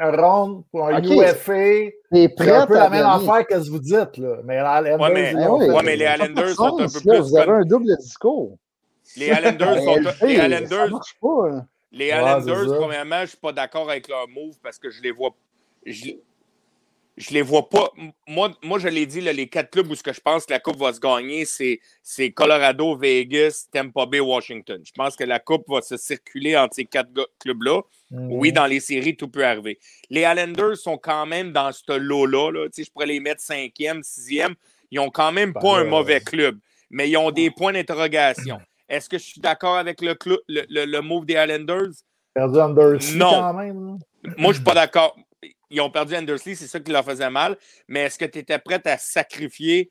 [0.00, 1.04] un round pour un Ok.
[1.10, 1.52] UFA.
[1.52, 4.36] T'es C'est prêt un peu à la même affaire que ce que vous dites, là.
[4.44, 5.70] Mais les Islanders, Ouais, mais- fait.
[5.70, 7.14] Ouais, mais les Islanders sont un peu là.
[7.14, 8.56] plus Vous avez un double discours.
[9.16, 9.94] Les Islanders Ben, sont.
[9.96, 10.90] LP, Les Islanders,
[11.48, 11.66] là.
[11.92, 15.02] les Ouais, Islanders, premièrement, je ne suis pas d'accord avec leur move parce que je
[15.02, 15.30] les vois.
[15.86, 16.10] Je,
[17.16, 17.90] je les vois pas.
[18.26, 20.52] Moi, moi je l'ai dit, là, les quatre clubs où ce que je pense que
[20.52, 24.80] la Coupe va se gagner, c'est c'est Colorado, Vegas, Tampa Bay, Washington.
[24.84, 27.82] Je pense que la Coupe va se circuler entre ces quatre clubs-là.
[28.10, 28.32] Mhm.
[28.32, 29.78] Oui, dans les séries, tout peut arriver.
[30.08, 32.50] Les Islanders sont quand même dans ce lot-là.
[32.52, 32.68] là.
[32.76, 34.54] Je pourrais les mettre cinquième, sixième.
[34.90, 36.58] Ils n'ont quand même Ben pas un mauvais club,
[36.90, 38.60] mais ils ont des points d'interrogation.
[38.88, 40.16] Est-ce que je suis d'accord avec le,
[40.48, 41.90] le, le- le move des Islanders?
[42.34, 43.30] Perdu Undersea Non.
[43.30, 43.86] quand même.
[43.86, 44.32] là?
[44.36, 45.16] Moi, je suis pas d'accord.
[45.70, 47.56] Ils ont perdu Andersley, c'est ça qui leur faisait mal.
[47.88, 49.90] Mais est-ce que tu étais prêt à sacrifier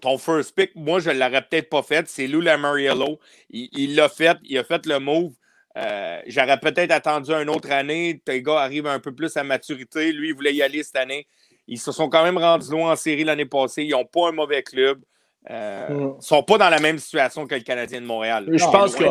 [0.00, 0.70] ton first pick?
[0.76, 2.08] Moi, je ne l'aurais peut-être pas fait.
[2.08, 3.18] C'est Lou Lamoriello.
[3.50, 4.36] Il l'a fait.
[4.44, 5.32] Il a fait le move.
[5.76, 8.20] Euh, J'aurais peut-être attendu une autre année.
[8.24, 10.12] Tes gars arrivent un peu plus à maturité.
[10.12, 11.26] Lui, il voulait y aller cette année.
[11.68, 13.82] Ils se sont quand même rendus loin en série l'année passée.
[13.82, 15.02] Ils n'ont pas un mauvais club.
[15.50, 16.00] Euh, Mm.
[16.00, 18.46] Ils ne sont pas dans la même situation que le Canadien de Montréal.
[18.48, 19.04] Je Non, pense de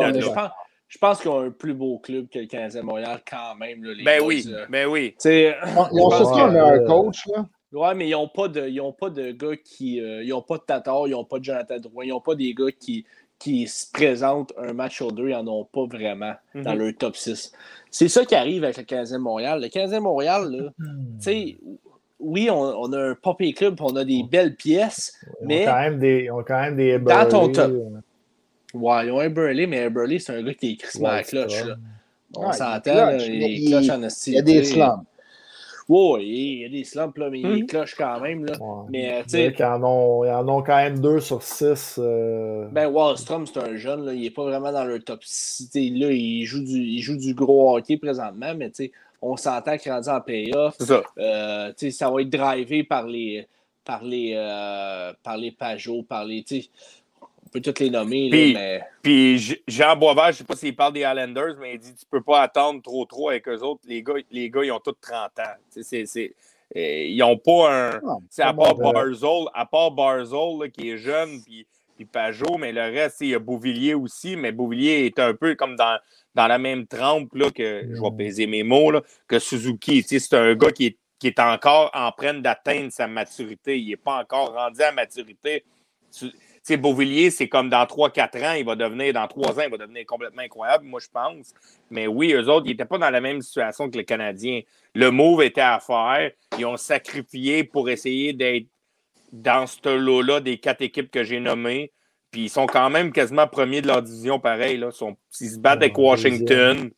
[0.88, 3.82] je pense, qu'ils ont un plus beau club que le Canadien de Montréal quand même.
[3.84, 4.66] Là, les Ben boys, oui, euh.
[4.68, 5.14] ben oui.
[5.18, 7.26] Sais, Ils ont- Ils ont Ouais, surtout un euh, coach.
[7.34, 7.46] Là.
[7.72, 10.00] Ouais, mais ils n'ont pas, de- ils ont pas de gars qui.
[10.00, 12.34] euh, ils n'ont pas de Tatar, ils n'ont pas de Jonathan Drouin, ils n'ont pas
[12.36, 13.04] des gars qui,
[13.38, 16.78] qui se présentent un match sur deux, ils n'en ont pas vraiment dans Mhm.
[16.78, 17.52] leur top 6.
[17.90, 19.60] C'est ça qui arrive avec le Canadien de Montréal.
[19.60, 21.56] Le Canadien de Montréal, là, tu sais,
[22.18, 25.68] oui, on, on a un poppy club, puis on a des belles pièces, Ils, mais
[25.68, 27.72] ont quand même des, ils ont quand même des Dans ton top.
[28.80, 31.22] Ouais, ils ont un Burley, mais un Burley, c'est un gars qui est crissement à
[31.32, 31.76] là.
[32.34, 35.04] On Ouais, s'entend, il est clutch en Il y a des slums.
[35.88, 37.66] Ouais, il y a des slumps, là, mais il est Mhm.
[37.66, 38.44] clutch quand même.
[38.44, 38.54] Là.
[38.58, 38.84] ouais.
[38.90, 41.42] Mais, tu Je sais, dirais qu'ils en ont, ils en ont quand même deux sur
[41.42, 41.96] six.
[41.98, 45.68] euh, Ben, Wallstrom, c'est un jeune, là, il n'est pas vraiment dans le top 6.
[45.70, 48.72] T'sais, Là, il joue, du, il joue du gros hockey présentement, mais
[49.22, 50.74] on s'entend qu'il est rendu en playoff.
[50.78, 51.02] C'est ça.
[51.18, 53.46] Euh, ça va être drivé par les,
[53.84, 56.44] par les, euh, par les Pajot, par les.
[57.56, 58.80] Peut toutes les nommer, là, Puis- mais.
[59.02, 62.06] Puis Jean Boisvert, je ne sais pas s'il parle des Highlanders, mais il dit tu
[62.10, 63.82] peux pas attendre trop trop avec eux autres.
[63.86, 65.42] Les gars, les gars ils ont tous 30 ans.
[65.76, 68.00] Euh, ils n'ont pas un.
[68.00, 71.40] Non, C'est à pas part bon, euh, Barzol, à part Barzol là, qui est jeune,
[71.44, 75.32] puis puis Pajot, mais le reste, il y a Beauvillier aussi, mais Beauvillier est un
[75.32, 75.98] peu comme dans,
[76.34, 80.04] dans la même trempe là, que, je vais peser mes mots, là, que Suzuki.
[80.06, 83.80] C'est un gars qui est, qui est encore en train d'atteindre sa maturité.
[83.80, 85.64] Il n'est pas encore rendu à maturité.
[86.66, 89.76] Sais, Beauvillier, c'est comme dans 3-4 ans, il va devenir, dans 3 ans, il va
[89.76, 91.54] devenir complètement incroyable, moi, je pense.
[91.90, 94.62] Mais oui, eux autres, ils n'étaient pas dans la même situation que les Canadiens.
[94.92, 96.32] Le move était à faire.
[96.58, 98.66] Ils ont sacrifié pour essayer d'être
[99.30, 101.92] dans ce lot-là des quatre équipes que j'ai nommées.
[102.32, 104.76] Puis ils sont quand même quasiment premiers de leur division, pareil.
[104.76, 104.88] Là.
[104.90, 106.90] Ils, sont- ils se battent avec Washington.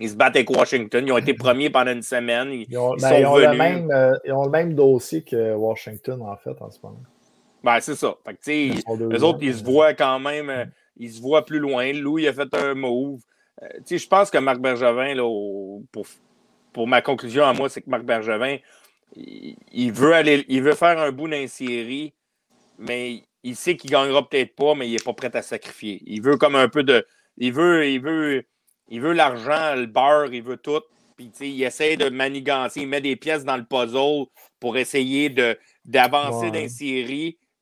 [0.00, 1.04] Ils se battent avec Washington.
[1.06, 2.50] Ils ont été premiers pendant une semaine.
[2.52, 3.58] Ils, Ils ont, ils ben, sont ils ont le venus.
[3.58, 6.98] même, euh, ils ont le même dossier que Washington, en fait, en ce moment.
[7.64, 8.14] Ben, c'est ça.
[8.26, 10.64] Fait que, tu sais, eux autres, ils se mais- voient quand même, euh,
[10.98, 11.92] ils se voient plus loin.
[11.92, 13.20] Lou, il a fait un move.
[13.62, 16.06] Euh, tu sais, je pense que Marc Bergevin, là, au- pour,
[16.72, 18.58] pour ma conclusion à moi, c'est que Marc Bergevin,
[19.16, 22.12] il, il veut aller, il veut faire un bout dans une série,
[22.78, 26.02] mais il sait qu'il gagnera peut-être pas, mais il n'est pas prêt à sacrifier.
[26.06, 27.06] Il veut comme un peu de.
[27.38, 28.44] Il veut, il veut,
[28.88, 30.80] il veut l'argent, le beurre, il veut tout.
[31.16, 34.26] Puis, il essaie de manigancer, il met des pièces dans le puzzle
[34.58, 36.50] pour essayer de, d'avancer Ouais.
[36.50, 36.68] dans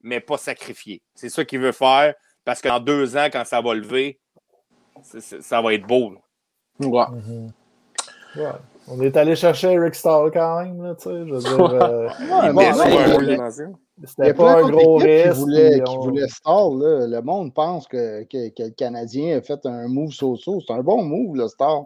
[0.03, 1.03] mais pas sacrifier.
[1.15, 2.15] C'est ça qu'il veut faire,
[2.45, 4.19] parce qu'en deux ans, quand ça va lever,
[5.03, 6.11] ça va être beau.
[6.11, 6.87] là.
[6.87, 7.07] Ouais.
[7.11, 7.53] Mhm.
[8.37, 8.51] Ouais.
[8.89, 11.11] On est allé chercher Eric Stahl quand même, là, tu sais.
[11.11, 12.63] Je veux dire, euh, Ouais, bon,
[14.05, 15.47] c'était pas un gros qui risque.
[15.47, 16.71] qui on- voulaient Star.
[16.71, 17.07] Là.
[17.07, 20.61] Le monde pense que, que, que le Canadien a fait un move so-so.
[20.67, 21.85] C'est un bon move, le Star.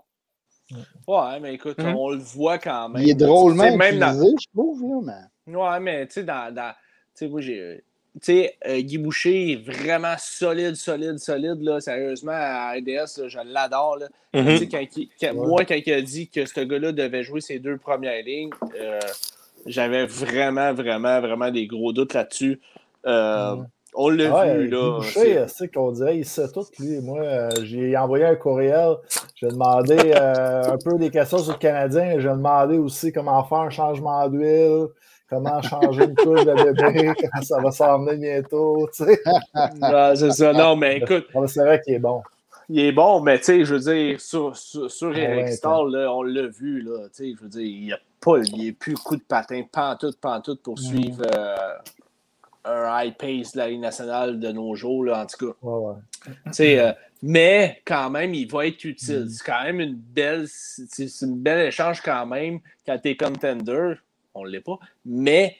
[1.06, 1.94] Ouais, mais écoute, Mhm.
[1.96, 3.02] on le voit quand même.
[3.02, 4.82] Il est drôlement Tu sais, même dans- utilisé, je trouve.
[4.82, 5.54] Là, mais...
[5.54, 6.52] Ouais, mais tu sais, dans.
[6.54, 6.78] dans tu
[7.14, 7.84] sais, moi, j'ai.
[8.22, 11.60] Tu sais, euh, Guy Boucher est vraiment solide, solide, solide.
[11.60, 11.80] Là.
[11.80, 13.98] Sérieusement, à RDS, là, je l'adore.
[13.98, 14.06] là.
[14.34, 14.46] Mhm.
[14.46, 17.40] Tu sais, quand il- quand- Moi, quand il a dit que ce gars-là devait jouer
[17.42, 18.98] ses deux premières lignes, euh,
[19.66, 22.60] j'avais vraiment, vraiment, vraiment des gros doutes là-dessus.
[23.06, 23.56] Euh,
[23.98, 24.90] On l'a Ouais, vu, Guy là.
[24.96, 26.98] Boucher, c'est- c'est qu'on dirait, il sait tout, lui.
[27.00, 28.96] Moi, euh, j'ai envoyé un courriel.
[29.36, 32.18] J'ai demandé euh, un peu des questions sur le Canadien.
[32.18, 34.88] J'ai demandé aussi comment faire un changement d'huile,
[35.28, 38.88] comment changer une couche de bébé, quand ça va s'en venir bientôt.
[38.94, 39.22] Tu sais.
[40.16, 40.52] C'est ça.
[40.52, 42.22] Non, mais écoute, C'est vrai qu'il est bon.
[42.68, 46.12] il est bon, mais tu sais, je veux dire, sur, sur, Eric ouais, Stahl, là,
[46.12, 48.68] on l'a vu, là, tu sais, je veux dire, il n'y a pas, il n'y
[48.70, 51.76] a plus coup de patin, pantoute, pantoute pour suivre euh,
[52.64, 55.56] un high pace de la Ligue nationale de nos jours, là, en tout cas.
[55.62, 56.32] Ouais, ouais.
[56.46, 59.24] Tu sais, euh, mais quand même, il va être utile.
[59.24, 59.28] Mm.
[59.28, 63.16] C'est quand même une belle, c'est c'est une belle échange quand même quand tu es
[63.16, 63.94] contender.
[64.38, 65.56] On ne l'est pas, mais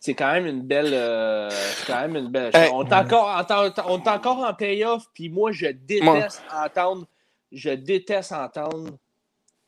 [0.00, 2.50] c'est quand même une belle, euh, c'est quand même une belle.
[2.54, 2.70] Hey.
[2.72, 7.06] On est encore, en- on est encore en playoff, puis moi, je déteste entendre,
[7.52, 8.90] je déteste entendre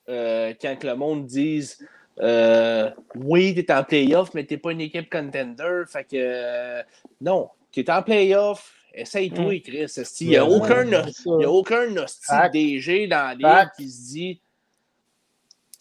[0.09, 1.87] euh, quand que le monde dise
[2.21, 5.83] euh, oui, tu es en playoff, mais tu n'es pas une équipe contender.
[5.89, 6.83] Fait que euh,
[7.21, 9.79] non, tu es en playoff, essaye-toi, Chris.
[9.97, 10.25] esti.
[10.25, 12.27] Il n'y a aucun, il y a aucun hostie.
[12.53, 13.77] DG dans Fact.
[13.77, 14.41] qui se dit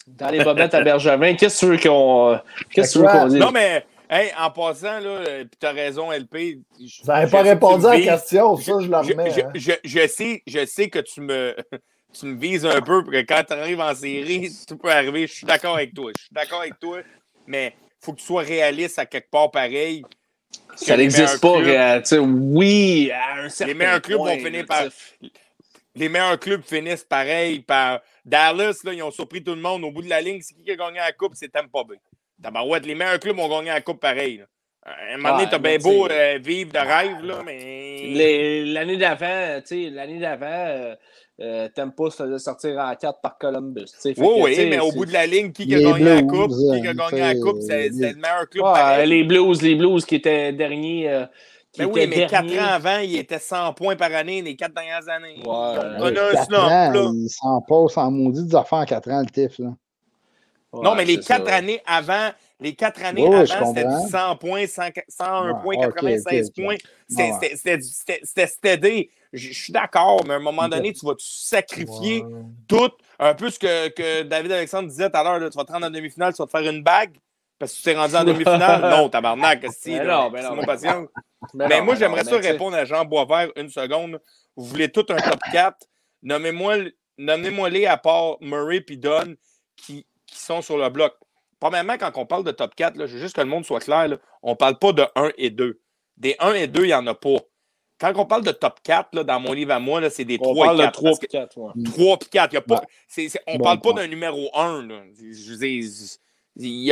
[0.06, 2.36] dans les bobettes à Bergevin, qu'est-ce que tu veux qu'on euh,
[2.70, 3.38] qu'est-ce que tu veux Fait que qu'on dise?
[3.38, 6.58] Non, mais, hey, en passant, là, euh, puis t'as raison, LP.
[6.80, 8.56] je- Vous n'avez je pas répondu tu à la question.
[8.56, 9.30] Ça, je la remets.
[9.30, 9.50] je- hein.
[9.54, 11.54] je- je sais, je sais que tu me,
[12.12, 15.26] tu me vises un peu, parce que quand tu arrives en série, tout peut arriver.
[15.26, 16.10] Je suis d'accord avec toi.
[16.16, 16.98] Je suis d'accord avec toi,
[17.46, 20.02] mais il faut que tu sois réaliste à quelque part pareil.
[20.76, 21.54] ça les n'existe pas.
[21.60, 24.84] clubs- euh, tu sais, oui, à un certain meilleurs clubs point, vont finir là, par-
[24.84, 25.30] tu
[25.96, 27.60] les meilleurs clubs finissent pareil.
[27.60, 29.84] Par Dallas, là, ils ont surpris tout le monde.
[29.84, 31.32] Au bout de la ligne, c'est qui qui a gagné la Coupe?
[31.34, 31.96] C'est Tampa Bay.
[32.42, 34.38] Tabarouette, les meilleurs clubs ont gagné la Coupe pareil.
[34.38, 34.44] là.
[34.86, 38.64] À un moment donné, Ouais, t'as bien beau euh, vivre de rêve, là, mais.
[38.66, 40.94] L'année d'avant, tu sais, l'année d'avant, euh,
[41.40, 43.84] euh, Tampa se faisait sortir en 4 par Columbus.
[43.86, 44.14] tu sais.
[44.14, 46.22] Fait Oui, que, oui, mais au bout de la ligne, qui qui a gagné la
[46.22, 46.50] Coupe?
[46.50, 47.62] Qui a euh, gagné la Coupe?
[47.62, 51.24] C'est le meilleur club Ouais, les Blues, les Blues qui étaient derniers.
[51.74, 52.60] Qui Mais oui, mais 4 derniers.
[52.60, 55.38] ans avant, il était 100 points par année, les 4 dernières années.
[55.38, 55.44] Ouais.
[55.44, 57.10] On a un quatre slump, ans, là.
[57.14, 59.58] Il s'en passe en maudit des affaires en 4 ans, le TIF.
[59.58, 59.74] Là.
[60.72, 61.54] Non, mais les c'est 4 ça.
[61.56, 62.30] années avant,
[62.60, 64.04] les 4 années Ouais, avant, c'était comprends.
[64.04, 66.64] du 100 points, 100 101 Ouais, points, ok, 96 ok, ok.
[66.64, 66.76] points.
[68.22, 69.10] C'était stédé.
[69.32, 72.42] Je suis d'accord, mais à un moment donné, tu vas te sacrifier Ouais.
[72.68, 72.90] tout?
[73.18, 75.86] Un peu ce que, que David Alexandre disait tout à l'heure, tu vas te rendre
[75.86, 77.16] en demi-finale, tu vas te faire une bague
[77.58, 78.80] parce que tu t'es rendu en demi-finale?
[78.96, 81.08] Non, tabarnak, si, Ben là, non, ben non, c'est mon ben patience.
[81.54, 84.20] Ben Mais non, moi, ben j'aimerais non, ça répondre à Jean Boisvert une seconde.
[84.56, 85.76] Vous voulez tout un top 4.
[86.22, 86.76] Nommez-moi
[87.18, 89.36] nommez les à part Murray et Dunn
[89.76, 91.14] qui, qui sont sur le bloc.
[91.60, 93.80] Premièrement, quand on parle de top 4, là, je veux juste que le monde soit
[93.80, 95.80] clair, là, on ne parle pas de 1 et 2.
[96.16, 97.36] Des 1 et 2, il n'y en a pas.
[97.98, 100.38] Quand on parle de top 4, là, dans mon livre à moi, là, c'est des
[100.40, 100.92] On 3 parle et de 4.
[100.94, 101.56] 3 parce que- 4.
[101.58, 101.72] Ouais.
[101.84, 102.52] 3 puis 4.
[102.52, 102.86] Il y a pas, Ouais.
[103.08, 104.82] c'est- c'est- on Bon parle pas d'un numéro 1.
[104.86, 105.02] Là.
[105.16, 106.18] Je il y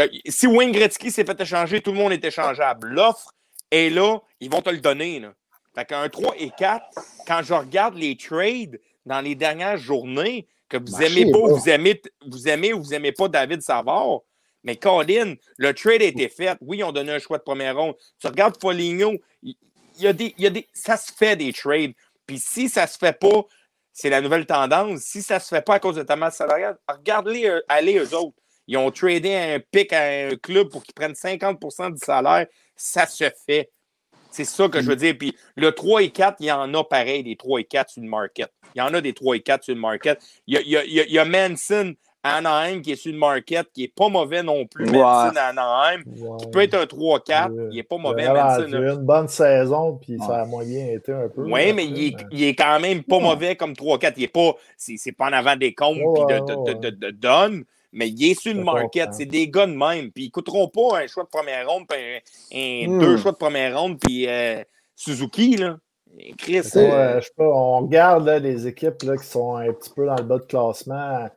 [0.00, 2.88] a- si Wayne Gretzky s'est fait échanger, tout le monde est échangeable.
[2.88, 3.32] L'offre
[3.70, 5.20] est là, ils vont te le donner.
[5.20, 5.32] Là.
[5.74, 6.84] Fait qu'un 3 et 4,
[7.26, 11.68] quand je regarde les trades dans les dernières journées, que vous Marché aimez pas, vous
[11.68, 14.20] aimez, vous aimez ou vous aimez pas David Savard,
[14.64, 16.56] mais Colin, le trade a été fait.
[16.60, 17.94] Oui, ils ont donné un choix de première ronde.
[18.18, 19.54] Tu regardes Foligno, il
[19.98, 21.92] y a des, il y a des, ça se fait des trades.
[22.26, 23.44] Puis si ça se fait pas,
[23.92, 25.00] c'est la nouvelle tendance.
[25.00, 28.14] Si ça se fait pas à cause de ta masse salariale, regarde-les euh, aller eux
[28.16, 28.36] autres.
[28.68, 32.46] Ils ont tradé un pic à un club pour qu'ils prennent 50% du salaire.
[32.76, 33.70] Ça se fait.
[34.30, 35.14] C'est ça que je veux dire.
[35.18, 38.02] Puis le 3 et 4, il y en a pareil, des 3 et 4 sur
[38.02, 38.50] le market.
[38.74, 40.18] Il y en a des 3 et 4 sur le market.
[40.46, 42.80] Il y a, il y a- il y a- il y a Manson à Anaheim
[42.80, 44.86] qui est sur le market, qui n'est pas mauvais non plus.
[44.86, 44.92] Ouais.
[44.92, 46.02] Manson à Anaheim.
[46.06, 46.28] Ouais.
[46.40, 47.50] Il peut être un 3-4.
[47.52, 47.68] Ouais.
[47.72, 48.62] Il n'est pas Il mauvais, a Manson.
[48.62, 48.92] rendu là.
[48.94, 51.42] une bonne saison, puis ça a moyen été un peu.
[51.42, 54.14] Oui, mais il est, il est quand même pas mauvais comme 3-4.
[54.16, 54.54] Il est pas.
[54.78, 57.64] C'est c'est pas en avant des comptes puis de, de, ouais, de, de, de donne,
[57.92, 59.10] mais il est sur le market.
[59.12, 60.10] C'est des gars de même.
[60.10, 62.98] Puis ils coûteront pas un choix de première ronde, puis un, un- Hmm.
[63.00, 64.62] deux choix de première ronde, puis euh,
[64.96, 65.76] Suzuki, là.
[66.18, 69.56] Et Chris, euh, euh, je sais pas, on regarde là, les équipes là, qui sont
[69.56, 71.28] un petit peu dans le bas de classement.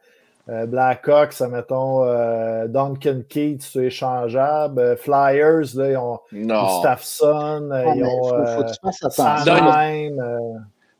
[0.47, 4.79] Euh, Blackhawks, mettons, euh, Duncan Keith, c'est échangeable.
[4.79, 6.65] Euh, Flyers, là, ils ont Non.
[6.65, 8.79] Gustafsson, euh, Ah, ils ont faut, faut que tu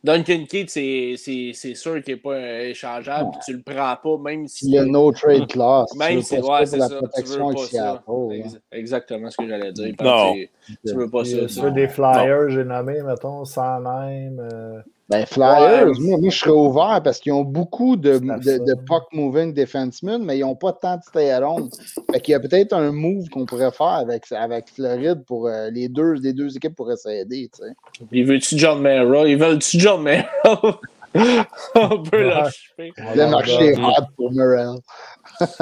[0.06, 3.96] Duncan Keith, c'est- c'est c'est sûr qu'il n'est pas euh, échangeable, puis tu le prends
[4.02, 4.68] pas, même si.
[4.68, 5.88] Il y a no trade clause.
[5.92, 6.90] Tu Même veux si ouais, c'est ça.
[6.90, 8.04] Tu protection veux pas ça.
[8.08, 8.30] Hein.
[8.32, 9.94] Ex- Exactement ce que j'allais dire.
[10.02, 10.34] Non.
[10.34, 10.50] Tu,
[10.88, 11.48] tu veux pas ça.
[11.50, 11.62] ça.
[11.62, 14.38] ceux des Flyers, j'ai nommé, mettons, Sanheim.
[14.40, 16.00] euh, Ben, Flyers, Ouais.
[16.00, 20.42] moi, moi, je serais ouvert parce qu'ils ont beaucoup de, de, puck-moving defensemen, mais ils
[20.42, 21.70] n'ont pas tant de stay at home.
[22.12, 25.70] Fait qu'il y a peut-être un move qu'on pourrait faire avec, avec Floride pour euh,
[25.70, 27.50] les, deux, les deux équipes pourraient s'aider.
[27.54, 27.74] tu sais.
[28.12, 29.28] Ils veulent-tu John Mara?
[29.28, 30.26] Ils veulent-tu John Mara?
[31.76, 32.24] On peut Ouais.
[32.26, 32.94] l'acheter.
[33.16, 34.76] Le on marché est hot pour Morel.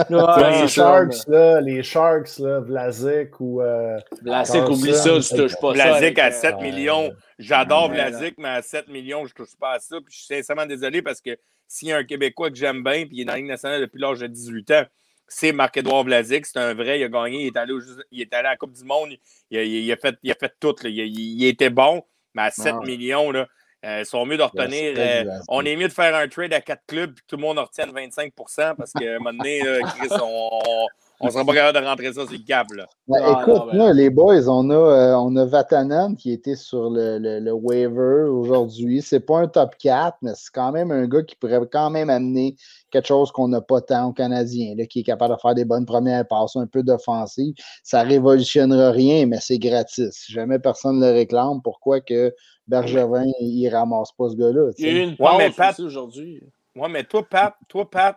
[0.09, 3.61] Ouais, les Sharks, là, les Sharks, là, Vlasic ou.
[3.61, 5.97] euh, Vlasic, oublie ça, tu touches pas ça.
[5.97, 6.61] Vlasic à euh, 7 ouais.
[6.71, 7.11] millions.
[7.39, 9.97] J'adore Ouais, Vlasic, mais à 7 millions, je touche pas à ça.
[9.97, 13.05] Puis je suis sincèrement désolé parce que s'il y a un Québécois que j'aime bien,
[13.05, 14.83] puis il est dans la Ligue nationale depuis l'âge de 18 ans,
[15.27, 16.45] c'est Marc-Édouard Vlasic.
[16.45, 17.79] C'est un vrai, il a gagné, il est allé, au
[18.11, 19.09] il est allé à la Coupe du Monde,
[19.49, 20.75] il a, il a fait, il a fait tout.
[20.83, 20.89] là.
[20.89, 22.03] Il, était bon,
[22.35, 22.85] mais à 7 Ouais.
[22.85, 23.47] millions, là,
[23.83, 24.93] euh, ils sont mieux de retenir.
[24.97, 27.59] Euh, on est mieux de faire un trade à quatre clubs, puis tout le monde
[27.59, 30.87] en retienne 25% parce qu'à un moment donné, là, Chris, on
[31.21, 32.67] ne sera pas capable de rentrer ça sur le cap.
[32.75, 32.85] Là.
[33.07, 36.55] Ben, Ah, écoute, non, là, les boys, on a, euh, on a Vatanen qui était
[36.55, 39.01] sur le, le, le waiver aujourd'hui.
[39.01, 42.09] C'est pas un top 4, mais c'est quand même un gars qui pourrait quand même
[42.09, 42.55] amener
[42.91, 45.65] quelque chose qu'on n'a pas tant aux Canadiens, là, qui est capable de faire des
[45.65, 47.53] bonnes premières passes, un peu d'offensive.
[47.83, 50.11] Ça révolutionnera rien, mais c'est gratis.
[50.11, 52.33] Si jamais personne ne le réclame, pourquoi que
[52.67, 54.71] Bergevin, il ramasse pas ce gars-là?
[54.77, 56.41] Il y a eu une Ouais, mais Pat- aujourd'hui.
[56.75, 58.15] Ouais, mais toi, Pat, toi, Pat,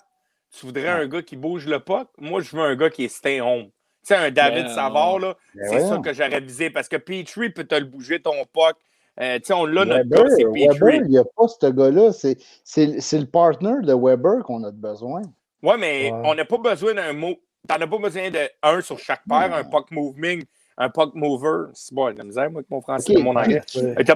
[0.59, 2.09] tu voudrais un gars qui bouge le puck?
[2.19, 3.65] Moi, je veux un gars qui est stay home.
[3.65, 3.71] Tu
[4.15, 7.51] sais, un David Ben, Savard, là, Ben c'est ça que j'aurais visé parce que Petrie
[7.51, 8.77] peut te le bouger ton puck.
[9.21, 10.97] Euh, tu sais, on l'a, notre Weber, gars, c'est Weber, Petrie.
[10.99, 12.13] il n'y a pas ce gars-là.
[12.13, 15.23] C'est- C'est c'est le partner de Weber qu'on a besoin.
[15.63, 16.21] Ouais, mais Ouais.
[16.25, 17.35] on n'a pas besoin d'un mot.
[17.67, 20.45] T'en as pas besoin de un sur chaque paire, un puck moving,
[20.79, 21.71] un puck mover.
[21.75, 23.63] C'est bon, la misère, moi, avec mon français et mon anglais.
[23.77, 24.15] Euh, T'as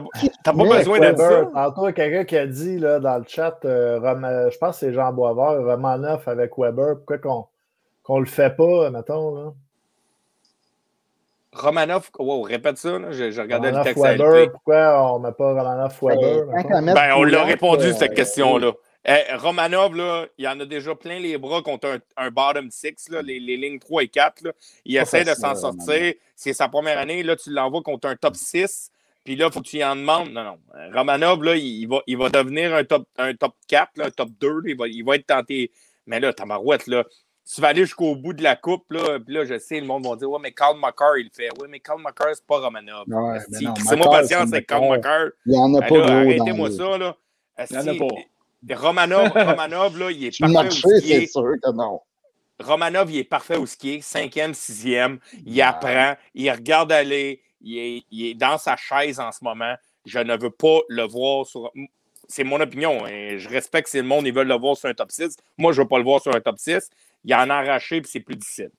[0.52, 1.70] pas Mais besoin de Weber, ça.
[1.70, 4.58] tantôt, il y a quelqu'un qui a dit là, dans le chat, euh, euh, je
[4.58, 7.46] pense que c'est Jean Boisvert, Romanov avec Weber, pourquoi qu'on
[8.02, 9.52] qu'on le fait pas, mettons, là?
[11.52, 14.02] Romanov, wow, répète ça, là, je, je regardais le texte.
[14.02, 16.46] Weber, pourquoi on met pas Romanov Weber?
[16.94, 18.72] Ben, on l'a répondu, euh, cette question-là.
[19.06, 23.08] Eh, Romanov, là, il en a déjà plein les bras contre un, un bottom six,
[23.08, 24.42] là, les, les lignes 3 et 4.
[24.42, 24.52] Là.
[24.84, 25.60] Il Pas essaie de s'en Romanov.
[25.78, 26.14] sortir.
[26.36, 27.22] C'est sa première année.
[27.22, 28.90] Là, tu l'envoies contre un top 6.
[29.24, 30.30] Puis là, il faut que tu y en demandes.
[30.30, 30.58] Non, non.
[30.74, 34.10] Euh, Romanov, là, il va, il va devenir un top, un top 4, là, un
[34.10, 34.48] top 2.
[34.48, 34.60] là.
[34.66, 35.70] Il, va, il va être tenté.
[36.06, 37.04] Mais là, Tamarouette, là,
[37.52, 38.90] tu vas aller jusqu'au bout de la coupe.
[38.92, 41.30] Là, puis là, je sais, le monde va dire Ouais, mais Carl McCarr, il le
[41.34, 41.48] fait.
[41.58, 43.04] Oui, mais Carl McCarr, c'est pas Romanov.
[43.08, 45.24] Ouais, Esti, mais non, C'est moi patience c'est avec Carl McCarr.
[45.24, 45.30] McCarr.
[45.46, 47.16] Il n'y en a Ben pas Arrêtez-moi ça, là.
[47.70, 48.14] Il y en a pas.
[48.70, 51.26] Romanov, Romanov, là, il est parfait marché, où ce qui c'est est.
[51.26, 52.00] sûr que non.
[52.62, 54.00] Romanov, il est parfait qui est.
[54.02, 55.18] Cinquième, sixième.
[55.46, 55.62] Il Ouais.
[55.62, 56.14] apprend.
[56.34, 57.40] Il regarde aller.
[57.62, 59.74] Il est, il est dans sa chaise en ce moment.
[60.06, 61.70] Je ne veux pas le voir sur.
[62.28, 63.04] C'est mon opinion.
[63.06, 63.36] hein.
[63.38, 65.36] Je respecte si le monde ils veulent le voir sur un top 6.
[65.58, 66.88] Moi, je ne veux pas le voir sur un top 6.
[67.24, 68.70] Il en a arraché et c'est plus difficile.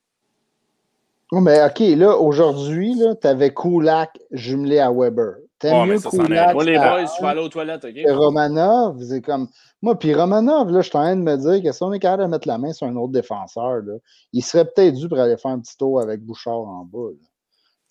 [1.32, 5.36] Oh, mais OK, là, aujourd'hui, tu avais Kulak jumelé à Weber.
[5.60, 7.96] T'aimes mieux Kulak Moi, les boys, je vais aller aux toilettes, OK?
[8.08, 9.48] Romanov, c'est comme.
[9.82, 12.00] Moi, puis Romanov, là, je suis en train de me dire que si on est
[12.00, 13.94] capable de mettre la main sur un autre défenseur, là,
[14.32, 17.10] il serait peut-être dû pour aller faire un petit tour avec Bouchard en bas.
[17.10, 17.28] là.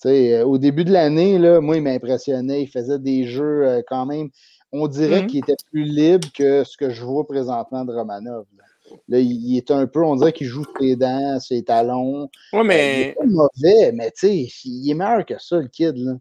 [0.02, 2.62] Tu sais, euh, au début de l'année, là, moi, il m'impressionnait.
[2.62, 4.30] Il faisait des jeux euh, quand même.
[4.72, 5.26] On dirait Mhm.
[5.26, 8.44] qu'il était plus libre que ce que je vois présentement de Romanov.
[8.56, 8.64] Là,
[9.08, 12.28] Là, il, il est un peu, on dirait qu'il joue ses dents, ses talons.
[12.52, 15.58] Oui, Euh, il mais est pas mauvais, mais tu sais, il est meilleur que ça,
[15.58, 15.96] le kid.
[15.96, 16.14] Là.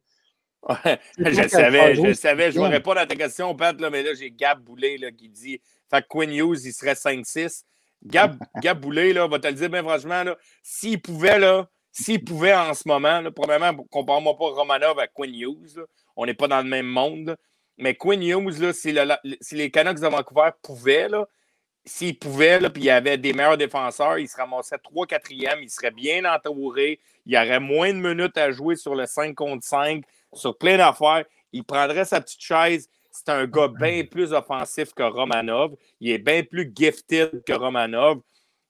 [0.67, 2.51] Ouais, je savais, je savais.
[2.51, 5.29] Je ne réponds à ta question, Pat, là, mais là, j'ai Gab Boulet là, qui
[5.29, 7.63] dit Fait que Quinn Hughes, il serait 5-6.
[8.03, 10.23] Gab, Gab Boulet, là, va te le dire bien franchement,
[10.61, 15.33] s'il pouvait, là, s'il pouvait en ce moment, là, probablement, compare-moi pas Romanov à Quinn
[15.33, 15.77] Hughes.
[15.77, 15.83] là.
[16.15, 17.29] On n'est pas dans le même monde.
[17.29, 17.35] là.
[17.77, 21.25] Mais Quinn Hughes, là, si, le- la- si les Canucks de Vancouver pouvaient, là,
[21.85, 25.69] s'il pouvait, là, puis il y avait des meilleurs défenseurs, il se ramassait 3-4e, il
[25.69, 29.65] serait bien entouré, il y aurait moins de minutes à jouer sur le 5 contre
[29.65, 31.25] 5, sur plein d'affaires.
[31.51, 32.90] Il prendrait sa petite chaise.
[33.11, 35.75] C'est un gars bien plus offensif que Romanov.
[35.99, 38.19] Il est bien plus gifted que Romanov.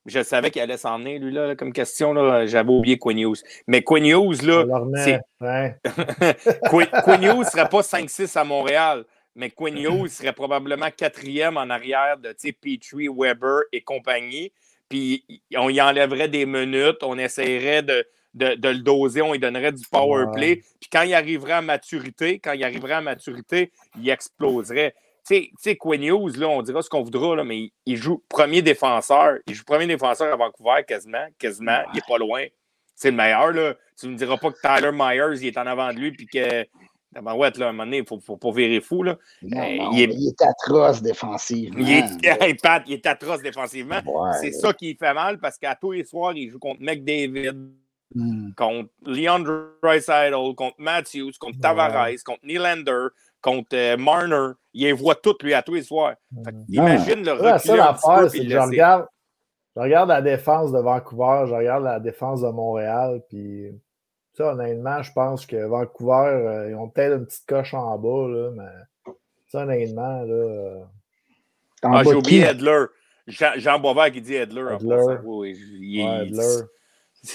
[0.06, 2.14] Je savais qu'il allait s'en venir, lui, là, comme question.
[2.14, 2.46] là.
[2.48, 3.44] J'avais oublié Quinn Hughes.
[3.68, 4.64] Mais Quinn Hughes, là,
[4.96, 5.76] c'est- Ouais.
[6.70, 9.04] Quinn, Quinn Hughes ne serait pas 5-6 à Montréal,
[9.36, 14.52] mais Quinn Hughes serait probablement quatrième en arrière de Petrie, Weber et compagnie.
[14.88, 15.24] Puis
[15.56, 19.72] on y enlèverait des minutes, on essaierait de, de, de le doser, on lui donnerait
[19.72, 20.32] du power Ouais.
[20.34, 20.56] play.
[20.80, 24.94] Puis quand il arriverait à maturité, quand il arriverait à maturité, il exploserait.
[25.28, 28.24] Tu sais- Quinn Hughes, là, on dira ce qu'on voudra, là, mais il, il joue
[28.30, 29.38] premier défenseur.
[29.48, 31.80] Il joue premier défenseur à Vancouver quasiment, quasiment.
[31.94, 32.46] Il n'est pas loin.
[32.96, 33.52] C'est le meilleur.
[33.52, 33.76] Là.
[34.00, 36.26] Tu ne me diras pas que Tyler Myers il est en avant de lui puis
[36.26, 36.66] que.
[37.22, 39.02] Ben ouais, là, à un moment donné, il ne faut, faut pas virer fou.
[39.02, 39.18] Là.
[39.42, 41.80] Non, Euh, non, il est- mais il est atroce défensivement.
[41.80, 42.04] Il est,
[42.88, 44.00] il est atroce défensivement.
[44.06, 44.32] Ouais.
[44.40, 47.54] C'est ça qui fait mal parce qu'à tous les soirs, il joue contre McDavid,
[48.16, 48.52] Hmm.
[48.58, 49.40] contre Leon
[49.84, 53.08] Draisaitl, contre Matthews, contre Tavares, contre Nylander,
[53.42, 54.54] contre euh, Marner.
[54.74, 56.16] Il les voit toutes, lui, à tous les soirs.
[56.44, 57.60] Fait que imagine le recul
[58.32, 59.06] c'est que je regarde,
[59.76, 63.68] je regarde la défense de Vancouver, je regarde la défense de Montréal, puis
[64.34, 68.28] ça, honnêtement, je pense que Vancouver, euh, ils ont peut-être une petite coche en bas,
[68.28, 69.14] là, mais
[69.50, 70.84] ça, honnêtement, là, euh,
[71.84, 72.42] En Ah, j'ai oublié?
[72.44, 72.86] Edler.
[73.28, 74.64] Jean, Jean Boisvert qui dit Edler.
[74.64, 74.90] en Edler.
[74.90, 75.20] passant.
[75.24, 76.64] Oui, oui, il- ouais, il- Adler.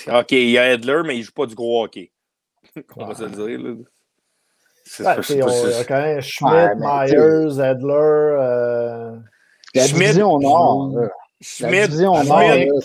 [0.09, 2.11] OK, il y a Edler, mais il ne joue pas du gros hockey.
[2.97, 3.61] On va se le dire.
[3.61, 3.75] Là.
[4.85, 7.93] C'est Ouais, c'est on- pas- il y a c'est- quand même Schmidt, Ouais, Myers, Adler,
[7.95, 9.17] euh,
[9.75, 10.93] La Schmidt- division Nord.
[10.95, 11.03] là.
[11.03, 12.81] La Schmidt, division Nord, Schmidt, là,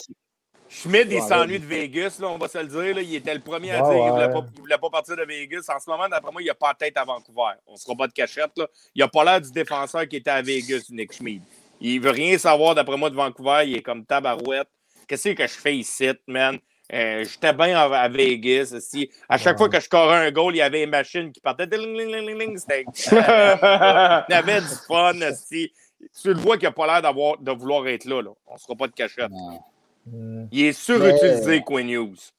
[0.70, 2.96] Schmidt, il Ouais, s'ennuie de Vegas, là, on va se le dire.
[2.96, 3.02] là.
[3.02, 5.24] Il était le premier à dire qu'il ne voulait, pas- il voulait pas partir de
[5.24, 5.62] Vegas.
[5.76, 7.54] En ce moment, d'après moi, il n'a pas la tête à Vancouver.
[7.68, 8.52] On ne sera pas de cachette.
[8.58, 8.68] Là.
[8.94, 11.42] Il n'a pas l'air du défenseur qui était à Vegas, Nick Schmid.
[11.82, 13.64] Il veut rien savoir, d'après moi, de Vancouver.
[13.66, 14.68] Il est comme tabarouette.
[15.08, 16.60] Qu'est-ce que je fais ici, man?
[16.92, 18.74] Euh, J'étais bien à, Vegas.
[18.76, 19.10] aussi.
[19.28, 21.66] À chaque fois que je scorais un goal, il y avait une machine qui partait.
[22.58, 22.86] C'était-
[24.30, 25.14] Il avait du fun.
[25.30, 25.72] aussi.
[26.22, 28.22] Tu le vois qu'il n'a pas l'air d'avoir- de vouloir être là.
[28.22, 28.32] là.
[28.48, 29.30] On ne sera pas de cachette.
[30.52, 32.32] Il est surutilisé, Quinn Hughes.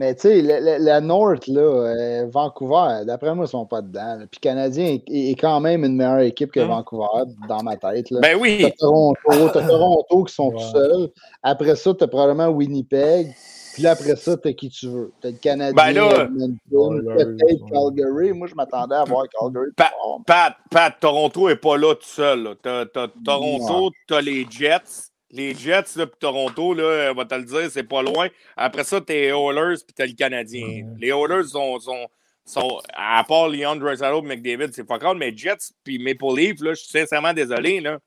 [0.00, 3.82] Mais tu sais, la, la- la North, là, euh, Vancouver, d'après moi, ils sont pas
[3.82, 4.16] dedans.
[4.20, 4.24] là.
[4.30, 6.68] Puis Canadien est, est quand même une meilleure équipe que Hum.
[6.68, 7.04] Vancouver,
[7.46, 8.10] dans ma tête.
[8.10, 8.20] Là.
[8.22, 8.72] Ben T'as oui.
[8.78, 9.18] Toronto,
[9.52, 10.54] t'as Toronto qui sont Ouais.
[10.56, 11.08] tout seuls.
[11.42, 13.34] Après ça, t'as probablement Winnipeg.
[13.74, 15.12] Puis là, après ça, t'as qui tu veux.
[15.20, 17.70] T'as le Canadien, Ben là- peut-être ouais.
[17.70, 18.32] Calgary.
[18.32, 19.70] Moi, je m'attendais à voir Calgary.
[19.76, 20.20] Pa- fort.
[20.26, 22.42] Pat, Pat, Toronto n'est pas là tout seul.
[22.42, 22.50] là.
[22.62, 25.09] T'as, t'as Toronto, t'as les Jets.
[25.32, 28.28] Les Jets, là, puis Toronto, là, on va te le dire, c'est pas loin.
[28.56, 30.86] Après ça, t'as les Oilers, puis t'as le Canadien.
[30.98, 32.06] Les Oilers sont, sont,
[32.44, 36.60] sont, à part Leon Draisaitl et McDavid, c'est pas grave, mais Jets puis Maple Leaf,
[36.60, 37.98] là, je suis sincèrement désolé, là.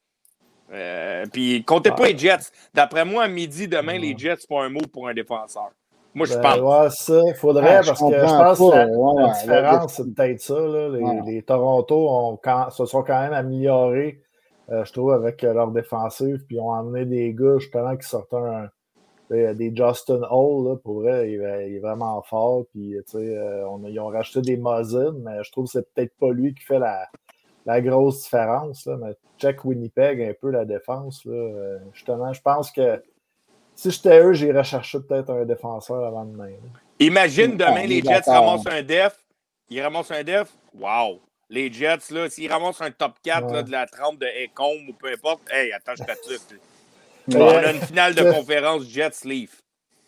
[0.73, 2.49] Euh, puis comptez pas les Jets.
[2.73, 5.69] D'après moi, à midi, demain, les Jets, c'est pas un mot pour un défenseur.
[6.15, 6.59] Moi, je ben, pense.
[6.59, 9.33] ouais, ça, il faudrait, Ah, je parce que je pense que la, ouais, la ouais,
[9.41, 10.53] différence, c'est peut-être ça.
[10.59, 10.89] Là.
[10.89, 11.21] Les, Ouais.
[11.25, 14.19] les Toronto ont quand- se sont quand même améliorés,
[14.83, 18.69] je trouve, avec euh, leur défensive, puis ont emmené des gars, justement, qui sortent un,
[19.29, 23.37] des Justin Hall, là, pour vrai, il, est- il est vraiment fort, puis, tu sais,
[23.37, 26.31] euh, on a- ils ont racheté des Muzzin, mais je trouve que c'est peut-être pas
[26.31, 27.07] lui qui fait la,
[27.65, 32.41] la grosse différence, là, mais check Winnipeg un peu la défense, là, euh, justement, je
[32.41, 33.01] pense que
[33.75, 36.49] si j'étais eux, j'irais chercher peut-être un défenseur avant demain.
[36.49, 36.79] là.
[36.99, 38.01] Imagine demain, les.
[38.03, 39.17] Jets ramassent un def.
[39.69, 40.53] Ils ramassent un def.
[40.79, 41.19] Wow!
[41.53, 43.63] Les Jets, là, s'ils ramassent un top 4 là, Ouais.
[43.63, 46.55] de la trempe de Ecombe ou peu importe, hey, attends, je t'attends.
[47.27, 49.61] Mais, On euh, a une finale de euh, conférence Jets Leaf.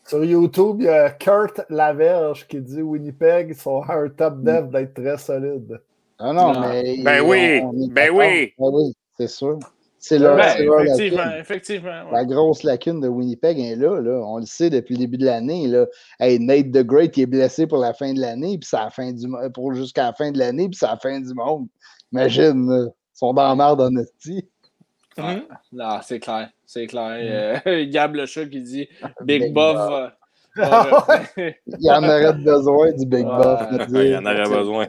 [0.08, 4.70] Sur YouTube, il y a Kurt Laverge qui dit Winnipeg sont à un top dev
[4.72, 5.80] d'être très solide.
[6.18, 6.60] Ah non, Non.
[6.62, 6.98] mais.
[7.04, 8.54] Ben oui, ben oui.
[8.58, 9.60] Ben oui, c'est sûr.
[10.08, 11.40] C'est leur, Ben, leur effectivement, lacune.
[11.42, 11.90] effectivement.
[12.06, 12.12] ouais.
[12.12, 14.22] La grosse lacune de Winnipeg est là, là.
[14.24, 15.66] On le sait depuis le début de l'année.
[15.68, 15.88] Là.
[16.20, 18.92] Hey, Nate the Great il est blessé pour la fin de l'année, puis c'est la
[18.92, 19.26] fin du
[19.56, 21.66] pour jusqu'à la fin de l'année, puis c'est la fin du monde.
[22.12, 22.86] Imagine, là.
[22.88, 23.90] ils sont dans la merde en.
[23.90, 25.42] Mhm.
[25.72, 26.50] Non, c'est clair.
[26.68, 27.62] C'est clair.
[27.66, 28.88] Euh, Gab le chat qui dit
[29.24, 29.74] Big, Big Buff.
[29.76, 30.12] Buff.
[30.56, 33.38] va- va- Il y en aurait besoin du Big Ouais.
[33.38, 33.88] Buff.
[33.88, 34.04] dire.
[34.04, 34.88] Il y en aurait besoin.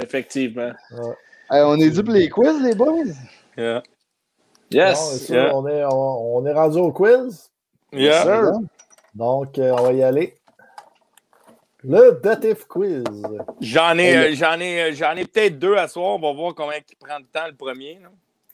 [0.00, 0.70] Effectivement.
[1.50, 3.02] Hey, on est dû pour les quiz, les boys?
[3.56, 3.82] Yeah.
[4.74, 5.26] Bon, Yes.
[5.26, 5.56] ça, yeah.
[5.56, 7.50] on, est, on, on est rendu au quiz.
[7.92, 8.22] Yeah.
[8.22, 8.52] Sir.
[9.14, 10.34] Donc, euh, on va y aller.
[11.82, 13.04] Le Datif Quiz.
[13.60, 16.16] J'en ai, euh, j'en ai, euh, j'en ai peut-être deux à soir.
[16.16, 17.98] On va voir combien il prend de temps le premier.
[18.02, 18.08] là.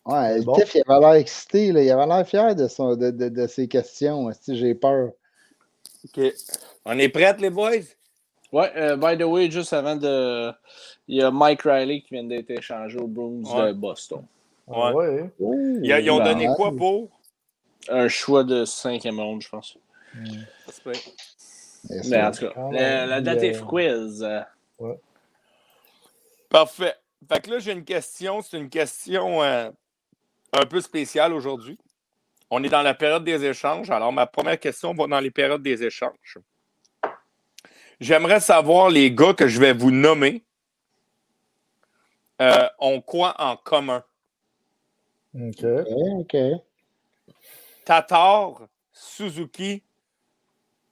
[0.04, 0.54] Ouais, le Bon.
[0.54, 1.82] Tiff, il avait l'air excité, là.
[1.82, 4.28] il avait l'air fier de, son, de, de, de ses questions.
[4.40, 5.10] Si j'ai peur.
[6.04, 6.24] OK.
[6.84, 7.70] On est prêts, les boys?
[8.52, 10.50] Ouais, euh, by the way, juste avant de.
[11.06, 13.68] Il y a Mike Riley qui vient d'être échangé aux Bruins Ouais.
[13.68, 14.22] de Boston.
[14.66, 14.92] Ouais.
[14.92, 15.30] Ouais.
[15.82, 17.10] Ils, ils ont donné quoi pour?
[17.88, 19.76] Un choix de cinquième ronde, je pense.
[22.04, 22.70] Mais en tout cas,
[23.06, 24.22] la dative euh, quiz.
[24.22, 24.42] euh,
[26.48, 26.94] Parfait.
[27.28, 28.42] Fait que là, j'ai une question.
[28.42, 29.70] C'est une question euh,
[30.52, 31.78] un peu spéciale aujourd'hui.
[32.50, 33.90] On est dans la période des échanges.
[33.90, 36.38] Alors, ma première question va dans les périodes des échanges.
[38.00, 40.44] J'aimerais savoir, les gars que je vais vous nommer,
[42.40, 44.02] euh, ont quoi en commun?
[45.34, 45.64] OK.
[47.84, 49.82] Tatar, Suzuki,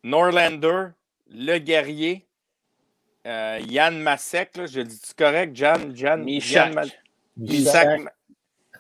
[0.05, 0.89] Norlander,
[1.31, 2.27] Le Guerrier,
[3.27, 6.67] euh, Yann Masek, là, je le dis correct, Jan, Jan, Michak.
[6.67, 6.85] Yann Ma-
[7.37, 8.01] Misak,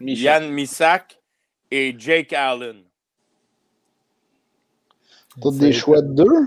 [0.00, 0.24] Michel.
[0.24, 1.20] Yann Misak
[1.70, 2.82] et Jake Allen.
[5.40, 6.46] Tous des choix de deux?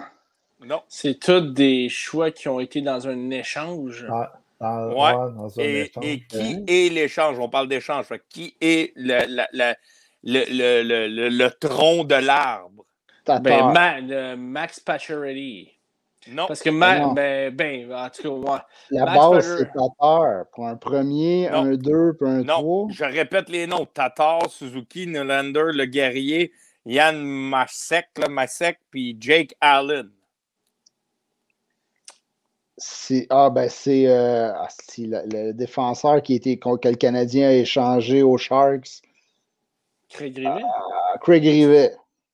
[0.66, 0.84] Non.
[0.90, 4.06] C'est tous des choix qui ont été dans un échange.
[4.10, 4.96] Ah, dans, Ouais.
[4.96, 6.06] ouais, dans un Et, échange.
[6.06, 7.40] et qui est l'échange?
[7.40, 8.06] On parle d'échange.
[8.30, 9.76] Qui est le, la- la-
[10.24, 12.86] le, le- le- le- le tronc de l'arbre?
[13.28, 13.72] Ben.
[13.72, 15.70] Ma- Max Pacioretty.
[16.32, 16.46] Non.
[16.48, 17.14] Parce que Ma- Non.
[17.14, 18.60] ben, ben, en tout cas, ouais.
[18.92, 19.64] La Max base, Pacioretty.
[19.74, 20.46] c'est Tatar.
[20.54, 21.58] Pour un premier, Non.
[21.60, 22.88] un deux, puis un Non, trois.
[22.92, 23.86] je répète les noms.
[23.86, 26.52] Tatar, Suzuki, Nylander, Le Guerrier,
[26.86, 30.10] Yann Masek, Masek, puis Jake Allen.
[32.84, 37.50] C'est, ah, ben, c'est euh, ah, si, le, le défenseur qui était, que le Canadien
[37.50, 39.02] a échangé aux Sharks.
[40.10, 40.50] Craig Rivet.
[40.50, 41.92] Ah, Craig Rivet.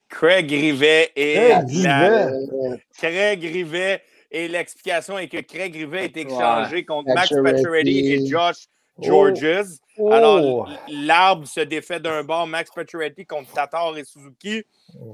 [0.09, 2.84] Craig Rivet et Craig la- Rivet.
[2.98, 4.01] Craig Rivet
[4.32, 8.14] et l'explication est que Craig Rivet a été échangé contre Max Pacioretty.
[8.14, 8.67] Et Josh
[9.00, 9.03] Oh.
[9.03, 9.77] Georges.
[10.00, 10.11] Oh!
[10.11, 14.64] Alors, l'arbre se défait d'un bord, Max Pacioretty contre Tatar et Suzuki.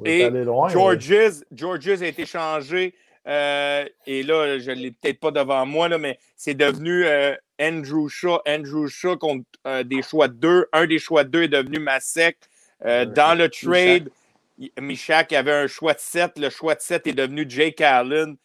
[0.05, 0.69] Et loin.
[0.69, 2.93] Georges, Georges a été changé.
[3.27, 7.35] Euh, et là, je ne l'ai peut-être pas devant moi, là, mais c'est devenu euh,
[7.59, 8.41] Andrew Shaw.
[8.47, 10.65] Andrew Shaw contre euh, des choix de deux.
[10.73, 12.37] Un des choix de deux est devenu Masek.
[12.83, 14.09] Dans le trade,
[14.77, 16.37] Michak avait un choix de 7.
[16.37, 18.35] Le choix de 7 est devenu Jake Allen.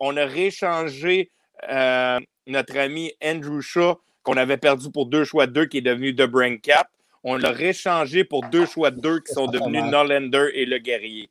[0.00, 1.30] On a réchangé
[1.68, 6.12] notre ami Andrew Shaw, qu'on avait perdu pour deux choix de 2, qui est devenu
[6.12, 6.88] The Brain Cap.
[7.22, 11.28] On l'a réchangé pour deux choix de 2 qui sont devenus Norlander et Le Guerrier.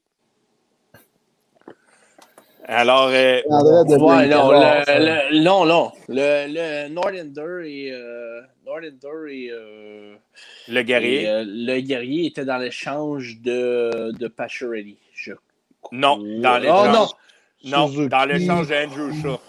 [2.68, 4.86] Alors, euh, Ouais, non, Brincat.
[5.00, 5.92] le, le- non, non.
[6.08, 10.16] Le, le Norlander et, euh, Norlander et, euh,
[10.68, 11.28] Le et, Guerrier.
[11.30, 14.98] euh, le guerrier était dans l'échange de, de Pacioretty.
[15.14, 15.34] Je...
[15.92, 17.10] non, dans Oh, l'échange.
[17.66, 18.08] non.
[18.10, 19.40] Dans l'échange d'Andrew Shaw.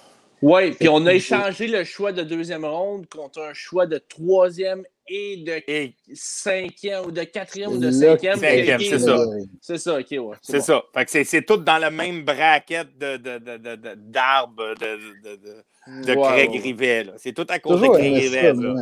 [0.42, 4.84] Oui, puis on a échangé le choix de deuxième ronde contre un choix de troisième
[5.08, 8.38] et de Et cinquième ou de quatrième ou de cinquième.
[8.38, 9.18] Cinquième, qui- c'est ça.
[9.60, 10.36] C'est ça, ok, ouais.
[10.42, 10.62] c'est bon.
[10.64, 10.82] ça.
[10.94, 14.74] Fait que c'est, c'est tout dans la même braquette de, de, de, de- de- d'arbres
[14.74, 16.60] de, de, de, de Ouais, Craig.
[16.62, 17.04] Rivet.
[17.04, 17.12] là.
[17.16, 18.52] C'est tout à cause Toujours de Craig Rivet.
[18.52, 18.74] moi.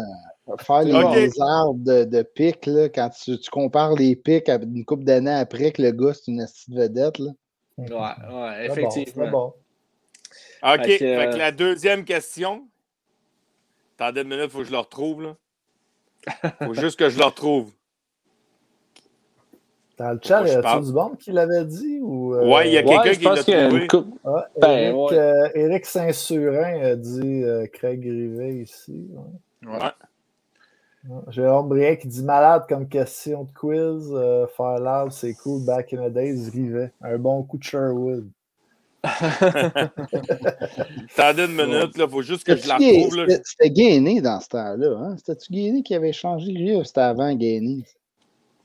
[0.58, 4.84] Faire les, arbres de, de pics, là, quand tu, tu compares les pics à une
[4.84, 7.18] couple d'années après que le gars, c'est une petite vedette.
[7.18, 7.30] Là.
[7.78, 9.30] Ouais, ouais, bon, effectivement.
[9.30, 9.54] bon.
[10.62, 10.82] OK.
[10.84, 12.68] Fait que, Fait que euh, la deuxième question.
[13.98, 15.22] Attendez une minute, il faut que je le retrouve.
[15.22, 15.36] Là.
[16.62, 17.70] Faut juste que je le retrouve.
[19.96, 20.84] Dans le chat, y parle.
[20.84, 22.00] du monde qui l'avait dit?
[22.02, 23.86] Ou, euh, Ouais, il y a quelqu'un qui l'a pense qu'il y a trouvé.
[23.86, 24.18] coupe.
[24.24, 25.18] Ah, Ben, Éric, ouais.
[25.18, 29.06] euh, Éric Saint-Surin a dit euh, Craig Rivet ici.
[29.62, 29.70] ouais.
[29.72, 29.78] Ouais.
[31.08, 31.20] Ouais.
[31.28, 34.10] Jérôme Briet qui dit malade comme question de quiz.
[34.14, 35.64] euh, faire loud, c'est cool.
[35.64, 36.92] Back in the days, Rivet.
[37.02, 38.28] Un bon coup de Sherwood.
[41.16, 43.16] Attendez une minute, il faut juste que je la retrouve.
[43.16, 43.36] là.
[43.44, 44.97] C'était Gainé dans ce temps-là.
[44.99, 45.16] Hein?
[45.18, 47.84] C'était-tu Gainé qui avait changé lui ou c'était avant Gainé?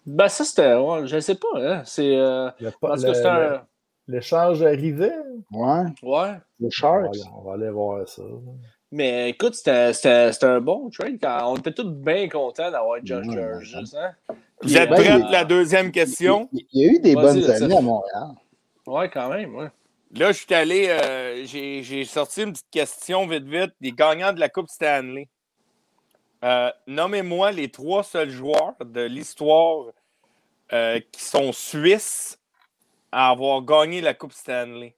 [0.05, 0.75] Ben, ça, c'était.
[0.75, 1.81] Ouais, je sais pas, hein.
[1.85, 2.15] C'est.
[2.15, 3.61] euh, Le- parce le- que c'est un.
[4.07, 5.13] L'échange de Rivet.
[5.51, 6.31] Ouais, Ouais.
[6.59, 7.15] le On Sharks.
[7.15, 8.23] va, on va aller voir ça.
[8.91, 11.19] Mais écoute, c'était c'était- c'était un bon trade.
[11.21, 13.77] Quand on était tous bien contents d'avoir Josh Ouais, George.
[13.95, 14.35] Hein?
[14.63, 16.49] Vous êtes Ben, prêts il- pour la deuxième question?
[16.53, 18.29] Il, il y a eu des bonnes là, années à Montréal.
[18.87, 19.67] Ouais, quand même, ouais.
[20.11, 24.33] Là, je suis allé, euh, j'ai j'ai sorti une petite question vite, vite, des gagnants
[24.33, 25.29] de la Coupe Stanley.
[26.43, 29.85] Euh, Nommez-moi les trois seuls joueurs de l'histoire
[30.73, 32.39] euh, qui sont suisses
[33.11, 34.95] à avoir gagné la Coupe Stanley.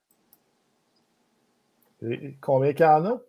[2.03, 3.22] Et combien qu'il y en a?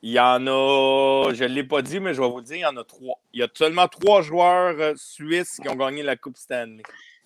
[0.00, 2.56] Il y en a, je ne l'ai pas dit, mais je vais vous le dire,
[2.56, 3.18] il y en a trois.
[3.32, 6.82] Il y a seulement trois joueurs euh, suisses qui ont gagné la Coupe Stanley.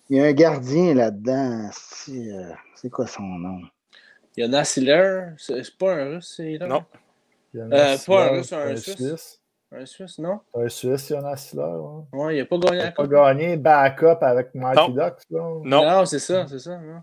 [0.09, 1.69] Il y a un gardien là-dedans.
[1.71, 3.59] C'est euh, c'est quoi son nom?
[4.35, 5.27] Il y a Nassiller.
[5.37, 6.67] C'est pas un russe, c'est là?
[6.67, 6.83] Non.
[7.53, 8.95] Il y en a Euh, pas un Russe, un Suisse.
[8.95, 9.39] Suisse.
[9.71, 10.39] Un Suisse, non?
[10.55, 11.77] Un Suisse, il y en a là.
[11.77, 12.03] ouais.
[12.13, 14.89] Ouais, il n'a pas gagné Il la a pas gagné backup avec Mighty Non.
[14.89, 15.21] Ducks.
[15.31, 15.41] Là.
[15.63, 16.05] Non.
[16.05, 16.77] c'est ça, c'est ça.
[16.77, 17.01] Non?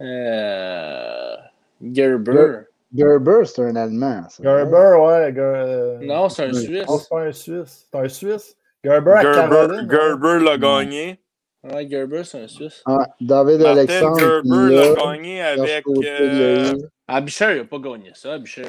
[0.00, 1.36] Euh...
[1.82, 2.60] Gerber.
[2.94, 4.28] Gerber, c'est un Allemand.
[4.28, 4.42] ça.
[4.42, 5.32] Gerber, ouais.
[5.32, 6.52] Ger- Non, c'est un.
[6.52, 6.86] Suisse.
[6.86, 7.88] non, c'est pas un Suisse.
[7.90, 8.56] C'est un Suisse.
[8.84, 9.90] Gerber Gerber, Caroline.
[9.90, 11.20] Gerber l'a gagné.
[11.64, 12.82] Ouais, Gerber, c'est un Suisse.
[12.86, 14.18] Ah, David Martin Alexandre.
[14.20, 15.84] Gerber l'a gagné avec.
[15.86, 18.64] Euh, eu- Abisher, il n'a pas gagné ça, Abisher.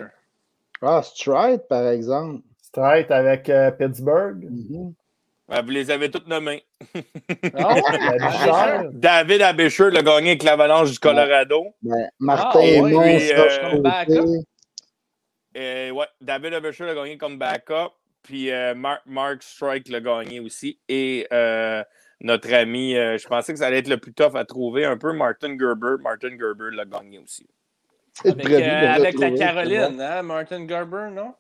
[0.82, 2.42] Ah, Stride, par exemple.
[2.62, 4.44] Straight avec euh, Pittsburgh.
[4.50, 4.94] Mhm.
[5.50, 6.64] ah, vous les avez toutes nommées.
[7.56, 7.74] Ah
[8.84, 8.90] ouais?
[8.94, 11.66] David Abisher l'a gagné avec l'Avalanche du Colorado.
[11.82, 14.42] Ben, Martin Ah, ouais, puis, euh.
[15.56, 17.92] Euh, David Abisher l'a gagné comme backup.
[18.24, 20.80] Puis euh, Mark, Mark Strike l'a gagné aussi.
[20.90, 21.84] Et euh,
[22.24, 24.98] notre ami, euh, je pensais que ça allait être le plus tough à trouver un
[24.98, 26.02] peu, Martin Gerber.
[26.02, 27.48] Martin Gerber l'a gagné aussi.
[28.26, 31.34] Avec, euh, avec la Caroline, hein, Martin Gerber, non?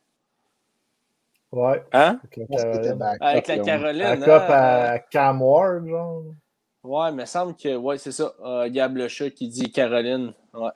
[1.51, 1.83] Ouais.
[1.93, 2.19] Hein?
[2.23, 2.93] Avec la Caroline.
[2.95, 3.57] backup, Avec la.
[3.59, 4.23] Caroline.
[4.23, 6.23] Hein, à Cam Ward, genre.
[6.83, 7.75] Ouais, mais il semble que.
[7.75, 8.33] Ouais, c'est ça.
[8.43, 10.33] Euh, Gab le chat qui dit Caroline.
[10.53, 10.69] Ouais.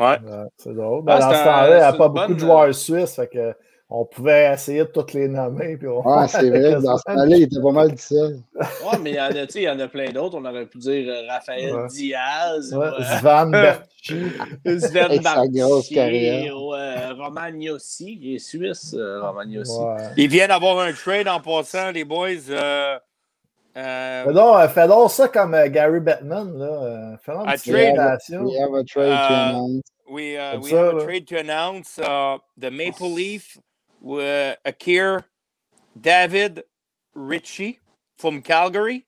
[0.00, 0.16] Ouais,
[0.56, 1.04] c'est drôle.
[1.04, 2.74] Ben, Ah, dans c'est ce temps-là, il n'y a pas une beaucoup bonne, de joueurs
[2.74, 3.14] suisses.
[3.16, 3.54] Fait que
[3.92, 5.76] on pouvait essayer de toutes les nommer.
[5.76, 6.06] Puis on...
[6.06, 8.38] Ouais, c'est vrai dans ce temps-là, il était pas mal tout seul.
[8.54, 10.38] Ouais, mais il y en a, tu sais, il y en a plein d'autres.
[10.38, 11.88] On aurait pu dire euh, Raphaël Ouais.
[11.88, 12.72] Diaz.
[12.72, 15.20] Ouais, ou, Svan Berchi.
[15.22, 16.56] Bartier, carrière.
[16.56, 19.78] ou, euh, Roman Yossi, il est suisse, euh, Roman Yossi.
[19.78, 19.96] Ouais.
[20.16, 22.48] Ils viennent d'avoir un trade en passant, les boys.
[22.48, 22.96] Euh,
[23.76, 26.58] euh, Fais donc, euh, fais donc ça comme euh, Gary Bettman.
[26.58, 27.16] Là.
[27.24, 28.18] Fais donc une trade.
[28.42, 29.82] We have a trade to announce.
[30.10, 31.98] we uh, we ça, have a trade to announce.
[31.98, 33.56] Uh, the Maple Leaf
[34.00, 35.24] with Akir
[36.00, 36.64] David
[37.14, 37.80] Ritchie
[38.16, 39.06] from Calgary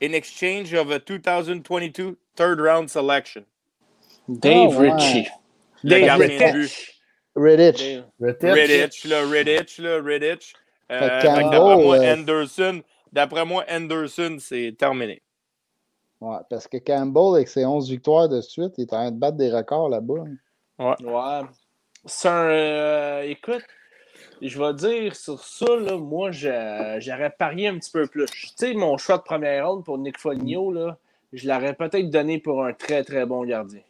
[0.00, 3.44] in exchange of a 2022 third round selection.
[4.28, 4.90] Dave ouais.
[4.92, 5.28] Ritchie.
[5.82, 6.94] Le Dave.
[7.36, 10.54] Redditch, là, Redditch, là, Redditch.
[10.90, 15.20] Euh, d'après moi, euh, Anderson, d'après moi, Anderson, c'est terminé.
[16.20, 19.18] Ouais, parce que Campbell, avec ses 11 victoires de suite, il est en train de
[19.18, 20.24] battre des records là-bas.
[20.78, 21.42] Ouais.
[22.06, 22.48] C'est un.
[22.48, 23.64] euh, écoute,
[24.48, 28.26] je vais dire sur ça, là, moi, j'aurais parié un petit peu plus.
[28.26, 30.98] Tu sais, mon choix de première ronde pour Nick Foligno, là,
[31.32, 33.80] je l'aurais peut-être donné pour un très, très bon gardien.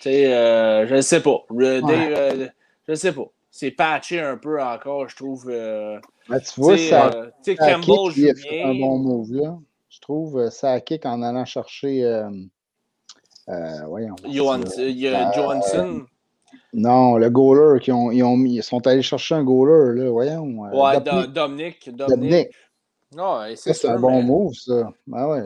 [0.00, 1.44] Tu sais, euh, je ne sais pas.
[1.50, 2.48] Le- euh,
[2.86, 3.26] je ne sais pas.
[3.50, 5.48] C'est patché un peu encore, je trouve.
[5.48, 8.28] euh, Ben, tu vois, ça, euh, tu sais, Campbell joue
[8.62, 9.58] a un bon move là.
[9.88, 12.02] Je trouve euh, ça kick en allant chercher.
[12.04, 12.28] euh,
[13.48, 14.16] euh, voyons.
[14.24, 14.28] A
[15.28, 16.06] Euh, Johansson.
[16.72, 20.10] Non, le goaler qui ont, ils, ont mis, ils sont allés chercher un goaler là,
[20.10, 20.64] voyons.
[20.66, 21.14] euh, Ouais, Dopnik.
[21.14, 21.90] Do- Dominic.
[21.96, 22.08] Dominic.
[22.18, 22.48] Dominic.
[23.16, 24.92] Non, c'est un bon mais- move, ça.
[25.06, 25.42] Ben ouais,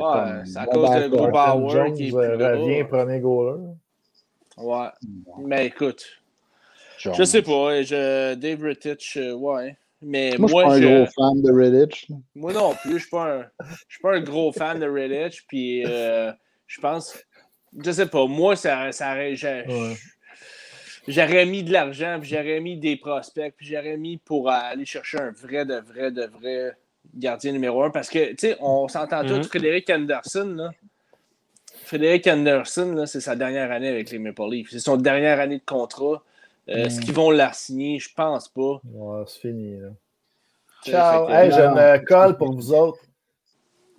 [0.47, 3.61] c'est à cause de Martin Bauer Jones qui est euh, plus revient premier goaler.
[4.57, 4.89] Ouais.
[5.41, 6.03] Mais écoute,
[6.99, 7.15] Jones.
[7.15, 7.83] je sais pas.
[7.83, 9.77] Je, Dave Rittich, euh, ouais.
[10.01, 12.17] Mais Moi, moi, je suis je, pas un gros fan de là.
[12.37, 13.45] moi non plus, je suis pas un,
[13.89, 15.45] je suis pas un gros fan de Redditch.
[15.49, 16.33] Puis euh,
[16.67, 17.19] je pense,
[17.85, 19.95] je sais pas, moi, ça, ça j'ai- Ouais.
[21.09, 25.19] J'aurais mis de l'argent, puis j'aurais mis des prospects, puis j'aurais mis pour aller chercher
[25.19, 26.77] un vrai, de vrai, de vrai
[27.15, 27.91] gardien numéro un.
[27.91, 29.29] Parce que, tu sais, on s'entend Mhm.
[29.41, 30.71] tous, Frédéric Anderson, là.
[31.85, 34.69] Frédéric Anderson, là, c'est sa dernière année avec les Maple Leafs.
[34.71, 36.23] C'est son dernière année de contrat.
[36.69, 37.05] Euh, Est-ce Mm.
[37.05, 37.99] qu'ils vont la signer?
[37.99, 38.81] Je pense pas.
[38.93, 39.81] Ouais, c'est fini.
[39.81, 39.89] Là.
[40.85, 41.29] Ciao.
[41.31, 41.73] Hey, j'ai non.
[41.73, 43.01] une euh, colle pour vous autres.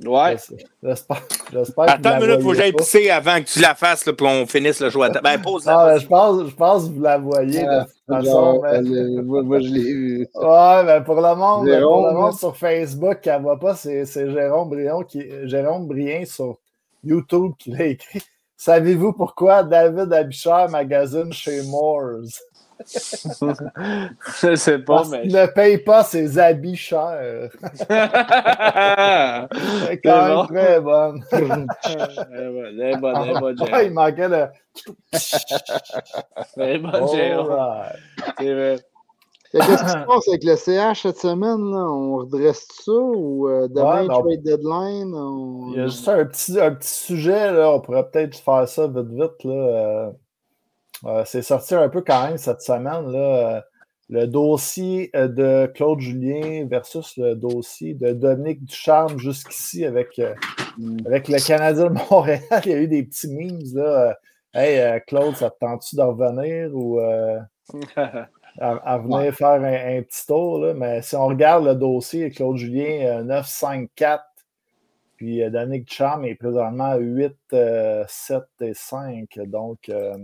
[0.05, 0.37] Ouais.
[0.81, 1.21] J'espère
[1.51, 4.05] j'espère que Attends vous une minute, faut que j'aille pisser avant que tu la fasses,
[4.05, 6.49] là, puis on finisse le jeu à ta- Ben, pose la Ah, ben, je, pense,
[6.49, 8.23] je pense que vous la voyez de toute façon.
[8.23, 10.27] Genre, mais- moi, moi, je l'ai vu.
[10.35, 13.75] Ouais, ben pour le monde, Jérôme, pour le monde sur Facebook qui ne voit pas,
[13.75, 16.57] c'est c'est Jérôme Brion qui Jérôme Brien sur
[17.03, 18.21] YouTube qui l'a écrit.
[18.55, 22.23] Savez-vous pourquoi David Abichard magasine chez Moores?
[22.85, 25.21] Je sais pas, Parce mais.
[25.23, 27.49] qu'il ne paye pas ses habits chers.
[27.89, 27.97] C'est
[30.03, 30.45] quand même bon.
[30.47, 31.23] très bonne.
[31.31, 34.45] Elle est bonne, elle est bonne, est Ah, il manquait de.
[36.57, 37.51] Elle est bonne, Jérôme.
[37.51, 37.95] Alright.
[38.37, 38.79] C'est vrai.
[39.51, 41.71] Qu'est-ce qui se passe avec le CH cette semaine?
[41.71, 41.79] Là?
[41.91, 45.11] On redresse ça ou euh, demain, Ouais, ben, on- trade deadline?
[45.15, 48.67] on- Il y a juste un petit, un petit sujet, là, on pourrait peut-être faire
[48.67, 49.43] ça vite, vite.
[49.43, 50.11] Là.
[51.05, 53.11] Euh, c'est sorti un peu quand même cette semaine.
[53.11, 53.61] Là, euh,
[54.09, 60.19] le dossier euh, de Claude Julien versus le dossier de Dominique Ducharme jusqu'ici avec,
[60.79, 60.97] Mm.
[61.05, 62.39] avec le Canadien de Montréal.
[62.65, 63.59] Il y a eu des petits memes.
[63.73, 64.17] Là.
[64.53, 67.39] Hey, Claude, ça te tente-tu de revenir ou euh,
[67.95, 68.27] à,
[68.59, 70.59] à venir faire un, un petit tour?
[70.59, 70.73] Là?
[70.73, 74.23] Mais si on regarde le dossier, Claude Julien, euh, 954
[75.17, 77.35] Puis Danick Cham est présentement à 8,
[78.07, 79.27] 7 et 5.
[79.45, 80.17] Donc, euh,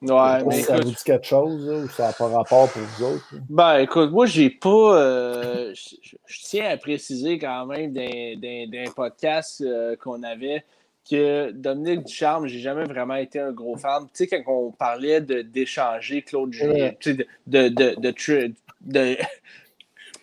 [0.00, 3.04] Ouais, mais ça vous dit quelque chose là, ou ça n'a pas rapport pour vous
[3.04, 3.26] autres?
[3.32, 3.38] là?
[3.50, 4.96] ben, écoute, moi, j'ai pas.
[4.96, 10.64] euh, je tiens à préciser quand même d'un- podcast euh, qu'on avait
[11.10, 14.04] que Dominique Ducharme, j'ai jamais vraiment été un gros fan.
[14.14, 17.12] Tu sais, quand on parlait de- d'échanger Claude Julien, de,
[17.46, 17.94] de, de,
[18.82, 19.16] de,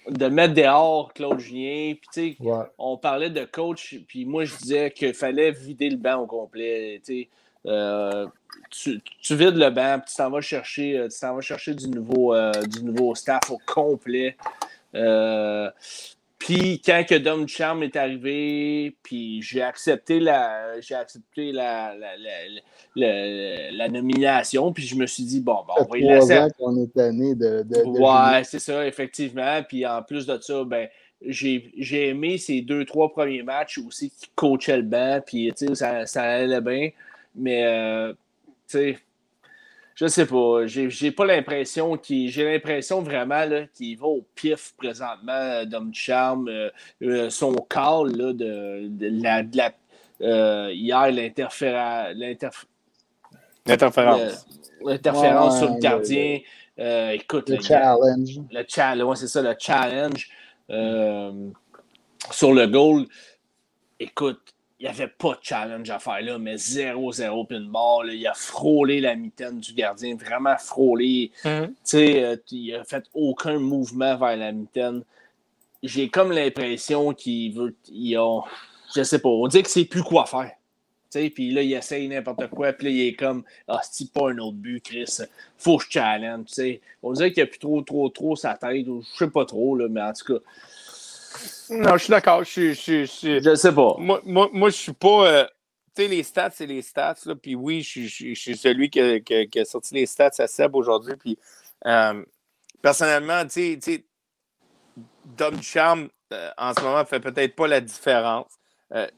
[0.09, 2.63] de, mettre dehors Claude Julien, puis tu sais, Ouais.
[2.77, 7.01] on parlait de coach, puis moi, je disais qu'il fallait vider le banc au complet.
[7.05, 7.29] tu sais.
[7.67, 8.27] Euh,
[8.69, 11.73] tu, tu vides le banc, puis tu t'en vas chercher, euh, tu t'en vas chercher
[11.73, 14.35] du nouveau, euh, du nouveau staff au complet.
[14.93, 15.69] Euh,
[16.37, 22.17] puis quand que Dom Charm est arrivé, puis j'ai accepté la, j'ai accepté la, la,
[22.95, 26.39] la, la- nomination, puis je me suis dit, bon, bon on va y laisser.
[26.59, 29.63] qu'on est tanné de, de, de Ouais, c'est ça, effectivement.
[29.67, 30.87] Puis en plus de ça, ben,
[31.25, 35.21] j'ai j'ai aimé ces deux, trois premiers matchs aussi qui coachaient le banc.
[35.25, 36.89] Puis, ça, ça allait bien.
[37.33, 38.13] Mais, euh,
[38.67, 38.99] sais,
[39.95, 40.65] je sais pas.
[40.67, 42.29] J'ai j'ai pas l'impression qu'il.
[42.29, 46.47] J'ai l'impression vraiment là, qu'il va au pif présentement, euh, Dom Charme.
[46.49, 46.69] Euh,
[47.03, 49.43] euh, son call là, de, de la.
[49.43, 49.73] de la-
[50.21, 51.11] euh, hier,
[53.65, 54.45] L'interférence.
[54.81, 56.39] le- L'interférence Ouais, sur le le- gardien.
[56.77, 58.39] Euh, écoute, le le challenge.
[58.51, 60.29] le challenge, ouais, c'est ça, le challenge
[60.69, 61.49] euh,
[62.31, 63.05] sur le goal.
[63.99, 64.54] Écoute,
[64.85, 68.07] n'y avait pas de challenge à faire là, mais 0-0 pinball.
[68.07, 71.31] Là, il a frôlé la mitaine du gardien, vraiment frôlé.
[71.43, 75.03] Tu sais, euh, il a fait aucun mouvement vers la mitaine.
[75.83, 77.75] J'ai comme l'impression qu'il veut.
[77.91, 78.41] Il a,
[78.95, 80.51] je sais pas, on dit que c'est plus quoi faire.
[81.11, 84.11] Tu sais, Puis là, il essaye n'importe quoi, puis là, il est comme Ah, c'est
[84.11, 85.17] pas un autre but, Chris?
[85.57, 86.47] Faut que je challenge.
[86.47, 86.81] tu sais.
[87.03, 88.87] On dirait qu'il n'y a plus trop, trop, trop sa tête.
[88.87, 90.39] ou Je sais pas trop, là, mais en tout cas,
[91.69, 92.43] Non, je suis d'accord.
[92.43, 93.95] Je je je je sais pas.
[93.97, 95.27] Moi, moi, moi, je suis pas.
[95.27, 95.45] euh,
[95.95, 97.15] tu sais, les stats, c'est les stats.
[97.25, 100.31] Là, puis oui, je suis- celui qui a, qui a- qui a sorti les stats
[100.39, 101.15] à Seb aujourd'hui.
[101.17, 101.37] Puis
[101.85, 102.23] euh,
[102.81, 104.05] personnellement, tu sais,
[105.25, 108.47] Dom Charme, euh, en ce moment, fait peut-être pas la différence.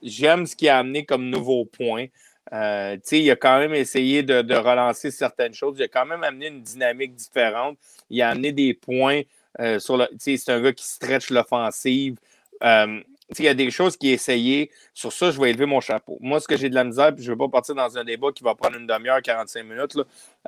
[0.01, 2.05] J'aime ce qu'il a amené comme nouveau point.
[2.53, 5.75] Euh, tu sais, il a quand même essayé de, de relancer certaines choses.
[5.79, 7.77] Il a quand même amené une dynamique différente.
[8.09, 9.21] Il a amené des points
[9.59, 10.07] euh, sur le.
[10.19, 12.17] C'est un gars qui stretch l'offensive.
[12.63, 13.01] Euh,
[13.37, 14.71] il y a des choses a essayé.
[14.93, 16.17] Sur ça, je vais élever mon chapeau.
[16.21, 18.03] Moi, ce que j'ai de la misère, puis je ne veux pas partir dans un
[18.03, 19.97] débat qui va prendre une demi-heure, 45 minutes,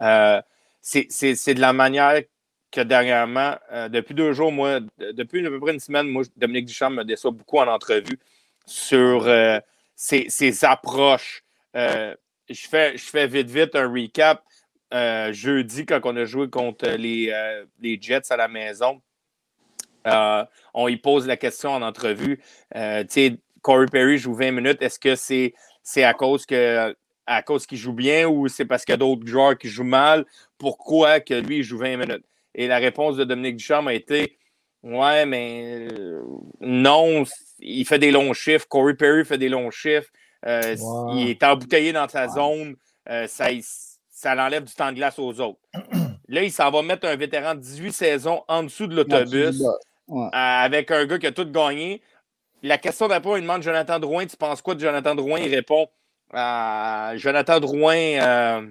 [0.01, 0.41] euh,
[0.81, 2.21] c'est de la manière
[2.71, 6.23] que dernièrement, euh, depuis deux jours, moi, de- depuis à peu près une semaine, moi,
[6.37, 8.19] Dominique Duchamp me déçoit beaucoup en entrevue
[8.65, 9.27] sur
[9.95, 11.43] ses, ses approches.
[11.73, 14.43] Je, fais, je fais vite, vite un recap.
[14.93, 19.01] Euh, jeudi, quand on a joué contre les, euh, les Jets à la maison,
[20.07, 20.43] euh,
[20.73, 22.39] on y pose la question en entrevue.
[22.73, 24.81] Tu sais, Corey Perry joue 20 minutes.
[24.81, 26.95] Est-ce que c'est à cause que
[27.31, 29.83] à cause qu'il joue bien ou c'est parce qu'il y a d'autres joueurs qui jouent
[29.83, 30.25] mal?
[30.57, 32.25] Pourquoi que lui il joue 20 minutes?
[32.55, 34.37] Et la réponse de Dominique Ducharme a été
[34.81, 35.89] Ouais, mais
[36.61, 37.25] non,
[37.59, 38.65] il fait des longs chiffres.
[38.67, 40.09] Corey Perry fait des longs chiffres.
[40.43, 41.17] Wow.
[41.17, 42.75] Il est embouteillé dans sa zone.
[43.27, 43.51] Ça,
[44.19, 45.59] ça l'enlève du temps de glace aux autres.
[46.27, 49.61] Là, il s'en va mettre un vétéran de 18 saisons en dessous de l'autobus
[50.09, 50.25] Ouais.
[50.25, 52.01] euh, avec un gars qui a tout gagné.
[52.61, 55.39] La question d'après, il demande Jonathan Drouin, tu penses quoi de Jonathan Drouin?
[55.39, 55.87] Il répond
[56.33, 58.67] euh, Jonathan Drouin euh,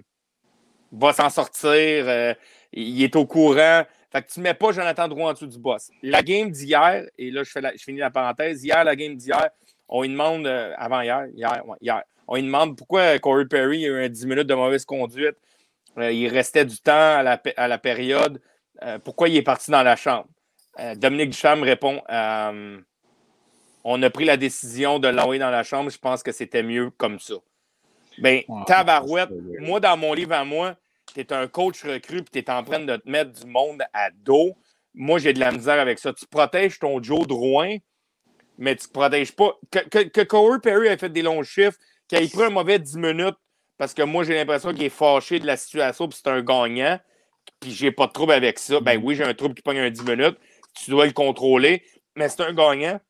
[0.92, 2.34] va s'en sortir,
[2.72, 3.84] il est au courant.
[4.12, 5.90] Fait que tu ne mets pas Jonathan Drouin en dessous du boss.
[6.02, 9.14] La game d'hier, et là, je, fais la- je finis la parenthèse, hier, la game
[9.16, 9.48] d'hier,
[9.88, 10.46] on lui demande,
[10.76, 14.26] avant hier, hier, ouais, hier, on lui demande pourquoi Corey Perry a eu un 10
[14.26, 15.36] minutes de mauvaise conduite.
[15.98, 18.40] Euh, il restait du temps à la, pé- à la période.
[18.82, 20.26] Euh, pourquoi il est parti dans la chambre?
[20.78, 22.00] Euh, Dominique Duchamp répond
[23.84, 25.90] On a pris la décision de l'envoyer dans la chambre.
[25.90, 27.34] Je pense que c'était mieux comme ça.
[28.18, 30.76] Ben, Ouais, tabarouette, moi, dans mon livre à moi,
[31.14, 33.82] tu es un coach recru et tu es en train de te mettre du monde
[33.92, 34.56] à dos.
[34.94, 36.12] Moi, j'ai de la misère avec ça.
[36.12, 37.76] Tu protèges ton Joe Drouin,
[38.58, 39.56] mais tu ne protèges pas.
[39.70, 42.78] Que, que, que Corey Perry ait fait des longs chiffres, qu'il ait pris un mauvais
[42.78, 43.36] 10 minutes,
[43.76, 46.98] parce que moi, j'ai l'impression qu'il est fâché de la situation puis c'est un gagnant,
[47.60, 48.80] puis j'ai pas de trouble avec ça.
[48.80, 50.38] Ben oui, j'ai un trouble qui pogne un 10 minutes,
[50.74, 51.82] tu dois le contrôler,
[52.16, 53.00] mais c'est un gagnant.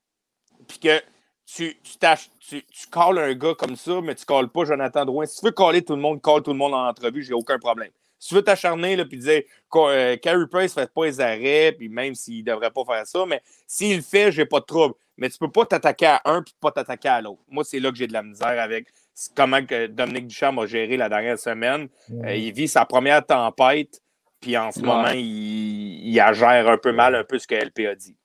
[0.67, 1.01] Puis que
[1.47, 1.99] tu, tu,
[2.41, 5.25] tu, tu calls un gars comme ça, mais tu calls pas Jonathan Drouin.
[5.27, 7.59] Si tu veux caller tout le monde, call tout le monde en entrevue, j'ai aucun
[7.59, 7.91] problème.
[8.19, 9.43] Si tu veux t'acharner puis dire
[9.77, 13.07] euh, Carey Price ne fait pas les arrêts, puis même s'il ne devrait pas faire
[13.07, 14.95] ça, mais s'il le fait, j'ai pas de trouble.
[15.17, 17.43] Mais tu ne peux pas t'attaquer à un puis pas t'attaquer à l'autre.
[17.49, 18.87] Moi, c'est là que j'ai de la misère avec
[19.35, 21.89] comment que Dominique Duchamp a géré la dernière semaine.
[22.25, 24.01] Euh, il vit sa première tempête,
[24.41, 24.87] puis en ce Ouais.
[24.87, 28.17] moment, il, il gère un peu mal un peu ce que LP a dit.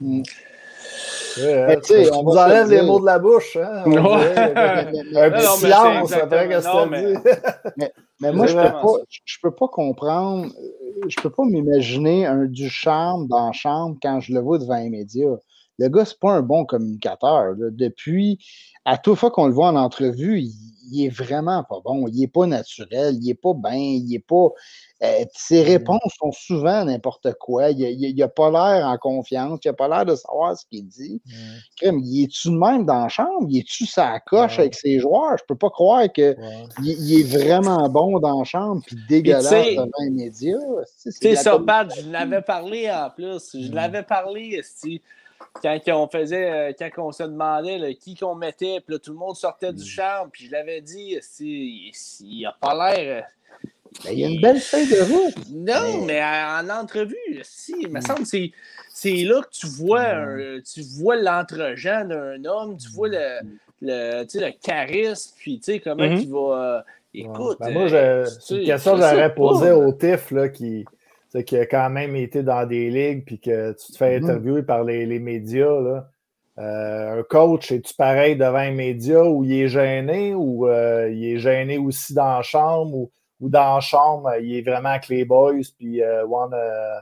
[0.00, 0.22] Mm.
[1.38, 3.56] Ouais, tu on vous enlève les mots de la bouche.
[3.56, 7.14] Hein, un petit silence après que ça mais...
[7.76, 10.52] mais, mais moi, je peux, pas, je peux pas comprendre,
[11.08, 14.76] je peux pas m'imaginer un du charme dans la chambre quand je le vois devant
[14.76, 15.36] les médias.
[15.78, 17.54] Le gars, c'est pas un bon communicateur.
[17.56, 18.38] Depuis,
[18.84, 20.52] à toute fois qu'on le voit en entrevue, il,
[20.92, 22.06] il, est vraiment pas bon.
[22.08, 24.50] Il est pas naturel, il est pas bien, il est pas.
[25.02, 27.70] Euh, ses mmh réponses sont souvent n'importe quoi.
[27.70, 31.20] Il n'a pas l'air en confiance, il n'a pas l'air de savoir ce qu'il dit.
[31.26, 31.98] Mmh.
[32.04, 33.46] il est-tu de même dans la chambre?
[33.48, 35.36] Il est-tu sa coche avec ses joueurs?
[35.38, 36.36] Je peux pas croire qu'il
[36.84, 40.58] il est vraiment bon dans la chambre puis dégueulasse devant les médias.
[40.94, 43.50] C'est ça, Pat, je l'avais parlé en plus.
[43.54, 43.74] Je mmh.
[43.74, 44.60] l'avais parlé,
[45.62, 49.34] quand on faisait, euh, quand on se demandait qui qu'on mettait, puis tout le monde
[49.34, 53.26] sortait du chambre, puis je l'avais dit, il n'a pas l'air
[54.04, 55.34] ben, il y a une belle feuille de route.
[55.50, 58.02] Non, mais, en entrevue, si, il me hmm.
[58.02, 58.50] semble que
[58.94, 60.62] c'est là que tu vois, hmm.
[60.62, 63.40] tu vois d'un homme, tu vois le,
[63.82, 66.22] le, le charisme, puis tu sais, comment mm-hmm.
[66.22, 66.38] il va.
[66.38, 66.82] Euh,
[67.14, 67.58] écoute.
[67.60, 70.84] Ben, moi, euh, c'est une question que j'aurais posée au TIF, là, qui,
[71.46, 74.24] qui a quand même été dans des ligues, puis que tu te fais mm-hmm.
[74.24, 75.80] interviewer par les, les médias.
[75.80, 76.08] Là.
[76.58, 81.38] Euh, un coach, es-tu pareil devant les médias où il est gêné ou il est
[81.38, 83.10] gêné aussi dans la chambre ou
[83.42, 87.00] ou dans la chambre, il est vraiment avec les boys, puis euh, one euh,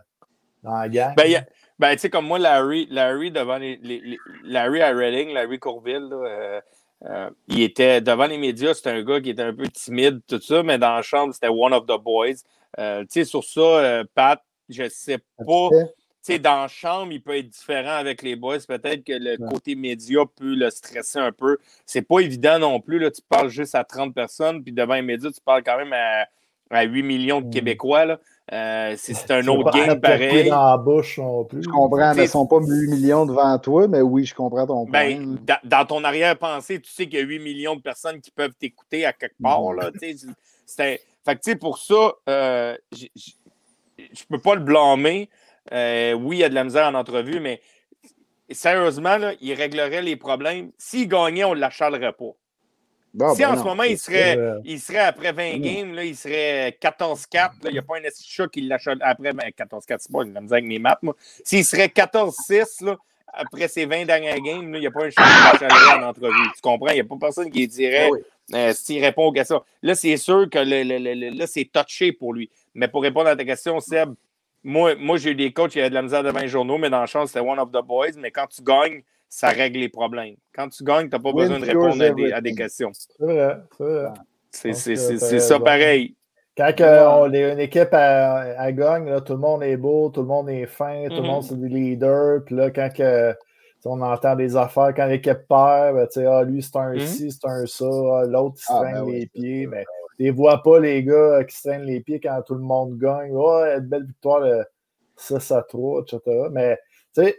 [0.62, 1.14] dans la gang.
[1.14, 1.44] Ben,
[1.78, 3.78] ben tu sais, comme moi, Larry, Larry devant les,
[4.42, 9.30] Larry à Reading, Larry Courville, euh, il était devant les médias, c'était un gars qui
[9.30, 12.42] était un peu timide, tout ça, mais dans la chambre, c'était one of the boys.
[12.76, 15.68] tu sais, sur ça, Pat, je sais pas.
[16.30, 18.58] Tu sais, dans la chambre, il peut être différent avec les boys.
[18.66, 21.58] Peut-être que le côté média peut le stresser un peu.
[21.84, 23.00] C'est pas évident non plus.
[23.00, 25.92] Là, tu parles juste à 30 personnes, puis devant les médias, tu parles quand même
[25.92, 26.26] à,
[26.84, 27.52] 8 millions de.
[27.52, 28.04] Québécois.
[28.04, 28.20] Là.
[28.52, 30.48] Euh, c'est un autre game pareil.
[30.48, 31.64] Dans la bouche non plus.
[31.64, 34.68] Je comprends, mais ils ne sont pas 8 millions devant toi, mais oui, je comprends
[34.68, 35.58] ton ben, point.
[35.64, 39.04] dans, ton arrière-pensée, tu sais qu'il y a 8 millions de personnes qui peuvent t'écouter
[39.04, 39.72] à quelque part.
[39.72, 39.90] Là,
[41.24, 45.28] fait que, pour ça, euh, je ne peux pas le blâmer.
[45.72, 47.60] Euh, oui, il y a de la misère en entrevue, mais
[48.50, 50.70] sérieusement, il réglerait les problèmes.
[50.78, 52.32] S'il gagnait, on ne l'achalerait pas.
[53.34, 56.76] si ben en ce moment, il serait, il serait après 20 games, là, il serait
[56.80, 60.28] 14-4, il n'y a pas un chat qui l'achale après 14-4, ben, c'est pas, il
[60.28, 61.00] misère avec mes maths.
[61.44, 62.96] S'il serait 14-6,
[63.32, 66.50] après ces 20 dernières games, il n'y a pas un chat qui l'achalerait en entrevue.
[66.54, 66.88] Tu comprends?
[66.88, 68.16] Il n'y a pas personne qui dirait ah
[68.52, 69.62] euh, s'il répond aux questions.
[69.82, 72.50] Là, c'est sûr que là, c'est touché pour lui.
[72.74, 74.14] Mais pour répondre à ta question, Seb,
[74.62, 76.90] moi, moi j'ai eu des coachs qui avaient de la misère devant les journaux, mais
[76.90, 78.12] dans le champ, c'était one of the boys.
[78.18, 80.36] Mais quand tu gagnes, ça règle les problèmes.
[80.54, 82.02] Quand tu gagnes, tu n'as pas besoin de répondre
[82.34, 82.90] à des, questions.
[82.92, 83.56] C'est vrai,
[84.50, 84.96] c'est vrai.
[84.96, 86.16] C'est ça pareil.
[86.56, 90.26] Quand on est une équipe à, gagne, là, tout le monde est beau, tout le
[90.26, 91.48] monde est fin, tout le monde mm-hmm.
[91.48, 92.44] c'est des leaders.
[92.44, 93.34] Puis là, quand que,
[93.84, 97.06] on entend des affaires, quand l'équipe perd, ben, ah, lui c'est un mm-hmm.
[97.06, 99.66] ci, c'est un ça, ah, l'autre il se ah, ben les pieds.
[99.68, 99.84] Mais
[100.20, 103.32] les vois pas, les gars qui se traînent les pieds quand tout le monde gagne.
[103.32, 104.62] Ouais, une belle victoire, de
[105.16, 106.20] 6 à 3, etc.
[106.52, 106.78] Mais,
[107.14, 107.38] tu sais,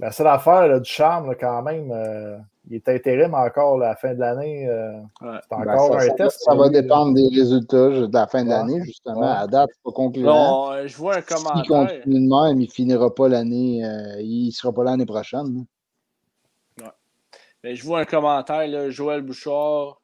[0.00, 2.38] la seule affaire du charme, quand même, euh,
[2.70, 4.66] il est intérim encore à la fin de l'année.
[4.66, 6.40] Euh, c'est ben, encore un test.
[6.42, 9.34] Ça va dépendre des résultats de la fin de l'année, justement.
[9.34, 10.34] À date, c'est pas concluant.
[10.34, 11.64] Non, euh, je vois un commentaire.
[11.64, 13.82] S'il continue de même, il finira pas l'année.
[14.20, 15.66] il sera pas l'année prochaine.
[16.80, 16.88] Ouais.
[17.62, 20.00] Ben, je vois un commentaire, là, Joël Bouchard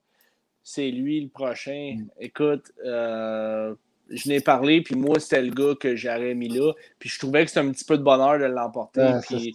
[0.73, 1.97] c'est lui le prochain.
[1.99, 2.09] Mm.
[2.21, 3.75] Écoute, euh,
[4.09, 6.73] je n'ai parlé, puis moi, c'était le gars que j'aurais mis là.
[6.99, 9.15] Puis je trouvais que c'était un petit peu de bonheur de l'emporter.
[9.29, 9.53] puis,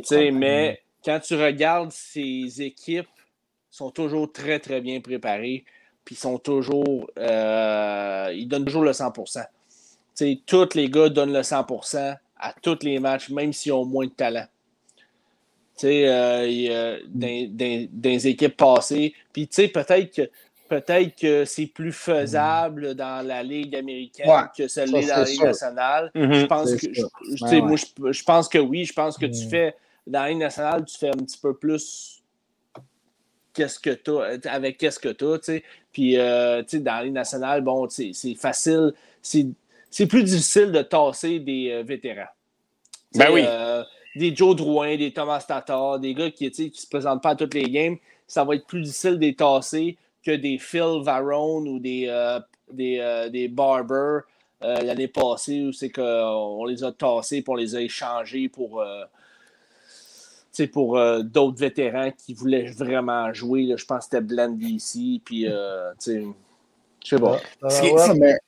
[0.04, 3.08] sais, mais quand tu regardes ces équipes,
[3.70, 5.64] sont toujours très, très bien préparées.
[6.04, 7.08] Puis sont toujours.
[7.18, 9.30] Euh, ils donnent toujours le 100 Tu
[10.14, 14.06] sais, tous les gars donnent le 100% à tous les matchs, même s'ils ont moins
[14.06, 14.46] de talent.
[15.76, 19.14] Tu sais, euh, dans, des équipes passées.
[19.32, 20.30] Puis, tu sais, peut-être que
[20.68, 26.10] peut-être que c'est plus faisable dans la Ligue américaine que celle-là dans la Ligue nationale.
[26.14, 26.34] Mhm.
[26.34, 28.84] Je pense que je, moi, je, pense que oui.
[28.84, 29.50] Je pense que tu mhm.
[29.50, 29.76] fais
[30.06, 32.22] dans la Ligue nationale, tu fais un petit peu plus
[33.52, 35.64] qu'est-ce que tu as, avec qu'est-ce que tu as, tu sais.
[35.92, 38.94] Puis, euh, tu sais, dans la Ligue nationale, bon, c'est facile.
[39.20, 42.30] C'est plus difficile de tasser des euh, vétérans.
[43.14, 43.44] Ben oui
[44.14, 47.54] des Joe Drouin, des Thomas Tatar, des gars qui ne se présentent pas à toutes
[47.54, 52.06] les games, ça va être plus difficile de tasser que des Phil Varone ou des,
[52.08, 52.40] euh,
[52.72, 54.20] des, euh, des, Barber
[54.62, 58.84] euh, l'année passée où c'est qu'on les a tassés et on les a échangés pour,
[60.72, 63.74] pour d'autres vétérans qui voulaient vraiment jouer.
[63.76, 65.20] je pense que c'était Blandy ici.
[65.24, 66.32] Puis, je
[67.04, 67.38] sais pas.
[68.14, 68.38] Mais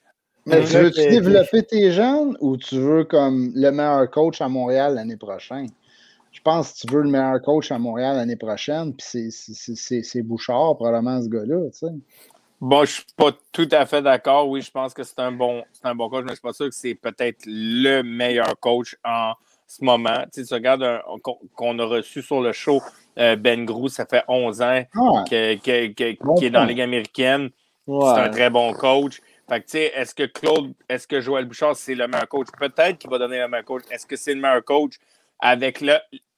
[0.47, 5.17] tu veux-tu développer tes jeunes ou tu veux comme le meilleur coach à Montréal l'année
[5.17, 5.69] prochaine?
[6.33, 10.75] Je pense que tu veux le meilleur coach à Montréal l'année prochaine, puis c'est Bouchard,
[10.77, 11.71] probablement, ce gars-là.
[11.71, 11.95] Tu sais.
[12.61, 14.49] Bon, je suis pas tout à fait d'accord.
[14.49, 16.67] Oui, je pense que c'est un bon, un bon coach, mais je suis pas sûr
[16.67, 19.35] que c'est peut-être le meilleur coach en
[19.67, 20.25] ce moment.
[20.33, 21.03] Tu, sais, tu regardes
[21.55, 22.83] qu'on a reçu sur le show
[23.19, 27.51] euh, Ben Grou, ça fait 11 ans Ah, qu'il est dans la Ligue américaine.
[27.87, 29.21] C'est un très bon coach.
[29.49, 32.49] Fait que, tu sais, est-ce que Claude, est-ce que Joël Bouchard, c'est le meilleur coach?
[32.59, 33.83] Peut-être qu'il va donner le meilleur coach.
[33.91, 34.95] Est-ce que c'est le meilleur coach?
[35.39, 35.95] Avec le,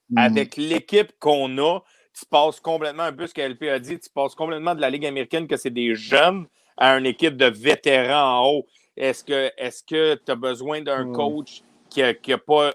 [0.09, 0.17] Mm.
[0.17, 1.79] avec l'équipe qu'on a?
[2.17, 4.89] Tu passes complètement un peu ce que LP a dit, tu passes complètement de la
[4.89, 8.67] Ligue américaine que c'est des jeunes à une équipe de vétérans en haut.
[8.95, 11.13] Est-ce que est-ce que tu as besoin d'un Mm.
[11.13, 12.73] coach qui n'a qui a pas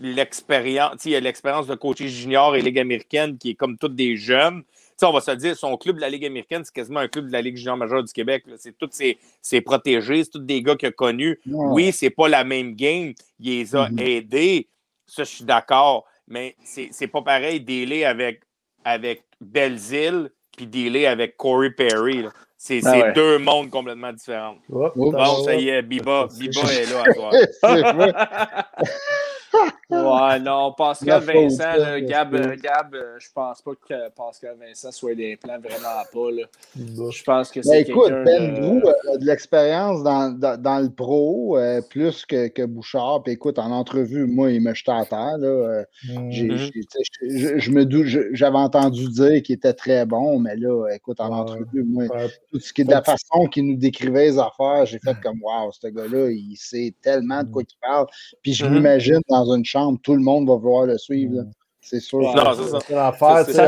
[0.00, 4.16] l'expérience, il a l'expérience de coacher junior et Ligue américaine qui est comme tous des
[4.16, 4.62] jeunes?
[5.02, 7.26] On va se le dire, son club de la Ligue américaine, c'est quasiment un club
[7.26, 8.44] de la Ligue junior majeure du Québec.
[8.56, 11.38] C'est tous ses, ses protégés, c'est tous des gars qu'il a connus.
[11.46, 11.66] Ouais.
[11.68, 13.12] Oui, c'est pas la même game.
[13.38, 13.98] Il les a Mhm.
[14.00, 14.68] aidés.
[15.06, 16.04] Ça, je suis d'accord.
[16.28, 18.40] Mais c'est c'est pas pareil dealer avec,
[18.84, 22.22] avec Belzile puis dealer avec Corey Perry.
[22.22, 22.30] là.
[22.58, 23.12] C'est Ah c'est ouais.
[23.12, 24.56] deux mondes complètement différents.
[24.70, 24.92] Oups.
[24.96, 27.32] Bon, ça y est, Biba, Biba est là à soir.
[29.88, 34.56] Ouais, non, Pascal La Vincent, là, Gab, euh, Gab euh, je pense pas que Pascal
[34.60, 36.30] Vincent soit des plans vraiment pas.
[36.32, 36.42] Là.
[36.76, 38.60] Je pense que Ben, c'est écoute, Ben de...
[38.60, 43.22] Grou a de l'expérience dans, dans, dans le pro, euh, plus que, que Bouchard.
[43.22, 45.38] Puis écoute, en entrevue, moi, il me jetait à terre.
[45.38, 45.84] Là, euh,
[48.32, 51.34] j'avais entendu dire qu'il était très bon, mais là, écoute, en Ouais.
[51.40, 52.28] entrevue, moi, Ouais.
[52.52, 55.40] tout ce qui est de la façon qu'il nous décrivait les affaires, j'ai fait comme
[55.42, 58.06] Waouh, ce gars-là, il sait tellement de quoi il parle.
[58.42, 58.72] Puis je Mhm.
[58.74, 61.36] m'imagine dans une chambre, tout le monde va vouloir le suivre.
[61.36, 61.42] là.
[61.88, 62.18] C'est sûr.
[62.18, 62.34] Ouais.
[62.34, 62.80] Non, c'est ça.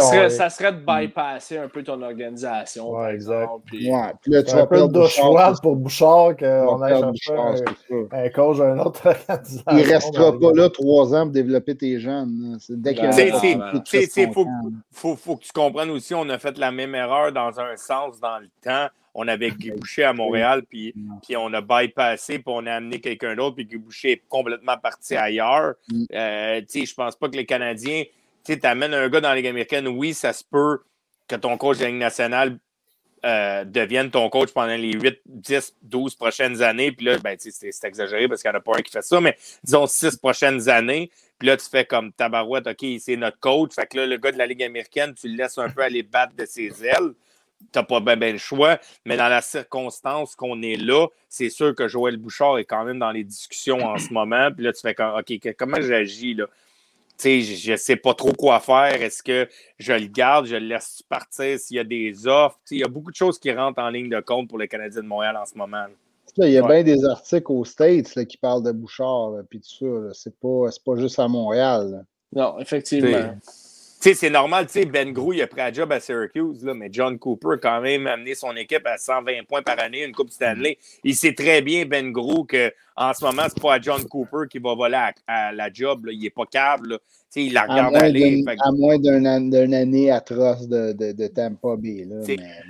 [0.00, 2.90] Serait, est- ça serait de bypasser un peu ton organisation.
[2.90, 3.48] Ouais, exact.
[3.64, 4.12] puis- Ouais.
[4.20, 5.14] Puis là, tu vas un peu le perdre douche
[5.62, 9.62] pour Bouchard qu'on aille chercher un, autre organisation.
[9.70, 12.56] Il ne restera pas là trois ans pour développer tes jeunes.
[12.58, 12.94] C'est dès
[14.32, 14.46] faut,
[14.90, 18.18] faut, faut que tu comprennes aussi, on a fait la même erreur dans un sens
[18.18, 18.88] dans le temps.
[19.14, 23.00] On avait Guy Boucher à Montréal, puis, puis on a bypassé, puis on a amené
[23.00, 25.74] quelqu'un d'autre, puis Guy Boucher est complètement parti ailleurs.
[25.90, 26.04] Mm.
[26.12, 28.04] Euh, tu sais, je pense pas que les Canadiens,
[28.44, 30.80] tu sais, t'amènes un gars dans la Ligue américaine, oui, ça se peut
[31.26, 32.58] que ton coach de la Ligue nationale
[33.24, 36.92] euh, devienne ton coach pendant les 8, 10, 12 prochaines années.
[36.92, 39.20] Puis là, ben, c'est exagéré parce qu'il n'y en a pas un qui fait ça,
[39.20, 41.10] mais disons 6 prochaines années.
[41.38, 43.74] Puis là, tu fais comme tabarouette, OK, c'est notre coach.
[43.74, 46.04] Fait que là, le gars de la Ligue américaine, tu le laisses un peu aller
[46.04, 47.12] battre de ses ailes.
[47.72, 48.78] Tu n'as pas bien ben le choix.
[49.04, 52.98] Mais dans la circonstance qu'on est là, c'est sûr que Joël Bouchard est quand même
[52.98, 54.50] dans les discussions en ce moment.
[54.54, 56.46] Puis là, tu fais comme, OK, que- comment j'agis là?
[57.20, 59.02] Tu sais, je ne sais pas trop quoi faire.
[59.02, 62.56] Est-ce que je le garde, je le laisse partir s'il y a des offres?
[62.60, 64.56] Tu sais, il y a beaucoup de choses qui rentrent en ligne de compte pour
[64.58, 65.78] les Canadiens de Montréal en ce moment.
[65.78, 65.90] là.
[66.36, 66.82] Là, il y a Ouais.
[66.84, 70.14] bien des articles aux States là, qui parlent de Bouchard, puis tout ça.
[70.14, 71.90] C'est pas, c'est pas juste à Montréal.
[71.90, 72.02] là.
[72.32, 73.34] Non, effectivement.
[74.00, 76.64] Tu sais, c'est normal, tu sais, Ben Grou, il a pris un job à Syracuse,
[76.64, 80.04] là, mais John Cooper a quand même amené son équipe à 120 points par année,
[80.04, 80.78] une Coupe Stanley.
[81.02, 84.60] Il sait très bien, Ben Grou, qu'en ce moment, c'est pas à John Cooper qui
[84.60, 86.06] va voler à, à la job.
[86.06, 86.12] là.
[86.14, 86.90] Il est pas câble.
[86.90, 86.98] là.
[86.98, 88.44] Tu sais, il la À regarde moins aller.
[88.46, 92.06] fait à moins d'un an- d'une année atroce de, de, de Tampa Bay.
[92.08, 92.16] Là,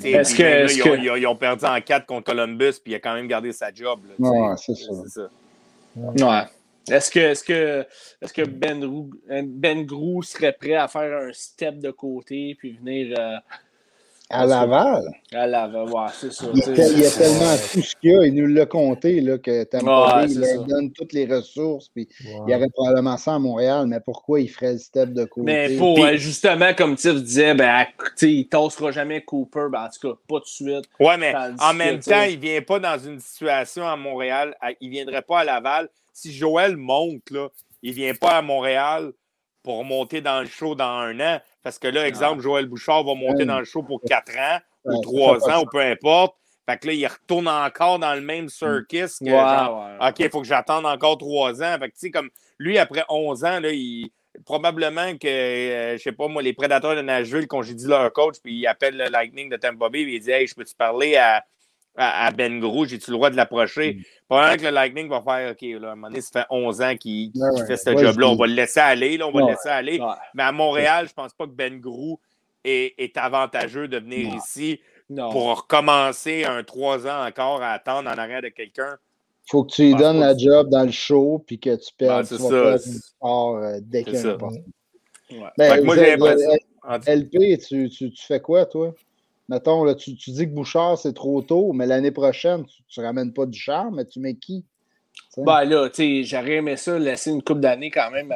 [0.02, 2.72] mais- Est-ce que- ils, ont, que- ils ont- ils ont perdu en 4 contre Columbus,
[2.82, 4.00] puis il a quand même gardé sa job.
[4.08, 4.14] là.
[4.30, 4.92] Ouais, c'est ça.
[5.04, 5.30] C'est ça.
[6.26, 6.42] Ouais.
[6.90, 7.86] Est-ce que, est-ce que,
[8.22, 8.80] est-ce que ben,
[9.46, 13.36] ben Grou serait prêt à faire un step de côté puis venir euh,
[14.30, 15.84] À Laval, à l'avant?
[15.86, 16.46] Ouais, c'est ça.
[16.52, 16.62] il, y
[17.06, 18.26] a tellement tout ce qu'il y a.
[18.26, 21.88] Il nous l'a compté là, que Tampa il leur donne toutes les ressources.
[21.88, 22.36] Puis Ouais.
[22.46, 25.44] il y aurait probablement ça à Montréal, mais pourquoi il ferait le step de côté?
[25.46, 27.86] Mais pour Puis- euh, justement, comme Tiff disait, ben,
[28.22, 30.84] il tassera jamais Cooper, ben, en tout cas, pas de suite.
[31.00, 34.54] Ouais, mais en même temps, il ne vient pas dans une situation à Montréal.
[34.60, 35.88] à- il ne viendrait pas à Laval.
[36.18, 37.48] Si Joël monte, là,
[37.82, 39.12] il ne vient pas à Montréal
[39.62, 41.40] pour monter dans le show dans un an.
[41.62, 45.00] Parce que là, exemple, Joël Bouchard va monter dans le show pour quatre ans ou
[45.00, 46.34] trois ans ou peu importe.
[46.68, 49.20] Fait que là, il retourne encore dans le même circus.
[49.20, 49.86] Que, genre.
[50.00, 51.76] OK, il faut que j'attende encore trois ans.
[51.78, 54.10] Fait que, tu sais, comme lui, après 11 ans, là, il,
[54.44, 58.54] probablement que, euh, je sais pas, moi, les prédateurs de Nashville congédient leur coach, puis
[58.54, 61.44] ils appellent le Lightning de Tampa Bay, puis ils disent Hey, je peux-tu parler à,
[61.98, 63.94] à, Ben Gros J'ai-tu le droit de l'approcher?
[63.94, 64.02] Mm.
[64.28, 66.80] Probablement que le Lightning va faire OK, là, à un moment donné, ça fait 11
[66.80, 68.28] ans qu'il Ouais, fait ce Ouais, job-là.
[68.28, 69.42] On va le laisser aller, là, on va Ouais.
[69.46, 70.00] le laisser aller.
[70.34, 72.18] Mais à Montréal, je pense pas que Ben Grou
[72.64, 75.30] est, est avantageux de venir ici Non.
[75.30, 78.96] pour recommencer un trois ans encore à attendre en arrière de quelqu'un.
[79.50, 82.28] faut que tu lui donnes la job dans le show puis que tu perds.
[82.28, 84.36] Tu vas star, euh, dès qu'il y a
[85.30, 85.44] une.
[85.56, 85.84] Ben,
[87.06, 88.94] LP, tu, tu, tu fais quoi, toi?
[89.48, 93.46] Mettons, tu, dis que Bouchard, c'est trop tôt, mais l'année prochaine, tu ne ramènes pas
[93.46, 94.64] du charme, mais tu mets qui?
[95.14, 95.42] Tu sais?
[95.42, 98.32] Ben là, tu sais, j'aurais aimé ça, laisser une coupe d'années quand même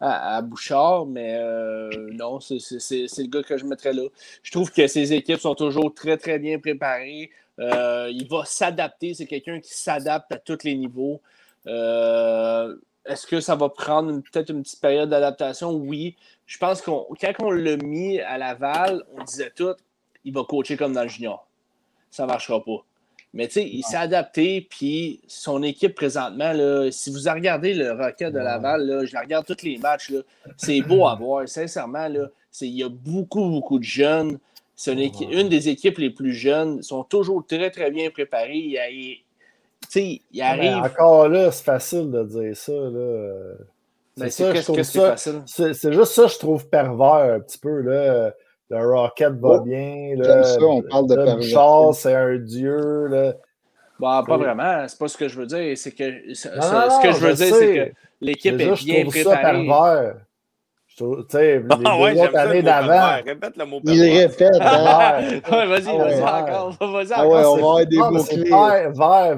[0.00, 4.04] à, Bouchard, mais euh, non, c'est le gars que je mettrais là.
[4.42, 7.30] Je trouve que ces équipes sont toujours très, très bien préparées.
[7.58, 9.14] Euh, il va s'adapter.
[9.14, 11.20] C'est quelqu'un qui s'adapte à tous les niveaux.
[11.66, 15.72] Euh, Est-ce que ça va prendre peut-être une petite période d'adaptation?
[15.72, 16.16] Oui.
[16.46, 19.74] Je pense qu'on quand on l'a mis à Laval, on disait tout,
[20.24, 21.46] il va coacher comme dans le junior.
[22.10, 22.84] Ça ne marchera pas.
[23.32, 27.92] Mais tu sais, il s'est adapté, puis son équipe présentement, là, si vous regardez le
[27.92, 30.12] Rocket de Laval, là, je la regarde tous les matchs,
[30.56, 32.08] c'est beau à voir, sincèrement.
[32.08, 32.26] Là,
[32.60, 34.38] il y a beaucoup, beaucoup de jeunes.
[34.74, 36.78] C'est une, des équipes les plus jeunes.
[36.78, 38.56] Ils sont toujours très, très bien préparés.
[38.56, 39.18] Il, il-
[39.82, 40.76] tu sais, il Mais arrive.
[40.92, 42.72] encore là, c'est facile de dire ça.
[45.46, 47.80] C'est juste ça, je trouve pervers un petit peu.
[47.80, 48.32] Là.
[48.70, 50.14] Le Rocket va Oh, bien.
[50.16, 50.24] Là.
[50.24, 51.36] j'aime ça, on parle de perversion.
[51.88, 53.06] Bouchard, c'est un dieu.
[53.08, 53.32] Là.
[53.98, 54.86] Bah, pas vraiment.
[54.88, 55.76] C'est pas ce que je veux dire.
[55.76, 57.52] C'est que ce, Non, ce- que je veux je dire, sais.
[57.52, 60.12] c'est que l'équipe Déjà, est bien préparée.
[61.00, 63.22] Tu sais, les deux Ah ouais, autres années d'avant.
[63.24, 65.20] Répète le mot Il répète, hein?
[65.50, 66.22] Ouais, vas-y, Ah vas-y ouais.
[66.22, 66.76] encore.
[66.92, 67.52] Vas-y Ah ouais, encore.
[67.52, 68.50] on va avoir des Non, mais mots c'est clés.
[68.92, 69.36] vert,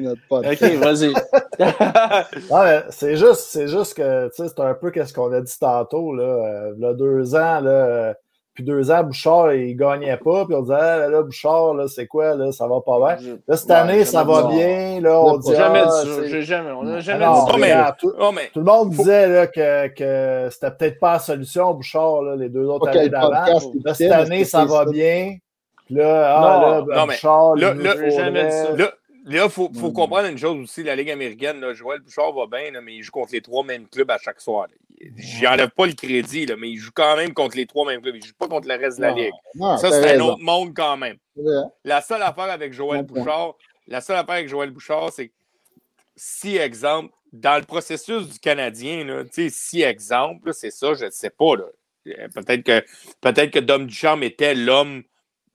[0.00, 0.62] notre podcast.
[0.62, 1.12] Ok, vas-y.
[2.90, 6.14] C'est juste, c'est juste que, tu sais, c'est un peu ce qu'on a dit tantôt,
[6.14, 6.22] là.
[6.24, 8.14] Euh, là, deux ans, là, euh,
[8.54, 12.06] puis deux ans, Bouchard, il gagnait pas, puis on disait, ah, là, Bouchard, là, c'est
[12.06, 13.34] quoi, là, ça va pas bien?
[13.48, 16.14] Là, cette Ouais, année, ça va bien, là, on dit, Jamais ah, dit ça.
[16.22, 16.70] c'est- J'ai jamais.
[16.70, 17.58] On n'a Ah jamais non, dit Oh, ça.
[17.58, 21.18] mais- tout, Oh, mais tout le monde disait là, que, que c'était peut-être pas la
[21.18, 23.30] solution, Bouchard, là, les deux autres Pas années d'avant.
[23.30, 24.90] podcast Là, cette année, ça va ça?
[24.90, 25.36] bien.
[25.86, 28.72] Puis là, ah, Non, là, ben, non, Bouchard, là- là- J'ai jamais dit ça.
[28.76, 28.90] Là,
[29.26, 29.92] il faut, faut Mm.
[29.94, 33.02] comprendre une chose aussi, la Ligue américaine, là, Joël Bouchard va bien, là, mais il
[33.02, 34.66] joue contre les trois mêmes clubs à chaque soir.
[35.16, 38.00] J'y enlève pas le crédit, là, mais il joue quand même contre les trois mêmes
[38.00, 38.16] clubs.
[38.16, 39.32] Il joue pas contre le reste de la Ligue.
[39.54, 41.16] non, Ça, c'est un autre monde quand même.
[41.84, 43.02] La seule affaire avec Joël.
[43.02, 43.54] Bouchard,
[43.86, 45.34] la seule affaire avec Joël Bouchard, c'est que
[46.16, 51.30] si, exemple, dans le processus du Canadien, là, si, exemple, c'est ça, je ne sais
[51.30, 51.54] pas.
[52.06, 52.84] Euh, Peut-être que,
[53.20, 55.02] peut que Dom Ducharme était l'homme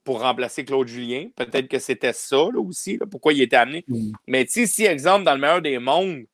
[0.04, 1.28] pour remplacer Claude Julien.
[1.36, 3.84] Peut-être que c'était ça là, aussi, là, pourquoi il était amené.
[3.88, 4.12] Mm.
[4.26, 6.24] Mais si, exemple, dans le meilleur des mondes,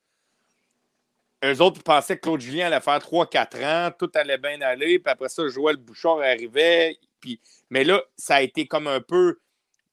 [1.43, 5.11] eux autres pensaient que Claude Julien allait faire 3-4 ans, tout allait bien aller, puis
[5.11, 6.97] après ça, Joël Bouchard arrivait.
[7.19, 7.39] Puis...
[7.69, 9.39] Mais là, ça a été comme un peu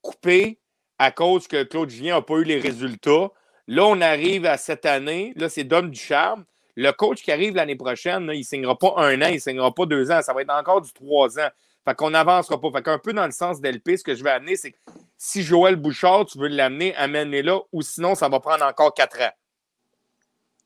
[0.00, 0.58] coupé
[0.98, 3.30] à cause que Claude Julien n'a pas eu les résultats.
[3.66, 5.32] Là, on arrive à cette année.
[5.36, 6.44] Là, c'est Dom Ducharme.
[6.76, 9.72] Le coach qui arrive l'année prochaine, il ne signera pas un an, il ne signera
[9.72, 10.22] pas deux ans.
[10.22, 11.48] Ça va être encore du trois ans.
[11.84, 12.70] Fait qu'on n'avancera pas.
[12.72, 14.78] Fait qu'un peu dans le sens d'LP, ce que je vais amener, c'est que
[15.16, 19.20] si Joël Bouchard, tu veux l'amener, amène-le là, ou sinon, ça va prendre encore quatre
[19.20, 19.32] ans.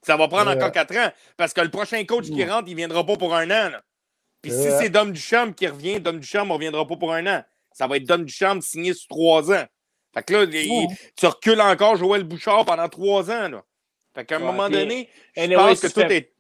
[0.03, 0.57] Ça va prendre Ouais.
[0.57, 1.11] encore quatre ans.
[1.37, 3.71] Parce que le prochain coach qui rentre, il ne viendra pas pour un an.
[3.71, 3.83] là.
[4.41, 7.43] Puis si c'est Dom Ducharme qui revient, Dom Ducharme ne reviendra pas pour un an.
[7.73, 9.65] Ça va être Dom Ducharme signé sur trois ans.
[10.15, 13.49] Fait que là, il- tu recules encore Joël Bouchard pendant trois ans.
[13.49, 13.65] Là.
[14.15, 16.33] Fait qu'à un moment donné, je Anyway, pense que tout fais- est.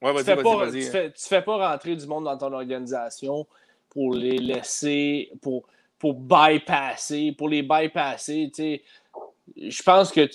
[0.00, 0.84] Ouais, tu vas-y, fais vas-y, pas, vas-y.
[0.84, 3.46] tu fais, tu fais pas rentrer du monde dans ton organisation
[3.88, 5.66] pour les laisser, pour,
[5.98, 8.50] pour bypasser, pour les bypasser.
[8.54, 8.82] tu sais.
[9.56, 10.28] Je pense que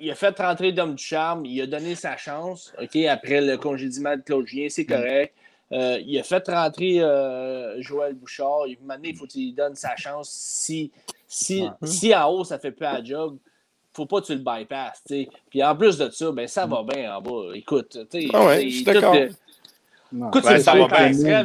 [0.00, 4.16] il a fait rentrer Dom Ducharme, il a donné sa chance, OK, après le congédiement
[4.16, 5.34] de Claude Julien, c'est correct.
[5.70, 8.66] Euh, il a fait rentrer euh, Joël Bouchard.
[8.66, 10.30] Il, maintenant, il faut qu'il donne sa chance.
[10.30, 10.90] Si,
[11.26, 13.36] si, si en haut, ça fait plus la job,
[13.92, 15.02] faut pas que tu le bypasses.
[15.06, 15.28] tu sais.
[15.50, 17.54] Puis en plus de ça, ben, ça va bien en bas.
[17.54, 19.14] Écoute, tu sais, Ah ouais, je suis d'accord.
[19.14, 19.28] euh.
[20.28, 21.42] Écoute, c'est ça va bien.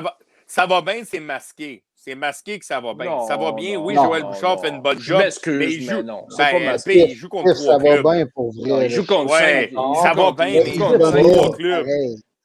[0.00, 1.82] va, ça va bien, c'est masqué.
[2.00, 3.06] C'est masqué que ça va bien.
[3.10, 3.74] Non, ça va bien.
[3.74, 4.62] non, oui, non, Joël non, Bouchard non.
[4.62, 5.20] fait une bonne job.
[5.46, 6.02] mais il mais joue.
[6.02, 7.00] non, c'est pas Ben, masqué.
[7.02, 8.86] LP, il joue contre ça va bien pour Non, vrai.
[8.86, 10.02] il joue contre Ouais, cinq.
[10.02, 11.86] ça va bien, mais Il joue contre trois clubs.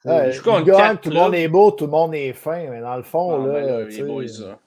[0.05, 2.13] Ouais, Je joue contre il gagne, quatre tout le monde est beau, tout le monde
[2.15, 4.59] est fin, mais dans le fond, Non, là, ben les boys, ça.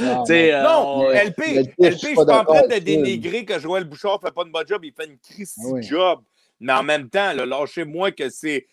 [0.00, 3.58] Non, sais, euh, Non, LP, mais LP, je suis pas en train de dénigrer que
[3.58, 5.82] Joël Bouchard fait pas une bonne job, il fait une crise Ah oui.
[5.82, 6.20] job.
[6.60, 8.64] Mais en même temps, là, lâchez-moi que c'est.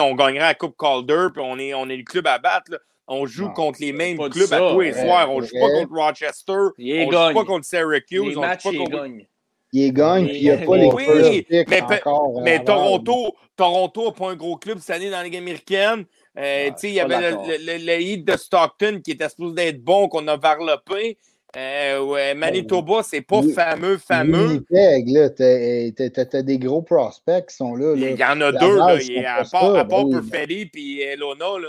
[0.00, 2.70] on gagnerait la Coupe Calder, puis on est, on est le club à battre.
[2.72, 2.78] là.
[3.08, 5.30] On joue Non, contre les mêmes clubs à tous les soirs.
[5.32, 5.60] On joue ouais.
[5.60, 6.52] pas contre Rochester.
[6.78, 7.34] Il on joue gagne.
[7.34, 8.28] pas contre Syracuse.
[8.28, 8.90] Les on matchs, joue pas il contre.
[9.02, 9.26] gagne.
[9.72, 12.64] Il gagne, puis il n'y a pas les oui, first picks mais encore.
[12.64, 16.04] Toronto, Toronto n'a pas un gros club cette année dans la Ligue américaine.
[16.38, 19.28] Euh, Ouais, sais, il y avait le, le, le- le Heat de Stockton qui était
[19.28, 21.18] supposé d'être bon, qu'on a varlopé.
[21.56, 24.48] Euh, ouais, Manitoba, c'est pas fameux, fameux.
[24.48, 27.96] Winnipeg, là, t'as t'as- des gros prospects qui sont là.
[27.96, 28.10] là.
[28.10, 28.86] Il y en a deux, là.
[28.86, 30.28] base, Il y a- c'est à part, à part ben oui.
[30.30, 31.58] Perfetti puis Elona.
[31.58, 31.68] Là,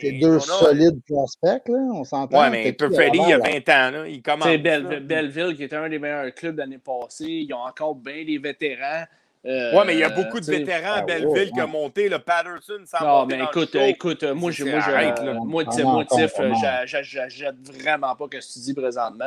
[0.00, 2.40] C'est et- deux Elona, solides prospects, là, on s'entend.
[2.40, 3.50] Ouais, mais Perfetti, il y a avant, là?
[3.52, 3.90] 20 ans.
[3.92, 4.08] Là.
[4.08, 4.48] Il commence.
[4.58, 8.38] Belleville, Belleville, qui était un des meilleurs clubs l'année passée, ils ont encore bien des
[8.38, 9.04] vétérans.
[9.44, 12.08] Euh, Ouais, mais il y a beaucoup de vétérans à ah, Belleville qui ont monté.
[12.08, 15.32] Le Patterson, ça Non, mais écoute, euh, écoute, euh, moi, je, moi, je, arrête, moi,
[15.36, 16.54] Ah, moi, Tiff, non, euh, non.
[16.62, 19.24] j'a- j'a- j'a- j'aide vraiment pas ce que tu dis présentement.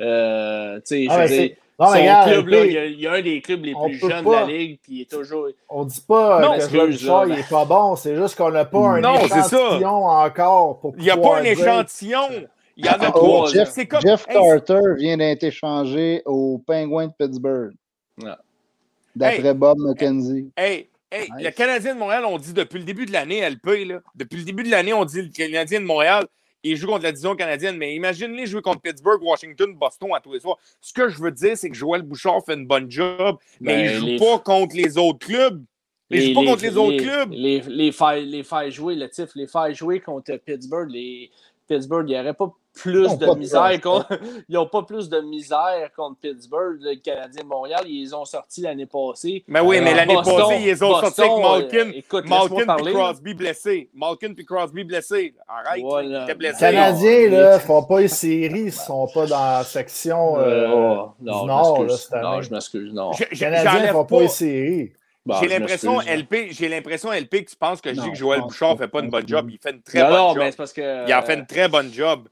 [0.00, 2.64] Euh, tu sais, Ah, je mais veux dire, c'est- Non, Son mais regarde, club, là,
[2.66, 4.78] il, y a, il y a un des clubs les plus jeunes de la ligue,
[4.82, 5.48] puis il est toujours.
[5.68, 7.34] on dit pas Non, que Joël Bouchard, là.
[7.34, 7.96] il est pas bon.
[7.96, 11.42] C'est juste qu'on n'a pas un Non, échantillon encore pour Il n'y a pas un
[11.42, 12.28] échantillon.
[12.76, 13.50] Il y en a Oh, trois.
[13.50, 14.00] Jeff, C'est comme.
[14.02, 17.72] Jeff Hey, Carter vient d'être échangé aux Penguins de Pittsburgh.
[19.14, 19.54] D'après Hey.
[19.54, 20.50] Bob McKenzie.
[20.56, 21.44] Hey, hey, Nice.
[21.46, 24.44] le Canadien de Montréal, on dit depuis le début de l'année, LP, là, depuis le
[24.44, 26.26] début de l'année, on dit le Canadien de Montréal,
[26.62, 30.32] il joue contre la division canadienne, mais imagine-les jouer contre Pittsburgh, Washington, Boston à tous
[30.32, 30.56] les soirs.
[30.80, 33.84] Ce que je veux dire, c'est que Joël Bouchard fait une bonne job, mais Ben,
[33.84, 35.62] il joue les- pas contre les autres clubs.
[36.10, 37.32] Il joue pas contre les autres clubs.
[37.32, 41.30] Les, les, faire, les faire jouer, le tif, les faire jouer contre Pittsburgh, les
[41.68, 44.08] Pittsburgh, il n'y aurait pas plus Ils de misère contre.
[44.48, 46.78] Ils n'ont pas plus de misère contre Pittsburgh.
[46.80, 49.44] Le Canadien Montréal, ils les ont sortis l'année passée.
[49.48, 52.66] Mais oui, mais Euh, l'année passée, ils les ont sortis avec Malkin, euh, écoute, Malkin
[52.66, 52.94] parler, puis.
[52.94, 53.90] Crosby blessé.
[53.94, 55.34] Malkin puis Crosby blessé.
[55.48, 56.34] Arrête, Voilà.
[56.34, 56.66] blessé.
[56.66, 60.70] Les Canadiens, là, font pas les séries, ils sont pas dans la section euh, Euh,
[60.74, 62.08] oh, du non, Nord, là, m'excuse.
[62.10, 62.92] cette Non, je m'excuse.
[62.92, 63.12] Non.
[63.12, 64.92] Je- Les Canadiens font pas séries.
[65.26, 66.00] Bah, J'ai l'impression.
[66.02, 68.82] LP, j'ai l'impression, LP, que tu penses que je dis que Joël Bouchard pas.
[68.84, 69.48] fait pas une bonne job.
[69.50, 70.38] Il fait une très Non, bonne non, job.
[70.40, 71.08] mais c'est parce que.
[71.08, 72.28] Il en fait une très bonne job.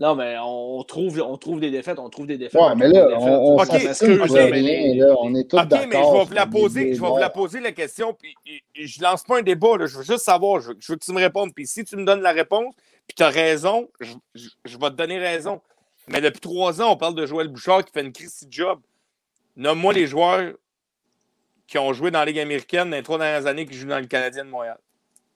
[0.00, 2.60] Non, mais on trouve, on trouve des défaites, on trouve des défaites.
[2.60, 4.26] Ouais, mais là, on, on Ok, s'assume ok.
[4.26, 5.14] pour rien, là.
[5.20, 7.60] On est tous OK, mais je vais vous la poser, je vais vous la poser
[7.60, 8.34] la question, puis
[8.74, 11.04] je lance pas un débat, là, je veux juste savoir, je veux, je veux que
[11.04, 12.74] tu me répondes, puis si tu me donnes la réponse,
[13.06, 15.60] puis tu as raison, je, je- je vais te donner raison.
[16.08, 18.80] Mais depuis trois ans, on parle de Joël Bouchard qui fait une crise de job.
[19.56, 20.52] Nomme-moi les joueurs
[21.68, 24.00] qui ont joué dans la Ligue américaine dans les trois dernières années qui jouent dans
[24.00, 24.76] le Canadien de Montréal.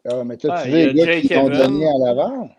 [0.04, 2.50] Ah, mais toi, tu veux les gars qui t'ont donné à l'avant.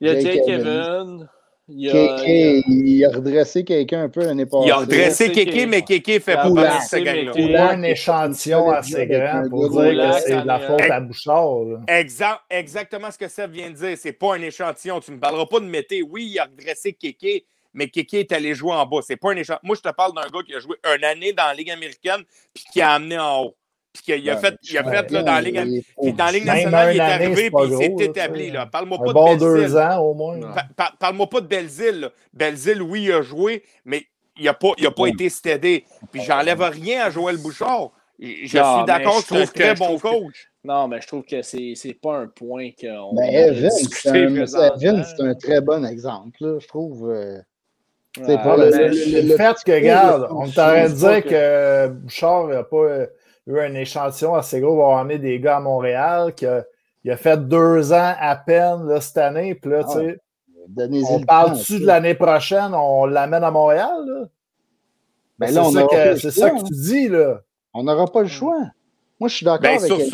[0.00, 0.48] Il y a Jake.
[0.48, 1.28] Evan.
[1.68, 2.18] Il a.
[2.18, 4.68] KK, il a redressé quelqu'un un peu l'année passée.
[4.68, 7.32] Il a dressé c'est Kéké, mais Kéké fait il a pas partie de dressé, gang-là.
[7.34, 11.82] Il a un échantillon assez grand pour dire que c'est de la faute à Bouchard.
[11.88, 13.98] Exact, exactement ce que Seb vient de dire.
[13.98, 15.00] C'est pas un échantillon.
[15.00, 16.02] Tu ne me parleras pas de Mété.
[16.02, 17.44] Oui, il a redressé Kéké,
[17.74, 19.00] mais Kéké est allé jouer en bas.
[19.02, 19.60] C'est pas un échantillon.
[19.64, 22.22] Moi, je te parle d'un gars qui a joué une année dans la Ligue américaine
[22.54, 23.56] puis qui a amené en haut.
[24.04, 26.44] Puis qu'il a Ouais, fait, il a fait là, dans la Ligue dans la Ligue
[26.44, 28.50] Même nationale, il est arrivé puis il s'est établi.
[28.50, 28.66] là.
[28.66, 29.62] Parle-moi Un pas bon de Belzile.
[29.68, 30.38] deux ans au moins.
[30.98, 32.10] Parle-moi pas de Belzile.
[32.32, 34.02] Belzile, oui, il a joué, mais
[34.38, 35.84] il n'a pas, il a pas été stédé.
[36.12, 37.90] Puis j'enlève rien à Joël Bouchard.
[38.18, 40.48] Je Non, suis d'accord mais que c'est un je trouve très bon que- coach.
[40.64, 43.14] Non, mais je trouve que c'est c'est pas un point qu'on.
[43.14, 44.76] Ben, a Evan, c'est un, présentement.
[44.80, 47.10] Evan, c'est un très bon exemple, là, je trouve.
[47.10, 47.38] euh,
[48.18, 48.88] Ouais, c'est pas Le, le-
[49.20, 53.06] le- le- fait que, regarde, on pense dire que Bouchard n'a pas euh,
[53.46, 56.64] eu un échantillon assez gros pour avoir amené des gars à Montréal, qu'il a,
[57.04, 60.18] il a fait deux ans à peine là, cette année, puis là, Ah tu sais,
[61.08, 64.24] on le parle-tu de l'année prochaine, on l'amène à Montréal, là?
[65.38, 65.80] Ben là, ça,
[66.12, 67.40] le c'est choix, ça que tu dis, là.
[67.74, 68.58] On n'aura pas le choix.
[69.20, 70.06] Moi, je suis d'accord Ben, avec sur ça,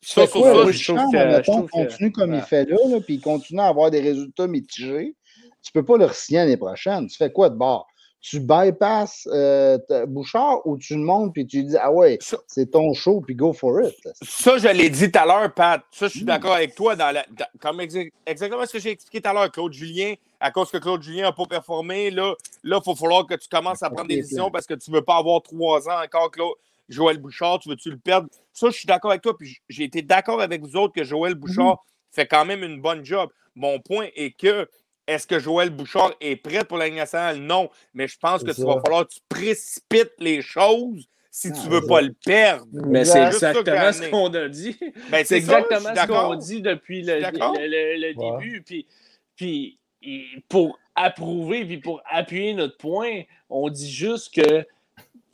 [0.00, 2.38] sur quoi, ça, le je trouve Richard, que- mettons, je trouve que- continue comme ouais.
[2.38, 5.14] il fait là, là, puis il continue à avoir des résultats mitigés.
[5.62, 7.06] Tu peux pas le signer l'année prochaine.
[7.06, 7.86] Tu fais quoi de bord?
[8.28, 12.92] Tu bypasses euh, Bouchard ou tu le montes puis tu dis Ah ouais, c'est ton
[12.92, 13.94] show puis go for it?
[14.22, 15.82] Ça, je l'ai dit tout à l'heure, Pat.
[15.92, 16.26] Ça, je suis Mm.
[16.26, 16.96] d'accord avec toi.
[16.96, 20.14] Dans la, dans- comme exa- exactement ce que j'ai expliqué tout à l'heure, Claude Julien.
[20.40, 23.48] À cause que Claude Julien n'a pas performé, là, là, il va falloir que tu
[23.48, 26.30] commences à prendre des décisions parce que tu ne veux pas avoir trois ans encore,
[26.32, 26.54] Claude.
[26.88, 28.28] Joël Bouchard, tu veux-tu le perdre?
[28.52, 29.36] Ça, je suis d'accord avec toi.
[29.38, 31.78] Puis j'ai été d'accord avec vous autres que Joël Bouchard
[32.12, 33.30] fait quand même une bonne job.
[33.54, 34.68] Mon point est que
[35.06, 37.38] est-ce que Joël Bouchard est prêt pour la Ligue nationale?
[37.38, 37.68] Non.
[37.94, 38.66] Mais je pense que tu ça.
[38.66, 42.64] vas falloir que tu précipites les choses si tu Ah, veux pas le perdre.
[42.72, 44.76] Mais c'est j'ai exactement ce qu'on a dit.
[45.10, 47.54] Ben, C'est exactement ce qu'on dit depuis le, Je suis d'accord.
[47.58, 48.38] le- le- le Ouais.
[48.38, 48.62] début.
[48.62, 48.86] Puis,
[49.36, 49.78] puis
[50.48, 54.64] pour approuver puis pour appuyer notre point, on dit juste que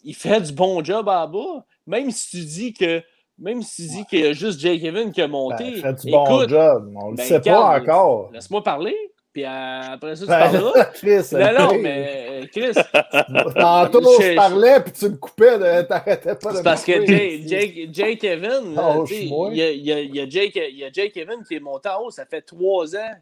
[0.04, 1.64] il fait du bon job en bas.
[1.86, 3.00] Même si tu dis que
[3.38, 5.76] même si tu dis qu'il y a juste Jake Evan qui a Ben, monté.
[5.80, 6.92] fait du bon job.
[6.96, 8.30] On ne le ben, sait pas encore.
[8.32, 8.96] Laisse-moi parler.
[9.32, 9.48] Puis euh,
[9.92, 10.84] après ça, tu parleras.
[10.94, 12.74] Chris, Non, non, mais euh, Chris,
[13.54, 17.06] Tantôt, Je- parlais, puis tu me coupais, t'arrêtais pas de C'est parce que.
[17.06, 18.76] Jake, Jake, Evan,
[19.10, 22.10] il y a, Jake, il y a Jake Evan qui est monté en haut.
[22.10, 23.14] Ça fait trois ans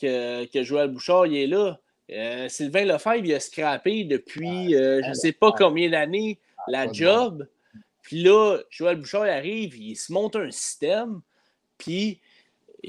[0.00, 1.78] que, que Joël Bouchard il est là.
[2.10, 6.84] Euh, Sylvain Lefebvre, il a scrappé depuis euh, je ne sais pas combien d'années la
[6.84, 7.48] pas de job.
[8.02, 11.20] Puis là, Joël Bouchard il arrive, il se monte un système.
[11.78, 12.20] Puis,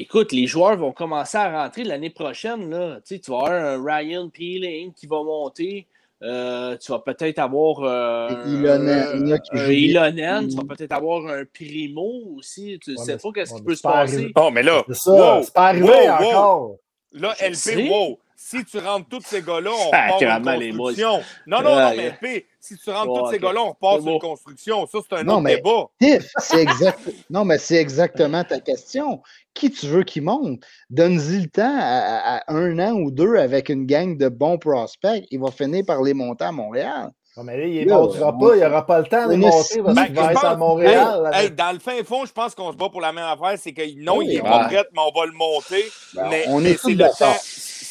[0.01, 2.69] écoute, les joueurs vont commencer à rentrer l'année prochaine.
[2.69, 2.95] Là.
[2.97, 5.87] Tu sais, tu vas avoir un Ryan Peeling qui va monter.
[6.23, 10.07] Euh, tu vas peut-être avoir euh, Ilonen, qui jouent bien.
[10.07, 12.79] Ilonen, tu vas peut-être avoir un Primo aussi.
[12.81, 14.15] Tu ne Ouais, sais pas qu'est-ce qui peut se pas passer.
[14.15, 14.33] arrivé.
[14.37, 16.25] Oh, mais là, C'est wow, c'est pas arrivé wow, wow.
[16.25, 16.75] encore.
[17.11, 18.19] Là, LP, wow.
[18.35, 21.21] Si tu rentres tous ces gars-là, on repart une construction.
[21.47, 21.95] Non, non, non, Ouais.
[21.97, 24.85] mais P, si tu rentres Ouais, tous ces gars-là, on repart une construction.
[24.87, 25.85] Ça, c'est un Non, autre mais- débat.
[26.01, 26.99] Tiff, exact.
[27.29, 29.21] Non, mais c'est exactement ta question.
[29.53, 30.59] Qui tu veux qui monte?
[30.89, 34.57] Donne-y le temps à, à- à un an ou deux avec une gang de bons
[34.57, 35.23] prospects.
[35.31, 37.11] Il va finir par les monter à Montréal.
[37.37, 39.33] Non, mais là, il ne Là, montera on- pas, il n'aura pas le temps de
[39.33, 41.31] est monter parce Ben, qu'il va être à Montréal.
[41.33, 43.57] Hey, hey, dans le fin fond, je pense qu'on se bat pour la même affaire.
[43.61, 44.49] C'est que non, il n'est ben.
[44.49, 45.83] pas prêt, mais on va le monter.
[46.13, 47.35] Ben, mais on mais est c'est le temps,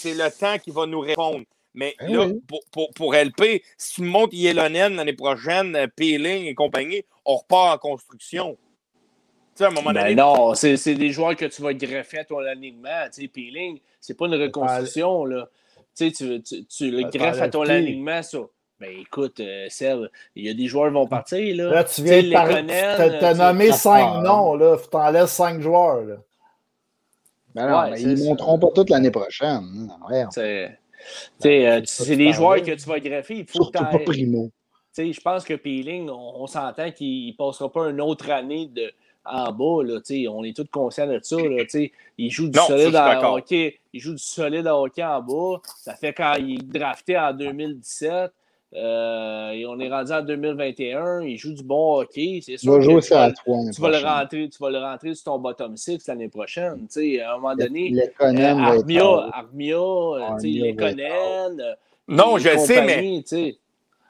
[0.05, 1.45] c'est le temps qui va nous répondre.
[1.73, 2.41] Mais Ben là, oui.
[2.47, 7.37] pour, pour, pour LP, si tu montes Yellownen l'année prochaine, euh, Peeling et compagnie, on
[7.37, 8.57] repart en construction.
[9.57, 11.75] Tu sais, à un moment Ben donné, non, c'est c'est des joueurs que tu vas
[11.75, 13.07] greffer à ton alignement.
[13.13, 15.49] Tu sais, Peeling, c'est pas une reconstruction, là.
[15.97, 18.39] Tu sais, tu, tu, tu le greffes à ton alignement, ça.
[18.81, 21.71] Ben écoute, euh, Seb, il y a des joueurs qui vont partir, là.
[21.71, 22.67] Là, tu viens de parler.
[22.67, 24.77] T'as nommé cinq noms, là.
[24.91, 26.17] T'en laisser cinq joueurs, là.
[27.55, 29.93] Ben non, Ouais, mais c'est ils ne monteront pas toute l'année prochaine.
[30.07, 30.31] Voyons.
[30.31, 30.79] C'est
[31.45, 33.39] euh, des je joueurs que tu vas greffer.
[33.39, 34.51] Il faut Surtout que pas Primo.
[34.95, 38.31] Tu sais, je pense que Peeling, on, on s'entend qu'il ne passera pas une autre
[38.31, 38.93] année de,
[39.25, 39.83] en bas.
[39.83, 41.37] Là, tu sais, on est tous conscients de ça.
[41.37, 41.93] Là, tu sais.
[42.19, 43.79] il joue du Non, solide en hockey.
[43.93, 45.61] Il joue du solide en hockey en bas.
[45.79, 48.33] Ça fait quand il est drafté en 2017.
[48.75, 51.23] Euh, et on est rendu en 2021.
[51.23, 52.41] Il joue du bon hockey.
[52.43, 53.57] C'est Tu sûr jouer tu ça vas, à toi.
[53.75, 56.87] tu vas le rentrer, tu vas le rentrer sur ton bottom six l'année prochaine.
[56.93, 59.31] Tu sais, à un moment donné, Le euh, Armia.
[59.33, 61.57] Armia, euh, Armia les Conan.
[62.09, 63.57] Non, je le sais, sais.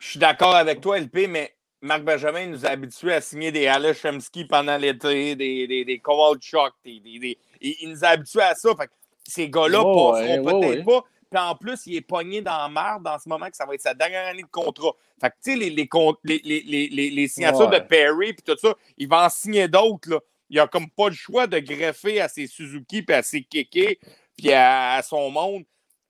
[0.01, 3.67] je suis d'accord avec toi, LP, mais Marc Benjamin nous a habitués à signer des
[3.67, 8.41] Alex Chemsky pendant l'été, des, des, des Kowalchuk, des, des, des- il, nous a habitués
[8.43, 8.71] à ça.
[8.75, 8.93] Fait que
[9.29, 10.85] ces gars-là Ouais, passeront ouais, peut-être ouais.
[10.85, 11.05] pas.
[11.35, 13.75] Puis en plus, il est pogné dans la merde en ce moment que ça va
[13.75, 14.93] être sa dernière année de contrat.
[15.21, 15.89] Fait que, tu sais, les, les,
[16.25, 17.81] les, les, les, les- les signatures Ouais.
[17.81, 20.09] de Perry puis tout ça, il va en signer d'autres.
[20.11, 20.21] là.
[20.51, 23.99] Il a comme pas le choix de greffer à ses Suzuki puis à ses Kéké
[24.37, 25.65] puis à, à son monde.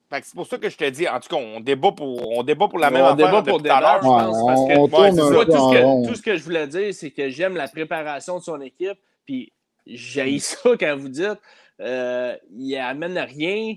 [0.09, 2.37] Fait que c'est pour ça que je te dis, en tout cas, on débat pour,
[2.37, 4.03] on débat pour la même On affaire débat pour tout à l'heure.
[4.03, 5.45] je Ouais, pense, parce que on Ouais, ça.
[5.45, 8.43] Tout, ce que, tout ce que je voulais dire, c'est que j'aime la préparation de
[8.43, 8.99] son équipe.
[9.25, 9.51] Puis
[9.87, 11.39] j'ai ça quand vous dites
[11.81, 13.73] euh, il amène à rien.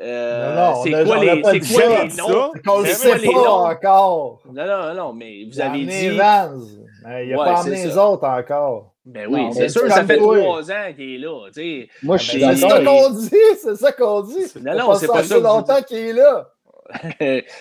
[0.00, 1.58] Euh, Non, non, on c'est a- quoi on a les, quoi ça.
[1.58, 2.28] les noms?
[2.28, 4.38] Ça, le Mais sait pas noms- encore.
[4.52, 6.08] Non, non, non, mais vous Il a avez dit.
[6.16, 6.50] Vans.
[7.06, 8.08] Mais il n'a Ouais, pas amené les ça.
[8.08, 8.92] autres encore.
[9.04, 11.86] Ben oui, c'est sûr, ça fait trois ans qu'il est là.
[12.04, 13.30] Moi, je suis ben, C'est ça qu'on dit,
[13.60, 14.46] c'est ça qu'on dit.
[14.62, 16.48] Non, Ça non, fait c'est pas ça vous longtemps qu'il est là.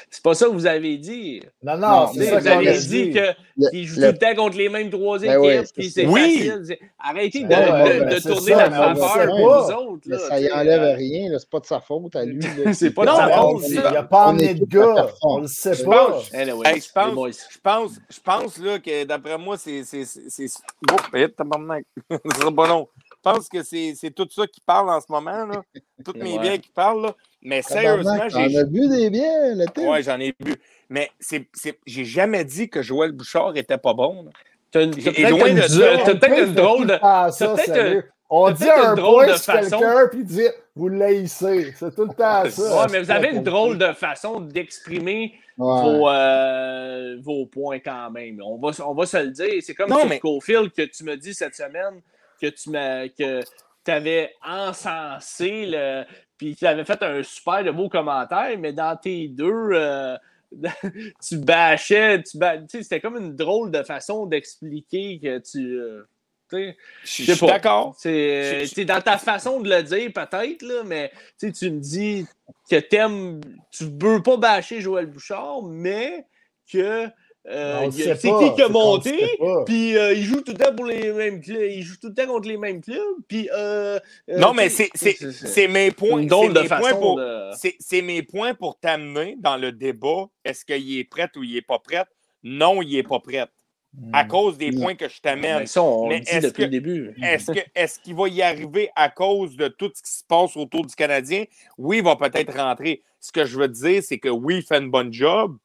[0.10, 1.42] c'est pas ça que vous avez dit.
[1.64, 2.88] Non, Non, c'est ça vous avez dit.
[2.88, 3.20] dit que
[3.58, 6.06] Le- qu'il joue le- tout le temps contre les mêmes trois équipes, Ben c'est c'est.
[6.08, 6.22] Oui.
[6.50, 6.64] facile.
[6.68, 9.44] C'est- Arrêtez de, Ben ouais, de- ben de c'est tourner ça, la faveur nous
[9.92, 10.10] autres.
[10.10, 12.40] Là, ça y enlève euh, rien, c'est pas de sa faute à lui.
[12.74, 15.08] C'est pas de Non, sa faute, il n'a pas est de gars.
[15.24, 16.08] On le sait Je pas.
[16.12, 17.30] pense- Anyway, Hey, je pense, boys.
[17.32, 19.84] je pense, je pense là, que d'après moi, c'est.
[19.84, 20.48] c'est, c'est, c'est...
[20.92, 21.84] Oh, hit, tabarnak.
[22.12, 22.88] Ce sera pas long.
[23.10, 25.46] Je pense que c'est, c'est tout ça qui parle en ce moment.
[25.46, 25.62] Là.
[26.04, 26.40] Tous mes Ouais.
[26.40, 27.04] biens qui parlent.
[27.04, 27.16] Là.
[27.42, 28.54] Mais sérieusement, Tabarnak, j'ai.
[28.54, 29.88] T'en as bu des biens, le thé?
[29.88, 30.54] Ouais, j'en ai bu.
[30.90, 31.80] Mais c'est, c'est...
[31.88, 34.24] j'ai jamais dit que Joël Bouchard était pas bon.
[34.24, 34.32] là.
[34.72, 36.98] T'as peut-être une, drôle de.
[37.02, 37.56] Ah, ça.
[38.34, 39.80] On dit un drôle point de sur façon.
[39.80, 41.74] quelqu'un, puis dit vous l'haïssez.
[41.78, 42.82] C'est tout le temps ça.
[42.82, 45.82] Ouais, mais vous avez une drôle de façon d'exprimer Ouais.
[45.84, 48.42] vos, euh, vos points quand même.
[48.44, 49.62] On va, on va se le dire.
[49.62, 52.02] C'est comme Non, sur mais- Cofield que tu me dis cette semaine
[52.42, 53.42] que tu m'as que
[53.90, 56.04] avais encensé le.
[56.38, 59.72] Puis tu avais fait un super de beau commentaire, mais dans tes deux.
[59.74, 60.18] euh,
[61.28, 62.38] tu bâchais, tu tu
[62.68, 65.80] sais, c'était comme une drôle de façon d'expliquer que tu.
[65.80, 66.04] euh,
[66.50, 67.96] tu sais, Je suis d'accord.
[67.98, 72.26] C'est c'est dans ta façon de le dire, peut-être, là, mais tu tu me dis
[72.70, 73.40] que t'aimes.
[73.72, 76.26] Tu veux pas bâcher Joël Bouchard, mais
[76.72, 77.08] que.
[77.48, 79.18] Euh, c'est pas, qui qui a monté,
[79.66, 81.72] puis euh, il joue tout le temps pour les mêmes clubs.
[81.72, 83.50] Il joue tout le temps contre les mêmes clubs, puis.
[83.54, 86.22] euh, euh, Non, mais c'est, c'est, c'est mes points.
[86.30, 87.50] c'est mes points pour- de.
[87.58, 90.28] C'est, c'est mes points pour t'amener dans le débat.
[90.46, 92.04] Est-ce qu'il est prêt ou il n'est pas prêt?
[92.44, 93.46] Non, il n'est pas prêt.
[94.14, 94.84] À cause des Non.
[94.84, 95.60] points que je t'amène.
[95.60, 97.14] Mais ça, on Mais le dit est-ce depuis que- le début.
[97.22, 100.56] Est-ce, que, est-ce qu'il va y arriver à cause de tout ce qui se passe
[100.56, 101.44] autour du Canadien?
[101.78, 103.02] Oui, il va peut-être rentrer.
[103.20, 105.58] Ce que je veux te dire, c'est que oui, il fait une bonne job,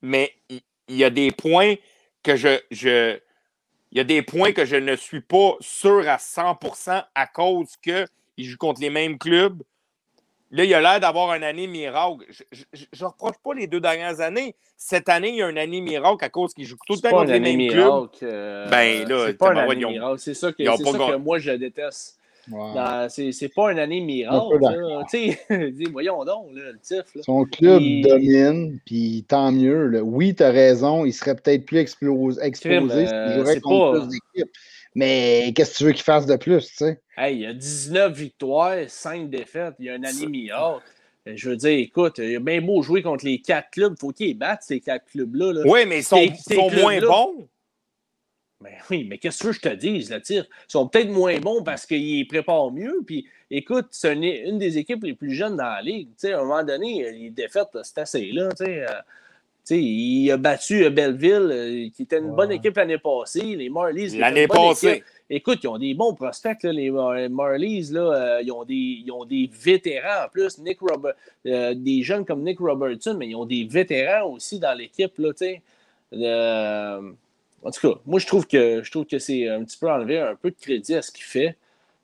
[0.00, 1.74] mais il, il y a des points
[2.22, 3.18] que je, je.
[3.92, 7.76] Il y a des points que je ne suis pas sûr à 100% à cause
[7.82, 8.06] qu'il
[8.38, 9.62] joue contre les mêmes clubs.
[10.50, 12.24] Là, il a l'air d'avoir une année miracle.
[12.52, 12.64] Je
[13.00, 14.54] ne reproche pas les deux dernières années.
[14.76, 17.10] Cette année, il y a une année miracle à cause qu'il joue tout le temps
[17.10, 17.86] contre les mêmes clubs.
[18.22, 20.18] euh, Ben, là, c'est pas une année miracle.
[20.18, 22.18] C'est ça, que, pas que moi je déteste.
[23.08, 24.58] C'est c'est pas une année Un miracle.
[25.72, 27.14] dis, voyons donc, là, le tif.
[27.14, 27.22] Là.
[27.24, 29.86] Son club domine, puis tant mieux.
[29.88, 30.02] là.
[30.02, 34.06] Oui, tu as raison, il serait peut-être plus explos- exposé Crime, s'il euh, contre pas-
[34.06, 34.52] plus d'équipes.
[34.94, 37.00] Mais qu'est-ce que tu veux qu'il fasse de plus, tu sais?
[37.16, 39.74] Hey, il y a 19 victoires, 5 défaites.
[39.80, 40.82] Il y a une année miracle.
[41.26, 44.10] je veux dire, écoute, il y a bien beau jouer contre les quatre clubs, faut
[44.10, 45.52] qu'ils battent ces quatre clubs-là.
[45.52, 45.62] là.
[45.66, 47.48] Oui, mais ils sont, Ces- ces sont moins bons.
[48.64, 50.46] Ben oui, mais qu'est-ce que je te dise, là, tire?
[50.68, 53.02] Ils sont peut-être moins bons parce qu'ils préparent mieux.
[53.06, 56.08] Puis écoute, c'est une, une des équipes les plus jeunes dans la ligue.
[56.08, 58.48] Tu sais, à un moment donné, les défaites, c'est assez là.
[58.56, 58.86] Tu sais, Euh,
[59.66, 62.36] tu sais, il a battu euh, Belleville, euh, qui était une Ouais.
[62.36, 63.42] bonne équipe l'année passée.
[63.56, 64.16] Les Marlies.
[64.18, 64.88] L'année passée.
[64.88, 65.04] équipe.
[65.30, 67.88] Écoute, ils ont des bons prospects, là, les Mar- Marlies.
[67.92, 70.58] Là, euh, ils, ont des, ils ont des vétérans en plus.
[70.58, 71.14] Nick Robert,
[71.46, 75.12] euh, des jeunes comme Nick Robertson, mais ils ont des vétérans aussi dans l'équipe.
[75.18, 75.30] Là.
[76.12, 77.12] Euh,
[77.64, 80.20] en tout cas, moi, je trouve que, je trouve que c'est un petit peu enlever
[80.20, 81.56] un peu de crédit à ce qu'il fait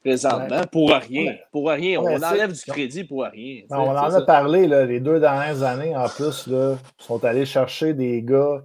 [0.02, 1.36] présentement pour rien.
[1.52, 2.00] Pour rien.
[2.00, 3.62] Ouais, on enlève du crédit pour rien.
[3.68, 6.47] Ben, on en a parlé là, les deux dernières années en plus.
[6.47, 8.64] Là, ils sont allés chercher des gars.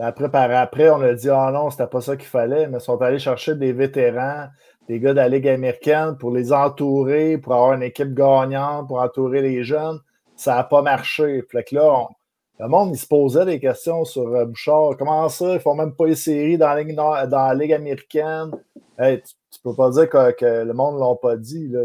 [0.00, 2.82] Après, par après, on a dit Ah non, c'était pas ça qu'il fallait, mais ils
[2.82, 4.46] sont allés chercher des vétérans,
[4.88, 9.00] des gars de la Ligue américaine pour les entourer, pour avoir une équipe gagnante, pour
[9.00, 9.98] entourer les jeunes.
[10.36, 11.42] Ça n'a pas marché.
[11.52, 12.08] Fait que là, on-
[12.60, 14.96] le monde il se posait des questions sur euh, Bouchard.
[14.98, 15.54] Comment ça?
[15.54, 18.50] Ils font même pas les séries dans la Ligue, nord- dans la Ligue américaine.
[18.98, 21.68] Hey, tu, tu peux pas dire que, que le monde ne l'a pas dit.
[21.68, 21.80] là.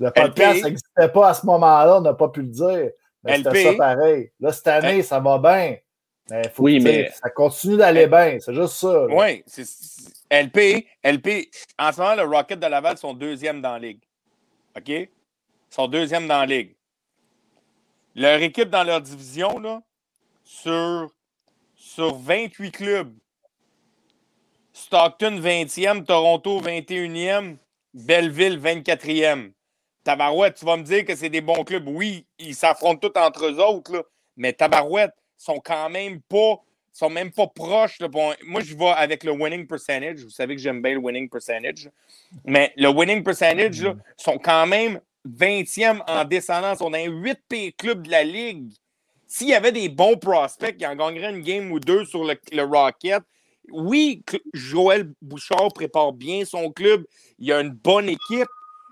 [0.00, 2.90] Le podcast n'existait pas à ce moment-là, on n'a pas pu le dire.
[3.24, 3.56] Mais c'était LP.
[3.64, 4.30] ça pareil.
[4.40, 5.76] Là, cette année, ça va bien.
[6.30, 8.38] Mais faut Oui, mais- ça continue d'aller bien.
[8.40, 8.92] C'est juste ça.
[8.92, 9.06] là.
[9.14, 11.50] Oui, c'est c'est- LP, LP.
[11.78, 14.00] En ce moment, le Rocket de Laval sont deuxième dans la ligue.
[14.76, 14.88] OK?
[14.88, 15.08] Ils
[15.70, 16.76] sont deuxième dans la ligue.
[18.14, 19.80] Leur équipe dans leur division, là,
[20.48, 21.10] sur,
[21.76, 23.14] sur 28 clubs,
[24.72, 27.56] Stockton 20e, Toronto 21e,
[27.92, 29.52] Belleville 24e.
[30.04, 31.86] Tabarouette, tu vas me dire que c'est des bons clubs.
[31.86, 34.02] Oui, ils s'affrontent tous entre eux autres, là,
[34.36, 36.62] mais Tabarouette sont quand même pas
[36.92, 38.00] sont même pas proches.
[38.00, 38.08] là.
[38.44, 40.24] Moi, je vais avec le winning percentage.
[40.24, 41.88] Vous savez que j'aime bien le winning percentage.
[42.44, 47.72] Mais le winning percentage, là, sont quand même 20e en sont dans les 8 pires
[47.76, 48.72] clubs de la Ligue.
[49.30, 52.62] S'il y avait des bons prospects qui en gagneraient une game ou deux sur le,
[52.62, 53.22] Rocket,
[53.70, 54.24] oui,
[54.54, 57.04] Joël Bouchard prépare bien son club.
[57.38, 58.48] Il a une bonne équipe,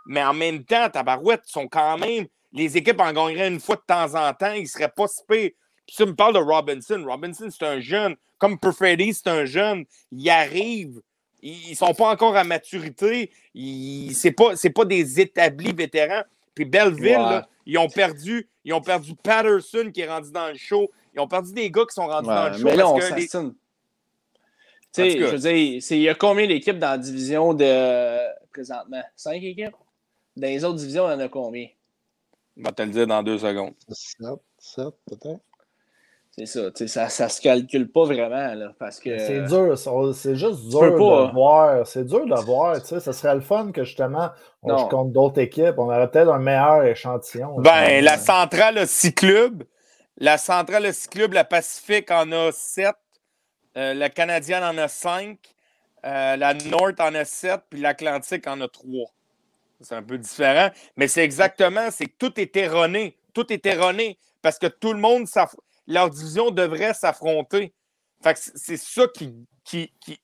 [0.06, 2.26] mais en même temps, Tabarouette sont quand même.
[2.52, 4.52] Les équipes en gagneraient une fois de temps en temps.
[4.52, 5.22] Ils ne seraient pas si.
[5.26, 5.54] Puis
[5.88, 7.02] ça me parle de Robinson.
[7.06, 8.14] Robinson, c'est un jeune.
[8.36, 9.86] Comme Perfetti, c'est un jeune.
[10.12, 11.00] Il arrive.
[11.40, 13.30] Ils ne sont pas encore à maturité.
[13.54, 16.24] Ce n'est pas, pas des établis vétérans.
[16.56, 17.16] Puis Belleville, Ouais.
[17.18, 18.48] là, ils ont perdu.
[18.64, 20.90] Ils ont perdu Patterson qui est rendu dans le show.
[21.14, 22.64] Ils ont perdu des gars qui sont rendus dans le show.
[22.64, 23.04] mais là, on que
[25.18, 29.02] les- je veux dire, c'est- il y a combien d'équipes dans la division de présentement?
[29.14, 29.76] Cinq équipes?
[30.36, 31.68] Dans les autres divisions, il y en a combien?
[32.56, 33.74] Je vais te le dire dans deux secondes.
[33.90, 34.26] 7,
[34.58, 35.40] 7 peut-être.
[36.38, 39.16] C'est ça, tu sais, ça, ça se calcule pas vraiment, là, parce que...
[39.18, 41.26] C'est dur, ça- c'est juste dur pas.
[41.28, 41.86] de voir.
[41.86, 43.00] C'est dur de voir, tu sais.
[43.00, 44.28] Ce serait le fun que justement,
[44.62, 45.76] on joue contre d'autres équipes.
[45.78, 47.58] On aurait peut-être un meilleur échantillon.
[47.60, 49.64] Ben, la centrale a six clubs.
[50.18, 51.32] La centrale a six clubs.
[51.32, 52.96] La Pacifique en a sept.
[53.78, 55.38] Euh, la Canadienne en a cinq.
[56.04, 57.62] Euh, la North en a sept.
[57.70, 59.08] Puis l'Atlantique en a trois.
[59.80, 60.68] C'est un peu différent.
[60.98, 63.16] Mais c'est exactement, c'est que tout est erroné.
[63.32, 64.18] Tout est erroné.
[64.42, 65.56] Parce que tout le monde, s'aff-
[65.86, 67.72] leur division devrait s'affronter.
[68.34, 69.34] C'est- ça qui,
[69.64, 70.18] qui, qui,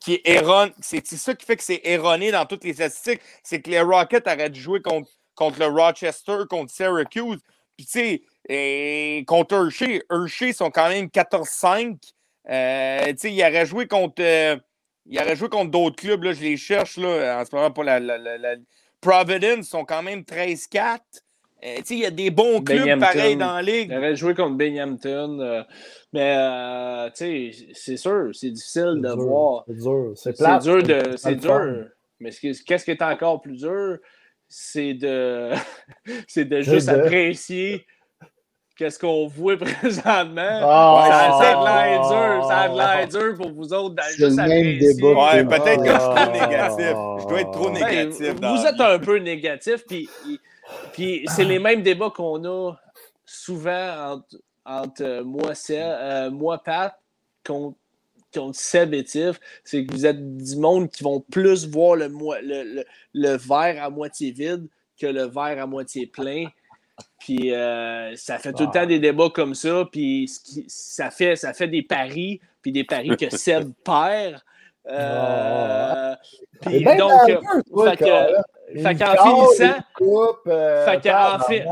[0.00, 0.72] qui est erroné.
[0.80, 3.20] C'est ça qui fait que c'est erroné dans toutes les statistiques.
[3.42, 7.38] C'est que les Rockets arrêtent de jouer contre, contre le Rochester, contre Syracuse.
[7.76, 10.02] Puis, tu sais, contre Hershey.
[10.10, 11.98] Hershey sont quand même 14-5.
[12.48, 14.22] Euh, tu sais, ils auraient joué contre.
[14.22, 14.56] euh,
[15.06, 16.22] ils auraient joué contre d'autres clubs.
[16.24, 18.00] Là, je les cherche là, en ce moment pour la-
[19.00, 21.00] Providence sont quand même 13-4.
[21.64, 23.06] Euh, il y a des bons clubs Binghamton.
[23.06, 23.88] pareils dans la ligue.
[23.90, 25.62] Il avait joué contre Binghamton, euh,
[26.12, 29.64] mais euh, tu sais, c'est sûr, c'est difficile de C'est dur, voir.
[29.66, 30.12] C'est dur.
[30.16, 30.32] C'est
[30.62, 31.02] dur de.
[31.10, 31.84] pas C'est dur.
[32.20, 33.98] Mais qu'est-ce qui est encore plus dur,
[34.48, 35.50] c'est de.
[36.28, 37.86] c'est de juste de- apprécier
[38.76, 40.42] qu'est-ce qu'on voit présentement.
[40.62, 41.38] Ah!
[41.38, 42.48] ça, ça a de l'air dur.
[42.48, 44.94] Ça a de l'air dur pour vous autres d'aller C'est juste le même apprécier.
[44.94, 45.32] débat.
[45.32, 46.32] Ouais, peut-être que je suis trop Ah.
[46.32, 46.96] négatif.
[47.22, 48.34] Je dois être trop Ben, négatif.
[48.34, 50.08] Ben, dans vous êtes un peu négatif, puis,
[50.92, 52.72] puis c'est les mêmes débats qu'on a
[53.24, 56.98] souvent entre, entre euh, moi, euh, moi, Pat,
[57.44, 57.76] contre,
[58.34, 59.38] contre Seb et Tiff.
[59.64, 62.84] C'est que vous êtes du monde qui vont plus voir le, mo- le, le,
[63.14, 64.68] le verre à moitié vide
[64.98, 66.46] que le verre à moitié plein.
[67.18, 68.80] Puis euh, ça fait tout le Ah.
[68.80, 70.28] temps des débats comme ça, puis
[70.68, 74.40] ça, fait, ça fait des paris, puis des paris que Seb perd.
[74.90, 76.14] Euh,
[76.60, 77.36] puis C'est bien donc, fait
[77.96, 78.04] que-
[78.98, 81.62] qu'en finissant- coupe, euh, fait qu'en, fi-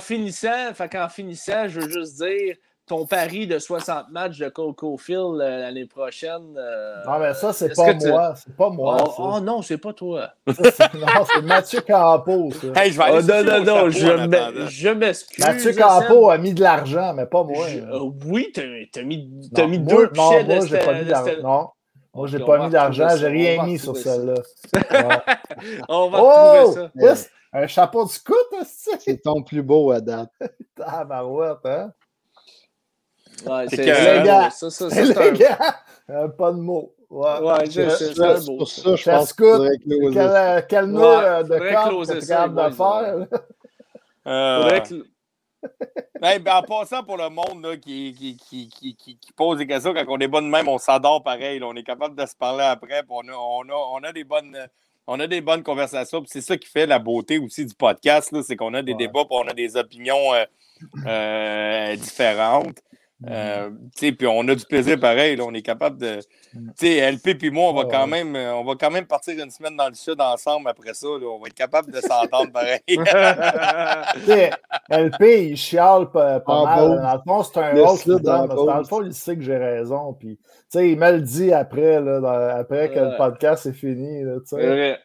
[0.00, 2.56] finissant, fait qu'en finissant, je veux juste dire,
[2.86, 6.54] ton pari de 60 matchs de Coco Phil euh, l'année prochaine.
[6.58, 8.34] euh, Non, mais ça, c'est pas tu- moi.
[8.36, 8.96] C'est pas moi.
[9.06, 10.28] Oh, oh non, c'est pas toi.
[10.52, 12.50] Ça, non, c'est Mathieu Campo.
[12.52, 12.82] ça.
[12.82, 13.88] Hey, je vais Oh, non, non, non,
[14.68, 15.42] je, m'excuse.
[15.42, 15.72] Mathieu.
[15.72, 17.66] Campo a mis de l'argent, mais pas moi.
[17.68, 20.92] Je- euh, oui, t'as mis, t'as Non, mis moi- deux non, pichets moi, de pas
[20.92, 21.68] mis Non.
[22.14, 24.34] Moi, j'ai pas mis d'argent, j'ai rien mis sur celle-là.
[24.74, 25.80] Ouais.
[25.88, 26.26] On va Oh!
[26.68, 26.90] retrouver ça.
[26.94, 27.30] Yes!
[27.52, 28.36] Un chapeau de scout,
[28.66, 30.30] c'est C'est ton plus beau à date.
[30.76, 31.92] Tabarouette, hein?
[33.46, 34.50] Ouais, C'est beau.
[34.50, 35.48] Ça, ça, ça, C'est
[36.08, 36.94] un- pas de mots.
[37.10, 37.38] Ouais.
[37.40, 38.58] Ouais, c'est un beau.
[38.58, 38.96] Pour ça.
[38.96, 43.26] je pense Quel, euh, quel nœud euh, de corde tu ça, capable de faire?
[44.26, 44.80] Euh,
[46.22, 50.04] hey, ben, en passant pour le monde là, qui, qui, qui, pose des questions, quand
[50.08, 51.58] on est bon de même, on s'adore pareil.
[51.58, 51.66] là.
[51.66, 53.02] on est capable de se parler après.
[53.08, 54.56] On a, on, a, on, a des bonnes,
[55.06, 56.22] on a des bonnes conversations.
[56.26, 58.34] C'est ça qui fait la beauté aussi du podcast.
[58.42, 58.98] C'est qu'on a des Ouais.
[58.98, 60.44] débats on a des opinions euh,
[61.06, 62.78] euh, différentes.
[63.28, 65.36] Euh, tu sais, puis on a du plaisir pareil.
[65.36, 65.44] là.
[65.46, 66.18] On est capable de.
[66.54, 66.70] Mm.
[66.78, 68.24] Tu sais, LP puis moi, on va, quand ouais.
[68.24, 71.06] même, euh, on va quand même partir une semaine dans le sud ensemble après ça.
[71.06, 71.26] là.
[71.26, 72.80] On va être capable de s'entendre pareil.
[72.88, 74.50] Tu sais,
[74.90, 77.00] LP, il chiale pas, pas En mal.
[77.02, 79.56] Dans le fond, c'est un Le parce que Dans le fond, il sait que j'ai
[79.56, 80.12] raison.
[80.14, 83.72] Puis, tu sais, il me le dit après, là, dans- après que le podcast est
[83.72, 84.22] fini.
[84.44, 84.98] C'est vrai.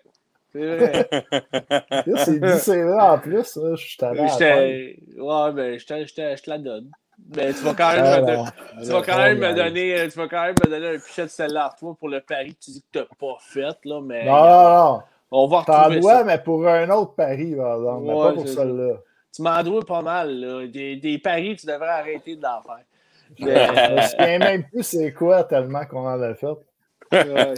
[0.52, 1.10] C'est vrai.
[2.08, 3.58] Il dit c'est vrai en plus.
[3.76, 6.90] Je suis allé Ouais, ben, je te, je te- je te la donne.
[7.36, 8.46] Mais tu vas quand même, Ah, me, don-
[8.82, 11.24] tu vas quand même me donner, euh, tu vas quand même me donner un pichet
[11.24, 14.02] de celle-là toi pour le pari que tu dis que tu n'as pas fait, là,
[14.02, 15.02] mais Non, non, non.
[15.32, 16.24] on va T'en retrouver dois, ça.
[16.24, 18.04] mais pour un autre pari, par exemple.
[18.06, 18.94] mais pas pour celle-là.
[19.36, 20.68] Tu m'en dois pas mal, là.
[20.68, 22.80] Des, des paris, tu devrais arrêter d'en faire.
[23.38, 26.48] Je me souviens même plus c'est quoi tellement qu'on en a fait.
[26.48, 27.54] Ouais.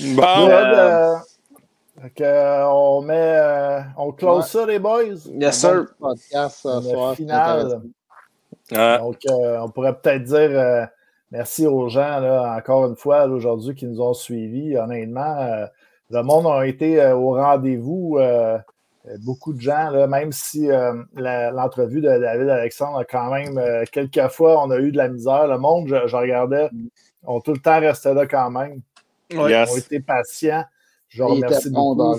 [0.00, 1.16] bon, euh, euh,
[2.00, 4.60] fait que, euh, on met, euh, on close Ouais.
[4.60, 5.14] ça, les boys.
[5.34, 5.86] Yes, sir.
[5.98, 7.14] podcast soir.
[7.14, 7.80] finale.
[8.72, 8.98] Ouais.
[8.98, 10.84] Donc, euh, on pourrait peut-être dire euh,
[11.30, 14.76] merci aux gens, là, encore une fois, aujourd'hui, qui nous ont suivis.
[14.76, 15.66] Honnêtement, euh,
[16.10, 18.18] le monde a été euh, au rendez-vous.
[18.18, 18.58] euh,
[19.08, 23.56] euh, beaucoup de gens, là, même si euh, l'entrevue de David Alexandre a quand même,
[23.56, 25.46] euh, quelques fois, on a eu de la misère.
[25.46, 26.68] Le monde, je, je regardais,
[27.26, 28.80] ont tout le temps resté là quand même.
[29.32, 29.50] Ouais.
[29.50, 29.70] Yes.
[29.70, 30.64] Ils ont été patients.
[31.08, 32.18] Je remercie était bon, beaucoup.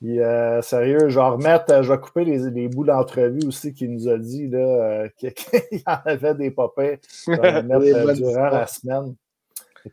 [0.00, 3.74] Puis, euh, sérieux, je vais remettre, euh, je vais couper les, les bouts d'entrevue aussi
[3.74, 5.32] qu'il nous a dit là, euh, qu'il
[5.72, 7.00] y en avait des papiers.
[7.26, 9.14] Je vais les mettre Des euh, durant la semaine.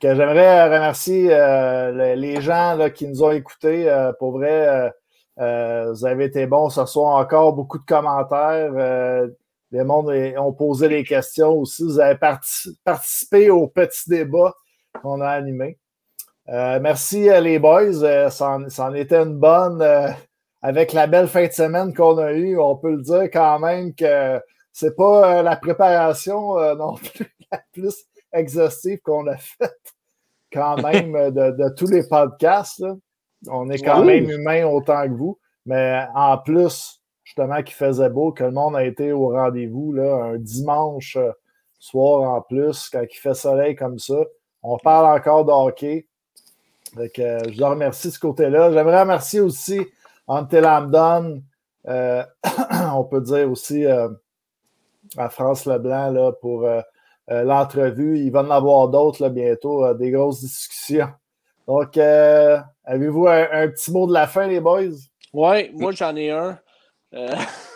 [0.02, 3.90] Que J'aimerais remercier euh, le- les gens là, qui nous ont écoutés.
[4.20, 4.92] Pour vrai,
[5.38, 7.54] vous avez été bons ce soir encore.
[7.54, 9.28] Beaucoup de commentaires.
[9.72, 11.84] Les mondes ont posé des questions aussi.
[11.84, 14.54] Vous avez parti- participé au petit débat
[15.02, 15.78] qu'on a animé.
[16.50, 18.04] Euh, merci euh, les boys.
[18.04, 19.82] Euh, ça, en, ça en était une bonne.
[19.82, 20.10] euh,
[20.62, 23.94] avec la belle fin de semaine qu'on a eue, on peut le dire quand même
[23.94, 24.42] que
[24.74, 27.96] c'est pas la préparation euh, non plus la plus
[28.34, 29.94] exhaustive qu'on a faite
[30.52, 32.80] quand même de, de tous les podcasts.
[32.80, 32.96] là.
[33.50, 34.22] On est quand Oui.
[34.22, 35.38] même humain autant que vous.
[35.66, 40.24] Mais en plus, justement, qu'il faisait beau, que le monde a été au rendez-vous là,
[40.24, 41.18] un dimanche
[41.78, 44.16] soir en plus, quand il fait soleil comme ça.
[44.64, 46.08] On parle encore de hockey.
[47.00, 48.72] Euh, je vous remercie de ce côté-là.
[48.72, 49.80] J'aimerais remercier aussi
[50.28, 51.42] Ante Lambdon.
[51.88, 52.24] euh,
[52.94, 54.10] on peut dire aussi euh,
[55.18, 56.68] à France Leblanc pour
[57.30, 58.20] l'entrevue.
[58.20, 61.10] Il va en avoir d'autres bientôt, des grosses discussions.
[61.68, 64.96] Donc, avez-vous un, un petit mot de la fin, les boys?
[65.34, 66.60] Ouais, moi j'en ai un.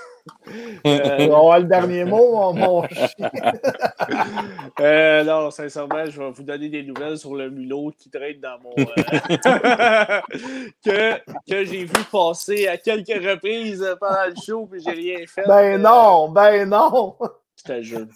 [0.86, 2.84] Euh, On va avoir le dernier mot, mon,
[4.80, 8.58] euh, non, sincèrement, je vais vous donner des nouvelles sur le mulot qui traîne dans
[8.64, 8.74] mon.
[8.78, 8.86] euh,
[10.84, 11.18] que
[11.50, 15.44] que j'ai vu passer à quelques reprises pendant le show, puis j'ai rien fait.
[15.48, 17.16] Ben Euh, non, ben non!
[17.58, 18.08] Je te jure.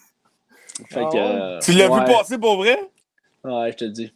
[0.90, 1.18] Fait que, ouais?
[1.18, 2.00] euh, Tu l'as ouais.
[2.00, 2.78] vu passer pour vrai?
[3.44, 4.12] Ouais, je te le dis.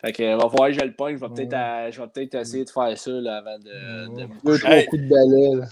[0.00, 1.16] Fait que, euh, va falloir que je le pogne.
[1.16, 4.86] Je vais peut-être peut-être essayer de faire ça là, avant de, de Hey.
[4.86, 5.60] coups de balai.
[5.60, 5.66] là.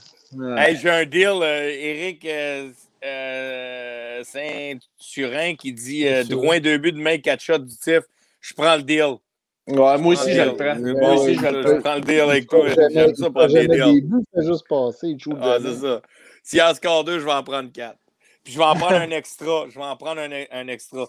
[0.57, 2.71] Hey, j'ai un deal, euh, Eric euh,
[3.05, 6.25] euh, Saint-Turin qui dit euh.
[6.25, 8.01] Drouin deux buts de main, quatre shots du tif.
[8.41, 9.17] Je prends le deal.
[9.69, 10.77] Ouais, moi aussi, je le prends.
[10.81, 11.95] ouais, Moi aussi, je le je prends.
[11.97, 12.69] le deal avec Il toi.
[12.69, 14.11] J'aime ça il prendre des deals.
[14.35, 14.67] fait juste
[15.21, 16.03] shoot Ah, c'est ça.
[16.43, 17.97] S'il y a score 2, je vais en prendre 4.
[18.43, 19.67] Puis je vais en prendre un extra.
[19.69, 21.07] Je vais en prendre un, un extra.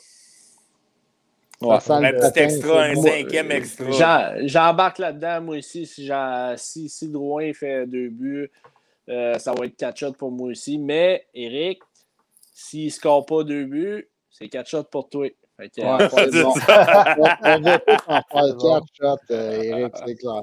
[1.61, 1.75] Ouais.
[1.75, 4.45] Un petit patin, extra, un c'est cinquième extra.
[4.45, 5.85] J'embarque là-dedans, moi aussi.
[5.85, 8.51] Si, j'en- si, si Drouin fait deux buts,
[9.09, 10.77] euh, ça va être quatre shots pour moi aussi.
[10.77, 11.81] Mais, Eric,
[12.53, 15.27] s'il ne score pas deux buts, c'est quatre shots pour toi.
[15.57, 16.53] Fait que, Ouais, euh, c'est bon.
[17.17, 18.73] On on va tous en faire C'est bon.
[18.73, 20.41] quatre shots, euh, Eric, c'est clair.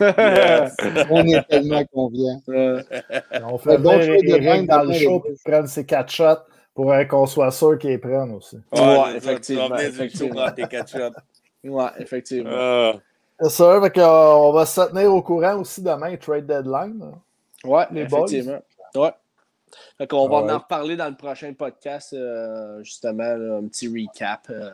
[0.00, 0.76] Yes.
[1.10, 2.42] On est tellement confiants.
[2.48, 2.82] euh,
[3.44, 6.42] On fait venir choix de Eric dans le show pour prendre ses quatre shots
[6.74, 8.56] Pour qu'on soit sûr qu'ils prennent aussi.
[8.72, 10.50] Ouais, effectivement, effectivement.
[10.50, 11.14] tes quatre shots.
[11.64, 12.50] Ouais, effectivement.
[12.52, 12.92] Ah.
[13.40, 17.12] C'est sûr, on va se tenir au courant aussi demain, trade deadline.
[17.64, 18.20] Ouais, les boys.
[18.26, 18.58] effectivement.
[18.96, 19.10] Ouais.
[19.98, 24.46] Fait qu'on va en reparler dans le prochain podcast, euh, justement, là, un petit recap
[24.50, 24.70] euh,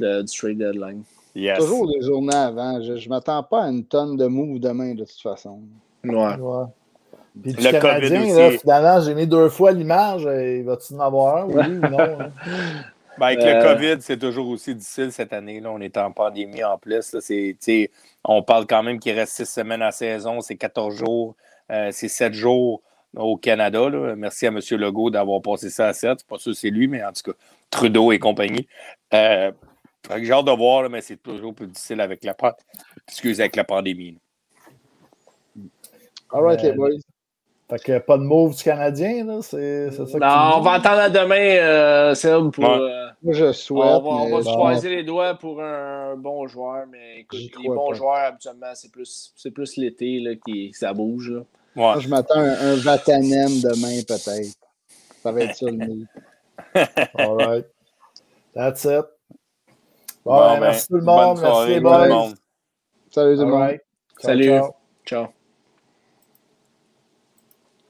[0.00, 1.02] le- du trade deadline.
[1.34, 1.58] Yes.
[1.58, 2.82] Toujours des journées avant.
[2.82, 5.60] Je ne m'attends pas à une tonne de moves demain, de toute façon.
[6.04, 6.34] Ouais.
[6.36, 6.64] Ouais.
[7.40, 8.58] Puis du Le Canadien, COVID là, aussi.
[8.58, 10.26] finalement, j'ai mis deux fois l'image.
[10.26, 11.98] et Va-tu en avoir un, oui ou non?
[12.00, 12.32] hein?
[13.18, 15.58] Ben, avec Euh, le COVID, c'est toujours aussi difficile cette année.
[15.60, 15.70] Là.
[15.72, 17.12] On est en pandémie en plus.
[17.12, 17.86] là.
[18.24, 21.34] On parle quand même qu'il reste six semaines à saison, c'est 14 jours,
[21.70, 22.82] euh, c'est 7 jours
[23.16, 23.88] au Canada.
[23.88, 24.14] là.
[24.16, 24.58] Merci à M.
[24.72, 26.24] Legault d'avoir passé ça à 7.
[26.24, 27.38] Pas sûr que c'est lui, mais en tout cas,
[27.70, 28.66] Trudeau et compagnie.
[29.14, 29.52] Euh,
[30.22, 32.34] j'ai hâte de voir, là, mais c'est toujours plus difficile avec la,
[33.08, 34.18] excusez, avec la pandémie.
[36.32, 36.90] All right, Euh, les boys.
[37.70, 40.72] Fait que pas de move du Canadien, là, c'est c'est ça que Non, on va
[40.72, 42.64] attendre à demain, euh, Seb, pour.
[42.64, 42.70] Ouais.
[42.70, 43.84] euh, Moi, je on souhaite.
[43.84, 47.90] va, on va se croiser les doigts pour un bon joueur, mais écoute, les bons
[47.90, 47.94] pas.
[47.94, 51.30] joueurs, habituellement, c'est plus, c'est plus l'été là, qui ça bouge.
[51.30, 51.42] là.
[51.78, 51.84] Ouais.
[51.92, 54.56] Moi, je m'attends à un, un Vatanen demain, peut-être.
[55.22, 56.06] Ça va être ça le move.
[57.14, 57.66] All right.
[58.54, 59.06] That's it.
[60.24, 61.40] Bon, Bon, ben, merci tout le monde.
[61.40, 62.08] Merci les tout le boys.
[62.08, 62.34] monde.
[63.10, 63.60] Salut tout le monde.
[63.60, 63.80] right.
[64.20, 64.44] Ciao, Salut.
[64.44, 64.74] ciao.
[65.06, 65.28] Ciao.